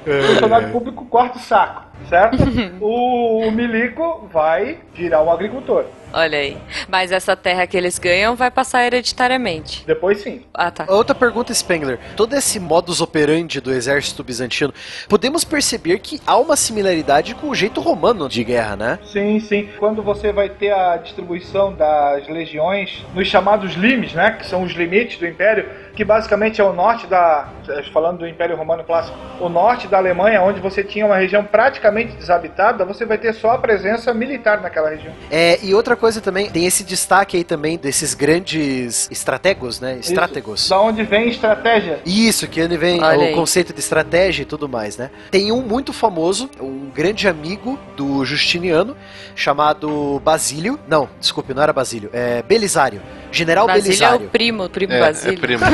O 0.06 0.28
funcionário 0.34 0.70
público 0.72 1.06
corta 1.06 1.38
o 1.38 1.42
saco, 1.42 1.89
certo? 2.08 2.38
o, 2.80 3.48
o 3.48 3.52
milico 3.52 4.28
vai 4.32 4.80
virar 4.94 5.24
um 5.24 5.32
agricultor. 5.32 5.86
Olha 6.12 6.40
aí. 6.40 6.58
Mas 6.88 7.12
essa 7.12 7.36
terra 7.36 7.68
que 7.68 7.78
eles 7.78 8.00
ganham 8.00 8.36
vai 8.36 8.50
passar 8.50 8.84
hereditariamente. 8.84 9.84
Depois 9.86 10.22
sim. 10.22 10.42
Ah, 10.54 10.72
tá. 10.72 10.86
Outra 10.88 11.14
pergunta, 11.14 11.54
Spengler. 11.54 12.00
Todo 12.16 12.36
esse 12.36 12.60
modus 12.60 13.00
operandi 13.00 13.62
do 13.62 13.72
exército 13.72 14.24
bizantino, 14.24 14.74
podemos 15.08 15.44
perceber 15.44 16.00
que 16.00 16.20
há 16.26 16.38
uma 16.38 16.56
similaridade 16.56 17.36
com 17.36 17.50
o 17.50 17.56
jeito 17.56 17.80
romano 17.80 18.28
de 18.28 18.44
guerra, 18.44 18.76
né? 18.76 19.00
Sim, 19.04 19.40
sim. 19.40 19.70
Quando 19.78 20.02
você 20.02 20.32
vai 20.32 20.50
ter 20.50 20.72
a 20.72 20.98
distribuição 20.98 21.74
das 21.74 22.28
legiões 22.28 23.06
nos 23.14 23.28
chamados 23.28 23.74
limes, 23.74 24.14
né? 24.14 24.32
Que 24.32 24.48
são 24.48 24.64
os 24.64 24.72
limites 24.74 25.20
do 25.20 25.28
império, 25.28 25.70
que 25.94 26.04
basicamente 26.04 26.60
é 26.60 26.64
o 26.64 26.74
norte 26.74 27.06
da. 27.08 27.50
Falando 27.94 28.20
do 28.20 28.28
Império 28.28 28.56
Romano 28.56 28.84
Clássico, 28.84 29.18
o 29.40 29.48
norte 29.48 29.88
da 29.88 29.98
Alemanha, 29.98 30.42
onde 30.42 30.60
você 30.60 30.84
tinha 30.84 31.06
uma 31.06 31.18
região 31.18 31.44
praticamente 31.44 31.89
praticamente 31.90 32.16
desabitada, 32.16 32.86
você 32.86 33.06
vai 33.06 33.18
ter 33.18 33.34
só 33.34 33.52
a 33.52 33.58
presença 33.58 34.14
militar 34.14 34.62
naquela 34.62 34.90
região. 34.90 35.14
É, 35.30 35.60
e 35.64 35.74
outra 35.74 35.96
coisa 35.96 36.22
também, 36.22 36.50
tem 36.50 36.66
esse 36.66 36.84
destaque 36.84 37.38
aí 37.38 37.44
também 37.44 37.78
desses 37.78 38.14
grandes 38.14 39.10
estrategos, 39.12 39.80
né? 39.80 39.98
Estrátegos. 40.00 40.70
Da 40.70 40.80
onde 40.80 41.04
vem 41.04 41.30
estratégia. 41.30 42.00
Isso, 42.06 42.48
que 42.48 42.62
onde 42.62 42.78
vem 42.78 43.02
Olha 43.04 43.20
o 43.20 43.24
aí. 43.24 43.34
conceito 43.36 43.74
de 43.74 43.80
estratégia 43.80 44.44
e 44.44 44.46
tudo 44.46 44.70
mais, 44.70 44.98
né? 44.98 45.10
Tem 45.32 45.52
um 45.52 45.62
muito 45.62 45.92
famoso, 45.92 46.50
um 46.60 46.90
grande 46.94 47.28
amigo 47.28 47.78
do 47.98 48.24
Justiniano, 48.24 48.96
chamado 49.36 50.22
Basílio. 50.24 50.80
Não, 50.88 51.10
desculpe, 51.20 51.54
não 51.54 51.64
era 51.64 51.74
Basílio, 51.74 52.10
é 52.14 52.42
Belisário. 52.44 53.02
General 53.32 53.68
Basílio 53.68 53.84
é 53.84 53.88
Belisário. 53.90 54.26
o 54.26 54.30
primo, 54.30 54.64
o 54.66 54.70
primo 54.70 54.94
É, 54.94 55.00
Basílio. 55.00 55.38
é 55.38 55.40
primo. 55.40 55.64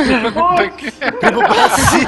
Primo 1.21 1.41
Basílio. 1.41 2.07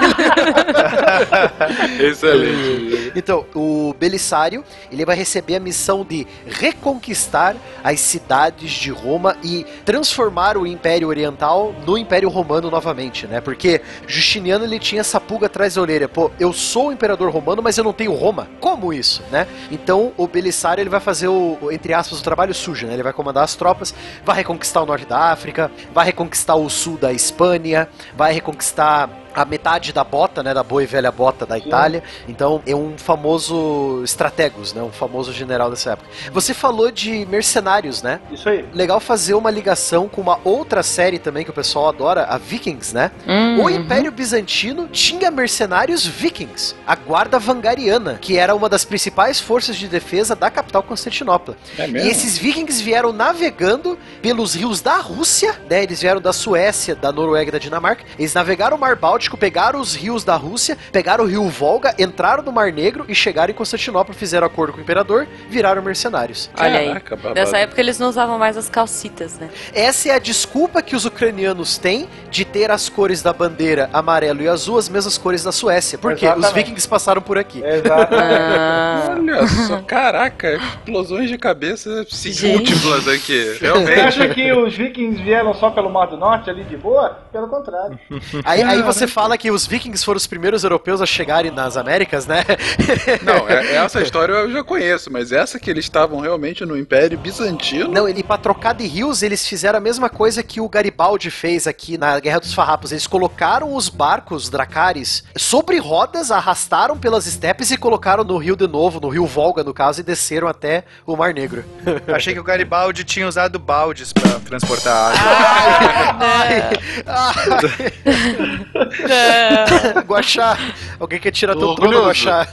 Excelente. 2.11 3.06
Então, 3.17 3.45
o 3.55 3.95
Belisário, 3.99 4.63
ele 4.91 5.03
vai 5.03 5.15
receber 5.15 5.55
a 5.55 5.59
missão 5.59 6.05
de 6.05 6.27
reconquistar 6.45 7.55
as 7.83 7.99
cidades 7.99 8.71
de 8.71 8.91
Roma 8.91 9.35
e 9.43 9.65
transformar 9.83 10.55
o 10.55 10.67
Império 10.67 11.07
Oriental 11.07 11.73
no 11.85 11.97
Império 11.97 12.29
Romano 12.29 12.69
novamente, 12.69 13.25
né? 13.25 13.41
Porque 13.41 13.81
Justiniano 14.05 14.65
ele 14.65 14.77
tinha 14.77 15.01
essa 15.01 15.19
pulga 15.19 15.47
atrás 15.47 15.73
da 15.73 15.81
orelha. 15.81 16.07
Pô, 16.07 16.29
eu 16.39 16.53
sou 16.53 16.89
o 16.89 16.91
imperador 16.91 17.31
romano, 17.31 17.61
mas 17.61 17.75
eu 17.77 17.83
não 17.83 17.91
tenho 17.91 18.13
Roma. 18.13 18.47
Como 18.59 18.93
isso, 18.93 19.23
né? 19.31 19.47
Então, 19.71 20.13
o 20.15 20.27
Belisário 20.27 20.81
ele 20.81 20.89
vai 20.89 20.99
fazer 20.99 21.27
o, 21.27 21.57
entre 21.71 21.95
aspas, 21.95 22.19
o 22.19 22.23
trabalho 22.23 22.53
sujo, 22.53 22.85
né? 22.85 22.93
Ele 22.93 23.03
vai 23.03 23.13
comandar 23.13 23.43
as 23.43 23.55
tropas, 23.55 23.95
vai 24.23 24.35
reconquistar 24.35 24.83
o 24.83 24.85
norte 24.85 25.07
da 25.07 25.31
África, 25.31 25.71
vai 25.91 26.05
reconquistar 26.05 26.55
o 26.55 26.69
sul 26.69 26.97
da 26.97 27.11
Espanha, 27.11 27.89
vai 28.15 28.31
reconquistar 28.31 29.09
a 29.37 29.45
metade 29.45 29.93
da 29.93 30.03
bota, 30.03 30.41
né, 30.41 30.51
da 30.51 30.63
boa 30.63 30.81
e 30.81 30.87
velha 30.87 31.11
bota 31.11 31.45
da 31.45 31.57
Itália. 31.59 32.01
Então 32.27 32.59
é 32.65 32.75
um 32.75 32.97
famoso 32.97 34.01
strategos, 34.03 34.73
né, 34.73 34.81
um 34.81 34.91
famoso 34.91 35.31
general 35.31 35.69
dessa 35.69 35.91
época. 35.91 36.09
Você 36.31 36.53
falou 36.55 36.89
de 36.89 37.23
mercenários, 37.27 38.01
né? 38.01 38.19
Isso 38.31 38.49
aí. 38.49 38.65
Legal 38.73 38.99
fazer 38.99 39.35
uma 39.35 39.51
ligação 39.51 40.07
com 40.07 40.21
uma 40.21 40.39
outra 40.43 40.81
série 40.81 41.19
também 41.19 41.43
que 41.43 41.51
o 41.51 41.53
pessoal 41.53 41.89
adora, 41.89 42.23
a 42.23 42.37
Vikings, 42.39 42.93
né? 42.95 43.11
Hum, 43.27 43.61
O 43.63 43.69
Império 43.69 44.11
Bizantino 44.11 44.87
tinha 44.87 45.29
mercenários 45.29 46.05
vikings, 46.05 46.73
a 46.85 46.95
Guarda 46.95 47.37
Vangariana, 47.37 48.17
que 48.19 48.37
era 48.37 48.55
uma 48.55 48.67
das 48.69 48.83
principais 48.85 49.39
forças 49.39 49.75
de 49.75 49.87
defesa 49.87 50.35
da 50.35 50.49
capital 50.49 50.81
Constantinopla. 50.81 51.55
É 51.77 51.87
E 51.87 51.91
mesmo? 51.91 52.09
esses 52.09 52.37
vikings 52.37 52.81
vieram 52.81 53.11
navegando 53.13 53.99
pelos 54.21 54.55
rios 54.55 54.81
da 54.81 54.97
Rússia, 54.97 55.59
né? 55.69 55.83
Eles 55.83 56.01
vieram 56.01 56.21
da 56.21 56.31
Suécia, 56.33 56.95
da 56.95 57.11
Noruega 57.11 57.49
e 57.49 57.51
da 57.51 57.59
Dinamarca. 57.59 58.03
Eles 58.17 58.33
navegaram 58.33 58.77
o 58.77 58.79
Mar 58.79 58.95
Báltico, 58.95 59.26
pegaram 59.35 59.79
os 59.79 59.95
rios 59.95 60.23
da 60.23 60.35
Rússia, 60.35 60.77
pegaram 60.91 61.23
o 61.23 61.27
rio 61.27 61.49
Volga, 61.49 61.95
entraram 61.97 62.43
no 62.43 62.51
Mar 62.51 62.71
Negro 62.71 63.05
e 63.09 63.15
chegaram 63.15 63.51
em 63.51 63.55
Constantinopla, 63.55 64.13
fizeram 64.13 64.45
acordo 64.45 64.73
com 64.73 64.79
o 64.79 64.81
imperador, 64.81 65.27
viraram 65.49 65.81
mercenários. 65.81 66.49
Olha 66.57 66.79
aí. 66.79 66.87
Caraca. 66.87 67.33
Nessa 67.33 67.57
época 67.57 67.81
eles 67.81 67.97
não 67.97 68.09
usavam 68.09 68.37
mais 68.37 68.55
as 68.55 68.69
calcitas, 68.69 69.39
né? 69.39 69.49
Essa 69.73 70.09
é 70.09 70.11
a 70.13 70.19
desculpa 70.19 70.81
que 70.81 70.95
os 70.95 71.05
ucranianos 71.05 71.77
têm 71.77 72.07
de 72.29 72.45
ter 72.45 72.69
as 72.69 72.87
cores 72.89 73.21
da 73.23 73.33
bandeira 73.33 73.89
amarelo 73.91 74.41
e 74.41 74.47
azul, 74.47 74.77
as 74.77 74.87
mesmas 74.87 75.17
cores 75.17 75.43
da 75.43 75.51
Suécia. 75.51 75.97
Porque 75.97 76.25
os 76.25 76.31
Exatamente. 76.37 76.53
vikings 76.53 76.87
passaram 76.87 77.21
por 77.21 77.37
aqui. 77.37 77.63
Exatamente. 77.63 78.57
Ah, 78.57 79.15
Olha 79.17 79.47
só, 79.47 79.81
caraca, 79.81 80.55
explosões 80.55 81.29
de 81.29 81.37
cabeça 81.37 82.05
Gente. 82.09 82.45
múltiplas 82.47 83.07
aqui. 83.07 83.43
Você 83.55 83.65
Realmente. 83.65 83.99
acha 83.99 84.29
que 84.29 84.51
os 84.53 84.75
vikings 84.75 85.21
vieram 85.21 85.53
só 85.53 85.69
pelo 85.69 85.89
Mar 85.89 86.07
do 86.07 86.17
Norte 86.17 86.49
ali 86.49 86.63
de 86.63 86.77
boa? 86.77 87.17
Pelo 87.31 87.47
contrário. 87.47 87.97
Aí, 88.43 88.61
aí 88.61 88.81
você 88.81 89.07
fala 89.17 89.35
que 89.35 89.49
os 89.49 89.65
vikings 89.65 90.05
foram 90.05 90.17
os 90.17 90.27
primeiros 90.27 90.63
europeus 90.63 91.01
a 91.01 91.05
chegarem 91.07 91.49
nas 91.49 91.75
Américas, 91.75 92.27
né? 92.27 92.45
Não, 93.25 93.49
é- 93.49 93.73
essa 93.77 93.99
história 93.99 94.31
eu 94.31 94.51
já 94.51 94.63
conheço, 94.63 95.11
mas 95.11 95.31
essa 95.31 95.57
que 95.59 95.71
eles 95.71 95.85
estavam 95.85 96.19
realmente 96.19 96.63
no 96.63 96.77
Império 96.77 97.17
Bizantino. 97.17 97.89
Não, 97.91 98.07
ele 98.07 98.21
pra 98.21 98.37
trocar 98.37 98.75
de 98.75 98.85
rios, 98.85 99.23
eles 99.23 99.47
fizeram 99.47 99.77
a 99.79 99.81
mesma 99.81 100.07
coisa 100.07 100.43
que 100.43 100.61
o 100.61 100.69
Garibaldi 100.69 101.31
fez 101.31 101.65
aqui 101.65 101.97
na 101.97 102.19
Guerra 102.19 102.39
dos 102.41 102.53
Farrapos. 102.53 102.91
Eles 102.91 103.07
colocaram 103.07 103.73
os 103.73 103.89
barcos 103.89 104.49
dracares 104.51 105.23
sobre 105.35 105.79
rodas, 105.79 106.29
arrastaram 106.29 106.95
pelas 106.95 107.25
estepes 107.25 107.71
e 107.71 107.77
colocaram 107.77 108.23
no 108.23 108.37
rio 108.37 108.55
de 108.55 108.67
novo, 108.67 108.99
no 108.99 109.09
rio 109.09 109.25
Volga, 109.25 109.63
no 109.63 109.73
caso, 109.73 109.99
e 110.01 110.03
desceram 110.03 110.47
até 110.47 110.83
o 111.07 111.15
Mar 111.17 111.33
Negro. 111.33 111.65
Achei 112.13 112.35
que 112.35 112.39
o 112.39 112.43
Garibaldi 112.43 113.03
tinha 113.03 113.27
usado 113.27 113.57
baldes 113.57 114.13
pra 114.13 114.39
transportar 114.45 115.11
água. 115.11 116.17
Ai, 116.19 116.61
ai. 117.07 118.96
Guaxá, 120.07 120.57
alguém 120.99 121.19
quer 121.19 121.31
tirar 121.31 121.53
teu 121.55 121.75
trono, 121.75 121.97
Orgulhoso. 121.97 122.27
Guaxá? 122.27 122.45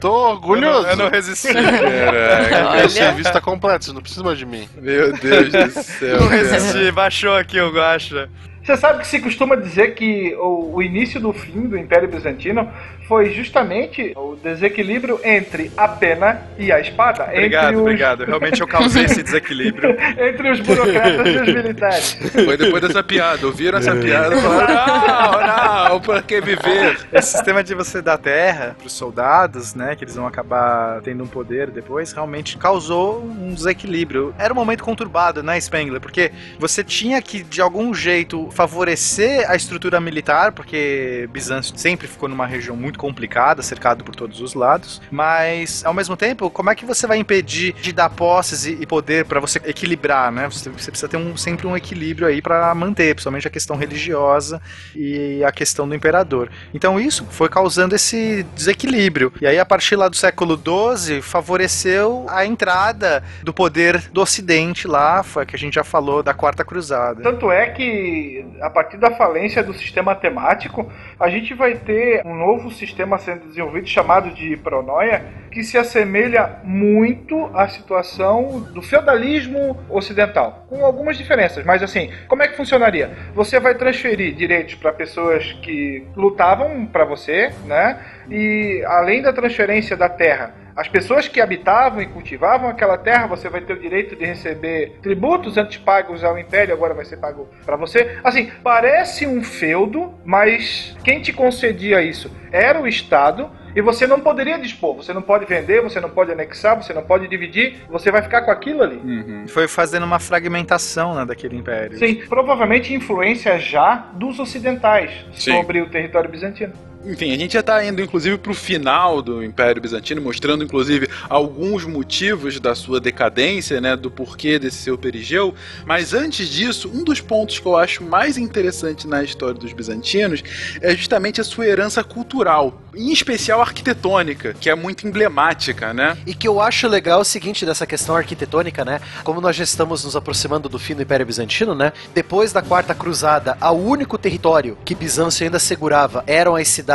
Tô 0.00 0.12
orgulhoso. 0.30 0.88
Eu 0.88 0.96
não 0.96 1.08
resisti. 1.10 1.52
Caraca, 1.52 2.76
Meu 2.76 2.88
serviço 2.88 3.32
tá 3.32 3.40
completo, 3.40 3.84
você 3.84 3.92
não 3.92 4.00
precisa 4.00 4.22
mais 4.22 4.38
de 4.38 4.46
mim. 4.46 4.68
meu 4.76 5.12
Deus 5.12 5.48
do 5.50 5.70
céu. 5.82 6.20
Não 6.20 6.28
cara. 6.28 6.40
resisti, 6.42 6.90
baixou 6.92 7.34
aqui 7.36 7.60
o 7.60 7.70
Guaxa. 7.70 8.28
Você 8.64 8.76
sabe 8.76 9.00
que 9.00 9.08
se 9.08 9.18
costuma 9.18 9.56
dizer 9.56 9.94
que 9.94 10.36
o, 10.36 10.76
o 10.76 10.82
início 10.82 11.20
do 11.20 11.32
fim 11.32 11.62
do 11.62 11.76
Império 11.76 12.08
Bizantino 12.08 12.68
foi 13.12 13.30
justamente 13.30 14.14
o 14.16 14.36
desequilíbrio 14.42 15.20
entre 15.22 15.70
a 15.76 15.86
pena 15.86 16.40
e 16.56 16.72
a 16.72 16.80
espada. 16.80 17.24
Obrigado, 17.24 17.64
entre 17.64 17.76
os, 17.76 17.82
obrigado. 17.82 18.24
Realmente 18.24 18.60
eu 18.62 18.66
causei 18.66 19.04
esse 19.04 19.22
desequilíbrio. 19.22 19.90
entre 20.18 20.50
os 20.50 20.60
burocratas 20.60 21.26
e 21.26 21.38
os 21.42 21.48
militares. 21.54 22.18
Foi 22.32 22.56
depois 22.56 22.80
dessa 22.80 23.02
piada. 23.02 23.46
Ouviram 23.46 23.76
essa 23.76 23.94
piada 23.94 24.34
e 24.34 24.40
falaram: 24.40 24.74
não, 24.74 25.88
não, 25.90 26.00
pra 26.00 26.22
que 26.22 26.40
viver? 26.40 27.06
Esse 27.12 27.32
sistema 27.32 27.62
de 27.62 27.74
você 27.74 28.00
dar 28.00 28.16
terra 28.16 28.76
pros 28.78 28.94
soldados, 28.94 29.74
né, 29.74 29.94
que 29.94 30.04
eles 30.04 30.16
vão 30.16 30.26
acabar 30.26 31.02
tendo 31.02 31.22
um 31.22 31.26
poder 31.26 31.70
depois, 31.70 32.12
realmente 32.12 32.56
causou 32.56 33.22
um 33.22 33.52
desequilíbrio. 33.52 34.34
Era 34.38 34.54
um 34.54 34.56
momento 34.56 34.82
conturbado, 34.82 35.42
né, 35.42 35.60
Spengler? 35.60 36.00
Porque 36.00 36.32
você 36.58 36.82
tinha 36.82 37.20
que, 37.20 37.42
de 37.42 37.60
algum 37.60 37.92
jeito, 37.92 38.48
favorecer 38.52 39.44
a 39.50 39.54
estrutura 39.54 40.00
militar, 40.00 40.52
porque 40.52 41.28
Bizâncio 41.30 41.76
sempre 41.76 42.06
ficou 42.06 42.26
numa 42.26 42.46
região 42.46 42.74
muito 42.74 43.01
complicada, 43.02 43.64
cercado 43.64 44.04
por 44.04 44.14
todos 44.14 44.40
os 44.40 44.54
lados, 44.54 45.02
mas, 45.10 45.84
ao 45.84 45.92
mesmo 45.92 46.16
tempo, 46.16 46.48
como 46.48 46.70
é 46.70 46.74
que 46.76 46.86
você 46.86 47.04
vai 47.04 47.18
impedir 47.18 47.72
de 47.72 47.92
dar 47.92 48.08
posses 48.08 48.64
e, 48.64 48.86
poder 48.86 49.24
para 49.24 49.40
você 49.40 49.60
equilibrar, 49.64 50.30
né? 50.30 50.48
Você, 50.48 50.70
você 50.70 50.90
precisa 50.90 51.08
ter 51.08 51.16
um, 51.16 51.36
sempre 51.36 51.66
um 51.66 51.76
equilíbrio 51.76 52.28
aí 52.28 52.40
para 52.40 52.72
manter, 52.76 53.14
principalmente 53.14 53.48
a 53.48 53.50
questão 53.50 53.74
religiosa 53.76 54.62
e 54.94 55.42
a 55.42 55.50
questão 55.50 55.88
do 55.88 55.96
imperador. 55.96 56.48
Então 56.72 57.00
isso 57.00 57.26
foi 57.30 57.48
causando 57.48 57.96
esse 57.96 58.44
desequilíbrio. 58.54 59.32
E 59.40 59.46
aí, 59.46 59.58
a 59.58 59.64
partir 59.64 59.96
lá 59.96 60.08
do 60.08 60.14
século 60.14 60.56
XII, 60.56 61.22
favoreceu 61.22 62.26
a 62.28 62.46
entrada 62.46 63.24
do 63.42 63.52
poder 63.52 63.98
do 64.12 64.20
Ocidente 64.20 64.86
lá, 64.86 65.24
foi 65.24 65.44
que 65.44 65.56
a 65.56 65.58
gente 65.58 65.74
já 65.74 65.84
falou 65.84 66.22
da 66.22 66.34
Quarta 66.34 66.64
Cruzada. 66.64 67.22
Tanto 67.22 67.50
é 67.50 67.70
que, 67.70 68.44
a 68.60 68.70
partir 68.70 68.98
da 68.98 69.10
falência 69.10 69.62
do 69.64 69.74
sistema 69.74 70.14
temático, 70.14 70.88
a 71.22 71.28
gente 71.28 71.54
vai 71.54 71.76
ter 71.76 72.26
um 72.26 72.34
novo 72.34 72.68
sistema 72.68 73.16
sendo 73.16 73.46
desenvolvido 73.46 73.86
chamado 73.86 74.30
de 74.30 74.56
pronoia, 74.56 75.24
que 75.52 75.62
se 75.62 75.78
assemelha 75.78 76.58
muito 76.64 77.48
à 77.54 77.68
situação 77.68 78.58
do 78.74 78.82
feudalismo 78.82 79.78
ocidental, 79.88 80.66
com 80.68 80.84
algumas 80.84 81.16
diferenças. 81.16 81.64
Mas 81.64 81.80
assim, 81.80 82.10
como 82.26 82.42
é 82.42 82.48
que 82.48 82.56
funcionaria? 82.56 83.12
Você 83.34 83.60
vai 83.60 83.76
transferir 83.76 84.34
direitos 84.34 84.74
para 84.74 84.92
pessoas 84.92 85.52
que 85.62 86.04
lutavam 86.16 86.86
para 86.86 87.04
você, 87.04 87.52
né? 87.66 88.00
E 88.28 88.82
além 88.88 89.22
da 89.22 89.32
transferência 89.32 89.96
da 89.96 90.08
terra, 90.08 90.52
as 90.74 90.88
pessoas 90.88 91.28
que 91.28 91.40
habitavam 91.40 92.00
e 92.02 92.06
cultivavam 92.06 92.68
aquela 92.68 92.96
terra, 92.96 93.26
você 93.26 93.48
vai 93.48 93.60
ter 93.60 93.72
o 93.74 93.78
direito 93.78 94.16
de 94.16 94.24
receber 94.24 94.98
tributos 95.02 95.56
antes 95.56 95.78
pagos 95.78 96.24
ao 96.24 96.38
império, 96.38 96.74
agora 96.74 96.94
vai 96.94 97.04
ser 97.04 97.18
pago 97.18 97.48
para 97.64 97.76
você. 97.76 98.18
Assim, 98.24 98.50
parece 98.62 99.26
um 99.26 99.42
feudo, 99.42 100.14
mas 100.24 100.96
quem 101.04 101.20
te 101.20 101.32
concedia 101.32 102.02
isso 102.02 102.30
era 102.50 102.80
o 102.80 102.86
Estado. 102.86 103.50
E 103.74 103.80
você 103.80 104.06
não 104.06 104.20
poderia 104.20 104.58
dispor, 104.58 104.94
você 104.96 105.14
não 105.14 105.22
pode 105.22 105.46
vender, 105.46 105.80
você 105.80 105.98
não 105.98 106.10
pode 106.10 106.30
anexar, 106.30 106.76
você 106.76 106.92
não 106.92 107.02
pode 107.02 107.26
dividir, 107.26 107.78
você 107.88 108.10
vai 108.10 108.20
ficar 108.20 108.42
com 108.42 108.50
aquilo 108.50 108.82
ali. 108.82 109.00
Foi 109.48 109.66
fazendo 109.66 110.04
uma 110.04 110.18
fragmentação 110.18 111.14
né, 111.14 111.24
daquele 111.24 111.56
império. 111.56 111.98
Sim, 111.98 112.16
provavelmente 112.28 112.92
influência 112.92 113.58
já 113.58 114.10
dos 114.12 114.38
ocidentais 114.38 115.10
Sim. 115.32 115.52
sobre 115.52 115.80
o 115.80 115.88
território 115.88 116.28
bizantino. 116.28 116.74
Enfim, 117.04 117.32
a 117.32 117.38
gente 117.38 117.54
já 117.54 117.60
está 117.60 117.84
indo 117.84 118.00
inclusive 118.00 118.38
para 118.38 118.52
o 118.52 118.54
final 118.54 119.20
do 119.20 119.42
Império 119.42 119.82
Bizantino, 119.82 120.22
mostrando 120.22 120.62
inclusive 120.62 121.08
alguns 121.28 121.84
motivos 121.84 122.60
da 122.60 122.74
sua 122.74 123.00
decadência, 123.00 123.80
né, 123.80 123.96
do 123.96 124.10
porquê 124.10 124.58
desse 124.58 124.78
seu 124.78 124.96
perigeu. 124.96 125.54
Mas 125.84 126.14
antes 126.14 126.48
disso, 126.48 126.90
um 126.94 127.02
dos 127.02 127.20
pontos 127.20 127.58
que 127.58 127.66
eu 127.66 127.76
acho 127.76 128.04
mais 128.04 128.38
interessante 128.38 129.08
na 129.08 129.22
história 129.22 129.54
dos 129.54 129.72
bizantinos 129.72 130.42
é 130.80 130.94
justamente 130.94 131.40
a 131.40 131.44
sua 131.44 131.66
herança 131.66 132.04
cultural, 132.04 132.80
em 132.94 133.12
especial 133.12 133.60
arquitetônica, 133.60 134.54
que 134.60 134.70
é 134.70 134.74
muito 134.74 135.06
emblemática, 135.06 135.92
né? 135.92 136.16
E 136.24 136.34
que 136.34 136.46
eu 136.46 136.60
acho 136.60 136.86
legal 136.86 137.18
é 137.18 137.22
o 137.22 137.24
seguinte 137.24 137.66
dessa 137.66 137.86
questão 137.86 138.14
arquitetônica, 138.14 138.84
né? 138.84 139.00
Como 139.24 139.40
nós 139.40 139.56
já 139.56 139.64
estamos 139.64 140.04
nos 140.04 140.14
aproximando 140.14 140.68
do 140.68 140.78
fim 140.78 140.94
do 140.94 141.02
Império 141.02 141.26
Bizantino, 141.26 141.74
né? 141.74 141.92
Depois 142.14 142.52
da 142.52 142.62
Quarta 142.62 142.94
Cruzada, 142.94 143.56
o 143.60 143.72
único 143.72 144.16
território 144.16 144.78
que 144.84 144.94
Bizâncio 144.94 145.44
ainda 145.44 145.58
segurava 145.58 146.22
eram 146.26 146.54
as 146.54 146.68
cidades 146.68 146.91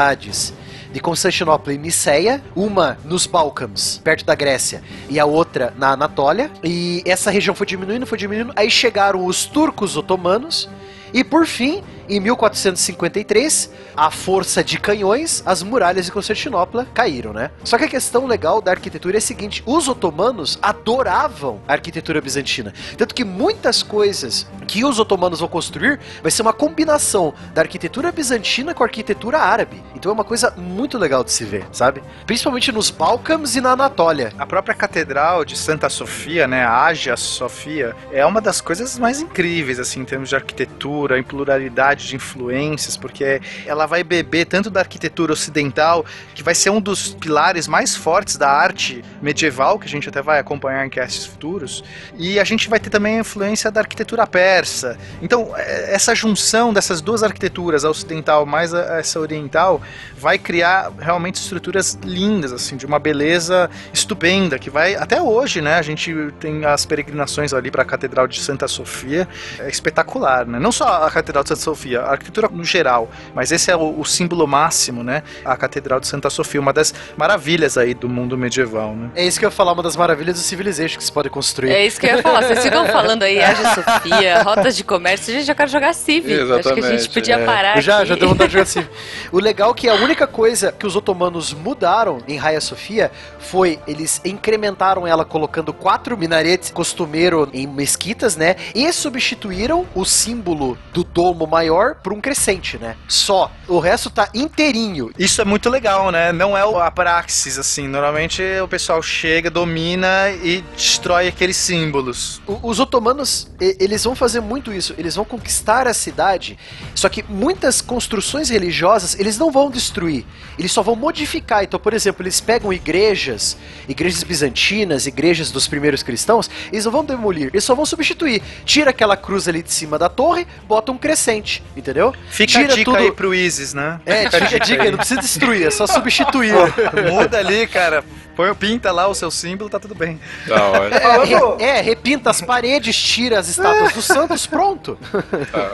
de 0.92 1.00
Constantinopla 1.00 1.74
e 1.74 1.78
Niceia, 1.78 2.42
uma 2.56 2.98
nos 3.04 3.26
Balcãs, 3.26 4.00
perto 4.04 4.24
da 4.26 4.36
Grécia, 4.36 4.82
e 5.10 5.20
a 5.20 5.26
outra 5.26 5.74
na 5.78 5.92
Anatólia. 5.92 6.52
E 6.64 7.02
essa 7.06 7.32
região 7.32 7.56
foi 7.56 7.66
diminuindo, 7.66 8.06
foi 8.06 8.18
diminuindo. 8.18 8.54
Aí 8.56 8.70
chegaram 8.70 9.26
os 9.26 9.46
turcos 9.46 9.98
otomanos. 9.98 10.70
E 11.14 11.24
por 11.24 11.46
fim, 11.46 11.84
em 12.10 12.20
1453, 12.20 13.72
a 13.96 14.12
força 14.12 14.64
de 14.64 14.80
canhões, 14.80 15.44
as 15.46 15.64
muralhas 15.64 16.06
de 16.06 16.12
Constantinopla 16.12 16.88
caíram, 16.94 17.34
né? 17.34 17.52
Só 17.64 17.78
que 17.78 17.86
a 17.86 17.88
questão 17.88 18.26
legal 18.26 18.62
da 18.62 18.72
arquitetura 18.72 19.18
é 19.18 19.20
a 19.20 19.22
seguinte: 19.22 19.64
os 19.66 19.88
otomanos 19.88 20.58
adoravam 20.62 21.62
a 21.68 21.74
arquitetura 21.74 22.22
bizantina. 22.22 22.74
Tanto 22.98 23.14
que 23.14 23.24
muitas 23.24 23.84
coisas 23.84 24.48
que 24.68 24.84
os 24.84 25.00
otomanos 25.00 25.40
vão 25.40 25.50
construir 25.50 26.00
vai 26.22 26.32
ser 26.32 26.42
uma 26.42 26.54
combinação 26.54 27.34
da 27.54 27.62
arquitetura 27.62 28.12
bizantina 28.12 28.74
com 28.74 28.84
a 28.84 28.86
arquitetura 28.86 29.40
árabe. 29.40 29.82
Então 29.96 30.12
é 30.12 30.14
uma 30.14 30.24
coisa 30.24 30.54
muito 30.58 30.98
legal 30.98 31.24
de 31.24 31.32
se 31.32 31.44
ver, 31.44 31.66
sabe? 31.72 32.04
Principalmente 32.26 32.72
nos 32.72 32.90
Balcãs 32.90 33.56
e 33.56 33.62
na 33.62 33.72
Anatólia. 33.72 34.34
A 34.38 34.46
própria 34.46 34.76
catedral 34.76 35.44
de 35.44 35.58
Santa 35.58 35.90
Sofia, 35.90 36.48
né, 36.48 36.64
a 36.64 36.86
Hagia 36.86 37.18
Sofia, 37.18 37.96
é 38.12 38.26
uma 38.26 38.42
das 38.42 38.62
coisas 38.62 38.98
mais 38.98 39.22
incríveis 39.22 39.80
assim 39.80 40.02
em 40.02 40.06
termos 40.06 40.30
de 40.30 40.36
arquitetura, 40.36 41.18
em 41.18 41.24
pluralidade 41.24 41.97
de 42.04 42.16
influências, 42.16 42.96
porque 42.98 43.42
ela 43.66 43.86
vai 43.86 44.04
beber 44.04 44.46
tanto 44.46 44.70
da 44.70 44.80
arquitetura 44.82 45.34
ocidental, 45.34 46.06
que 46.36 46.44
vai 46.44 46.56
ser 46.56 46.70
um 46.70 46.80
dos 46.82 47.14
pilares 47.16 47.68
mais 47.68 47.96
fortes 47.96 48.38
da 48.38 48.50
arte 48.50 49.04
medieval, 49.22 49.80
que 49.80 49.86
a 49.86 49.90
gente 49.90 50.08
até 50.10 50.22
vai 50.22 50.40
acompanhar 50.40 50.86
em 50.86 50.90
castes 50.90 51.26
futuros, 51.26 51.84
e 52.18 52.40
a 52.40 52.44
gente 52.44 52.70
vai 52.70 52.80
ter 52.80 52.90
também 52.90 53.18
a 53.18 53.22
influência 53.22 53.70
da 53.72 53.82
arquitetura 53.82 54.26
persa. 54.28 54.98
Então, 55.22 55.54
é, 55.56 55.94
essa 55.94 56.14
junção 56.16 56.74
dessas 56.74 57.02
duas 57.02 57.24
arquiteturas, 57.24 57.84
a 57.86 57.90
ocidental 57.90 58.46
mais 58.46 58.74
a- 58.74 58.98
essa 59.00 59.20
oriental, 59.20 59.82
vai 60.18 60.38
criar 60.38 60.92
realmente 61.00 61.36
estruturas 61.36 61.98
lindas, 62.04 62.52
assim, 62.52 62.76
de 62.78 62.86
uma 62.86 63.00
beleza 63.00 63.70
estupenda, 63.94 64.58
que 64.60 64.70
vai 64.70 64.96
até 64.96 65.22
hoje, 65.22 65.62
né? 65.62 65.76
A 65.76 65.82
gente 65.82 66.14
tem 66.40 66.66
as 66.66 66.86
peregrinações 66.86 67.54
ali 67.54 67.72
para 67.72 67.82
a 67.84 67.86
Catedral 67.86 68.28
de 68.28 68.40
Santa 68.42 68.68
Sofia, 68.68 69.28
é 69.60 69.70
espetacular, 69.70 70.46
né? 70.46 70.60
Não 70.60 70.72
só 70.72 71.04
a 71.06 71.12
Catedral 71.12 71.44
de 71.44 71.50
Santa 71.50 71.62
Sofia, 71.62 71.87
a 71.96 72.04
arquitetura 72.04 72.48
no 72.52 72.64
geral, 72.64 73.10
mas 73.34 73.52
esse 73.52 73.72
é 73.72 73.76
o, 73.76 74.00
o 74.00 74.06
símbolo 74.06 74.48
máximo, 74.48 75.04
né? 75.04 75.24
A 75.46 75.56
Catedral 75.56 76.00
de 76.00 76.08
Santa 76.08 76.30
Sofia, 76.30 76.60
uma 76.60 76.74
das 76.74 76.94
maravilhas 77.18 77.78
aí 77.78 77.94
do 77.94 78.10
mundo 78.10 78.38
medieval, 78.38 78.96
né? 78.96 79.10
É 79.16 79.26
isso 79.26 79.40
que 79.40 79.46
eu 79.46 79.48
ia 79.50 79.52
falar, 79.56 79.74
uma 79.74 79.84
das 79.84 79.96
maravilhas 79.96 80.36
do 80.36 80.42
Civilization 80.42 80.98
que 80.98 81.04
se 81.04 81.12
pode 81.12 81.30
construir. 81.30 81.72
É 81.72 81.86
isso 81.86 82.00
que 82.00 82.06
eu 82.08 82.16
ia 82.18 82.22
falar. 82.22 82.44
Vocês 82.44 82.64
ficam 82.64 82.86
falando 82.88 83.24
aí, 83.24 83.42
Hagia 83.42 83.74
Sofia, 83.74 84.42
rotas 84.44 84.76
de 84.76 84.84
comércio. 84.84 85.34
Gente, 85.34 85.50
eu 85.50 85.56
quero 85.56 85.70
jogar 85.70 85.94
Civ. 85.94 86.26
Acho 86.58 86.74
que 86.74 86.80
a 86.80 86.98
gente 86.98 87.10
podia 87.10 87.36
É. 87.36 87.46
parar 87.46 87.78
Eu 87.78 87.82
já, 87.82 87.98
aqui. 88.00 88.08
já 88.08 88.16
deu 88.16 88.30
vontade 88.30 88.48
de 88.50 88.54
jogar 88.54 88.64
assim. 88.64 88.86
O 89.32 89.40
legal 89.40 89.72
é 89.72 89.74
que 89.74 89.88
a 89.90 89.94
única 89.96 90.26
coisa 90.28 90.72
que 90.72 90.86
os 90.88 90.96
otomanos 90.96 91.54
mudaram 91.54 92.20
em 92.28 92.40
Hagia 92.40 92.62
Sofia 92.62 93.12
foi 93.40 93.80
eles 93.88 94.22
incrementaram 94.26 95.06
ela 95.06 95.24
colocando 95.26 95.72
quatro 95.74 96.18
minaretes 96.18 96.72
costumeiro 96.72 97.48
em 97.54 97.68
mesquitas, 97.68 98.36
né? 98.36 98.56
E 98.74 98.92
substituíram 98.92 99.86
o 99.94 100.04
símbolo 100.06 100.78
do 100.94 101.04
domo 101.04 101.46
maior 101.46 101.77
por 102.04 102.14
um 102.14 102.20
crescente, 102.22 102.78
né? 102.78 102.96
Só. 103.08 103.52
O 103.68 103.80
resto 103.80 104.10
tá 104.10 104.30
inteirinho. 104.34 105.12
Isso 105.18 105.42
é 105.42 105.46
muito 105.46 105.70
legal, 105.70 106.12
né? 106.12 106.32
Não 106.32 106.58
é 106.58 106.66
o- 106.66 106.78
a 106.80 106.90
praxis, 106.92 107.58
assim. 107.58 107.88
Normalmente 107.88 108.42
o 108.64 108.68
pessoal 108.68 109.02
chega, 109.02 109.50
domina 109.50 110.30
e 110.44 110.64
destrói 110.76 111.28
aqueles 111.28 111.58
símbolos. 111.58 112.42
O- 112.48 112.60
Os 112.68 112.80
otomanos, 112.80 113.50
eles 113.60 114.04
vão 114.04 114.16
fazer 114.16 114.40
muito 114.42 114.74
isso. 114.74 114.94
Eles 114.98 115.16
vão 115.16 115.24
conquistar 115.26 115.88
a 115.88 115.94
cidade. 115.94 116.58
Só 116.96 117.08
que 117.10 117.24
muitas 117.28 117.82
construções 117.82 118.50
religiosas, 118.50 119.18
eles 119.20 119.38
não 119.38 119.52
vão 119.52 119.70
destruir. 119.70 120.26
Eles 120.58 120.72
só 120.72 120.82
vão 120.82 120.96
modificar. 120.96 121.64
Então, 121.64 121.80
por 121.80 121.94
exemplo, 121.94 122.24
eles 122.24 122.40
pegam 122.42 122.72
igrejas, 122.74 123.58
igrejas 123.88 124.24
bizantinas, 124.24 125.06
igrejas 125.08 125.52
dos 125.52 125.68
primeiros 125.68 126.04
cristãos, 126.04 126.50
eles 126.72 126.86
não 126.86 126.92
vão 126.92 127.06
demolir. 127.06 127.48
Eles 127.54 127.64
só 127.64 127.76
vão 127.76 127.86
substituir. 127.86 128.42
Tira 128.66 128.90
aquela 128.92 129.16
cruz 129.18 129.48
ali 129.48 129.62
de 129.62 129.72
cima 129.72 129.98
da 129.98 130.10
torre, 130.10 130.48
bota 130.68 130.92
um 130.92 130.98
crescente, 130.98 131.64
entendeu? 131.76 132.14
Fica 132.30 132.52
Tira 132.54 132.66
a 132.74 132.76
dica 132.76 132.86
tudo- 132.86 132.98
aí 132.98 133.12
pro 133.12 133.34
Isis, 133.34 133.74
né? 133.74 134.00
É, 134.06 134.30
fica 134.30 134.56
a 134.56 134.60
dica 134.60 134.84
aí, 134.84 134.92
não 134.92 134.98
precisa 134.98 135.20
destruir, 135.22 135.66
é 135.68 135.72
só 135.72 135.86
substituir. 135.88 136.54
Muda 137.12 137.38
ali, 137.40 137.68
cara. 137.68 138.04
Põe, 138.38 138.54
pinta 138.54 138.92
lá 138.92 139.08
o 139.08 139.14
seu 139.16 139.30
símbolo, 139.32 139.68
tá 139.70 139.80
tudo 139.80 139.96
bem. 139.96 140.20
Da 140.48 140.64
hora. 140.64 140.96
É, 140.96 141.24
re- 141.26 141.64
é, 141.64 141.82
repinta 141.82 142.30
as 142.30 142.40
paredes, 142.40 142.96
tira 142.96 143.40
as 143.40 143.48
estátuas 143.50 143.92
dos 143.94 144.06
santos, 144.06 144.46
pronto. 144.46 144.98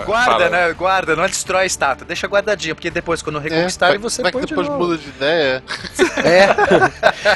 Guarda, 0.06 0.31
Fala. 0.31 0.49
né? 0.49 0.73
Guarda, 0.73 1.15
não 1.15 1.26
destrói 1.26 1.64
a 1.64 1.65
estátua. 1.65 2.07
Deixa 2.07 2.26
guardadinha, 2.26 2.73
porque 2.73 2.90
depois, 2.90 3.22
quando 3.22 3.38
reconquistarem, 3.38 3.99
vai- 3.99 4.10
você 4.10 4.22
vai 4.23 4.31
põe 4.31 4.41
que 4.41 4.48
de 4.48 4.52
depois 4.53 4.68
novo. 4.69 4.80
muda 4.85 4.98
de 4.98 5.07
ideia. 5.10 5.64
É. 6.23 6.48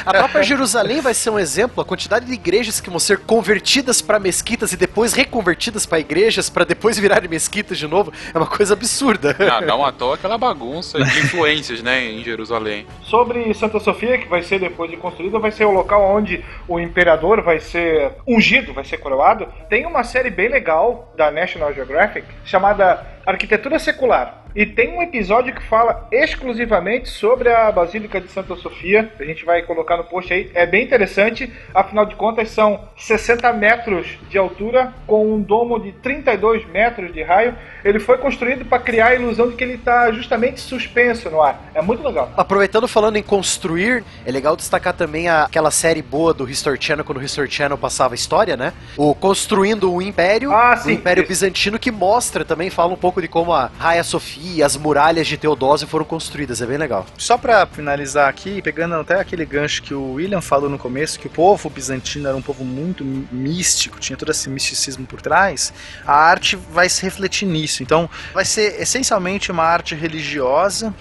A 0.06 0.12
própria 0.14 0.42
Jerusalém 0.42 1.00
vai 1.00 1.12
ser 1.14 1.30
um 1.30 1.38
exemplo. 1.38 1.82
A 1.82 1.84
quantidade 1.84 2.24
de 2.26 2.32
igrejas 2.32 2.80
que 2.80 2.88
vão 2.90 2.98
ser 2.98 3.18
convertidas 3.18 4.00
para 4.00 4.18
mesquitas 4.18 4.72
e 4.72 4.76
depois 4.78 5.12
reconvertidas 5.12 5.84
para 5.86 6.00
igrejas 6.00 6.48
para 6.48 6.64
depois 6.64 6.98
virarem 6.98 7.28
mesquitas 7.28 7.76
de 7.78 7.86
novo 7.86 8.12
é 8.32 8.38
uma 8.38 8.46
coisa 8.46 8.72
absurda. 8.74 9.36
Não, 9.38 9.60
não 9.60 9.84
à 9.84 9.92
toa 9.92 10.14
aquela 10.14 10.38
bagunça 10.38 10.98
de 11.02 11.18
influências, 11.20 11.82
né, 11.82 12.04
em 12.10 12.24
Jerusalém. 12.24 12.86
Sobre 13.04 13.52
Santa 13.54 13.78
Sofia, 13.80 14.16
que 14.18 14.26
vai 14.28 14.42
ser 14.42 14.58
depois 14.58 14.90
de 14.90 14.96
construída, 15.18 15.38
vai 15.38 15.50
ser 15.50 15.64
o 15.64 15.72
local 15.72 16.02
onde 16.02 16.44
o 16.68 16.78
imperador 16.78 17.42
vai 17.42 17.58
ser 17.58 18.12
ungido, 18.26 18.72
vai 18.72 18.84
ser 18.84 18.98
coroado. 18.98 19.48
Tem 19.68 19.84
uma 19.84 20.04
série 20.04 20.30
bem 20.30 20.48
legal 20.48 21.12
da 21.16 21.30
National 21.30 21.74
Geographic 21.74 22.26
chamada 22.44 23.04
Arquitetura 23.32 23.78
Secular. 23.78 24.44
E 24.56 24.64
tem 24.64 24.96
um 24.96 25.02
episódio 25.02 25.54
que 25.54 25.62
fala 25.62 26.08
exclusivamente 26.10 27.10
sobre 27.10 27.50
a 27.52 27.70
Basílica 27.70 28.18
de 28.18 28.28
Santa 28.28 28.56
Sofia. 28.56 29.12
A 29.20 29.24
gente 29.24 29.44
vai 29.44 29.60
colocar 29.62 29.98
no 29.98 30.04
post 30.04 30.32
aí. 30.32 30.50
É 30.54 30.64
bem 30.64 30.82
interessante. 30.82 31.52
Afinal 31.74 32.06
de 32.06 32.16
contas, 32.16 32.48
são 32.48 32.80
60 32.96 33.52
metros 33.52 34.06
de 34.30 34.38
altura 34.38 34.94
com 35.06 35.34
um 35.34 35.40
domo 35.42 35.78
de 35.78 35.92
32 35.92 36.66
metros 36.70 37.12
de 37.12 37.22
raio. 37.22 37.54
Ele 37.84 38.00
foi 38.00 38.16
construído 38.16 38.64
para 38.64 38.78
criar 38.82 39.08
a 39.08 39.14
ilusão 39.14 39.50
de 39.50 39.54
que 39.56 39.62
ele 39.62 39.74
está 39.74 40.10
justamente 40.10 40.60
suspenso 40.60 41.28
no 41.28 41.42
ar. 41.42 41.70
É 41.74 41.82
muito 41.82 42.02
legal. 42.02 42.32
Aproveitando 42.36 42.88
falando 42.88 43.16
em 43.16 43.22
construir, 43.22 44.02
é 44.24 44.32
legal 44.32 44.56
destacar 44.56 44.94
também 44.94 45.28
a- 45.28 45.44
aquela 45.44 45.70
série 45.70 46.00
boa 46.02 46.32
do 46.32 46.48
History 46.48 46.78
Channel, 46.80 47.04
quando 47.04 47.18
o 47.18 47.22
History 47.22 47.50
Channel 47.50 47.76
passava 47.76 48.14
a 48.14 48.16
história, 48.16 48.56
né? 48.56 48.72
O 48.96 49.14
Construindo 49.14 49.92
o 49.92 50.00
Império, 50.00 50.50
Ah, 50.52 50.72
o 50.74 50.82
sim, 50.82 50.92
Império 50.94 51.20
isso. 51.22 51.28
Bizantino, 51.28 51.78
que 51.78 51.90
mostra 51.92 52.44
também, 52.46 52.70
fala 52.70 52.92
um 52.94 52.96
pouco 52.96 53.17
de 53.20 53.28
como 53.28 53.52
a 53.52 53.70
Hagia 53.78 54.04
Sofia, 54.04 54.66
as 54.66 54.76
muralhas 54.76 55.26
de 55.26 55.36
Teodósio 55.36 55.86
foram 55.86 56.04
construídas, 56.04 56.62
é 56.62 56.66
bem 56.66 56.78
legal. 56.78 57.06
Só 57.16 57.36
pra 57.38 57.66
finalizar 57.66 58.28
aqui, 58.28 58.62
pegando 58.62 58.94
até 58.94 59.20
aquele 59.20 59.44
gancho 59.44 59.82
que 59.82 59.94
o 59.94 60.14
William 60.14 60.40
falou 60.40 60.68
no 60.68 60.78
começo, 60.78 61.18
que 61.18 61.26
o 61.26 61.30
povo 61.30 61.70
bizantino 61.70 62.28
era 62.28 62.36
um 62.36 62.42
povo 62.42 62.64
muito 62.64 63.04
místico, 63.32 63.98
tinha 63.98 64.16
todo 64.16 64.30
esse 64.30 64.48
misticismo 64.48 65.06
por 65.06 65.20
trás, 65.20 65.72
a 66.06 66.14
arte 66.14 66.56
vai 66.56 66.88
se 66.88 67.02
refletir 67.02 67.46
nisso. 67.46 67.82
Então, 67.82 68.08
vai 68.32 68.44
ser 68.44 68.80
essencialmente 68.80 69.50
uma 69.50 69.64
arte 69.64 69.94
religiosa. 69.94 70.94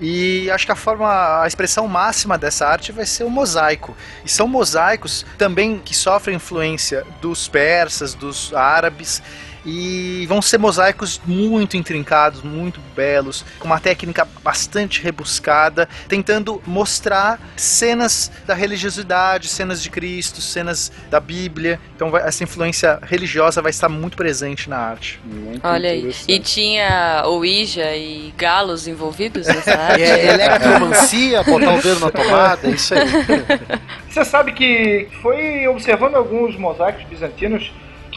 E 0.00 0.50
acho 0.50 0.66
que 0.66 0.72
a 0.72 0.76
forma, 0.76 1.42
a 1.42 1.46
expressão 1.46 1.86
máxima 1.86 2.36
dessa 2.36 2.66
arte 2.66 2.90
vai 2.90 3.06
ser 3.06 3.24
o 3.24 3.30
mosaico. 3.30 3.96
E 4.24 4.28
são 4.28 4.48
mosaicos 4.48 5.24
também 5.38 5.78
que 5.78 5.94
sofrem 5.94 6.36
influência 6.36 7.06
dos 7.20 7.48
persas, 7.48 8.12
dos 8.14 8.52
árabes, 8.52 9.22
e 9.66 10.26
vão 10.28 10.42
ser 10.42 10.58
mosaicos 10.58 11.20
muito 11.26 11.76
intrincados, 11.76 12.42
muito 12.42 12.80
belos, 12.94 13.44
com 13.58 13.66
uma 13.66 13.80
técnica 13.80 14.26
bastante 14.42 15.02
rebuscada, 15.02 15.88
tentando 16.08 16.62
mostrar 16.66 17.40
cenas 17.56 18.30
da 18.46 18.54
religiosidade, 18.54 19.48
cenas 19.48 19.82
de 19.82 19.88
Cristo, 19.90 20.40
cenas 20.40 20.92
da 21.10 21.18
Bíblia. 21.20 21.80
Então 21.96 22.10
vai- 22.10 22.26
essa 22.26 22.42
influência 22.44 22.98
religiosa 23.02 23.62
vai 23.62 23.70
estar 23.70 23.88
muito 23.88 24.16
presente 24.16 24.68
na 24.68 24.76
arte. 24.76 25.20
Olha 25.62 25.90
aí. 25.90 26.14
E 26.28 26.38
tinha 26.38 27.22
Ouija 27.26 27.94
e 27.96 28.32
galos 28.36 28.86
envolvidos 28.86 29.46
nessa 29.46 29.72
arte? 29.78 30.02
É, 30.02 30.34
eletromancia, 30.34 31.42
botar 31.42 31.74
o 31.74 31.80
dedo 31.80 32.00
na 32.00 32.10
tomada, 32.10 32.68
é 32.68 32.70
isso 32.70 32.94
aí. 32.94 33.00
Você 34.08 34.24
sabe 34.24 34.52
que 34.52 35.08
foi 35.22 35.66
observando 35.68 36.16
alguns 36.16 36.56
mosaicos 36.58 37.04
bizantinos 37.04 37.72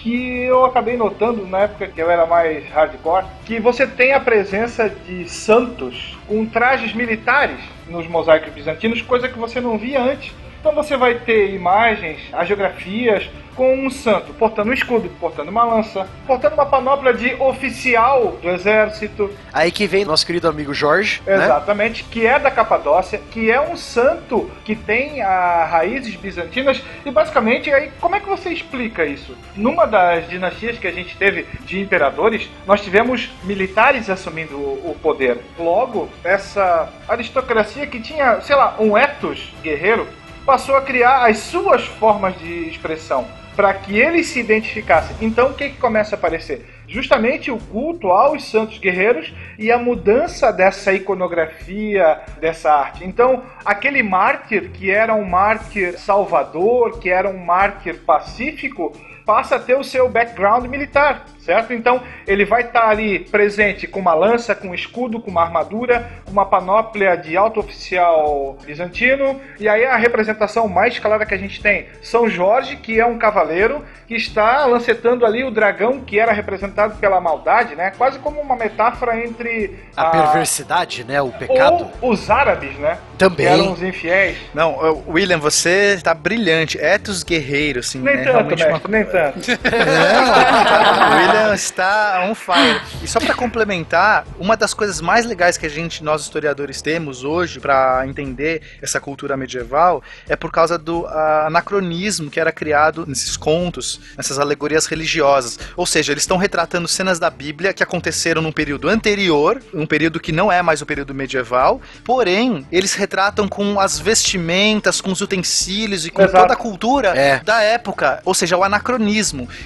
que 0.08 0.44
eu 0.44 0.64
acabei 0.64 0.96
notando 0.96 1.46
na 1.46 1.64
época 1.64 1.86
que 1.86 2.02
eu 2.02 2.10
era 2.10 2.26
mais 2.26 2.66
hardcore, 2.70 3.26
que 3.46 3.60
você 3.60 3.86
tem 3.86 4.14
a 4.14 4.22
presença 4.22 4.90
de 4.90 5.28
santos 5.28 6.18
com 6.26 6.46
trajes 6.46 6.94
militares 6.94 7.60
nos 7.90 8.08
mosaicos 8.08 8.54
bizantinos, 8.54 9.02
coisa 9.02 9.28
que 9.28 9.38
você 9.38 9.60
não 9.60 9.78
via 9.78 10.02
antes. 10.02 10.34
Então 10.68 10.84
você 10.84 10.98
vai 10.98 11.16
ter 11.16 11.54
imagens, 11.54 12.20
agiografias 12.34 13.30
com 13.56 13.74
um 13.74 13.90
santo 13.90 14.34
portando 14.34 14.70
um 14.70 14.74
escudo, 14.74 15.10
portando 15.20 15.50
uma 15.50 15.64
lança, 15.64 16.08
portando 16.28 16.54
uma 16.54 16.66
panóplia 16.66 17.12
de 17.12 17.34
oficial 17.42 18.38
do 18.40 18.50
exército. 18.50 19.32
Aí 19.52 19.72
que 19.72 19.88
vem 19.88 20.06
nosso 20.06 20.26
querido 20.28 20.48
amigo 20.48 20.74
Jorge, 20.74 21.24
né? 21.26 21.34
Exatamente, 21.34 22.04
que 22.04 22.28
é 22.28 22.38
da 22.38 22.52
Capadócia, 22.52 23.20
que 23.32 23.50
é 23.50 23.60
um 23.60 23.76
santo 23.76 24.52
que 24.64 24.76
tem 24.76 25.24
a 25.24 25.66
raízes 25.66 26.16
bizantinas 26.16 26.84
e 27.04 27.10
basicamente 27.10 27.74
aí 27.74 27.90
como 28.00 28.16
é 28.16 28.20
que 28.20 28.28
você 28.28 28.50
explica 28.50 29.06
isso? 29.06 29.36
Numa 29.56 29.88
das 29.88 30.28
dinastias 30.28 30.78
que 30.78 30.86
a 30.86 30.92
gente 30.92 31.18
teve 31.18 31.48
de 31.66 31.80
imperadores, 31.80 32.48
nós 32.68 32.82
tivemos 32.82 33.32
militares 33.44 34.10
assumindo 34.10 34.56
o 34.56 34.88
o 34.88 34.96
poder. 34.96 35.40
Logo, 35.60 36.10
essa 36.24 36.90
aristocracia 37.08 37.86
que 37.86 38.00
tinha, 38.00 38.40
sei 38.42 38.56
lá, 38.56 38.76
um 38.80 38.98
ethos 38.98 39.54
guerreiro, 39.62 40.08
passou 40.48 40.78
a 40.78 40.82
criar 40.82 41.26
as 41.26 41.40
suas 41.40 41.86
formas 41.86 42.40
de 42.40 42.70
expressão 42.70 43.28
para 43.54 43.74
que 43.74 44.00
eles 44.00 44.28
se 44.28 44.40
identificassem. 44.40 45.18
Então, 45.20 45.50
o 45.50 45.54
que, 45.54 45.72
que 45.72 45.78
começa 45.78 46.16
a 46.16 46.18
aparecer? 46.18 46.66
Justamente 46.88 47.52
o 47.52 47.58
culto 47.58 48.12
aos 48.12 48.46
santos 48.46 48.78
guerreiros 48.78 49.34
e 49.60 49.70
a 49.70 49.78
mudança 49.78 50.54
dessa 50.54 50.94
iconografia, 50.94 52.22
dessa 52.40 52.72
arte. 52.72 53.04
Então, 53.04 53.44
aquele 53.66 54.02
mártir 54.02 54.70
que 54.72 54.90
era 54.90 55.14
um 55.14 55.26
mártir 55.26 56.00
salvador, 56.00 56.98
que 57.00 57.10
era 57.10 57.28
um 57.28 57.44
mártir 57.44 58.00
pacífico, 58.06 58.94
passa 59.28 59.58
a 59.58 59.60
ter 59.60 59.76
o 59.76 59.84
seu 59.84 60.08
background 60.08 60.66
militar, 60.68 61.26
certo? 61.38 61.74
Então 61.74 62.02
ele 62.26 62.46
vai 62.46 62.62
estar 62.62 62.88
ali 62.88 63.20
presente 63.20 63.86
com 63.86 64.00
uma 64.00 64.14
lança, 64.14 64.56
com 64.56 64.70
um 64.70 64.74
escudo, 64.74 65.20
com 65.20 65.30
uma 65.30 65.44
armadura, 65.44 66.10
com 66.24 66.32
uma 66.32 66.46
panóplia 66.46 67.18
de 67.18 67.36
alto 67.36 67.60
oficial 67.60 68.58
bizantino. 68.66 69.40
E 69.60 69.68
aí 69.68 69.86
a 69.86 69.98
representação 69.98 70.70
mais 70.70 70.98
clara 70.98 71.26
que 71.26 71.34
a 71.34 71.38
gente 71.38 71.62
tem, 71.62 71.88
São 72.02 72.30
Jorge, 72.30 72.78
que 72.78 72.98
é 73.02 73.06
um 73.06 73.18
cavaleiro 73.18 73.84
que 74.08 74.16
está 74.16 74.66
lancetando 74.66 75.26
ali 75.26 75.44
o 75.44 75.52
dragão 75.52 76.00
que 76.00 76.18
era 76.18 76.32
representado 76.32 76.96
pela 76.96 77.20
maldade, 77.20 77.76
né? 77.76 77.92
Quase 77.98 78.18
como 78.20 78.40
uma 78.40 78.56
metáfora 78.56 79.22
entre 79.22 79.78
A 79.98 80.06
perversidade, 80.06 81.04
né? 81.04 81.22
O 81.22 81.32
pecado. 81.34 81.90
ou 82.00 82.12
os 82.12 82.30
árabes, 82.30 82.78
né? 82.78 82.98
Também. 83.18 83.46
Que 83.46 83.52
eram 83.52 83.74
os 83.74 83.84
infiéis. 83.84 84.38
Não, 84.54 85.04
William, 85.10 85.40
você 85.40 86.00
tá 86.02 86.14
brilhante. 86.14 86.80
Etos 86.80 87.24
guerreiro, 87.24 87.80
assim, 87.80 88.00
Nem 88.00 88.16
né? 88.16 88.24
tanto, 88.24 88.32
Realmente 88.34 88.64
uma 88.64 88.72
mestre, 88.72 88.92
nem 88.92 89.04
tanto. 89.04 89.17
Não, 89.18 91.10
o 91.10 91.18
William 91.20 91.54
está 91.54 92.26
on 92.30 92.36
fire. 92.36 92.80
E 93.04 93.08
só 93.08 93.20
pra 93.20 93.34
complementar, 93.34 94.26
uma 94.40 94.56
das 94.58 94.74
coisas 94.74 95.02
mais 95.02 95.26
legais 95.26 95.58
que 95.58 95.66
a 95.66 95.70
gente, 95.70 96.04
nós 96.04 96.22
historiadores, 96.22 96.82
temos 96.82 97.24
hoje 97.24 97.60
pra 97.60 98.04
entender 98.08 98.62
essa 98.82 99.00
cultura 99.00 99.36
medieval 99.38 100.04
é 100.28 100.36
por 100.36 100.52
causa 100.52 100.78
do 100.78 101.08
anacronismo 101.08 102.30
que 102.30 102.40
era 102.40 102.52
criado 102.52 103.06
nesses 103.08 103.36
contos, 103.38 104.00
nessas 104.16 104.40
alegorias 104.40 104.86
religiosas. 104.86 105.60
Ou 105.76 105.86
seja, 105.86 106.12
eles 106.12 106.24
estão 106.24 106.38
retratando 106.38 106.88
cenas 106.88 107.20
da 107.20 107.30
Bíblia 107.30 107.74
que 107.74 107.84
aconteceram 107.84 108.42
num 108.42 108.52
período 108.52 108.90
anterior, 108.90 109.62
um 109.74 109.86
período 109.86 110.20
que 110.20 110.32
não 110.32 110.52
é 110.52 110.62
mais 110.62 110.82
o 110.82 110.86
período 110.86 111.14
medieval, 111.14 111.82
porém, 112.04 112.66
eles 112.72 112.94
retratam 112.94 113.48
com 113.48 113.80
as 113.80 114.00
vestimentas, 114.00 115.02
com 115.02 115.12
os 115.12 115.22
utensílios 115.22 116.06
e 116.06 116.12
com 116.12 116.22
Exato. 116.22 116.42
toda 116.42 116.54
a 116.54 116.58
cultura 116.58 117.10
É. 117.18 117.40
da 117.40 117.62
época, 117.62 118.22
ou 118.26 118.34
seja, 118.34 118.58
o 118.58 118.64
anacronismo. 118.64 119.07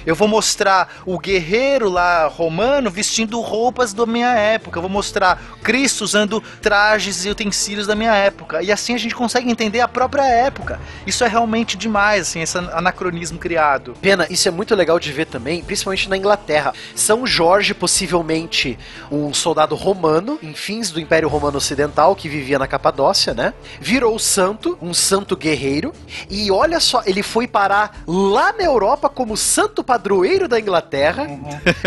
Eu 0.06 0.14
vou 0.14 0.28
mostrar 0.28 1.02
o 1.04 1.18
guerreiro 1.18 1.88
lá 1.88 2.26
romano 2.26 2.90
vestindo 2.90 3.40
roupas 3.40 3.92
da 3.92 4.06
minha 4.06 4.34
época, 4.34 4.78
eu 4.78 4.82
vou 4.82 4.90
mostrar 4.90 5.40
Cristo 5.62 6.02
usando 6.02 6.42
trajes 6.60 7.24
e 7.24 7.30
utensílios 7.30 7.86
da 7.86 7.94
minha 7.94 8.14
época. 8.14 8.62
E 8.62 8.70
assim 8.70 8.94
a 8.94 8.98
gente 8.98 9.14
consegue 9.14 9.50
entender 9.50 9.80
a 9.80 9.88
própria 9.88 10.24
época. 10.24 10.80
Isso 11.06 11.24
é 11.24 11.28
realmente 11.28 11.76
demais, 11.76 12.28
assim, 12.28 12.40
esse 12.40 12.58
anacronismo 12.58 13.38
criado. 13.38 13.94
Pena, 14.00 14.26
isso 14.30 14.48
é 14.48 14.50
muito 14.50 14.74
legal 14.74 14.98
de 14.98 15.12
ver 15.12 15.26
também, 15.26 15.62
principalmente 15.62 16.08
na 16.08 16.16
Inglaterra. 16.16 16.72
São 16.94 17.26
Jorge, 17.26 17.74
possivelmente 17.74 18.78
um 19.10 19.32
soldado 19.32 19.74
romano, 19.74 20.38
em 20.42 20.54
fins 20.54 20.90
do 20.90 21.00
Império 21.00 21.28
Romano 21.28 21.56
Ocidental, 21.56 22.14
que 22.14 22.28
vivia 22.28 22.58
na 22.58 22.66
Capadócia, 22.66 23.34
né? 23.34 23.54
Virou 23.80 24.18
santo, 24.18 24.78
um 24.80 24.94
santo 24.94 25.36
guerreiro. 25.36 25.92
E 26.30 26.50
olha 26.50 26.80
só, 26.80 27.02
ele 27.06 27.22
foi 27.22 27.46
parar 27.46 28.02
lá 28.06 28.52
na 28.52 28.64
Europa 28.64 29.08
como 29.08 29.31
santo 29.36 29.82
padroeiro 29.82 30.48
da 30.48 30.58
Inglaterra. 30.58 31.26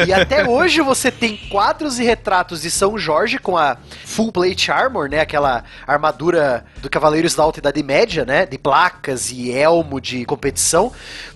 E 0.07 0.13
até 0.13 0.47
hoje 0.47 0.81
você 0.81 1.11
tem 1.11 1.37
quadros 1.49 1.99
e 1.99 2.03
retratos 2.03 2.61
de 2.61 2.71
São 2.71 2.97
Jorge 2.97 3.37
com 3.37 3.57
a 3.57 3.77
full 4.05 4.31
plate 4.31 4.71
armor, 4.71 5.09
né? 5.09 5.19
Aquela 5.19 5.63
armadura 5.87 6.65
do 6.81 6.89
Cavaleiros 6.89 7.35
da 7.35 7.43
Alta 7.43 7.59
Idade 7.59 7.83
Média, 7.83 8.25
né? 8.25 8.45
De 8.45 8.57
placas 8.57 9.31
e 9.31 9.51
elmo 9.51 9.99
de 9.99 10.25
competição. 10.25 10.91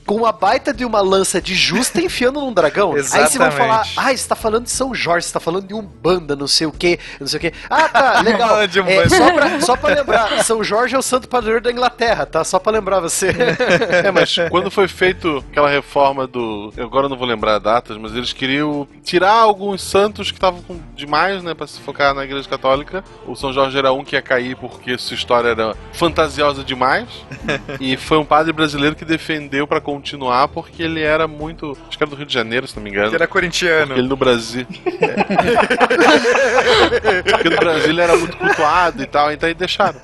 Com 0.09 0.15
uma 0.15 0.31
baita 0.31 0.73
de 0.73 0.83
uma 0.83 1.01
lança 1.01 1.39
de 1.39 1.53
justa 1.53 2.01
enfiando 2.01 2.39
num 2.41 2.51
dragão. 2.51 2.93
Aí 2.93 3.03
vocês 3.03 3.37
vão 3.37 3.51
falar, 3.51 3.81
Exatamente. 3.81 3.99
ah, 3.99 4.17
você 4.17 4.27
tá 4.27 4.35
falando 4.35 4.63
de 4.63 4.71
São 4.71 4.95
Jorge, 4.95 5.27
você 5.27 5.33
tá 5.33 5.39
falando 5.39 5.67
de 5.67 5.73
Umbanda, 5.75 6.35
não 6.35 6.47
sei 6.47 6.65
o 6.65 6.71
que, 6.71 6.97
não 7.19 7.27
sei 7.27 7.37
o 7.37 7.41
que. 7.41 7.53
Ah, 7.69 7.87
tá, 7.87 8.21
legal. 8.25 8.65
De 8.65 8.79
É, 8.79 9.07
só, 9.07 9.31
pra, 9.31 9.61
só 9.61 9.75
pra 9.77 9.93
lembrar, 9.93 10.43
São 10.43 10.63
Jorge 10.63 10.95
é 10.95 10.97
o 10.97 11.03
santo 11.03 11.29
padroeiro 11.29 11.61
da 11.61 11.71
Inglaterra, 11.71 12.25
tá? 12.25 12.43
Só 12.43 12.57
pra 12.57 12.71
lembrar 12.71 12.99
você. 12.99 13.29
É, 13.99 14.11
mas 14.11 14.35
quando 14.49 14.71
foi 14.71 14.87
feito 14.87 15.43
aquela 15.51 15.69
reforma 15.69 16.25
do. 16.25 16.73
Agora 16.79 17.05
eu 17.05 17.09
não 17.09 17.17
vou 17.17 17.27
lembrar 17.27 17.59
datas, 17.59 17.97
mas 17.97 18.15
eles 18.15 18.33
queriam 18.33 18.87
tirar 19.03 19.33
alguns 19.33 19.83
santos 19.83 20.31
que 20.31 20.37
estavam 20.37 20.61
com 20.61 20.79
demais, 20.95 21.43
né, 21.43 21.53
pra 21.53 21.67
se 21.67 21.79
focar 21.81 22.15
na 22.15 22.23
Igreja 22.23 22.47
Católica. 22.49 23.03
O 23.27 23.35
São 23.35 23.53
Jorge 23.53 23.77
era 23.77 23.91
um 23.91 24.03
que 24.03 24.15
ia 24.15 24.21
cair 24.21 24.55
porque 24.55 24.97
sua 24.97 25.15
história 25.15 25.49
era 25.49 25.75
fantasiosa 25.93 26.63
demais. 26.63 27.07
e 27.79 27.95
foi 27.97 28.17
um 28.17 28.25
padre 28.25 28.51
brasileiro 28.53 28.95
que 28.95 29.05
defendeu 29.05 29.67
pra 29.67 29.79
continuar 29.99 30.47
porque 30.47 30.81
ele 30.81 31.01
era 31.01 31.27
muito. 31.27 31.77
Acho 31.87 31.97
que 31.97 32.03
era 32.03 32.09
do 32.09 32.15
Rio 32.15 32.25
de 32.25 32.33
Janeiro, 32.33 32.65
se 32.67 32.75
não 32.75 32.83
me 32.83 32.89
engano. 32.89 33.07
Ele 33.07 33.15
era 33.15 33.27
corintiano. 33.27 33.87
Porque 33.87 33.99
ele 33.99 34.07
no 34.07 34.15
Brasil. 34.15 34.65
porque 37.31 37.49
no 37.49 37.55
Brasil 37.57 37.89
ele 37.89 38.01
era 38.01 38.15
muito 38.15 38.37
cultuado 38.37 39.03
e 39.03 39.05
tal, 39.05 39.31
então 39.31 39.47
aí 39.47 39.53
deixaram. 39.53 39.99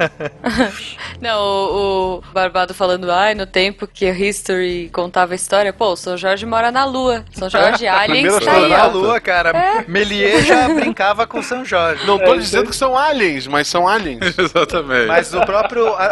Não, 1.22 1.40
o, 1.42 2.16
o 2.18 2.22
Barbado 2.34 2.74
falando, 2.74 3.10
ai, 3.12 3.34
no 3.34 3.46
tempo 3.46 3.88
que 3.88 4.06
a 4.06 4.12
History 4.14 4.90
contava 4.92 5.34
a 5.34 5.36
história, 5.36 5.72
pô, 5.72 5.94
o 5.94 5.96
São 5.96 6.18
Jorge 6.18 6.46
mora 6.46 6.72
na 6.72 6.84
Lua. 6.86 7.24
São 7.32 7.50
Jorge 7.50 7.88
Aliens 7.88 8.38
tá 8.44 8.52
aí, 8.52 8.70
na 8.70 8.86
lua, 8.88 9.20
cara. 9.20 9.50
É. 9.58 9.86
Melier 9.88 10.44
já 10.44 10.68
brincava 10.68 11.26
com 11.26 11.42
São 11.42 11.64
Jorge. 11.64 12.06
Não 12.06 12.20
tô 12.20 12.36
dizendo 12.36 12.70
que 12.70 12.76
são 12.76 12.98
aliens, 12.98 13.48
mas 13.48 13.68
são 13.68 13.88
aliens. 13.88 14.38
Exatamente. 14.38 15.08
Mas 15.08 15.32
no 15.32 15.46
próprio 15.46 15.88
a- 15.96 16.04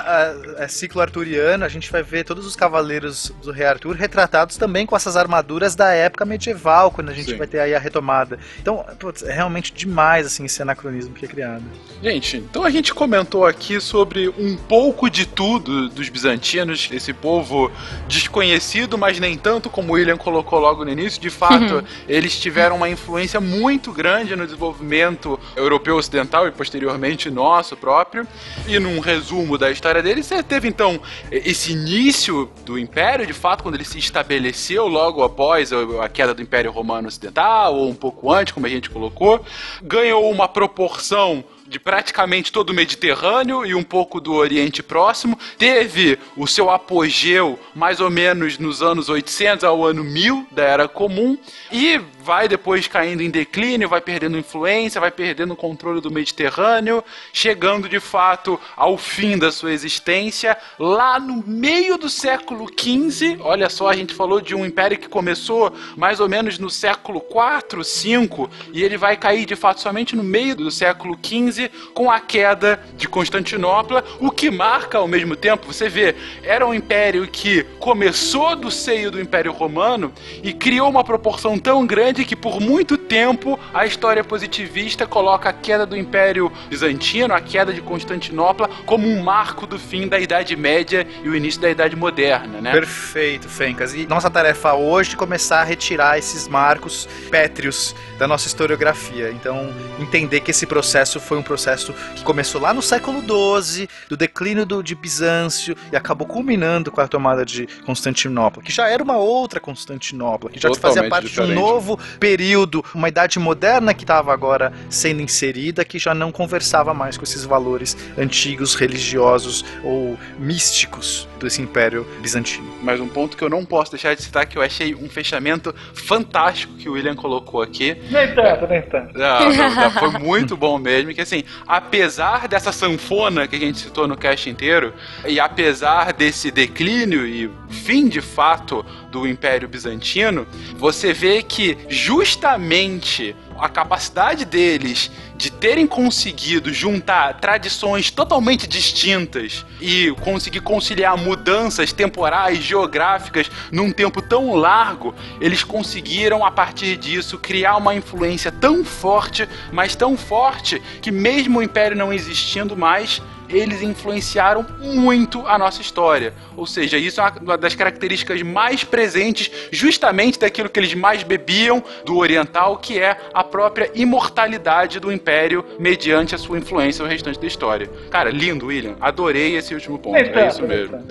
a- 0.60 0.64
a 0.64 0.68
ciclo 0.68 1.01
arturiano, 1.01 1.65
a 1.65 1.69
gente 1.69 1.91
vai 1.91 2.01
ver 2.01 2.23
todos 2.23 2.45
os 2.45 2.55
cavaleiros 2.55 3.31
do 3.43 3.51
Rei 3.51 3.65
Arthur 3.73 3.95
retratados 3.95 4.57
também 4.57 4.85
com 4.85 4.95
essas 4.95 5.15
armaduras 5.15 5.75
da 5.75 5.89
época 5.89 6.25
medieval, 6.25 6.91
quando 6.91 7.09
a 7.09 7.13
gente 7.13 7.31
Sim. 7.31 7.37
vai 7.37 7.47
ter 7.47 7.59
aí 7.59 7.75
a 7.75 7.79
retomada. 7.79 8.39
Então, 8.61 8.85
putz, 8.99 9.23
é 9.23 9.31
realmente 9.31 9.73
demais 9.73 10.25
assim 10.25 10.45
esse 10.45 10.61
anacronismo 10.61 11.13
que 11.13 11.25
é 11.25 11.27
criado. 11.27 11.63
Gente, 12.01 12.37
então 12.37 12.63
a 12.63 12.69
gente 12.69 12.93
comentou 12.93 13.45
aqui 13.45 13.79
sobre 13.79 14.29
um 14.29 14.55
pouco 14.55 15.09
de 15.09 15.25
tudo 15.25 15.89
dos 15.89 16.09
bizantinos, 16.09 16.89
esse 16.91 17.13
povo 17.13 17.71
desconhecido, 18.07 18.97
mas 18.97 19.19
nem 19.19 19.37
tanto 19.37 19.69
como 19.69 19.93
o 19.93 19.95
William 19.95 20.17
colocou 20.17 20.59
logo 20.59 20.85
no 20.85 20.91
início. 20.91 21.21
De 21.21 21.29
fato, 21.29 21.83
eles 22.07 22.39
tiveram 22.39 22.75
uma 22.75 22.89
influência 22.89 23.39
muito 23.39 23.91
grande 23.91 24.35
no 24.35 24.45
desenvolvimento 24.45 25.39
europeu 25.55 25.95
ocidental 25.95 26.47
e 26.47 26.51
posteriormente 26.51 27.29
nosso 27.29 27.75
próprio. 27.75 28.27
E 28.67 28.79
num 28.79 28.99
resumo 28.99 29.57
da 29.57 29.71
história 29.71 30.01
deles, 30.01 30.25
você 30.25 30.43
teve 30.43 30.67
então 30.67 30.99
esse 31.31 31.71
início 31.71 32.49
do 32.65 32.77
Império, 32.77 33.25
de 33.25 33.33
fato, 33.33 33.62
quando 33.64 33.76
ele 33.76 33.85
se 33.85 33.98
estabeleceu 33.98 34.88
logo 34.88 35.23
após 35.23 35.72
a 35.73 36.10
queda 36.10 36.34
do 36.34 36.41
Império 36.41 36.72
Romano 36.72 37.07
Ocidental, 37.07 37.76
ou 37.76 37.90
um 37.90 37.95
pouco 37.95 38.31
antes, 38.31 38.53
como 38.53 38.65
a 38.65 38.69
gente 38.69 38.90
colocou, 38.90 39.44
ganhou 39.81 40.30
uma 40.30 40.48
proporção 40.48 41.44
de 41.65 41.80
praticamente 41.80 42.52
todo 42.52 42.69
o 42.69 42.73
Mediterrâneo 42.73 43.65
e 43.65 43.73
um 43.73 43.81
pouco 43.81 44.19
do 44.19 44.34
Oriente 44.34 44.84
Próximo. 44.84 45.40
Teve 45.57 46.19
o 46.38 46.45
seu 46.45 46.69
apogeu 46.69 47.57
mais 47.73 47.99
ou 47.99 48.11
menos 48.11 48.60
nos 48.60 48.84
anos 48.84 49.10
800 49.10 49.64
ao 49.64 49.84
ano 49.84 50.03
1000 50.03 50.48
da 50.52 50.64
Era 50.64 50.88
Comum 50.88 51.38
e 51.72 51.99
vai 52.23 52.47
depois 52.47 52.87
caindo 52.87 53.21
em 53.21 53.29
declínio, 53.29 53.89
vai 53.89 54.01
perdendo 54.01 54.37
influência, 54.37 55.01
vai 55.01 55.11
perdendo 55.11 55.53
o 55.53 55.57
controle 55.57 55.99
do 55.99 56.09
Mediterrâneo, 56.09 57.03
chegando 57.31 57.89
de 57.89 57.99
fato 57.99 58.59
ao 58.75 58.97
fim 58.97 59.37
da 59.37 59.51
sua 59.51 59.73
existência 59.73 60.57
lá 60.79 61.19
no 61.19 61.43
meio 61.45 61.97
do 61.97 62.09
século 62.09 62.67
XV. 62.67 63.37
Olha 63.41 63.69
só, 63.69 63.89
a 63.89 63.95
gente 63.95 64.13
falou 64.13 64.39
de 64.39 64.55
um 64.55 64.65
império 64.65 64.97
que 64.97 65.09
começou 65.09 65.73
mais 65.97 66.19
ou 66.19 66.29
menos 66.29 66.57
no 66.57 66.69
século 66.69 67.19
4, 67.19 67.83
5 67.83 68.49
e 68.71 68.83
ele 68.83 68.97
vai 68.97 69.17
cair 69.17 69.45
de 69.45 69.55
fato 69.55 69.81
somente 69.81 70.15
no 70.15 70.23
meio 70.23 70.55
do 70.55 70.71
século 70.71 71.15
XV 71.21 71.33
15 71.33 71.71
com 71.95 72.11
a 72.11 72.19
queda 72.19 72.79
de 72.95 73.07
Constantinopla, 73.07 74.03
o 74.19 74.29
que 74.29 74.51
marca 74.51 74.99
ao 74.99 75.07
mesmo 75.07 75.35
tempo, 75.35 75.65
você 75.65 75.89
vê, 75.89 76.15
era 76.43 76.65
um 76.65 76.73
império 76.73 77.27
que 77.27 77.63
começou 77.79 78.55
do 78.55 78.69
seio 78.69 79.09
do 79.09 79.19
Império 79.19 79.51
Romano 79.51 80.13
e 80.43 80.53
criou 80.53 80.89
uma 80.89 81.03
proporção 81.03 81.57
tão 81.57 81.87
grande 81.87 82.12
que 82.14 82.35
por 82.35 82.60
muito 82.60 82.98
tempo 82.98 83.60
a 83.73 83.85
história 83.85 84.23
positivista 84.23 85.07
coloca 85.07 85.49
a 85.49 85.53
queda 85.53 85.85
do 85.85 85.95
Império 85.95 86.52
Bizantino, 86.69 87.34
a 87.34 87.40
queda 87.41 87.72
de 87.72 87.81
Constantinopla, 87.81 88.69
como 88.85 89.07
um 89.07 89.23
marco 89.23 89.65
do 89.65 89.80
fim 89.80 90.07
da 90.07 90.19
Idade 90.19 90.56
Média 90.56 91.07
e 91.23 91.30
o 91.30 91.35
início 91.35 91.61
da 91.61 91.69
Idade 91.69 91.95
Moderna, 91.95 92.60
né? 92.60 92.72
Perfeito, 92.72 93.48
Fencas. 93.48 93.94
E 93.94 94.06
nossa 94.06 94.30
tarefa 94.30 94.73
hoje 94.73 95.14
é 95.14 95.15
começar 95.15 95.61
a 95.61 95.64
retirar 95.64 96.18
esses 96.18 96.48
marcos 96.48 97.07
pétreos 97.30 97.95
da 98.18 98.27
nossa 98.27 98.48
historiografia. 98.48 99.31
Então, 99.31 99.73
entender 99.99 100.41
que 100.41 100.52
esse 100.52 100.65
processo 100.65 101.19
foi 101.19 101.38
um 101.38 101.44
processo 101.44 101.94
que 102.15 102.23
começou 102.23 102.61
lá 102.61 102.73
no 102.73 102.81
século 102.81 103.22
XII, 103.22 103.88
do 104.10 104.18
declínio 104.18 104.65
do, 104.65 104.84
de 104.84 104.95
Bizâncio, 104.95 105.76
e 105.91 105.95
acabou 105.95 106.27
culminando 106.27 106.91
com 106.91 107.02
a 107.02 107.07
tomada 107.07 107.45
de 107.45 107.68
Constantinopla, 107.85 108.64
que 108.64 108.72
já 108.72 108.90
era 108.90 109.03
uma 109.03 109.18
outra 109.18 109.60
Constantinopla, 109.60 110.49
que 110.49 110.60
já 110.60 110.69
Totalmente 110.69 110.95
fazia 110.95 111.10
parte 111.10 111.27
de 111.30 111.40
um 111.40 111.45
diferente. 111.45 111.61
novo 111.61 111.99
período, 112.19 112.84
uma 112.93 113.07
idade 113.07 113.39
moderna 113.39 113.93
que 113.93 114.03
estava 114.03 114.34
agora 114.34 114.73
sendo 114.89 115.21
inserida, 115.21 115.84
que 115.85 115.99
já 115.99 116.13
não 116.13 116.31
conversava 116.31 116.93
mais 116.93 117.17
com 117.17 117.23
esses 117.23 117.43
valores 117.43 117.97
antigos, 118.17 118.75
religiosos 118.75 119.65
ou 119.84 120.17
místicos 120.38 121.27
desse 121.39 121.61
Império 121.61 122.07
Bizantino. 122.21 122.71
Mas 122.81 122.99
um 122.99 123.07
ponto 123.07 123.35
que 123.35 123.43
eu 123.43 123.49
não 123.49 123.65
posso 123.65 123.91
deixar 123.91 124.15
de 124.15 124.21
citar 124.21 124.45
que 124.45 124.57
eu 124.57 124.61
achei 124.61 124.95
um 124.95 125.09
fechamento 125.09 125.75
fantástico 125.93 126.73
que 126.75 126.88
o 126.88 126.93
William 126.93 127.15
colocou 127.15 127.61
aqui. 127.61 127.97
Nem 128.09 128.34
tanto, 128.34 128.67
nem 128.67 128.81
tanto. 128.81 129.17
Não, 129.17 129.91
foi 129.91 130.11
muito 130.19 130.55
bom 130.55 130.77
mesmo. 130.77 131.13
Que 131.13 131.21
assim, 131.21 131.43
apesar 131.67 132.47
dessa 132.47 132.71
sanfona 132.71 133.47
que 133.47 133.55
a 133.55 133.59
gente 133.59 133.80
citou 133.80 134.07
no 134.07 134.17
cast 134.17 134.49
inteiro, 134.49 134.93
e 135.27 135.39
apesar 135.39 136.13
desse 136.13 136.49
declínio 136.49 137.25
e 137.25 137.51
fim 137.69 138.07
de 138.07 138.21
fato 138.21 138.85
do 139.14 139.27
Império 139.27 139.69
Bizantino, 139.69 140.48
você 140.76 141.14
vê 141.14 141.44
que 141.44 141.77
justamente 141.88 143.35
a 143.60 143.69
capacidade 143.69 144.44
deles 144.44 145.11
de 145.38 145.52
terem 145.52 145.85
conseguido 145.85 146.73
juntar 146.73 147.40
tradições 147.40 148.10
totalmente 148.10 148.68
distintas 148.68 149.64
e 149.80 150.11
conseguir 150.22 150.61
conciliar 150.61 151.15
mudanças 151.15 151.94
temporais, 151.94 152.57
geográficas 152.57 153.52
num 153.72 153.91
tempo 153.91 154.19
tão 154.19 154.56
largo, 154.56 155.14
eles 155.40 155.64
conseguiram 155.64 156.44
a 156.44 156.49
partir 156.49 156.98
disso 156.98 157.38
criar 157.38 157.77
uma 157.77 157.94
influência 157.94 158.52
tão 158.52 158.84
forte, 158.84 159.48
mas 159.72 159.95
tão 159.95 160.18
forte 160.18 160.81
que 161.03 161.11
mesmo 161.11 161.60
o 161.60 161.64
império 161.64 161.95
não 161.95 162.11
existindo 162.11 162.76
mais, 162.76 163.22
eles 163.53 163.81
influenciaram 163.81 164.65
muito 164.80 165.45
a 165.47 165.57
nossa 165.57 165.81
história. 165.81 166.34
Ou 166.55 166.65
seja, 166.65 166.97
isso 166.97 167.21
é 167.21 167.34
uma 167.41 167.57
das 167.57 167.75
características 167.75 168.41
mais 168.41 168.84
presentes, 168.84 169.51
justamente 169.71 170.39
daquilo 170.39 170.69
que 170.69 170.80
eles 170.80 170.93
mais 170.93 171.23
bebiam 171.23 171.84
do 172.05 172.17
oriental, 172.17 172.77
que 172.77 172.99
é 172.99 173.17
a 173.34 173.43
própria 173.43 173.91
imortalidade 173.93 174.99
do 174.99 175.11
império 175.11 175.65
mediante 175.80 176.35
a 176.35 176.38
sua 176.38 176.57
influência 176.57 177.03
no 177.03 177.09
restante 177.09 177.39
da 177.39 177.47
história. 177.47 177.89
Cara, 178.09 178.30
lindo, 178.30 178.67
William. 178.67 178.95
Adorei 178.99 179.55
esse 179.55 179.73
último 179.73 179.99
ponto. 179.99 180.13
Nem 180.13 180.31
É 180.31 180.47
isso 180.47 180.63
mesmo. 180.63 181.03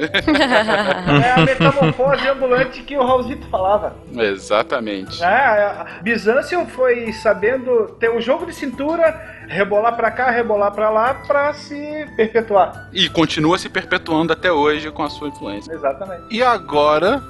É 1.22 1.32
a 1.32 1.44
metamorfose 1.44 2.28
ambulante 2.28 2.82
que 2.82 2.96
o 2.96 3.04
Raulzito 3.04 3.46
falava. 3.48 3.96
Exatamente. 4.16 5.22
É, 5.22 5.86
Byzantium 6.02 6.66
foi 6.66 7.12
sabendo 7.12 7.96
ter 7.98 8.10
um 8.10 8.20
jogo 8.20 8.46
de 8.46 8.54
cintura, 8.54 9.41
rebolar 9.52 9.94
pra 9.94 10.10
cá, 10.10 10.30
rebolar 10.30 10.72
pra 10.72 10.90
lá, 10.90 11.14
pra 11.14 11.52
se 11.52 12.06
perpetuar. 12.16 12.88
E 12.92 13.08
continua 13.08 13.58
se 13.58 13.68
perpetuando 13.68 14.32
até 14.32 14.50
hoje 14.50 14.90
com 14.90 15.02
a 15.02 15.10
sua 15.10 15.28
influência. 15.28 15.72
Exatamente. 15.72 16.22
E 16.30 16.42
agora, 16.42 17.22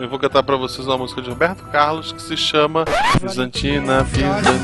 eu 0.00 0.08
vou 0.08 0.18
cantar 0.18 0.42
pra 0.42 0.56
vocês 0.56 0.86
uma 0.86 0.96
música 0.98 1.20
de 1.20 1.28
Roberto 1.28 1.62
Carlos 1.64 2.12
que 2.12 2.22
se 2.22 2.36
chama 2.36 2.84
Bizantina, 3.20 4.02
Bizantina, 4.04 4.54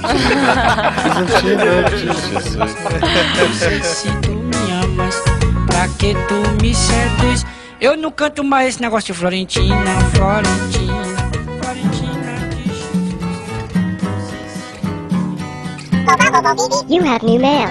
Bizantina 1.05 1.83
de 1.91 1.97
Jesus. 1.99 2.57
Não 2.57 3.53
sei 3.55 3.83
se 3.83 4.09
tu 4.23 4.31
me 4.33 4.73
amas, 4.85 5.23
pra 5.67 5.89
que 5.99 6.15
tu 6.27 6.63
me 6.63 6.75
seduz? 6.75 7.45
Eu 7.81 7.97
não 7.97 8.11
canto 8.11 8.43
mais 8.43 8.69
esse 8.71 8.81
negócio 8.81 9.13
de 9.13 9.19
Florentina, 9.19 10.01
Florentina 10.15 11.12
You 16.89 17.03
have 17.07 17.25
new 17.25 17.41
mail. 17.41 17.69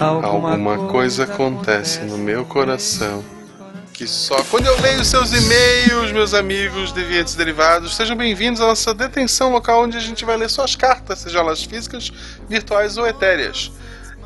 Alguma 0.00 0.88
coisa 0.88 1.24
acontece 1.24 2.00
no 2.00 2.16
meu 2.16 2.44
coração 2.46 3.22
que 3.92 4.06
só 4.06 4.42
quando 4.44 4.66
eu 4.66 4.80
leio 4.80 5.02
seus 5.04 5.32
e-mails, 5.32 6.12
meus 6.12 6.34
amigos 6.34 6.92
deviantes 6.92 7.34
derivados, 7.34 7.96
sejam 7.96 8.16
bem-vindos 8.16 8.60
à 8.60 8.66
nossa 8.66 8.92
detenção 8.92 9.50
local 9.52 9.82
onde 9.84 9.96
a 9.96 10.00
gente 10.00 10.24
vai 10.24 10.36
ler 10.36 10.50
suas 10.50 10.76
cartas, 10.76 11.18
sejam 11.20 11.40
elas 11.40 11.62
físicas, 11.62 12.10
virtuais 12.48 12.98
ou 12.98 13.06
etéreas. 13.06 13.72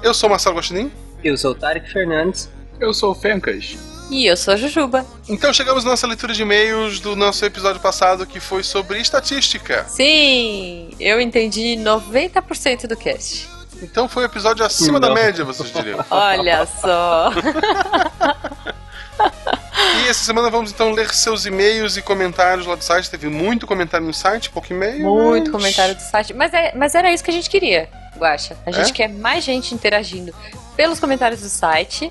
Eu 0.03 0.15
sou 0.15 0.29
Marcelo 0.29 0.57
Gostinin. 0.57 0.93
Eu 1.23 1.37
sou 1.37 1.53
o 1.53 1.55
Tarek 1.55 1.91
Fernandes. 1.91 2.49
Eu 2.81 2.93
sou 2.93 3.13
o 3.13 3.15
Fencas. 3.15 3.90
E 4.11 4.27
eu 4.27 4.37
sou 4.37 4.55
a 4.55 4.57
Jujuba. 4.57 5.07
Então 5.29 5.53
chegamos 5.53 5.85
na 5.85 5.91
nossa 5.91 6.07
leitura 6.07 6.33
de 6.35 6.43
e-mails 6.43 6.99
do 7.01 7.15
nosso 7.15 7.45
episódio 7.45 7.81
passado 7.81 8.27
que 8.27 8.41
foi 8.41 8.63
sobre 8.65 9.01
estatística. 9.01 9.85
Sim, 9.89 10.91
eu 10.99 11.21
entendi 11.21 11.77
90% 11.79 12.87
do 12.89 12.97
cast. 12.97 13.49
Então 13.83 14.09
foi 14.09 14.25
um 14.25 14.27
episódio 14.27 14.65
acima 14.65 14.99
da 15.01 15.09
Não. 15.09 15.15
média, 15.15 15.45
vocês 15.45 15.73
diriam. 15.73 16.05
Olha 16.11 16.67
só. 16.67 17.31
E 20.03 20.09
essa 20.09 20.25
semana 20.25 20.49
vamos 20.49 20.71
então 20.71 20.93
ler 20.93 21.13
seus 21.13 21.45
e-mails 21.45 21.97
e 21.97 22.03
comentários 22.03 22.67
lá 22.67 22.75
do 22.75 22.83
site. 22.83 23.11
Teve 23.11 23.29
muito 23.29 23.67
comentário 23.67 24.07
no 24.07 24.15
site, 24.15 24.49
pouco 24.49 24.73
e-mail. 24.73 25.01
Muito 25.01 25.51
mas- 25.53 25.61
comentário 25.61 25.95
do 25.95 26.01
site. 26.01 26.33
Mas, 26.33 26.55
é, 26.55 26.73
mas 26.75 26.95
era 26.95 27.13
isso 27.13 27.23
que 27.23 27.31
a 27.31 27.35
gente 27.35 27.51
queria, 27.51 27.89
Guaxa. 28.17 28.57
A 28.65 28.71
gente 28.71 28.91
É? 28.91 28.95
quer 28.95 29.09
mais 29.09 29.45
gente 29.45 29.75
interagindo 29.75 30.35
pelos 30.75 30.99
comentários 30.99 31.41
do 31.43 31.49
site. 31.51 32.11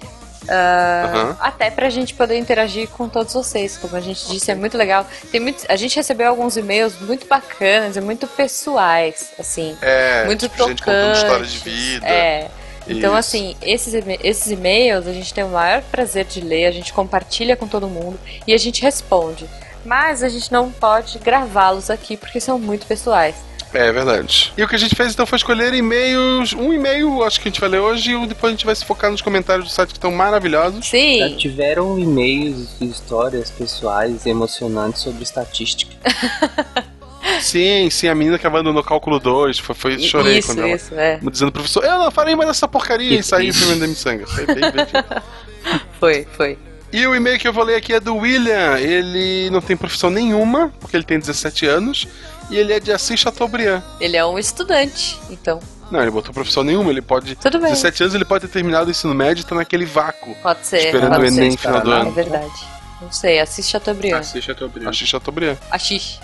Ah, 0.50 1.12
Aham. 1.14 1.38
Até 1.40 1.70
pra 1.70 1.90
gente 1.90 2.14
poder 2.14 2.38
interagir 2.38 2.90
com 2.90 3.08
todos 3.08 3.34
vocês. 3.34 3.78
Como 3.78 3.96
a 3.96 4.02
gente 4.02 4.28
disse, 4.28 4.52
é 4.52 4.56
muito 4.56 4.78
legal. 4.78 5.06
Tem 5.32 5.40
muito, 5.40 5.64
a 5.70 5.76
gente 5.76 5.96
recebeu 5.96 6.28
alguns 6.30 6.58
e-mails 6.58 7.00
muito 7.00 7.28
bacanas 7.28 7.96
e 7.96 8.02
muito 8.02 8.28
pessoais, 8.28 9.32
assim. 9.40 9.78
É, 9.82 10.26
muito 10.26 10.50
tipo, 10.50 10.68
gente 10.68 10.82
contando 10.82 11.14
tocantes. 11.14 11.22
histórias 11.22 11.52
de 11.52 11.60
vida. 11.60 12.08
É. 12.08 12.50
Então, 12.88 13.12
Isso. 13.12 13.20
assim, 13.20 13.56
esses, 13.62 13.94
esses 14.24 14.52
e-mails 14.52 15.06
a 15.06 15.14
gente 15.14 15.32
tem 15.32 15.44
o 15.44 15.50
maior 15.50 15.84
prazer 15.84 16.26
de 16.26 16.42
ler, 16.42 16.66
a 16.66 16.72
gente 16.72 16.92
compartilha 16.92 17.56
com 17.56 17.68
todo 17.68 17.88
mundo 17.88 18.20
e 18.48 18.54
a 18.54 18.58
gente 18.58 18.82
responde. 18.82 19.48
Mas 19.86 20.24
a 20.24 20.30
gente 20.30 20.52
não 20.52 20.72
pode 20.72 21.20
gravá-los 21.20 21.90
aqui 21.90 22.18
porque 22.18 22.40
são 22.40 22.58
muito 22.58 22.88
pessoais. 22.88 23.36
É 23.74 23.92
verdade. 23.92 24.52
E 24.58 24.64
o 24.64 24.68
que 24.68 24.76
a 24.76 24.80
gente 24.80 24.96
fez 24.96 25.14
então 25.14 25.26
foi 25.26 25.38
escolher 25.38 25.74
e-mails. 25.74 26.54
Um 26.54 26.74
e-mail, 26.74 27.24
acho 27.24 27.40
que 27.40 27.48
a 27.48 27.52
gente 27.52 27.62
vai 27.62 27.70
ler 27.70 27.80
hoje, 27.80 28.12
e 28.12 28.28
depois 28.28 28.52
a 28.52 28.56
gente 28.56 28.66
vai 28.66 28.76
se 28.76 28.84
focar 28.84 29.12
nos 29.12 29.22
comentários 29.22 29.68
do 29.68 29.72
site 29.72 29.90
que 29.90 29.98
estão 29.98 30.12
maravilhosos. 30.12 30.88
Sim. 30.88 31.20
Já 31.20 31.38
tiveram 31.38 32.00
e-mails 32.00 32.70
e 32.82 32.86
histórias 32.86 33.52
pessoais 33.52 34.26
e 34.26 34.30
emocionantes 34.30 35.02
sobre 35.02 35.24
estatística. 35.24 35.96
Sim, 37.42 37.90
sim, 37.90 38.08
a 38.08 38.16
menina 38.16 38.38
que 38.38 38.48
abandonou 38.48 38.84
cálculo 38.84 39.20
2, 39.20 39.60
foi, 39.60 39.76
foi 39.76 40.00
chorei 40.00 40.40
Isso, 40.40 40.50
quando 40.50 40.60
ela. 40.60 40.76
isso, 40.76 40.94
é. 40.96 41.20
Dizendo 41.32 41.52
pro 41.52 41.62
professor, 41.62 41.84
eu 41.86 41.98
não 42.00 42.12
farei 42.12 42.36
mais 42.36 42.50
essa 42.50 42.68
porcaria 42.68 43.20
e 43.20 43.24
saí 43.24 43.52
pra 43.54 43.68
vender 43.68 43.88
miçanga. 43.88 44.26
Foi 44.28 44.46
bem 44.46 44.56
divertido. 44.56 45.06
Foi, 46.00 46.26
foi. 46.38 46.58
E 46.92 47.06
o 47.06 47.14
e-mail 47.14 47.38
que 47.38 47.46
eu 47.48 47.52
vou 47.52 47.64
ler 47.66 47.76
aqui 47.76 47.94
é 47.94 48.00
do 48.00 48.16
William. 48.16 48.80
Ele 48.80 49.50
não 49.52 49.60
tem 49.60 49.76
profissão 49.76 50.10
nenhuma, 50.10 50.74
porque 50.80 50.96
ele 50.96 51.04
tem 51.04 51.20
17 51.20 51.66
anos, 51.66 52.08
e 52.50 52.58
ele 52.58 52.74
é 52.74 52.80
de 52.80 52.92
Assis 52.92 53.20
Chateaubriand. 53.20 53.82
Ele 54.00 54.18
é 54.18 54.26
um 54.26 54.38
estudante, 54.40 55.20
então. 55.30 55.60
Não, 55.92 56.02
ele 56.02 56.12
botou 56.12 56.34
profissão 56.34 56.64
nenhuma, 56.64 56.92
ele 56.92 57.02
pode. 57.02 57.36
Tudo 57.36 57.60
bem. 57.60 57.70
17 57.72 58.04
anos 58.04 58.16
ele 58.16 58.26
pode 58.26 58.46
ter 58.48 58.54
terminado 58.54 58.88
o 58.88 58.92
ensino 58.92 59.14
médio 59.16 59.42
e 59.42 59.46
tá 59.46 59.56
naquele 59.56 59.86
vácuo. 59.86 60.36
Pode 60.36 60.66
ser. 60.66 60.78
Esperando 60.86 61.10
pode 61.12 61.24
o 61.24 61.28
Enem 61.28 61.52
ser. 61.52 61.58
final 61.58 61.82
do 61.82 61.92
É 61.94 62.02
ano. 62.02 62.12
verdade. 62.12 62.68
Não 63.02 63.12
sei, 63.12 63.40
assiste 63.40 63.72
Chateaubriand. 63.72 64.20
Assis 64.20 64.44
Chateaubriand. 64.44 64.90
Assis 64.90 65.08
Chateaubriand. 65.08 65.58
Axis. 65.72 66.20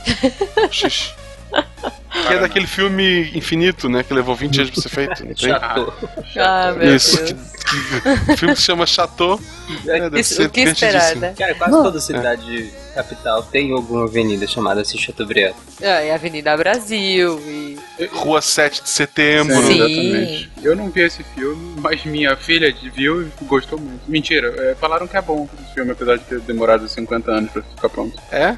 Xixi. 0.72 1.14
Que 2.28 2.34
é 2.34 2.40
daquele 2.40 2.68
filme 2.68 3.32
infinito, 3.36 3.90
né? 3.90 4.04
Que 4.04 4.14
levou 4.14 4.36
20 4.36 4.58
anos 4.58 4.72
pra 4.72 4.82
ser 4.82 4.90
feito. 4.90 5.26
Não 5.26 5.34
tem? 5.34 5.50
Chateau. 5.50 5.94
Ah, 6.38 6.72
meu 6.72 6.96
Isso. 6.96 7.18
Deus. 7.18 7.32
Que, 7.66 8.26
que, 8.26 8.34
o 8.34 8.38
filme 8.38 8.56
se 8.56 8.62
chama 8.62 8.86
Chateau. 8.86 9.40
É, 9.88 10.02
deve 10.02 10.20
Isso, 10.20 10.44
o 10.44 10.50
que 10.50 10.62
esperar, 10.62 11.14
divertidíssimo. 11.14 11.22
né? 11.22 11.34
Cara, 11.38 11.56
quase 11.56 11.72
toda 11.72 12.00
cidade 12.00 12.74
capital 12.94 13.44
tem 13.44 13.74
alguma 13.74 14.06
avenida 14.06 14.48
chamada 14.48 14.82
Assis 14.82 15.00
Chateaubriand. 15.00 15.54
É, 15.82 16.08
e 16.08 16.12
Avenida 16.12 16.56
Brasil 16.56 17.40
e. 17.46 17.78
Rua 18.12 18.42
7 18.42 18.84
de 18.84 18.90
setembro. 18.90 19.56
Sim. 19.64 19.74
Exatamente. 19.74 20.52
Eu 20.64 20.76
não 20.76 20.90
vi 20.90 21.02
esse 21.02 21.24
filme, 21.24 21.76
mas 21.78 22.06
minha 22.06 22.36
filha 22.38 22.74
viu 22.94 23.24
e 23.24 23.32
gostou 23.44 23.80
muito. 23.80 24.02
Mentira, 24.08 24.54
é, 24.58 24.76
falaram 24.76 25.08
que 25.08 25.18
é 25.18 25.22
bom 25.22 25.48
esse 25.62 25.74
filme, 25.74 25.92
apesar 25.92 26.18
de 26.18 26.24
ter 26.24 26.40
demorado 26.42 26.88
50 26.88 27.32
anos 27.32 27.52
pra 27.52 27.62
ficar 27.62 27.90
pronto. 27.90 28.22
É? 28.32 28.56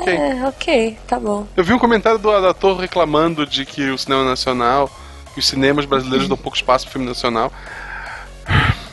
Ok. 0.00 0.14
É, 0.14 0.46
ok, 0.46 0.98
tá 1.06 1.18
bom. 1.18 1.46
Eu 1.56 1.64
vi 1.64 1.72
um 1.72 1.78
comentário 1.78 2.18
do 2.18 2.30
ator 2.30 2.73
reclamando 2.76 3.46
de 3.46 3.64
que 3.64 3.90
o 3.90 3.98
cinema 3.98 4.24
nacional 4.24 4.90
que 5.32 5.40
os 5.40 5.46
cinemas 5.48 5.84
brasileiros 5.84 6.28
dão 6.28 6.36
pouco 6.36 6.56
espaço 6.56 6.84
pro 6.84 6.92
filme 6.92 7.08
nacional. 7.08 7.52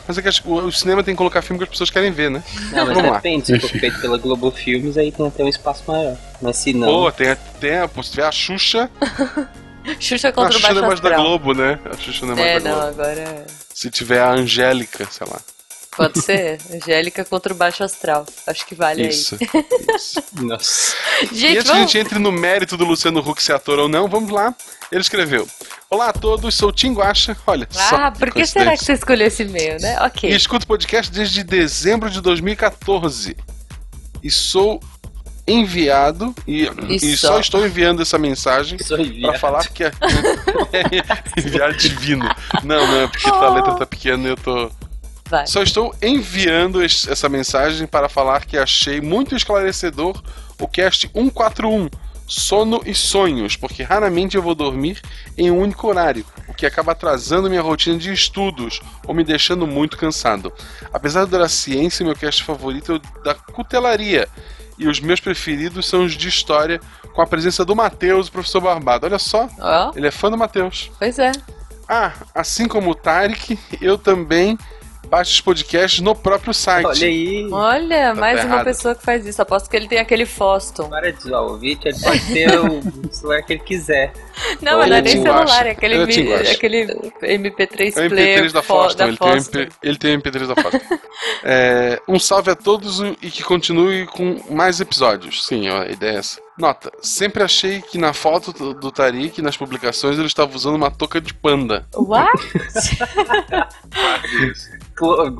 Mas 0.08 0.18
é 0.18 0.22
que 0.22 0.28
acho 0.28 0.42
que 0.42 0.48
o 0.48 0.54
o 0.66 0.72
cinema 0.72 1.02
tem 1.04 1.14
que 1.14 1.18
colocar 1.18 1.40
filme 1.42 1.58
que 1.58 1.64
as 1.64 1.70
pessoas 1.70 1.88
querem 1.90 2.10
ver, 2.10 2.30
né? 2.30 2.42
Não, 2.72 2.86
mas 2.86 2.94
Vamos 2.96 3.10
lá. 3.10 3.16
depende, 3.18 3.46
se 3.46 3.58
for 3.60 3.70
feito 3.70 4.00
pela 4.00 4.18
Globo 4.18 4.50
Filmes, 4.50 4.98
aí 4.98 5.12
tem 5.12 5.26
até 5.26 5.44
um 5.44 5.48
espaço 5.48 5.84
maior. 5.86 6.16
Mas 6.40 6.56
se 6.56 6.72
não. 6.72 6.88
Pô, 6.88 7.12
tem, 7.12 7.36
tem 7.60 7.86
pô, 7.88 8.02
se 8.02 8.10
tiver 8.10 8.26
a 8.26 8.32
Xuxa. 8.32 8.90
Xuxa 10.00 10.28
a 10.28 10.32
contra 10.32 10.50
o 10.50 10.52
Xuxa 10.54 10.74
não 10.74 10.74
Baixo 10.74 10.84
é 10.84 10.88
mais 10.88 11.00
da 11.00 11.08
Astral. 11.10 11.24
Globo, 11.24 11.54
né? 11.54 11.78
A 11.92 11.96
Xuxa 11.96 12.26
não 12.26 12.32
é 12.32 12.36
mais 12.36 12.48
É, 12.48 12.60
da 12.60 12.70
não, 12.70 12.80
Globo. 12.80 13.00
agora 13.02 13.46
Se 13.72 13.90
tiver 13.90 14.20
a 14.20 14.30
Angélica, 14.32 15.06
sei 15.10 15.26
lá. 15.30 15.38
Pode 15.96 16.20
ser. 16.20 16.58
Angélica 16.72 17.24
contra 17.24 17.52
o 17.52 17.56
Baixo 17.56 17.84
Astral. 17.84 18.26
Acho 18.46 18.66
que 18.66 18.74
vale 18.74 19.08
Isso. 19.08 19.36
aí. 19.40 20.44
Nossa. 20.44 20.96
e 21.22 21.26
Gente, 21.34 21.58
antes 21.58 21.62
que 21.64 21.70
a 21.70 21.74
vamos... 21.74 21.90
gente 21.92 21.98
entre 21.98 22.18
no 22.18 22.32
mérito 22.32 22.76
do 22.76 22.84
Luciano 22.84 23.20
Huck 23.20 23.42
ser 23.42 23.52
ator 23.54 23.78
ou 23.78 23.88
não, 23.88 24.08
vamos 24.08 24.30
lá. 24.30 24.54
Ele 24.90 25.00
escreveu: 25.00 25.48
Olá 25.88 26.08
a 26.08 26.12
todos, 26.12 26.54
sou 26.54 26.70
o 26.70 26.72
Tim 26.72 26.92
Guaxa. 26.94 27.36
Olha 27.46 27.66
só. 27.70 27.96
Ah, 27.96 28.10
por 28.10 28.30
que 28.32 28.44
será 28.46 28.76
que 28.76 28.84
você 28.84 28.94
escolheu 28.94 29.26
esse 29.26 29.42
e-mail, 29.42 29.80
né? 29.80 30.00
Ok. 30.02 30.30
E 30.30 30.34
escuto 30.34 30.64
o 30.64 30.68
podcast 30.68 31.10
desde 31.12 31.42
dezembro 31.42 32.10
de 32.10 32.20
2014. 32.20 33.36
E 34.22 34.30
sou 34.30 34.80
enviado 35.46 36.34
e, 36.46 36.68
E 36.88 36.96
e 36.96 37.16
só. 37.16 37.28
só 37.32 37.40
estou 37.40 37.66
enviando 37.66 38.00
essa 38.00 38.16
mensagem 38.16 38.78
para 39.20 39.38
falar 39.38 39.66
que 39.68 39.84
é 39.84 39.90
enviado 41.36 41.74
divino. 41.74 42.24
Não, 42.62 42.86
não, 42.86 43.00
é 43.02 43.06
porque 43.08 43.28
a 43.28 43.50
letra 43.50 43.74
tá 43.74 43.86
pequena 43.86 44.28
e 44.28 44.30
eu 44.30 44.36
tô 44.36 44.70
Vai. 45.32 45.46
Só 45.46 45.62
estou 45.62 45.94
enviando 46.02 46.84
es- 46.84 47.08
essa 47.08 47.26
mensagem 47.26 47.86
para 47.86 48.06
falar 48.06 48.44
que 48.44 48.58
achei 48.58 49.00
muito 49.00 49.34
esclarecedor 49.34 50.22
o 50.60 50.68
cast 50.68 51.08
141, 51.10 51.88
Sono 52.28 52.82
e 52.84 52.94
Sonhos, 52.94 53.56
porque 53.56 53.82
raramente 53.82 54.36
eu 54.36 54.42
vou 54.42 54.54
dormir 54.54 55.00
em 55.38 55.50
um 55.50 55.58
único 55.58 55.88
horário, 55.88 56.22
o 56.46 56.52
que 56.52 56.66
acaba 56.66 56.92
atrasando 56.92 57.48
minha 57.48 57.62
rotina 57.62 57.96
de 57.98 58.12
estudos 58.12 58.80
ou 59.06 59.14
me 59.14 59.24
deixando 59.24 59.66
muito 59.66 59.96
cansado. 59.96 60.52
Apesar 60.92 61.24
da 61.26 61.48
ciência, 61.48 62.04
meu 62.04 62.14
cast 62.14 62.44
favorito 62.44 62.92
é 62.92 62.94
o 62.96 63.22
da 63.24 63.34
cutelaria, 63.34 64.28
e 64.78 64.86
os 64.86 65.00
meus 65.00 65.18
preferidos 65.18 65.88
são 65.88 66.04
os 66.04 66.12
de 66.12 66.28
história, 66.28 66.78
com 67.14 67.22
a 67.22 67.26
presença 67.26 67.64
do 67.64 67.74
Matheus, 67.74 68.28
o 68.28 68.32
professor 68.32 68.60
Barbado. 68.60 69.06
Olha 69.06 69.18
só, 69.18 69.48
Ó. 69.58 69.92
ele 69.96 70.06
é 70.08 70.10
fã 70.10 70.30
do 70.30 70.36
Matheus. 70.36 70.90
Pois 70.98 71.18
é. 71.18 71.32
Ah, 71.88 72.12
assim 72.34 72.68
como 72.68 72.90
o 72.90 72.94
Tarek, 72.94 73.58
eu 73.80 73.96
também 73.96 74.58
baixo 75.12 75.30
os 75.32 75.40
podcasts 75.42 76.00
no 76.00 76.14
próprio 76.14 76.54
site. 76.54 76.86
Olha 76.86 77.06
aí. 77.06 77.46
Olha, 77.52 78.08
Tá 78.08 78.14
mais 78.14 78.38
uma 78.40 78.46
errado. 78.54 78.64
pessoa 78.64 78.94
que 78.94 79.04
faz 79.04 79.26
isso. 79.26 79.42
Aposto 79.42 79.68
que 79.68 79.76
ele 79.76 79.86
tem 79.86 79.98
aquele 79.98 80.24
Foston. 80.24 80.88
Para 80.88 81.12
de 81.12 81.22
zoar 81.22 81.44
o 81.44 81.58
Vit, 81.58 81.86
ele 81.86 81.98
pode 82.00 82.20
ter 82.32 82.58
o 82.58 82.80
celular 83.12 83.42
que 83.42 83.52
ele 83.52 83.62
quiser. 83.62 84.10
Não, 84.62 84.78
mas 84.78 84.88
não 84.88 84.96
é 84.96 84.98
é 85.00 85.02
nem 85.02 85.12
celular, 85.22 85.44
Guaxa. 85.44 85.68
é 85.68 85.70
aquele, 85.72 85.94
é 86.32 86.50
aquele 86.52 86.86
MP3 87.20 87.96
É 87.98 88.06
o 88.06 88.08
player 88.08 88.40
MP3 88.44 88.52
da 88.52 88.62
fo- 88.62 88.74
Foston, 88.74 88.96
da 88.98 89.08
ele, 89.08 89.16
tem. 89.18 89.32
MP, 89.32 89.68
ele 89.82 89.98
tem 89.98 90.16
o 90.16 90.22
MP3 90.22 90.46
da 90.46 90.62
Foston. 90.62 90.80
É, 91.44 92.00
um 92.08 92.18
salve 92.18 92.50
a 92.50 92.54
todos 92.56 93.00
e 93.20 93.30
que 93.30 93.42
continue 93.44 94.06
com 94.06 94.40
mais 94.50 94.80
episódios. 94.80 95.44
Sim, 95.44 95.68
a 95.68 95.86
ideia 95.86 96.16
é 96.16 96.18
essa. 96.18 96.40
Nota, 96.58 96.90
sempre 97.00 97.42
achei 97.42 97.80
que 97.80 97.96
na 97.98 98.12
foto 98.12 98.52
do, 98.52 98.74
do 98.74 98.92
Tariq, 98.92 99.40
nas 99.42 99.56
publicações, 99.56 100.18
ele 100.18 100.26
estava 100.26 100.54
usando 100.54 100.74
uma 100.76 100.90
touca 100.90 101.20
de 101.20 101.32
panda. 101.34 101.86
What? 101.94 102.30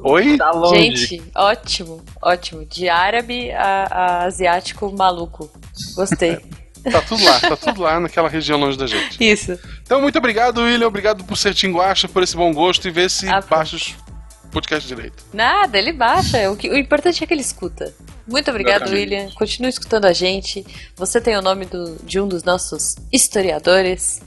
Oi? 0.04 0.36
Tá 0.38 0.50
Gente, 0.74 1.22
ótimo, 1.34 2.02
ótimo. 2.20 2.64
De 2.64 2.88
árabe 2.88 3.50
a, 3.52 3.84
a 3.90 4.24
asiático 4.24 4.90
maluco. 4.96 5.50
Gostei. 5.94 6.38
Tá 6.82 7.00
tudo 7.00 7.22
lá, 7.24 7.38
tá 7.38 7.56
tudo 7.56 7.80
lá 7.82 8.00
naquela 8.00 8.28
região 8.28 8.58
longe 8.58 8.76
da 8.76 8.88
gente. 8.88 9.16
Isso. 9.24 9.56
Então, 9.84 10.00
muito 10.00 10.18
obrigado, 10.18 10.62
William. 10.62 10.88
Obrigado 10.88 11.22
por 11.22 11.36
ser 11.36 11.54
tinguacha, 11.54 12.08
por 12.08 12.24
esse 12.24 12.34
bom 12.36 12.52
gosto 12.52 12.88
e 12.88 12.90
ver 12.90 13.08
se 13.08 13.28
Ah, 13.28 13.40
baixa 13.40 13.76
os 13.76 13.94
podcasts 14.50 14.88
direito. 14.88 15.22
Nada, 15.32 15.78
ele 15.78 15.92
baixa. 15.92 16.50
O, 16.50 16.56
que- 16.56 16.68
o 16.68 16.76
importante 16.76 17.22
é 17.22 17.26
que 17.28 17.32
ele 17.32 17.40
escuta. 17.40 17.94
Muito 18.26 18.50
obrigado, 18.50 18.82
Exatamente. 18.82 19.14
William. 19.14 19.30
Continue 19.36 19.68
escutando 19.70 20.06
a 20.06 20.12
gente. 20.12 20.66
Você 20.96 21.20
tem 21.20 21.36
o 21.36 21.40
nome 21.40 21.66
do- 21.66 21.98
de 22.02 22.18
um 22.18 22.26
dos 22.26 22.42
nossos 22.42 22.96
historiadores. 23.12 24.20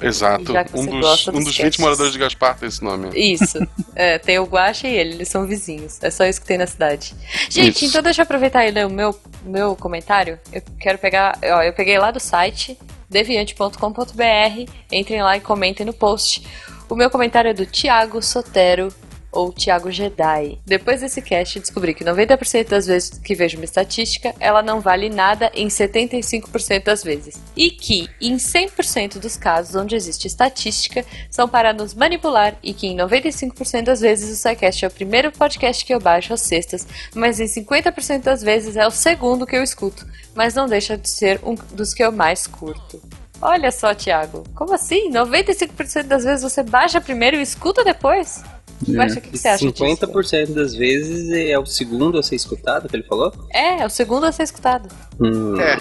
Exato. 0.00 0.52
Um 0.74 0.86
dos, 0.86 1.28
um 1.28 1.32
dos 1.32 1.44
dos 1.44 1.56
casts. 1.56 1.76
20 1.76 1.80
moradores 1.80 2.12
de 2.12 2.18
Gaspar 2.18 2.56
tem 2.56 2.68
esse 2.68 2.82
nome. 2.82 3.10
Isso. 3.14 3.58
É, 4.00 4.16
tem 4.16 4.38
o 4.38 4.44
Guaxa 4.44 4.86
e 4.86 4.94
ele, 4.94 5.14
eles 5.14 5.28
são 5.28 5.44
vizinhos. 5.44 5.98
É 6.00 6.08
só 6.08 6.24
isso 6.24 6.40
que 6.40 6.46
tem 6.46 6.56
na 6.56 6.68
cidade. 6.68 7.16
Gente, 7.50 7.78
Isso. 7.78 7.86
então 7.86 8.00
deixa 8.00 8.20
eu 8.20 8.22
aproveitar 8.22 8.64
e 8.64 8.70
ler 8.70 8.86
o 8.86 8.90
meu, 8.90 9.18
meu 9.42 9.74
comentário. 9.74 10.38
Eu 10.52 10.62
quero 10.78 10.98
pegar. 10.98 11.36
Ó, 11.42 11.62
eu 11.62 11.72
peguei 11.72 11.98
lá 11.98 12.12
do 12.12 12.20
site 12.20 12.78
deviante.com.br. 13.10 14.70
Entrem 14.92 15.20
lá 15.20 15.36
e 15.36 15.40
comentem 15.40 15.84
no 15.84 15.92
post. 15.92 16.46
O 16.88 16.94
meu 16.94 17.10
comentário 17.10 17.50
é 17.50 17.54
do 17.54 17.66
Thiago 17.66 18.22
Sotero. 18.22 18.94
Ou 19.30 19.52
Thiago 19.52 19.90
Jedi. 19.90 20.58
Depois 20.64 21.00
desse 21.00 21.20
cast, 21.20 21.60
descobri 21.60 21.94
que 21.94 22.04
90% 22.04 22.68
das 22.68 22.86
vezes 22.86 23.18
que 23.18 23.34
vejo 23.34 23.56
uma 23.56 23.64
estatística, 23.64 24.34
ela 24.40 24.62
não 24.62 24.80
vale 24.80 25.08
nada 25.08 25.50
em 25.54 25.68
75% 25.68 26.84
das 26.84 27.04
vezes. 27.04 27.40
E 27.56 27.70
que, 27.70 28.08
em 28.20 28.36
100% 28.36 29.18
dos 29.18 29.36
casos 29.36 29.74
onde 29.74 29.94
existe 29.94 30.26
estatística, 30.26 31.04
são 31.30 31.48
para 31.48 31.72
nos 31.72 31.94
manipular 31.94 32.56
e 32.62 32.72
que 32.72 32.86
em 32.86 32.96
95% 32.96 33.82
das 33.82 34.00
vezes 34.00 34.30
o 34.30 34.40
SciCast 34.40 34.84
é 34.84 34.88
o 34.88 34.90
primeiro 34.90 35.32
podcast 35.32 35.84
que 35.84 35.94
eu 35.94 36.00
baixo 36.00 36.32
às 36.32 36.40
sextas, 36.40 36.86
mas 37.14 37.40
em 37.40 37.46
50% 37.46 38.22
das 38.22 38.42
vezes 38.42 38.76
é 38.76 38.86
o 38.86 38.90
segundo 38.90 39.46
que 39.46 39.56
eu 39.56 39.62
escuto, 39.62 40.06
mas 40.34 40.54
não 40.54 40.66
deixa 40.66 40.96
de 40.96 41.08
ser 41.08 41.40
um 41.42 41.54
dos 41.54 41.94
que 41.94 42.02
eu 42.02 42.12
mais 42.12 42.46
curto. 42.46 43.00
Olha 43.40 43.70
só, 43.70 43.94
Thiago, 43.94 44.42
como 44.54 44.74
assim? 44.74 45.10
95% 45.12 46.04
das 46.04 46.24
vezes 46.24 46.42
você 46.42 46.62
baixa 46.62 47.00
primeiro 47.00 47.36
e 47.36 47.42
escuta 47.42 47.84
depois? 47.84 48.42
O 48.82 48.84
que, 49.20 49.20
que 49.20 49.38
você 49.38 49.48
acha 49.48 49.70
disso? 49.72 49.84
50% 49.84 50.54
das 50.54 50.74
vezes 50.74 51.30
é 51.32 51.58
o 51.58 51.66
segundo 51.66 52.18
a 52.18 52.22
ser 52.22 52.36
escutado 52.36 52.88
que 52.88 52.96
ele 52.96 53.02
falou? 53.04 53.32
É, 53.52 53.82
é 53.82 53.86
o 53.86 53.90
segundo 53.90 54.24
a 54.24 54.32
ser 54.32 54.44
escutado. 54.44 54.88
Hum. 55.20 55.58
É. 55.60 55.76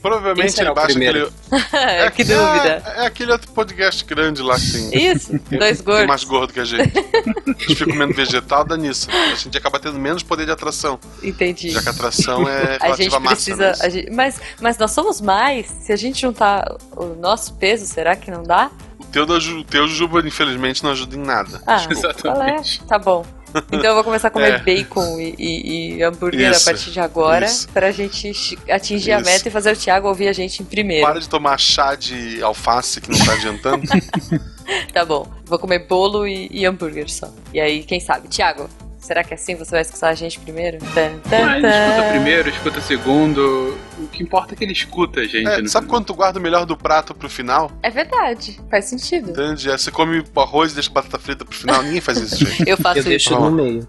Provavelmente 0.00 0.60
ele 0.60 0.72
baixa 0.72 0.96
aquele. 0.96 1.26
que 2.14 2.22
dúvida. 2.22 2.82
É, 2.86 3.02
é 3.02 3.06
aquele 3.06 3.32
outro 3.32 3.50
podcast 3.50 4.04
grande 4.04 4.40
lá 4.40 4.54
que 4.60 4.70
tem. 4.90 5.10
Isso, 5.10 5.32
dois 5.50 5.78
Tem 5.78 5.84
gordos. 5.84 6.06
mais 6.06 6.22
gordo 6.24 6.52
que 6.52 6.60
a 6.60 6.64
gente. 6.64 6.92
A 6.96 7.50
gente 7.50 7.66
fica 7.74 7.86
comendo 7.90 8.14
vegetal, 8.14 8.64
dá 8.64 8.76
nisso. 8.76 9.08
A 9.10 9.34
gente 9.34 9.56
acaba 9.58 9.80
tendo 9.80 9.98
menos 9.98 10.22
poder 10.22 10.44
de 10.44 10.52
atração. 10.52 11.00
Entendi. 11.22 11.70
Já 11.70 11.82
que 11.82 11.88
a 11.88 11.92
atração 11.92 12.48
é 12.48 12.78
A 12.82 12.94
gente 12.94 13.10
massa. 13.18 13.26
precisa. 13.34 13.56
né? 13.70 13.74
a 13.80 13.88
gente- 13.88 14.10
mas, 14.12 14.40
mas 14.60 14.78
nós 14.78 14.92
somos 14.92 15.20
mais. 15.20 15.66
Se 15.66 15.92
a 15.92 15.96
gente 15.96 16.20
juntar 16.20 16.76
o 16.96 17.06
nosso 17.18 17.54
peso, 17.54 17.84
será 17.86 18.14
que 18.14 18.30
não 18.30 18.44
dá? 18.44 18.70
Teu, 19.12 19.24
da 19.26 19.38
Ju- 19.38 19.64
teu 19.64 19.86
Juba, 19.88 20.20
infelizmente, 20.20 20.82
não 20.84 20.90
ajuda 20.90 21.16
em 21.16 21.20
nada. 21.20 21.62
Ah, 21.66 21.76
é? 22.48 22.86
Tá 22.86 22.98
bom. 22.98 23.24
Então 23.72 23.84
eu 23.90 23.94
vou 23.94 24.04
começar 24.04 24.28
a 24.28 24.30
comer 24.30 24.54
É. 24.54 24.58
bacon 24.58 25.18
e, 25.18 25.34
e- 25.38 25.94
e 25.96 26.02
hambúrguer 26.02 26.50
Isso, 26.50 26.68
a 26.68 26.72
partir 26.72 26.90
de 26.90 27.00
agora 27.00 27.46
isso. 27.46 27.66
pra 27.70 27.90
gente 27.90 28.30
atingir 28.68 29.12
a 29.12 29.20
Isso. 29.20 29.30
meta 29.30 29.48
e 29.48 29.50
fazer 29.50 29.72
o 29.72 29.76
Thiago 29.76 30.08
ouvir 30.08 30.28
a 30.28 30.32
gente 30.34 30.62
em 30.62 30.66
primeiro. 30.66 31.06
Para 31.06 31.20
de 31.20 31.28
tomar 31.28 31.58
chá 31.58 31.94
de 31.94 32.42
alface 32.42 33.00
que 33.00 33.10
não 33.10 33.24
tá 33.24 33.32
adiantando. 33.32 33.82
Tá 34.92 35.04
bom. 35.04 35.30
Vou 35.44 35.60
comer 35.60 35.86
bolo 35.86 36.26
e, 36.26 36.48
e 36.50 36.66
hambúrguer 36.66 37.08
só. 37.08 37.32
E 37.54 37.60
aí, 37.60 37.84
quem 37.84 38.00
sabe? 38.00 38.26
Thiago, 38.26 38.68
será 38.98 39.22
que 39.24 39.34
assim 39.34 39.54
você 39.54 39.70
vai 39.72 39.80
escutar 39.82 40.08
a 40.08 40.14
gente 40.14 40.38
primeiro? 40.40 40.78
Tan, 40.94 41.18
tan, 41.28 41.44
Ah, 41.46 41.60
tan. 41.60 41.68
escuta 41.68 42.08
primeiro, 42.10 42.48
escuta 42.48 42.80
segundo. 42.80 43.78
O 43.98 44.08
que 44.08 44.22
importa 44.22 44.54
é 44.54 44.56
que 44.56 44.64
ele 44.64 44.72
escuta 44.72 45.20
a 45.20 45.24
gente. 45.24 45.46
É, 45.46 45.60
no 45.62 45.68
sabe 45.68 45.86
quando 45.86 46.06
tu 46.06 46.14
guarda 46.14 46.38
o 46.38 46.42
melhor 46.42 46.66
do 46.66 46.76
prato 46.76 47.14
pro 47.14 47.28
final? 47.28 47.70
É 47.82 47.90
verdade, 47.90 48.60
faz 48.70 48.84
sentido. 48.86 49.30
Entende? 49.30 49.70
É, 49.70 49.76
você 49.78 49.90
come 49.90 50.20
o 50.34 50.40
arroz 50.40 50.72
e 50.72 50.74
deixa 50.74 50.90
a 50.90 50.92
batata 50.94 51.18
frita 51.18 51.44
pro 51.44 51.54
final. 51.54 51.82
Ninguém 51.82 52.00
faz 52.00 52.18
isso, 52.18 52.36
gente. 52.44 52.68
Eu 52.68 52.76
faço 52.76 52.98
Eu 52.98 53.04
deixo 53.04 53.30
isso. 53.32 53.40
no 53.40 53.50
meio. 53.50 53.86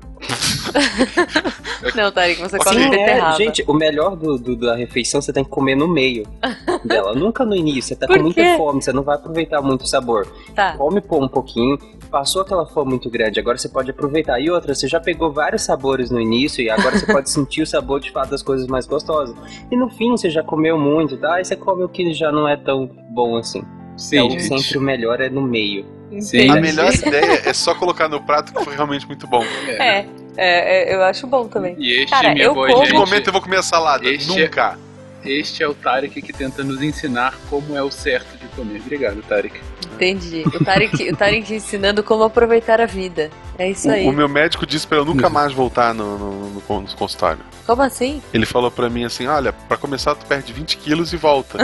Não, 1.96 2.12
Tarek, 2.12 2.40
você 2.42 2.58
come 2.58 2.84
é, 2.84 2.90
beterraba. 2.90 3.36
gente, 3.38 3.64
o 3.68 3.74
melhor 3.74 4.16
do, 4.16 4.38
do- 4.38 4.56
da 4.56 4.76
refeição 4.76 5.22
você 5.22 5.32
tem 5.32 5.44
que 5.44 5.50
comer 5.50 5.76
no 5.76 5.88
meio 5.88 6.24
dela, 6.86 7.14
nunca 7.14 7.46
no 7.46 7.56
início. 7.56 7.90
Você 7.90 7.96
tá 7.96 8.08
Por 8.08 8.18
com 8.18 8.24
muita 8.24 8.42
quê? 8.42 8.56
fome, 8.58 8.82
você 8.82 8.92
não 8.92 9.04
vai 9.04 9.16
aproveitar 9.16 9.62
muito 9.62 9.82
o 9.84 9.88
sabor. 9.88 10.28
Tá. 10.56 10.74
Come 10.78 11.02
pô, 11.02 11.24
um 11.24 11.28
pouquinho, 11.28 11.78
passou 12.10 12.42
aquela 12.42 12.66
fome 12.66 12.90
muito 12.92 13.10
grande, 13.10 13.40
agora 13.40 13.58
você 13.58 13.70
pode 13.70 13.92
aproveitar. 13.92 14.40
E 14.40 14.50
outra, 14.50 14.74
você 14.74 14.88
já 14.88 14.97
pegou 15.00 15.32
vários 15.32 15.64
sabores 15.64 16.10
no 16.12 16.20
início 16.20 16.62
e 16.62 16.70
agora 16.70 16.98
você 16.98 17.06
pode 17.12 17.30
sentir 17.30 17.62
o 17.62 17.68
sabor 17.68 18.00
de 18.00 18.12
fato 18.12 18.30
das 18.32 18.42
coisas 18.44 18.68
mais 18.68 18.86
gostosas. 18.86 19.36
E 19.72 19.76
no 19.76 19.90
fim 19.90 20.12
você 20.12 20.30
já 20.30 20.44
comeu 20.44 20.78
muito, 20.78 21.18
tá? 21.18 21.36
Aí 21.36 21.46
você 21.46 21.56
come 21.56 21.84
o 21.84 21.90
que 21.90 22.14
já 22.14 22.32
não 22.32 22.48
é 22.48 22.56
tão 22.58 22.88
bom 23.10 23.38
assim. 23.38 23.64
Sim, 23.98 24.18
então 24.18 24.30
gente. 24.32 24.62
sempre 24.62 24.78
o 24.78 24.82
melhor 24.82 25.20
é 25.22 25.30
no 25.30 25.42
meio. 25.42 25.86
Sim. 26.20 26.50
A 26.50 26.56
melhor 26.56 26.94
ideia 26.94 27.42
é 27.46 27.54
só 27.54 27.76
colocar 27.76 28.08
no 28.08 28.22
prato 28.22 28.54
que 28.54 28.64
foi 28.64 28.76
realmente 28.76 29.06
muito 29.08 29.28
bom. 29.28 29.44
É, 29.68 30.00
é, 30.00 30.06
é, 30.38 30.96
eu 30.96 31.04
acho 31.04 31.28
bom 31.28 31.48
também. 31.48 31.76
E 31.80 32.02
este, 32.02 32.12
Cara, 32.12 32.34
minha 32.34 32.46
eu 32.46 32.54
boa 32.54 32.68
como- 32.68 32.86
que 32.86 32.94
momento 32.94 33.28
eu 33.28 33.34
vou 33.34 33.42
comer 33.42 33.58
a 33.58 33.64
salada? 33.64 34.08
Este 34.08 34.40
Nunca. 34.40 34.78
Este 35.26 35.64
é 35.64 35.68
o 35.68 35.74
Tarek 35.74 36.22
que 36.22 36.32
tenta 36.32 36.64
nos 36.64 36.82
ensinar 36.82 37.38
como 37.50 37.76
é 37.76 37.84
o 37.84 37.92
certo 37.92 38.38
de 38.38 38.48
comer. 38.56 38.80
Obrigado, 38.80 39.22
Tarek. 39.24 39.60
Entendi. 39.94 40.44
O 40.46 40.64
Tarek, 40.64 41.12
o 41.12 41.16
Tarek 41.16 41.54
ensinando 41.54 42.04
como 42.04 42.24
aproveitar 42.24 42.80
a 42.80 42.86
vida. 42.86 43.30
É 43.58 43.72
isso 43.72 43.90
aí. 43.90 44.06
O, 44.06 44.10
o 44.10 44.14
meu 44.14 44.30
médico 44.30 44.66
disse 44.66 44.86
pra 44.86 44.98
eu 44.98 45.06
nunca 45.06 45.30
mais 45.30 45.52
voltar 45.52 45.94
no, 45.94 46.18
no, 46.18 46.50
no, 46.50 46.50
no 46.52 46.62
consultório. 46.96 47.40
Como 47.66 47.82
assim? 47.82 48.22
Ele 48.34 48.46
falou 48.46 48.70
pra 48.70 48.90
mim 48.90 49.04
assim: 49.04 49.28
olha, 49.28 49.52
pra 49.52 49.76
começar, 49.76 50.14
tu 50.16 50.26
perde 50.26 50.54
20 50.54 50.78
quilos 50.78 51.12
e 51.12 51.18
volta. 51.18 51.58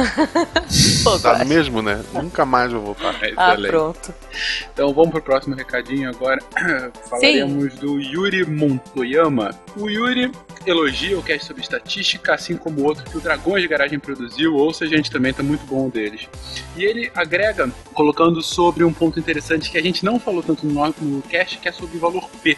Pô, 1.04 1.20
tá 1.20 1.46
mesmo, 1.46 1.82
né? 1.82 2.04
Nunca 2.12 2.46
mais 2.46 2.72
vou 2.72 2.82
voltar. 2.82 3.16
É, 3.24 3.34
Ah, 3.38 3.56
pronto. 3.56 4.14
Então 4.74 4.94
vamos 4.94 5.12
pro 5.12 5.22
próximo 5.22 5.56
recadinho 5.56 6.10
agora. 6.10 6.40
Falaremos 7.10 7.76
do 7.76 8.00
Yuri 8.00 8.46
Montoyama. 8.46 9.52
O 9.78 9.88
Yuri 9.90 10.32
elogia 10.66 11.18
o 11.18 11.24
cast 11.24 11.46
sobre 11.48 11.62
estatística, 11.62 12.34
assim 12.34 12.56
como 12.58 12.82
o 12.82 12.84
outro 12.86 13.04
que 13.04 13.18
o 13.18 13.22
Dragões 13.22 13.62
de 13.62 13.68
Garagem 13.68 14.00
produziu, 14.00 14.56
ou 14.56 14.74
seja, 14.74 14.94
a 14.94 14.98
gente 14.98 15.12
também 15.12 15.34
tá 15.34 15.44
muito 15.44 15.66
bom 15.66 15.90
deles. 15.90 16.28
E 16.76 16.84
ele 16.84 17.12
agrega, 17.16 17.70
colocando 18.04 18.44
sobre 18.44 18.84
um 18.84 18.92
ponto 18.92 19.18
interessante 19.18 19.72
que 19.72 19.78
a 19.78 19.82
gente 19.82 20.04
não 20.04 20.20
falou 20.20 20.44
tanto 20.44 20.68
no, 20.68 20.74
no 21.00 21.22
cast, 21.22 21.58
que 21.58 21.70
é 21.70 21.72
sobre 21.72 21.96
o 21.96 22.00
valor 22.02 22.30
P. 22.42 22.58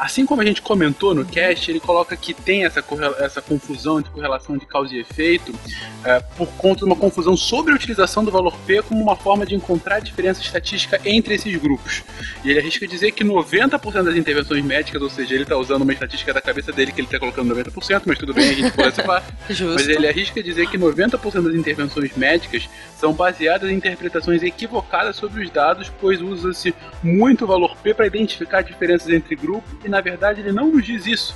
Assim 0.00 0.24
como 0.24 0.40
a 0.40 0.44
gente 0.46 0.62
comentou 0.62 1.14
no 1.14 1.26
cast, 1.26 1.70
ele 1.70 1.78
coloca 1.78 2.16
que 2.16 2.32
tem 2.32 2.64
essa, 2.64 2.82
essa 3.18 3.42
confusão 3.42 4.00
entre 4.00 4.10
correlação 4.10 4.56
de 4.56 4.64
causa 4.64 4.94
e 4.94 5.00
efeito 5.00 5.54
é, 6.02 6.18
por 6.38 6.48
conta 6.52 6.78
de 6.78 6.84
uma 6.86 6.96
confusão 6.96 7.36
sobre 7.36 7.74
a 7.74 7.76
utilização 7.76 8.24
do 8.24 8.30
valor 8.30 8.56
P 8.66 8.80
como 8.80 9.02
uma 9.02 9.14
forma 9.14 9.44
de 9.44 9.54
encontrar 9.54 9.96
a 9.96 10.00
diferença 10.00 10.40
estatística 10.40 10.98
entre 11.04 11.34
esses 11.34 11.54
grupos. 11.56 12.02
E 12.42 12.50
ele 12.50 12.60
arrisca 12.60 12.88
dizer 12.88 13.12
que 13.12 13.22
90% 13.22 14.02
das 14.02 14.16
intervenções 14.16 14.64
médicas, 14.64 15.02
ou 15.02 15.10
seja, 15.10 15.34
ele 15.34 15.42
está 15.42 15.58
usando 15.58 15.82
uma 15.82 15.92
estatística 15.92 16.32
da 16.32 16.40
cabeça 16.40 16.72
dele 16.72 16.92
que 16.92 17.00
ele 17.02 17.06
está 17.06 17.18
colocando 17.18 17.54
90%, 17.54 18.02
mas 18.06 18.16
tudo 18.16 18.32
bem, 18.32 18.48
a 18.48 18.54
gente 18.54 18.72
pode. 18.72 18.96
Justo. 19.50 19.74
Mas 19.74 19.86
ele 19.86 20.08
arrisca 20.08 20.42
dizer 20.42 20.66
que 20.70 20.78
90% 20.78 21.42
das 21.42 21.54
intervenções 21.54 22.16
médicas 22.16 22.70
são 22.96 23.12
baseadas 23.12 23.68
em 23.70 23.74
interpretações 23.74 24.42
equivocadas 24.42 25.16
sobre 25.16 25.42
os 25.42 25.50
dados, 25.50 25.92
pois 26.00 26.22
usa-se 26.22 26.74
muito 27.02 27.46
valor 27.46 27.76
P 27.76 27.92
para 27.92 28.06
identificar 28.06 28.62
diferenças 28.62 29.10
entre 29.10 29.36
grupos 29.36 29.70
na 29.90 30.00
verdade 30.00 30.40
ele 30.40 30.52
não 30.52 30.68
nos 30.68 30.84
diz 30.84 31.06
isso. 31.06 31.34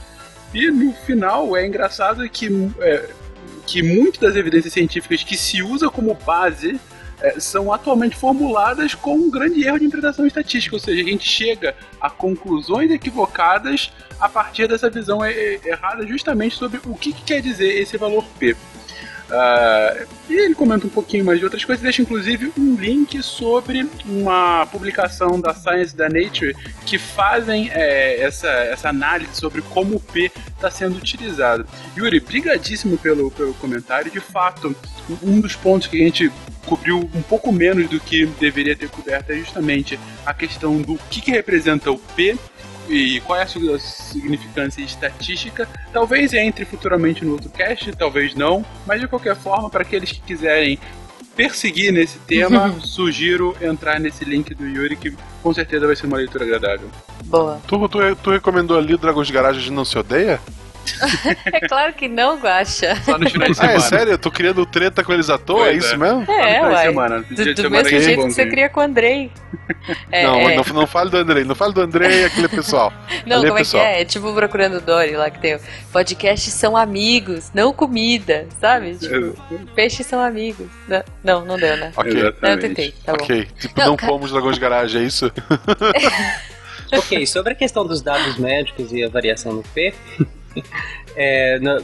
E 0.54 0.70
no 0.70 0.92
final 0.92 1.56
é 1.56 1.66
engraçado 1.66 2.28
que, 2.28 2.48
é, 2.80 3.10
que 3.66 3.82
muitas 3.82 4.20
das 4.20 4.36
evidências 4.36 4.72
científicas 4.72 5.22
que 5.22 5.36
se 5.36 5.62
usa 5.62 5.90
como 5.90 6.14
base 6.14 6.80
é, 7.20 7.40
são 7.40 7.72
atualmente 7.72 8.16
formuladas 8.16 8.94
com 8.94 9.14
um 9.14 9.30
grande 9.30 9.66
erro 9.66 9.78
de 9.78 9.84
interpretação 9.86 10.26
estatística, 10.26 10.76
ou 10.76 10.80
seja, 10.80 11.02
a 11.02 11.04
gente 11.04 11.28
chega 11.28 11.74
a 12.00 12.10
conclusões 12.10 12.90
equivocadas 12.90 13.92
a 14.20 14.28
partir 14.28 14.68
dessa 14.68 14.90
visão 14.90 15.24
é, 15.24 15.32
é, 15.32 15.60
errada 15.64 16.06
justamente 16.06 16.56
sobre 16.56 16.80
o 16.84 16.94
que, 16.94 17.12
que 17.12 17.22
quer 17.22 17.40
dizer 17.40 17.80
esse 17.80 17.96
valor 17.96 18.24
P. 18.38 18.56
Ah, 19.30 19.96
e 20.28 20.34
ele 20.34 20.54
comenta 20.54 20.86
um 20.86 20.90
pouquinho 20.90 21.24
mais 21.24 21.38
de 21.38 21.44
outras 21.44 21.64
coisas, 21.64 21.82
deixa 21.82 22.02
inclusive 22.02 22.52
um 22.58 22.74
link 22.74 23.22
sobre 23.22 23.88
uma 24.06 24.66
publicação 24.66 25.40
da 25.40 25.54
Science 25.54 25.96
da 25.96 26.08
Nature 26.08 26.54
que 26.84 26.98
fazem 26.98 27.70
é, 27.72 28.20
essa, 28.20 28.48
essa 28.48 28.88
análise 28.88 29.34
sobre 29.34 29.62
como 29.62 29.96
o 29.96 30.00
P 30.00 30.30
está 30.54 30.70
sendo 30.70 30.96
utilizado. 30.96 31.66
Yuri, 31.96 32.20
brigadíssimo 32.20 32.98
pelo, 32.98 33.30
pelo 33.30 33.54
comentário. 33.54 34.10
De 34.10 34.20
fato, 34.20 34.74
um 35.22 35.40
dos 35.40 35.56
pontos 35.56 35.88
que 35.88 36.00
a 36.00 36.04
gente 36.04 36.30
cobriu 36.66 36.98
um 37.14 37.22
pouco 37.22 37.52
menos 37.52 37.88
do 37.88 38.00
que 38.00 38.26
deveria 38.26 38.74
ter 38.74 38.88
coberto 38.88 39.32
é 39.32 39.36
justamente 39.36 39.98
a 40.24 40.32
questão 40.32 40.80
do 40.80 40.98
que, 41.10 41.20
que 41.20 41.30
representa 41.30 41.90
o 41.90 41.98
P 41.98 42.36
e 42.88 43.20
qual 43.20 43.38
é 43.38 43.42
a 43.42 43.46
sua 43.46 43.78
significância 43.78 44.82
estatística. 44.82 45.68
Talvez 45.92 46.32
entre 46.32 46.64
futuramente 46.64 47.24
no 47.24 47.32
outro 47.32 47.50
cast, 47.50 47.92
talvez 47.92 48.34
não, 48.34 48.64
mas 48.86 49.00
de 49.00 49.08
qualquer 49.08 49.36
forma, 49.36 49.70
para 49.70 49.82
aqueles 49.82 50.12
que 50.12 50.20
quiserem 50.20 50.78
perseguir 51.36 51.92
nesse 51.92 52.18
tema, 52.20 52.74
sugiro 52.80 53.56
entrar 53.60 53.98
nesse 53.98 54.24
link 54.24 54.54
do 54.54 54.66
Yuri, 54.66 54.96
que 54.96 55.14
com 55.42 55.52
certeza 55.52 55.86
vai 55.86 55.96
ser 55.96 56.06
uma 56.06 56.16
leitura 56.16 56.44
agradável. 56.44 56.88
Boa. 57.24 57.60
Tu, 57.66 57.88
tu, 57.88 58.16
tu 58.16 58.30
recomendou 58.30 58.78
ali 58.78 58.96
Dragões 58.96 59.26
de 59.26 59.32
Garagem 59.32 59.62
de 59.62 59.72
Não 59.72 59.84
Se 59.84 59.98
Odeia? 59.98 60.40
É 61.52 61.60
claro 61.66 61.92
que 61.92 62.08
não, 62.08 62.38
Guaxa. 62.38 62.94
Só 63.04 63.18
no 63.18 63.28
final 63.30 63.50
de 63.50 63.60
Ah, 63.60 63.64
é 63.64 63.66
semana. 63.68 63.80
sério? 63.80 64.12
Eu 64.12 64.18
tô 64.18 64.30
criando 64.30 64.64
treta 64.66 65.02
com 65.04 65.12
eles 65.12 65.30
à 65.30 65.38
toa? 65.38 65.58
Pois 65.64 65.74
é 65.74 65.78
isso 65.78 65.94
é. 65.94 65.96
mesmo? 65.96 66.30
É, 66.30 66.60
de 66.60 66.66
uai. 66.66 66.86
semana, 66.86 67.20
Do, 67.22 67.34
do 67.34 67.56
semana 67.56 67.82
mesmo 67.82 67.96
é 67.98 68.00
jeito 68.00 68.22
que 68.26 68.32
você 68.32 68.46
cria 68.46 68.68
com 68.68 68.80
o 68.80 68.82
Andrei. 68.82 69.30
É, 70.10 70.24
não, 70.24 70.34
é. 70.50 70.56
não, 70.56 70.64
não 70.74 70.86
fale 70.86 71.08
do 71.10 71.16
Andrei, 71.16 71.42
não 71.44 71.54
fale 71.54 71.72
do 71.72 71.80
Andrei 71.80 72.22
e 72.22 72.24
aquele 72.26 72.48
pessoal. 72.48 72.92
Não, 73.26 73.38
Ali 73.38 73.46
como 73.46 73.58
é 73.58 73.62
que 73.62 73.66
pessoal. 73.70 73.84
é? 73.84 74.00
É 74.02 74.04
tipo 74.04 74.32
Procurando 74.34 74.80
Dory 74.80 75.12
lá 75.16 75.30
que 75.30 75.38
tem 75.38 75.54
o 75.56 75.60
podcast 75.90 76.50
são 76.50 76.76
amigos, 76.76 77.50
não 77.54 77.72
comida, 77.72 78.46
sabe? 78.60 78.94
Tipo, 78.96 79.34
peixes 79.74 80.06
são 80.06 80.20
amigos. 80.20 80.66
Não, 81.22 81.44
Não, 81.44 81.56
deu, 81.56 81.76
né? 81.78 81.92
Ok. 81.96 82.12
Não, 82.42 82.50
eu 82.50 82.58
tentei, 82.60 82.92
tá 83.04 83.12
bom. 83.14 83.24
Ok, 83.24 83.48
tipo, 83.58 83.78
Não, 83.80 83.86
não, 83.88 83.96
pomos 83.96 84.30
dragões 84.32 84.56
de 84.56 84.60
garagem, 84.60 85.02
é 85.02 85.04
isso? 85.06 85.32
Ok, 86.92 87.26
sobre 87.26 87.52
a 87.52 87.56
questão 87.56 87.86
dos 87.86 88.02
dados 88.02 88.36
médicos 88.38 88.92
e 88.92 89.02
a 89.02 89.08
variação 89.08 89.52
no 89.54 89.62
P, 89.62 89.94
é, 91.16 91.58
na- 91.60 91.80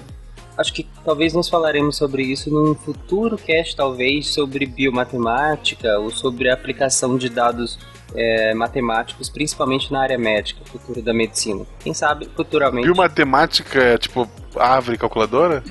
acho 0.59 0.73
que 0.73 0.87
talvez 1.05 1.33
nós 1.33 1.49
falaremos 1.49 1.97
sobre 1.97 2.23
isso 2.23 2.51
num 2.51 2.75
futuro 2.75 3.39
cast, 3.39 3.75
talvez, 3.77 4.29
sobre 4.29 4.67
biomatemática 4.67 5.99
ou 5.99 6.11
sobre 6.11 6.51
a 6.51 6.55
aplicação 6.55 7.17
de 7.17 7.29
dados 7.29 7.79
é, 8.15 8.53
matemáticos, 8.55 9.29
principalmente 9.31 9.93
na 9.93 10.03
área 10.03 10.19
médica, 10.19 10.61
futuro 10.65 11.01
da 11.01 11.15
medicina. 11.15 11.65
Quem 11.79 11.95
sabe 11.95 12.29
futuramente. 12.37 12.85
Biomatemática 12.85 13.79
é 13.81 13.99
tipo 13.99 14.29
árvore 14.57 14.99
calculadora? 14.99 15.63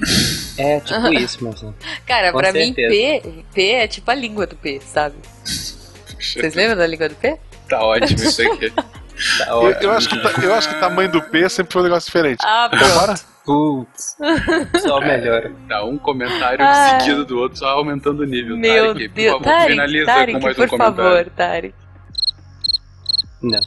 É, 0.58 0.80
tipo 0.80 1.14
isso, 1.14 1.38
mas. 1.44 1.64
Cara, 2.06 2.32
Com 2.32 2.40
pra 2.40 2.52
mim, 2.54 2.74
certeza. 2.74 2.90
P, 2.90 3.44
P 3.54 3.72
é 3.72 3.88
tipo 3.88 4.10
a 4.10 4.16
língua 4.16 4.48
do 4.48 4.56
P, 4.56 4.80
sabe? 4.80 5.16
Vocês 6.20 6.54
lembram 6.56 6.78
da 6.78 6.88
língua 6.88 7.10
do 7.10 7.16
P? 7.16 7.38
Tá 7.70 7.84
ótimo 7.84 8.24
isso 8.24 8.42
aqui. 8.42 8.74
Eu, 9.48 9.72
eu 9.82 9.92
acho 9.92 10.10
que, 10.10 10.46
eu 10.46 10.54
acho 10.54 10.70
que 10.70 10.76
o 10.76 10.80
tamanho 10.80 11.12
do 11.12 11.22
P 11.22 11.48
sempre 11.50 11.74
foi 11.74 11.82
um 11.82 11.86
negócio 11.86 12.08
diferente. 12.08 12.40
Ah, 12.46 12.70
Então, 12.74 12.90
bora? 13.00 13.16
Putz, 13.46 14.16
só 14.82 15.00
melhora. 15.02 15.52
Tá, 15.68 15.84
um 15.84 15.98
comentário 15.98 16.64
Ah. 16.64 17.00
seguido 17.00 17.26
do 17.26 17.40
outro, 17.40 17.58
só 17.58 17.68
aumentando 17.70 18.22
o 18.22 18.26
nível. 18.26 18.56
Meu 18.58 18.94
Tarek, 18.94 19.10
por 19.10 19.16
Deus, 19.16 19.32
favor, 19.34 19.44
Tarek, 19.44 19.72
finaliza 19.72 20.06
Tarek, 20.06 20.34
com 20.34 20.40
mais 20.46 20.56
por 20.56 20.66
um 20.66 20.68
comentário. 20.70 20.96
favor, 21.04 21.30
Tarek. 21.36 21.76
Não. 23.42 23.60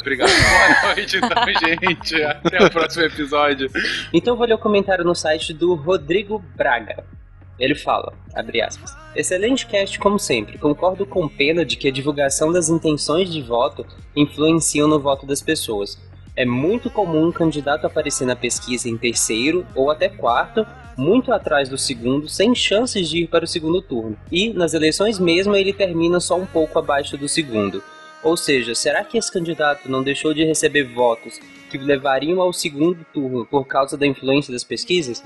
Obrigado, 0.00 0.28
boa 0.82 0.94
noite, 0.94 1.16
então, 1.16 1.44
gente. 1.68 2.22
Até 2.24 2.64
o 2.64 2.70
próximo 2.70 3.04
episódio. 3.04 3.70
Então 4.12 4.36
vou 4.36 4.46
ler 4.46 4.54
o 4.54 4.58
comentário 4.58 5.04
no 5.04 5.14
site 5.14 5.54
do 5.54 5.74
Rodrigo 5.74 6.38
Braga. 6.56 7.04
Ele 7.58 7.74
fala, 7.74 8.12
abre 8.34 8.60
aspas, 8.62 8.96
excelente 9.16 9.66
cast 9.66 9.98
como 9.98 10.18
sempre, 10.18 10.58
concordo 10.58 11.04
com 11.04 11.28
pena 11.28 11.64
de 11.64 11.76
que 11.76 11.88
a 11.88 11.92
divulgação 11.92 12.52
das 12.52 12.68
intenções 12.68 13.32
de 13.32 13.42
voto 13.42 13.84
influenciam 14.14 14.86
no 14.86 15.00
voto 15.00 15.26
das 15.26 15.42
pessoas. 15.42 15.98
É 16.36 16.44
muito 16.44 16.88
comum 16.88 17.26
um 17.26 17.32
candidato 17.32 17.84
aparecer 17.84 18.24
na 18.24 18.36
pesquisa 18.36 18.88
em 18.88 18.96
terceiro 18.96 19.66
ou 19.74 19.90
até 19.90 20.08
quarto, 20.08 20.64
muito 20.96 21.32
atrás 21.32 21.68
do 21.68 21.76
segundo, 21.76 22.28
sem 22.28 22.54
chances 22.54 23.08
de 23.08 23.24
ir 23.24 23.26
para 23.26 23.44
o 23.44 23.48
segundo 23.48 23.82
turno. 23.82 24.16
E, 24.30 24.52
nas 24.52 24.72
eleições 24.72 25.18
mesmo, 25.18 25.56
ele 25.56 25.72
termina 25.72 26.20
só 26.20 26.36
um 26.36 26.46
pouco 26.46 26.78
abaixo 26.78 27.16
do 27.16 27.28
segundo. 27.28 27.82
Ou 28.22 28.36
seja, 28.36 28.74
será 28.74 29.04
que 29.04 29.18
esse 29.18 29.32
candidato 29.32 29.88
não 29.90 30.02
deixou 30.02 30.32
de 30.32 30.44
receber 30.44 30.84
votos 30.84 31.40
que 31.70 31.78
levariam 31.78 32.40
ao 32.40 32.52
segundo 32.52 33.04
turno 33.12 33.44
por 33.46 33.64
causa 33.66 33.96
da 33.96 34.06
influência 34.06 34.52
das 34.52 34.64
pesquisas? 34.64 35.22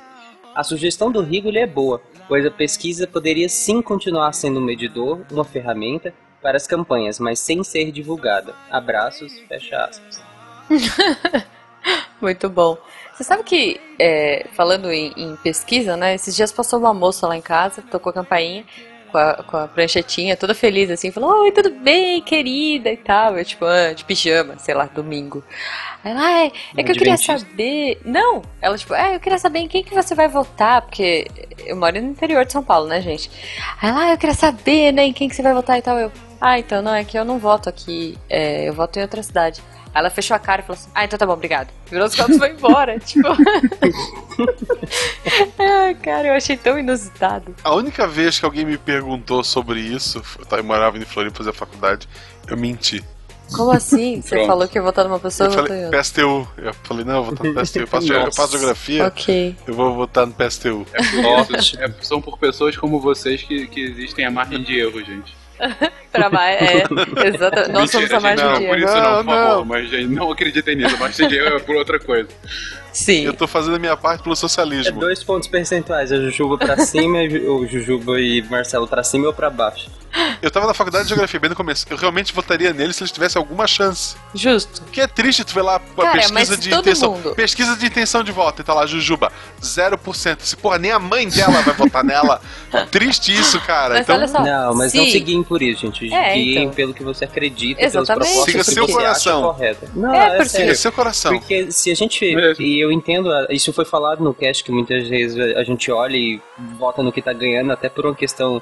A 0.54 0.62
sugestão 0.62 1.10
do 1.10 1.22
Rigoli 1.22 1.58
é 1.58 1.66
boa, 1.66 2.02
pois 2.32 2.46
a 2.46 2.50
pesquisa 2.50 3.06
poderia 3.06 3.46
sim 3.46 3.82
continuar 3.82 4.32
sendo 4.32 4.58
um 4.58 4.64
medidor, 4.64 5.20
uma 5.30 5.44
ferramenta 5.44 6.14
para 6.40 6.56
as 6.56 6.66
campanhas, 6.66 7.18
mas 7.18 7.38
sem 7.38 7.62
ser 7.62 7.92
divulgada. 7.92 8.54
Abraços, 8.70 9.38
fecha 9.40 9.76
aspas. 9.84 10.24
Muito 12.22 12.48
bom. 12.48 12.78
Você 13.12 13.22
sabe 13.22 13.42
que, 13.42 13.78
é, 13.98 14.46
falando 14.54 14.90
em, 14.90 15.12
em 15.14 15.36
pesquisa, 15.36 15.94
né? 15.94 16.14
Esses 16.14 16.34
dias 16.34 16.50
passou 16.50 16.78
uma 16.78 16.94
moça 16.94 17.26
lá 17.26 17.36
em 17.36 17.42
casa, 17.42 17.82
tocou 17.82 18.08
a 18.08 18.14
campainha 18.14 18.64
com 19.12 19.18
a, 19.18 19.34
com 19.34 19.56
a 19.58 19.68
pranchetinha, 19.68 20.36
toda 20.36 20.54
feliz 20.54 20.90
assim, 20.90 21.12
falou: 21.12 21.42
Oi, 21.42 21.52
tudo 21.52 21.70
bem, 21.70 22.22
querida 22.22 22.90
e 22.90 22.96
tal. 22.96 23.36
Eu, 23.38 23.44
tipo, 23.44 23.64
ah, 23.66 23.92
de 23.92 24.04
pijama, 24.04 24.58
sei 24.58 24.74
lá, 24.74 24.86
domingo. 24.86 25.44
Aí 26.02 26.10
ela, 26.10 26.26
ah, 26.26 26.44
é, 26.46 26.52
é 26.78 26.82
que 26.82 26.90
eu 26.90 26.96
queria 26.96 27.16
saber. 27.16 28.00
Não! 28.04 28.42
Ela, 28.60 28.76
tipo, 28.78 28.94
é, 28.94 29.14
eu 29.14 29.20
queria 29.20 29.38
saber 29.38 29.60
em 29.60 29.68
quem 29.68 29.84
que 29.84 29.94
você 29.94 30.14
vai 30.14 30.26
votar, 30.26 30.82
porque 30.82 31.28
eu 31.66 31.76
moro 31.76 32.00
no 32.00 32.08
interior 32.08 32.44
de 32.44 32.52
São 32.52 32.64
Paulo, 32.64 32.88
né, 32.88 33.00
gente? 33.00 33.30
Aí 33.80 33.90
ela, 33.90 34.04
ah, 34.06 34.10
eu 34.12 34.18
queria 34.18 34.34
saber, 34.34 34.92
né, 34.92 35.04
em 35.04 35.12
quem 35.12 35.28
que 35.28 35.36
você 35.36 35.42
vai 35.42 35.52
votar 35.52 35.78
e 35.78 35.82
tal. 35.82 35.98
Eu, 35.98 36.10
ah, 36.40 36.58
então, 36.58 36.82
não, 36.82 36.94
é 36.94 37.04
que 37.04 37.16
eu 37.16 37.24
não 37.24 37.38
voto 37.38 37.68
aqui, 37.68 38.18
é, 38.28 38.68
eu 38.68 38.72
voto 38.72 38.98
em 38.98 39.02
outra 39.02 39.22
cidade. 39.22 39.62
Ela 39.94 40.08
fechou 40.10 40.34
a 40.34 40.38
cara 40.38 40.62
e 40.62 40.64
falou 40.64 40.78
assim: 40.80 40.90
Ah, 40.94 41.04
então 41.04 41.18
tá 41.18 41.26
bom, 41.26 41.34
obrigado. 41.34 41.68
Virou 41.90 42.06
os 42.06 42.14
copos 42.14 42.36
e 42.36 42.38
foi 42.38 42.50
embora. 42.50 42.98
tipo. 43.00 43.28
ah, 45.58 45.94
cara, 46.02 46.28
eu 46.28 46.34
achei 46.34 46.56
tão 46.56 46.78
inusitado. 46.78 47.54
A 47.62 47.74
única 47.74 48.06
vez 48.06 48.38
que 48.38 48.44
alguém 48.44 48.64
me 48.64 48.78
perguntou 48.78 49.44
sobre 49.44 49.80
isso, 49.80 50.22
eu 50.50 50.64
morava 50.64 50.96
em 50.98 51.04
Floripa 51.04 51.38
fazer 51.38 51.52
faculdade, 51.52 52.08
eu 52.48 52.56
menti. 52.56 53.04
Como 53.52 53.70
assim? 53.70 54.22
Você 54.22 54.36
Pronto. 54.36 54.46
falou 54.46 54.68
que 54.68 54.78
ia 54.78 54.82
votar 54.82 55.04
numa 55.04 55.18
pessoa 55.18 55.48
Eu 55.48 55.52
falei. 55.52 55.90
PSTU. 55.90 56.48
Eu 56.56 56.74
falei, 56.82 57.04
não, 57.04 57.16
eu 57.16 57.24
vou 57.24 57.34
votar 57.34 57.52
no 57.52 57.60
PSTU. 57.60 57.78
Eu 57.80 57.86
faço, 57.86 58.12
eu 58.12 58.32
faço 58.32 58.52
geografia. 58.52 59.06
Ok. 59.06 59.56
Eu 59.66 59.74
vou 59.74 59.94
votar 59.94 60.26
no 60.26 60.32
PSTU. 60.32 60.86
É 60.94 61.84
é- 61.84 61.94
são 62.00 62.20
por 62.20 62.38
pessoas 62.38 62.76
como 62.76 62.98
vocês 62.98 63.42
que, 63.42 63.66
que 63.66 63.80
existem 63.80 64.24
a 64.24 64.30
margem 64.30 64.62
de 64.62 64.78
erro, 64.78 65.04
gente. 65.04 65.41
Pra 66.12 66.28
mais, 66.28 66.60
é, 66.60 66.84
exatamente. 67.26 67.72
Nós 67.72 67.90
somos 67.90 68.10
Mentira, 68.10 68.16
a 68.18 68.20
mais 68.20 68.40
não, 68.42 68.54
judia. 68.54 68.68
por 68.68 68.78
isso 68.78 68.94
não, 68.94 69.02
Não, 69.02 69.24
por 69.24 69.34
favor. 69.34 69.56
não. 69.56 69.64
Mas 69.64 69.88
gente, 69.88 70.08
não 70.08 70.30
acreditem 70.30 70.76
nisso. 70.76 70.96
Mas 70.98 71.18
é 71.18 71.58
por 71.60 71.76
outra 71.76 71.98
coisa. 71.98 72.28
Sim. 72.92 73.24
Eu 73.24 73.32
tô 73.34 73.46
fazendo 73.46 73.76
a 73.76 73.78
minha 73.78 73.96
parte 73.96 74.22
pelo 74.22 74.34
É 74.34 74.36
socialismo. 74.36 75.00
dois 75.00 75.22
pontos 75.24 75.48
percentuais, 75.48 76.12
a 76.12 76.16
Jujuba 76.16 76.58
pra 76.58 76.76
cima, 76.78 77.22
e 77.22 77.46
o 77.48 77.66
Jujuba 77.66 78.20
e 78.20 78.42
Marcelo 78.42 78.86
pra 78.86 79.02
cima 79.02 79.26
ou 79.28 79.32
pra 79.32 79.48
baixo. 79.50 79.90
Eu 80.42 80.50
tava 80.50 80.66
na 80.66 80.74
faculdade 80.74 81.04
de 81.04 81.08
geografia 81.08 81.40
bem 81.40 81.48
no 81.48 81.56
começo. 81.56 81.86
Eu 81.88 81.96
realmente 81.96 82.34
votaria 82.34 82.70
nele 82.74 82.92
se 82.92 83.02
eles 83.02 83.10
tivessem 83.10 83.40
alguma 83.40 83.66
chance. 83.66 84.14
Justo. 84.34 84.82
Porque 84.82 85.00
é 85.00 85.06
triste 85.06 85.42
tu 85.42 85.54
ver 85.54 85.62
lá 85.62 85.76
a 85.76 85.80
Cara, 86.02 86.12
pesquisa 86.18 86.54
de 86.56 86.74
intenção. 86.74 87.12
mundo- 87.12 87.34
Pesquisa 87.34 87.74
de 87.76 87.86
intenção 87.86 88.22
de 88.22 88.30
voto 88.30 88.60
e 88.60 88.64
tá 88.64 88.74
lá, 88.74 88.84
Jujuba, 88.84 89.32
0%. 89.62 90.40
Se 90.42 90.54
porra, 90.56 90.78
nem 90.78 90.90
a 90.90 90.98
mãe 90.98 91.28
dela 91.28 91.62
vai 91.62 91.74
votar 91.74 92.04
nela. 92.04 92.42
Triste 92.90 93.32
isso, 93.32 93.58
cara. 93.62 93.94
Mas 93.94 94.00
então, 94.02 94.16
olha 94.16 94.28
só, 94.28 94.42
Não, 94.42 94.74
mas 94.74 94.92
não 94.92 95.04
se- 95.04 95.12
se 95.12 95.20
guiem 95.20 95.42
por 95.42 95.62
isso, 95.62 95.80
gente. 95.82 96.12
É, 96.12 96.34
Guiem 96.34 96.62
então. 96.64 96.74
pelo 96.74 96.92
que 96.92 97.02
você 97.02 97.24
acredita, 97.24 97.82
Exatamente. 97.82 98.06
pelas 98.06 98.28
propostas 98.28 98.44
Siga 98.52 98.64
que 98.64 98.70
seu 98.70 98.86
você 98.86 98.92
coração. 98.92 99.38
acha 99.38 99.52
correta. 99.54 99.88
Não, 99.94 100.14
É, 100.14 100.18
é, 100.18 100.28
porque- 100.36 100.44
sério. 100.50 100.66
siga 100.66 100.74
seu 100.74 100.92
coração. 100.92 101.38
Porque 101.38 101.72
se 101.72 101.90
a 101.90 101.94
gente. 101.94 102.34
Mesmo. 102.34 102.62
E 102.82 102.84
eu 102.84 102.90
entendo, 102.90 103.30
a- 103.32 103.46
isso 103.50 103.72
foi 103.72 103.84
falado 103.84 104.24
no 104.24 104.34
cast 104.34 104.64
que 104.64 104.72
muitas 104.72 105.06
vezes 105.08 105.38
a 105.56 105.62
gente 105.62 105.90
olha 105.92 106.16
e 106.16 106.40
vota 106.78 107.00
no 107.00 107.12
que 107.12 107.22
tá 107.22 107.32
ganhando, 107.32 107.70
até 107.72 107.88
por 107.88 108.04
uma 108.06 108.14
questão 108.14 108.60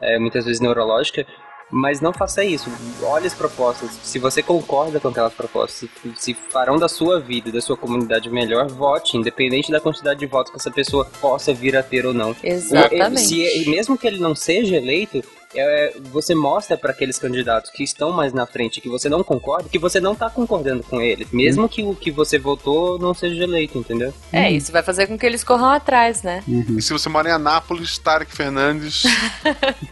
é, 0.00 0.18
muitas 0.18 0.44
vezes 0.44 0.60
neurológica. 0.60 1.26
Mas 1.74 2.02
não 2.02 2.12
faça 2.12 2.44
isso. 2.44 2.68
Olhe 3.02 3.26
as 3.26 3.32
propostas. 3.32 3.88
Se 4.02 4.18
você 4.18 4.42
concorda 4.42 5.00
com 5.00 5.08
aquelas 5.08 5.32
propostas, 5.32 5.88
se, 6.02 6.12
se 6.16 6.34
farão 6.34 6.76
da 6.76 6.86
sua 6.86 7.18
vida 7.18 7.48
e 7.48 7.52
da 7.52 7.62
sua 7.62 7.78
comunidade 7.78 8.28
melhor, 8.28 8.66
vote, 8.68 9.16
independente 9.16 9.70
da 9.72 9.80
quantidade 9.80 10.20
de 10.20 10.26
votos 10.26 10.50
que 10.52 10.58
essa 10.58 10.70
pessoa 10.70 11.06
possa 11.18 11.54
vir 11.54 11.74
a 11.74 11.82
ter 11.82 12.04
ou 12.04 12.12
não. 12.12 12.36
Exatamente. 12.42 13.20
Se, 13.20 13.70
mesmo 13.70 13.96
que 13.96 14.06
ele 14.06 14.18
não 14.18 14.34
seja 14.34 14.76
eleito, 14.76 15.22
é, 15.54 15.94
você 16.10 16.34
mostra 16.34 16.76
para 16.76 16.90
aqueles 16.90 17.18
candidatos 17.18 17.70
que 17.70 17.82
estão 17.82 18.12
mais 18.12 18.32
na 18.32 18.46
frente, 18.46 18.80
que 18.80 18.88
você 18.88 19.08
não 19.08 19.22
concorda, 19.22 19.68
que 19.68 19.78
você 19.78 20.00
não 20.00 20.14
tá 20.14 20.30
concordando 20.30 20.82
com 20.82 21.00
eles, 21.00 21.30
mesmo 21.30 21.68
que 21.68 21.82
o 21.82 21.94
que 21.94 22.10
você 22.10 22.38
votou 22.38 22.98
não 22.98 23.14
seja 23.14 23.42
eleito, 23.44 23.78
entendeu? 23.78 24.12
É, 24.32 24.50
isso 24.50 24.72
vai 24.72 24.82
fazer 24.82 25.06
com 25.06 25.18
que 25.18 25.26
eles 25.26 25.44
corram 25.44 25.70
atrás, 25.70 26.22
né? 26.22 26.42
E 26.46 26.82
se 26.82 26.92
você 26.92 27.08
mora 27.08 27.28
em 27.28 27.32
Anápolis, 27.32 27.98
Tarek 27.98 28.34
Fernandes, 28.34 29.02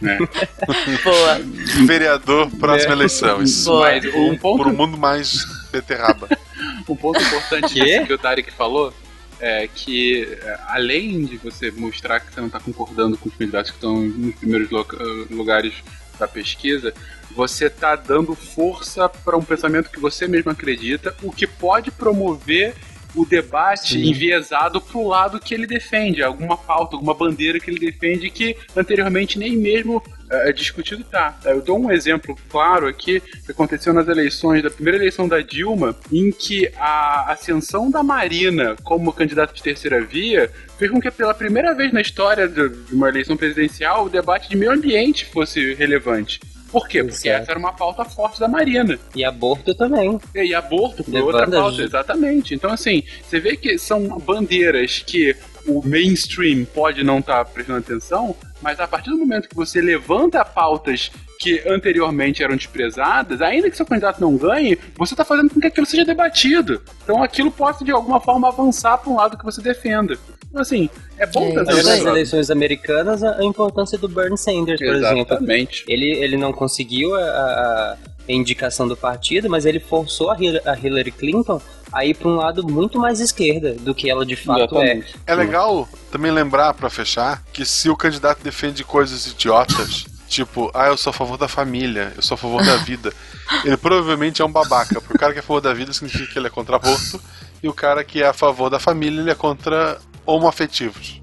Boa. 1.03 1.39
vereador, 1.85 2.49
próxima 2.59 2.93
eleição. 2.93 3.41
Isso. 3.41 3.69
Boa. 3.69 3.81
Mas 3.91 4.05
um 4.05 4.37
ponto, 4.37 4.63
Por 4.63 4.67
um 4.71 4.75
mundo 4.75 4.97
mais 4.97 5.45
beterraba. 5.71 6.27
um 6.87 6.95
ponto 6.95 7.21
importante 7.21 7.73
que 8.05 8.13
o 8.13 8.17
Tarek 8.17 8.51
falou 8.51 8.93
é 9.41 9.67
que, 9.67 10.23
é, 10.41 10.59
além 10.67 11.25
de 11.25 11.35
você 11.37 11.71
mostrar 11.71 12.19
que 12.19 12.31
você 12.31 12.39
não 12.39 12.47
está 12.47 12.59
concordando 12.59 13.17
com 13.17 13.27
os 13.27 13.35
candidatos 13.35 13.71
que 13.71 13.77
estão 13.77 13.99
nos 13.99 14.35
primeiros 14.35 14.69
eh, 14.71 15.33
lugares 15.33 15.73
da 16.19 16.27
pesquisa, 16.27 16.93
você 17.31 17.65
está 17.65 17.95
dando 17.95 18.35
força 18.35 19.09
para 19.09 19.35
um 19.35 19.43
pensamento 19.43 19.89
que 19.89 19.99
você 19.99 20.27
mesmo 20.27 20.51
acredita, 20.51 21.15
o 21.23 21.31
que 21.31 21.47
pode 21.47 21.89
promover 21.89 22.75
o 23.15 23.25
debate 23.25 23.93
Sim. 23.93 24.09
enviesado 24.09 24.79
para 24.81 24.97
o 24.97 25.07
lado 25.07 25.39
que 25.39 25.53
ele 25.53 25.67
defende, 25.67 26.23
alguma 26.23 26.57
pauta, 26.57 26.95
alguma 26.95 27.13
bandeira 27.13 27.59
que 27.59 27.69
ele 27.69 27.79
defende 27.79 28.29
que 28.29 28.55
anteriormente 28.75 29.37
nem 29.37 29.57
mesmo 29.57 30.01
é, 30.29 30.53
discutido 30.53 31.03
tá. 31.03 31.37
Eu 31.43 31.61
dou 31.61 31.79
um 31.79 31.91
exemplo 31.91 32.37
claro 32.49 32.87
aqui 32.87 33.21
que 33.45 33.51
aconteceu 33.51 33.93
nas 33.93 34.07
eleições, 34.07 34.63
da 34.63 34.69
primeira 34.69 34.97
eleição 34.97 35.27
da 35.27 35.41
Dilma, 35.41 35.95
em 36.11 36.31
que 36.31 36.71
a 36.77 37.31
ascensão 37.31 37.91
da 37.91 38.01
Marina 38.01 38.75
como 38.83 39.11
candidata 39.11 39.53
de 39.53 39.61
terceira 39.61 40.01
via 40.01 40.49
fez 40.77 40.89
com 40.89 41.01
que 41.01 41.11
pela 41.11 41.33
primeira 41.33 41.73
vez 41.73 41.91
na 41.91 42.01
história 42.01 42.47
de 42.47 42.71
uma 42.91 43.09
eleição 43.09 43.35
presidencial 43.35 44.05
o 44.05 44.09
debate 44.09 44.49
de 44.49 44.55
meio 44.55 44.71
ambiente 44.71 45.25
fosse 45.25 45.73
relevante. 45.73 46.39
Por 46.71 46.87
quê? 46.87 47.03
Porque 47.03 47.27
Exato. 47.27 47.43
essa 47.43 47.51
era 47.51 47.59
uma 47.59 47.73
pauta 47.73 48.05
forte 48.05 48.39
da 48.39 48.47
Marina. 48.47 48.97
E 49.15 49.25
aborto 49.25 49.75
também. 49.75 50.17
E, 50.33 50.39
e 50.49 50.55
aborto 50.55 51.03
por 51.03 51.13
Levando 51.13 51.33
outra 51.35 51.49
pauta, 51.51 51.75
ju- 51.75 51.83
exatamente. 51.83 52.53
Então, 52.55 52.71
assim, 52.71 53.03
você 53.23 53.39
vê 53.39 53.57
que 53.57 53.77
são 53.77 54.07
bandeiras 54.19 54.99
que 55.05 55.35
o 55.67 55.85
mainstream 55.87 56.65
pode 56.65 57.03
não 57.03 57.19
estar 57.19 57.43
prestando 57.45 57.79
atenção, 57.79 58.35
mas 58.61 58.79
a 58.79 58.87
partir 58.87 59.09
do 59.11 59.17
momento 59.17 59.47
que 59.49 59.55
você 59.55 59.81
levanta 59.81 60.43
pautas 60.43 61.11
que 61.39 61.61
anteriormente 61.67 62.43
eram 62.43 62.55
desprezadas, 62.55 63.41
ainda 63.41 63.69
que 63.69 63.75
seu 63.75 63.85
candidato 63.85 64.21
não 64.21 64.37
ganhe, 64.37 64.77
você 64.95 65.13
está 65.13 65.25
fazendo 65.25 65.49
com 65.51 65.59
que 65.59 65.67
aquilo 65.67 65.85
seja 65.87 66.05
debatido. 66.05 66.81
Então 67.03 67.21
aquilo 67.21 67.51
possa 67.51 67.83
de 67.83 67.91
alguma 67.91 68.19
forma 68.19 68.47
avançar 68.47 68.97
para 68.99 69.11
um 69.11 69.15
lado 69.15 69.37
que 69.37 69.43
você 69.45 69.61
defenda. 69.61 70.17
Assim, 70.55 70.89
é 71.17 71.25
bom 71.25 71.43
É, 71.45 71.49
isso 71.79 71.89
nas 71.89 72.05
eleições 72.05 72.49
americanas, 72.51 73.23
a 73.23 73.43
importância 73.43 73.97
do 73.97 74.07
Bernie 74.09 74.37
Sanders, 74.37 74.79
por 74.79 74.95
exemplo. 74.95 75.19
Exatamente. 75.19 75.83
Ele, 75.87 76.11
ele 76.11 76.35
não 76.37 76.51
conseguiu 76.51 77.15
a, 77.15 77.19
a- 77.21 77.97
indicação 78.29 78.87
do 78.87 78.95
partido, 78.95 79.49
mas 79.49 79.65
ele 79.65 79.79
forçou 79.79 80.29
a 80.29 80.35
Hil- 80.35 80.61
a 80.65 80.77
Hillary 80.77 81.11
Clinton 81.11 81.59
a 81.91 82.05
ir 82.05 82.13
para 82.15 82.29
um 82.29 82.35
lado 82.35 82.65
muito 82.65 82.97
mais 82.99 83.19
esquerda 83.19 83.73
do 83.73 83.93
que 83.93 84.09
ela 84.09 84.25
de 84.25 84.35
fato 84.35 84.59
é. 84.59 84.63
Exatamente. 84.91 85.15
É 85.27 85.35
legal 85.35 85.89
também 86.11 86.31
lembrar, 86.31 86.73
pra 86.73 86.89
fechar, 86.89 87.43
que 87.51 87.65
se 87.65 87.89
o 87.89 87.95
candidato 87.97 88.41
defende 88.43 88.83
coisas 88.83 89.25
idiotas, 89.27 90.05
tipo, 90.29 90.71
ah, 90.73 90.87
eu 90.87 90.95
sou 90.97 91.09
a 91.09 91.13
favor 91.13 91.37
da 91.37 91.47
família, 91.49 92.13
eu 92.15 92.21
sou 92.21 92.35
a 92.35 92.37
favor 92.37 92.63
da 92.63 92.77
vida, 92.77 93.11
ele 93.65 93.75
provavelmente 93.75 94.41
é 94.41 94.45
um 94.45 94.51
babaca, 94.51 95.01
porque 95.01 95.15
o 95.15 95.19
cara 95.19 95.33
que 95.33 95.39
é 95.39 95.41
a 95.41 95.45
favor 95.45 95.59
da 95.61 95.73
vida 95.73 95.91
significa 95.91 96.31
que 96.31 96.39
ele 96.39 96.47
é 96.47 96.51
contra 96.51 96.75
aborto, 96.77 97.19
e 97.61 97.67
o 97.67 97.73
cara 97.73 98.03
que 98.03 98.21
é 98.23 98.27
a 98.27 98.33
favor 98.33 98.69
da 98.69 98.79
família, 98.79 99.19
ele 99.19 99.31
é 99.31 99.35
contra 99.35 99.97
homoafetivos. 100.25 101.19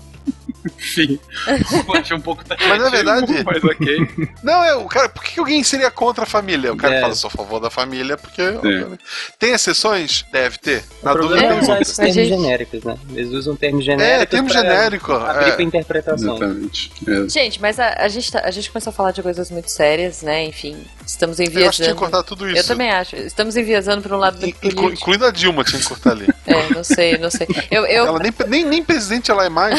Sim. 0.79 1.19
Eu 1.47 1.95
achei 1.95 2.15
um 2.16 2.20
pouco 2.20 2.43
Mas 2.69 2.79
na 2.79 2.91
verdade- 2.91 3.43
Mas 3.45 3.65
ok. 3.65 4.29
Não, 4.43 4.62
é 4.62 4.75
o 4.75 4.85
cara. 4.87 5.09
Por 5.09 5.23
que 5.25 5.41
alguém 5.41 5.62
seria 5.62 5.91
contra 5.91 6.25
a 6.25 6.27
família? 6.27 6.73
O 6.73 6.77
cara 6.77 6.93
que 6.95 6.99
É. 6.99 7.01
fala, 7.03 7.15
sou 7.15 7.29
a 7.29 7.31
favor 7.31 7.59
da 7.61 7.70
família, 7.70 8.16
porque. 8.19 8.43
obviamente. 8.43 9.03
Tem 9.39 9.53
exceções? 9.53 10.25
Deve 10.31 10.59
ter. 10.59 10.85
Na 11.03 11.12
O 11.12 11.19
dúvida, 11.19 11.43
é 11.45 11.61
usar 11.61 11.81
esses 11.81 11.97
termos 11.97 12.15
gente- 12.15 12.29
genéricos, 12.29 12.85
né? 12.85 12.99
Eles 13.15 13.31
usam 13.33 13.57
termos 13.57 13.85
genéricos. 13.85 14.23
É, 14.23 14.27
termo 14.27 14.51
genérico. 14.51 15.12
Abrir 15.12 15.49
é. 15.49 15.53
pra 15.53 15.62
interpretação. 15.62 16.37
Exatamente. 16.37 16.93
É. 17.07 17.29
Gente, 17.29 17.61
mas 17.61 17.81
a, 17.81 17.95
a 17.95 18.09
gente 18.09 18.31
tá- 18.31 18.43
a 18.45 18.51
gente 18.51 18.70
começou 18.70 18.91
a 18.91 18.95
falar 18.95 19.12
de 19.12 19.23
coisas 19.23 19.51
muito 19.51 19.70
sérias, 19.70 20.23
né? 20.23 20.45
Enfim, 20.45 20.77
estamos 21.09 21.39
Eu 21.40 21.44
acho 21.47 21.52
que 21.52 21.59
tinha 21.59 21.70
que 21.70 21.74
enviesando. 21.76 21.97
cortar 21.97 22.22
tudo 22.22 22.48
isso. 22.48 22.59
Eu 22.59 22.64
também 22.66 22.90
acho. 22.90 23.16
Estamos 23.16 23.56
enviesando 23.56 24.02
para 24.02 24.14
um 24.16 24.18
lado 24.20 24.36
Inclu- 24.47 24.60
político. 24.60 24.90
incluindo 24.93 25.26
a 25.26 25.30
Dilma, 25.30 25.64
tinha 25.64 25.80
que 25.80 25.89
cortar 25.89 26.12
ali. 26.12 26.28
É, 26.47 26.74
não 26.74 26.82
sei, 26.82 27.18
não 27.18 27.30
sei. 27.30 27.47
Eu, 27.70 27.85
eu, 27.86 28.06
Ela 28.06 28.18
nem, 28.20 28.32
nem, 28.47 28.64
nem 28.64 28.82
presidente 28.85 29.30
ela 29.30 29.44
é 29.44 29.48
mais. 29.48 29.78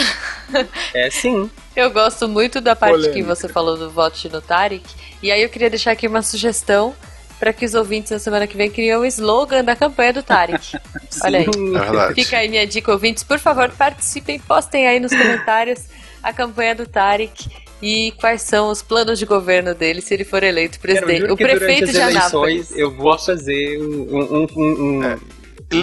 É 0.94 1.10
sim. 1.10 1.50
eu 1.76 1.90
gosto 1.92 2.28
muito 2.28 2.60
da 2.62 2.76
parte 2.76 2.96
que 2.98 3.08
Polêmica. 3.10 3.36
você 3.36 3.48
falou 3.48 3.78
do 3.78 3.90
voto 3.90 4.18
no 4.32 4.42
Tarek. 4.42 4.84
E 5.22 5.32
aí 5.32 5.42
eu 5.42 5.50
queria 5.50 5.70
deixar 5.70 5.92
aqui 5.92 6.08
uma 6.08 6.22
sugestão 6.22 6.96
para 7.40 7.54
que 7.54 7.64
os 7.66 7.74
ouvintes 7.74 8.12
na 8.12 8.20
semana 8.20 8.46
que 8.48 8.58
vem 8.58 8.70
criem 8.70 8.96
o 8.98 9.06
slogan 9.06 9.64
da 9.64 9.76
campanha 9.76 10.14
do 10.14 10.22
Tarek. 10.24 10.78
Olha 11.24 11.40
aí. 11.40 11.46
É 11.46 11.80
verdade. 11.80 12.16
Fica 12.16 12.38
aí 12.38 12.50
minha 12.50 12.66
dica, 12.68 12.92
ouvintes. 12.92 13.24
Por 13.24 13.40
favor, 13.40 13.70
participem, 13.72 14.40
postem 14.40 14.88
aí 14.88 15.00
nos 15.00 15.12
comentários 15.12 15.80
a 16.22 16.34
campanha 16.34 16.76
do 16.76 16.86
Tarek 16.86 17.50
e 17.82 18.12
quais 18.20 18.42
são 18.42 18.70
os 18.70 18.82
planos 18.82 19.18
de 19.20 19.26
governo 19.26 19.74
dele 19.74 20.02
se 20.02 20.14
ele 20.14 20.24
for 20.26 20.44
eleito 20.44 20.80
presidente. 20.80 21.32
O 21.32 21.38
prefeito 21.38 21.92
de 21.92 22.00
Anápolis. 22.02 22.72
eleições 22.72 22.78
eu 22.78 22.92
vou 22.92 23.18
fazer 23.18 23.80
um. 23.82 24.16
um, 24.16 24.48
um, 24.56 24.98
um- 25.00 25.04
É. 25.04 25.18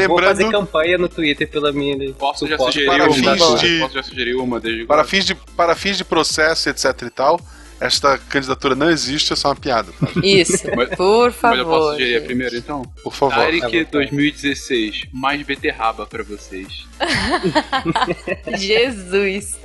Vou 0.09 0.19
fazer 0.19 0.43
Lembrando, 0.45 0.51
campanha 0.51 0.99
no 0.99 1.09
Twitter 1.09 1.49
pela 1.49 1.71
minha. 1.71 2.13
Posso 2.15 2.45
já 2.49 2.59
sugerir 2.59 2.89
uma? 2.89 3.13
fins 3.13 3.61
de- 3.61 3.79
Posso 3.79 3.95
já 3.95 4.03
sugerir 4.03 4.35
uma 4.35 4.59
desde 4.59 4.85
para 4.85 5.05
fins, 5.05 5.25
de, 5.25 5.35
para 5.57 5.77
fins 5.77 5.97
de 5.97 6.05
processo, 6.05 6.69
etc 6.69 7.03
e 7.03 7.11
tal, 7.11 7.41
esta 7.81 8.17
candidatura 8.19 8.75
não 8.75 8.91
existe, 8.91 9.33
é 9.33 9.37
só 9.37 9.49
uma 9.49 9.57
piada. 9.57 9.93
tá? 10.01 10.09
Isso, 10.23 10.67
Mas- 10.77 10.89
por 10.97 11.35
Mas 11.43 11.59
eu 11.59 11.65
posso 11.65 11.87
favor. 11.87 11.99
gente. 11.99 12.25
primeira 12.27 12.57
então? 12.57 12.83
Por 13.03 13.13
favor. 13.15 13.35
Tarek 13.35 13.85
2016, 13.85 15.05
mais 15.13 15.43
beterraba 15.43 16.07
pra 16.07 16.23
vocês. 16.23 16.87
Jesus. 18.59 19.59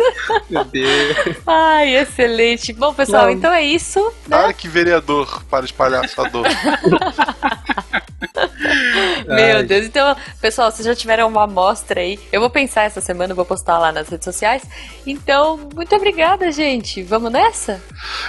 Meu 0.49 0.63
Deus. 0.65 1.17
Ai, 1.47 1.95
excelente. 1.95 2.73
Bom, 2.73 2.93
pessoal, 2.93 3.25
Não. 3.25 3.31
então 3.31 3.53
é 3.53 3.63
isso. 3.63 3.99
Né? 4.27 4.38
Tarek 4.38 4.67
vereador 4.67 5.43
para 5.49 5.65
espalhar 5.65 6.03
essa 6.03 6.23
dor. 6.25 6.45
Meu 9.27 9.57
Ai. 9.57 9.63
Deus. 9.63 9.85
Então, 9.85 10.15
pessoal, 10.39 10.71
vocês 10.71 10.85
já 10.85 10.95
tiveram 10.95 11.27
uma 11.27 11.43
amostra 11.43 12.01
aí. 12.01 12.19
Eu 12.31 12.39
vou 12.39 12.49
pensar 12.49 12.83
essa 12.83 13.01
semana, 13.01 13.33
vou 13.33 13.45
postar 13.45 13.77
lá 13.79 13.91
nas 13.91 14.07
redes 14.09 14.25
sociais. 14.25 14.63
Então, 15.05 15.69
muito 15.73 15.95
obrigada, 15.95 16.51
gente. 16.51 17.01
Vamos 17.03 17.31
nessa? 17.31 17.81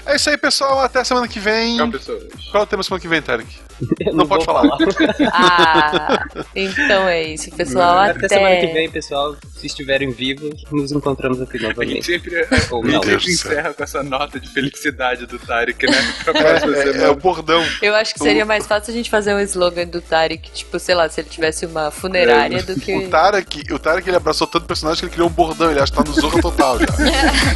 É 0.07 0.17
isso 0.17 0.31
aí, 0.31 0.37
pessoal. 0.37 0.81
Até 0.81 1.03
semana 1.05 1.29
que 1.29 1.39
vem. 1.41 1.77
Tchau, 1.77 1.91
pessoas. 1.91 2.23
Qual 2.51 2.63
é 2.63 2.65
o 2.65 2.67
tema 2.67 2.83
semana 2.83 3.01
que 3.01 3.09
vem, 3.09 3.23
Tarek? 3.23 3.49
Eu 4.01 4.15
Não 4.15 4.27
pode 4.27 4.45
vou 4.45 4.55
falar. 4.55 4.77
Ah, 5.33 6.25
então 6.55 7.09
é 7.09 7.23
isso, 7.23 7.51
pessoal. 7.53 7.99
Até, 7.99 8.27
Até, 8.27 8.29
semana 8.29 8.57
que 8.61 8.67
vem, 8.69 8.91
pessoal. 8.91 9.37
Se 9.57 9.67
estiverem 9.67 10.11
vivos, 10.13 10.63
nos 10.71 10.93
encontramos 10.93 11.41
aqui 11.41 11.57
A 11.57 11.61
gente 11.61 11.69
novamente. 11.77 12.05
sempre, 12.07 12.35
é, 12.37 12.49
Ou 12.71 12.83
a 12.83 12.87
gente 12.87 12.93
não. 12.93 13.01
Do 13.01 13.09
céu. 13.09 13.17
encerra 13.53 13.75
com 13.75 13.83
essa 13.83 14.03
nota 14.03 14.39
de 14.39 14.49
felicidade 14.49 15.27
do 15.27 15.39
Tarek, 15.39 15.87
né? 15.87 15.93
É, 16.33 17.03
é, 17.03 17.05
é 17.05 17.09
o 17.09 17.17
bordão. 17.17 17.65
Eu 17.81 17.95
acho 17.95 18.15
que 18.15 18.21
seria 18.21 18.45
mais 18.45 18.67
fácil 18.67 18.93
a 18.93 18.97
gente 18.97 19.11
fazer 19.11 19.35
um 19.35 19.41
slogan 19.41 19.87
do 19.87 20.01
Tarek, 20.01 20.51
tipo, 20.51 20.79
sei 20.79 20.95
lá, 20.95 21.09
se 21.09 21.21
ele 21.21 21.29
tivesse 21.29 21.67
uma 21.67 21.91
funerária 21.91 22.63
do 22.63 22.75
que. 22.79 22.95
O 22.95 23.09
Tarek, 23.09 23.73
o 23.73 23.79
Tarek 23.79 24.09
ele 24.09 24.17
abraçou 24.17 24.47
tanto 24.47 24.67
personagem 24.67 25.01
que 25.01 25.05
ele 25.07 25.13
criou 25.13 25.29
um 25.29 25.33
bordão. 25.33 25.71
Ele 25.71 25.81
acha 25.81 25.93
que 25.93 25.99
tá 25.99 26.05
no 26.05 26.13
Zorro 26.13 26.41
total 26.41 26.79
já. 26.79 26.87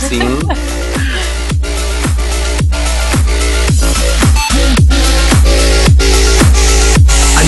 Sim. 0.00 0.38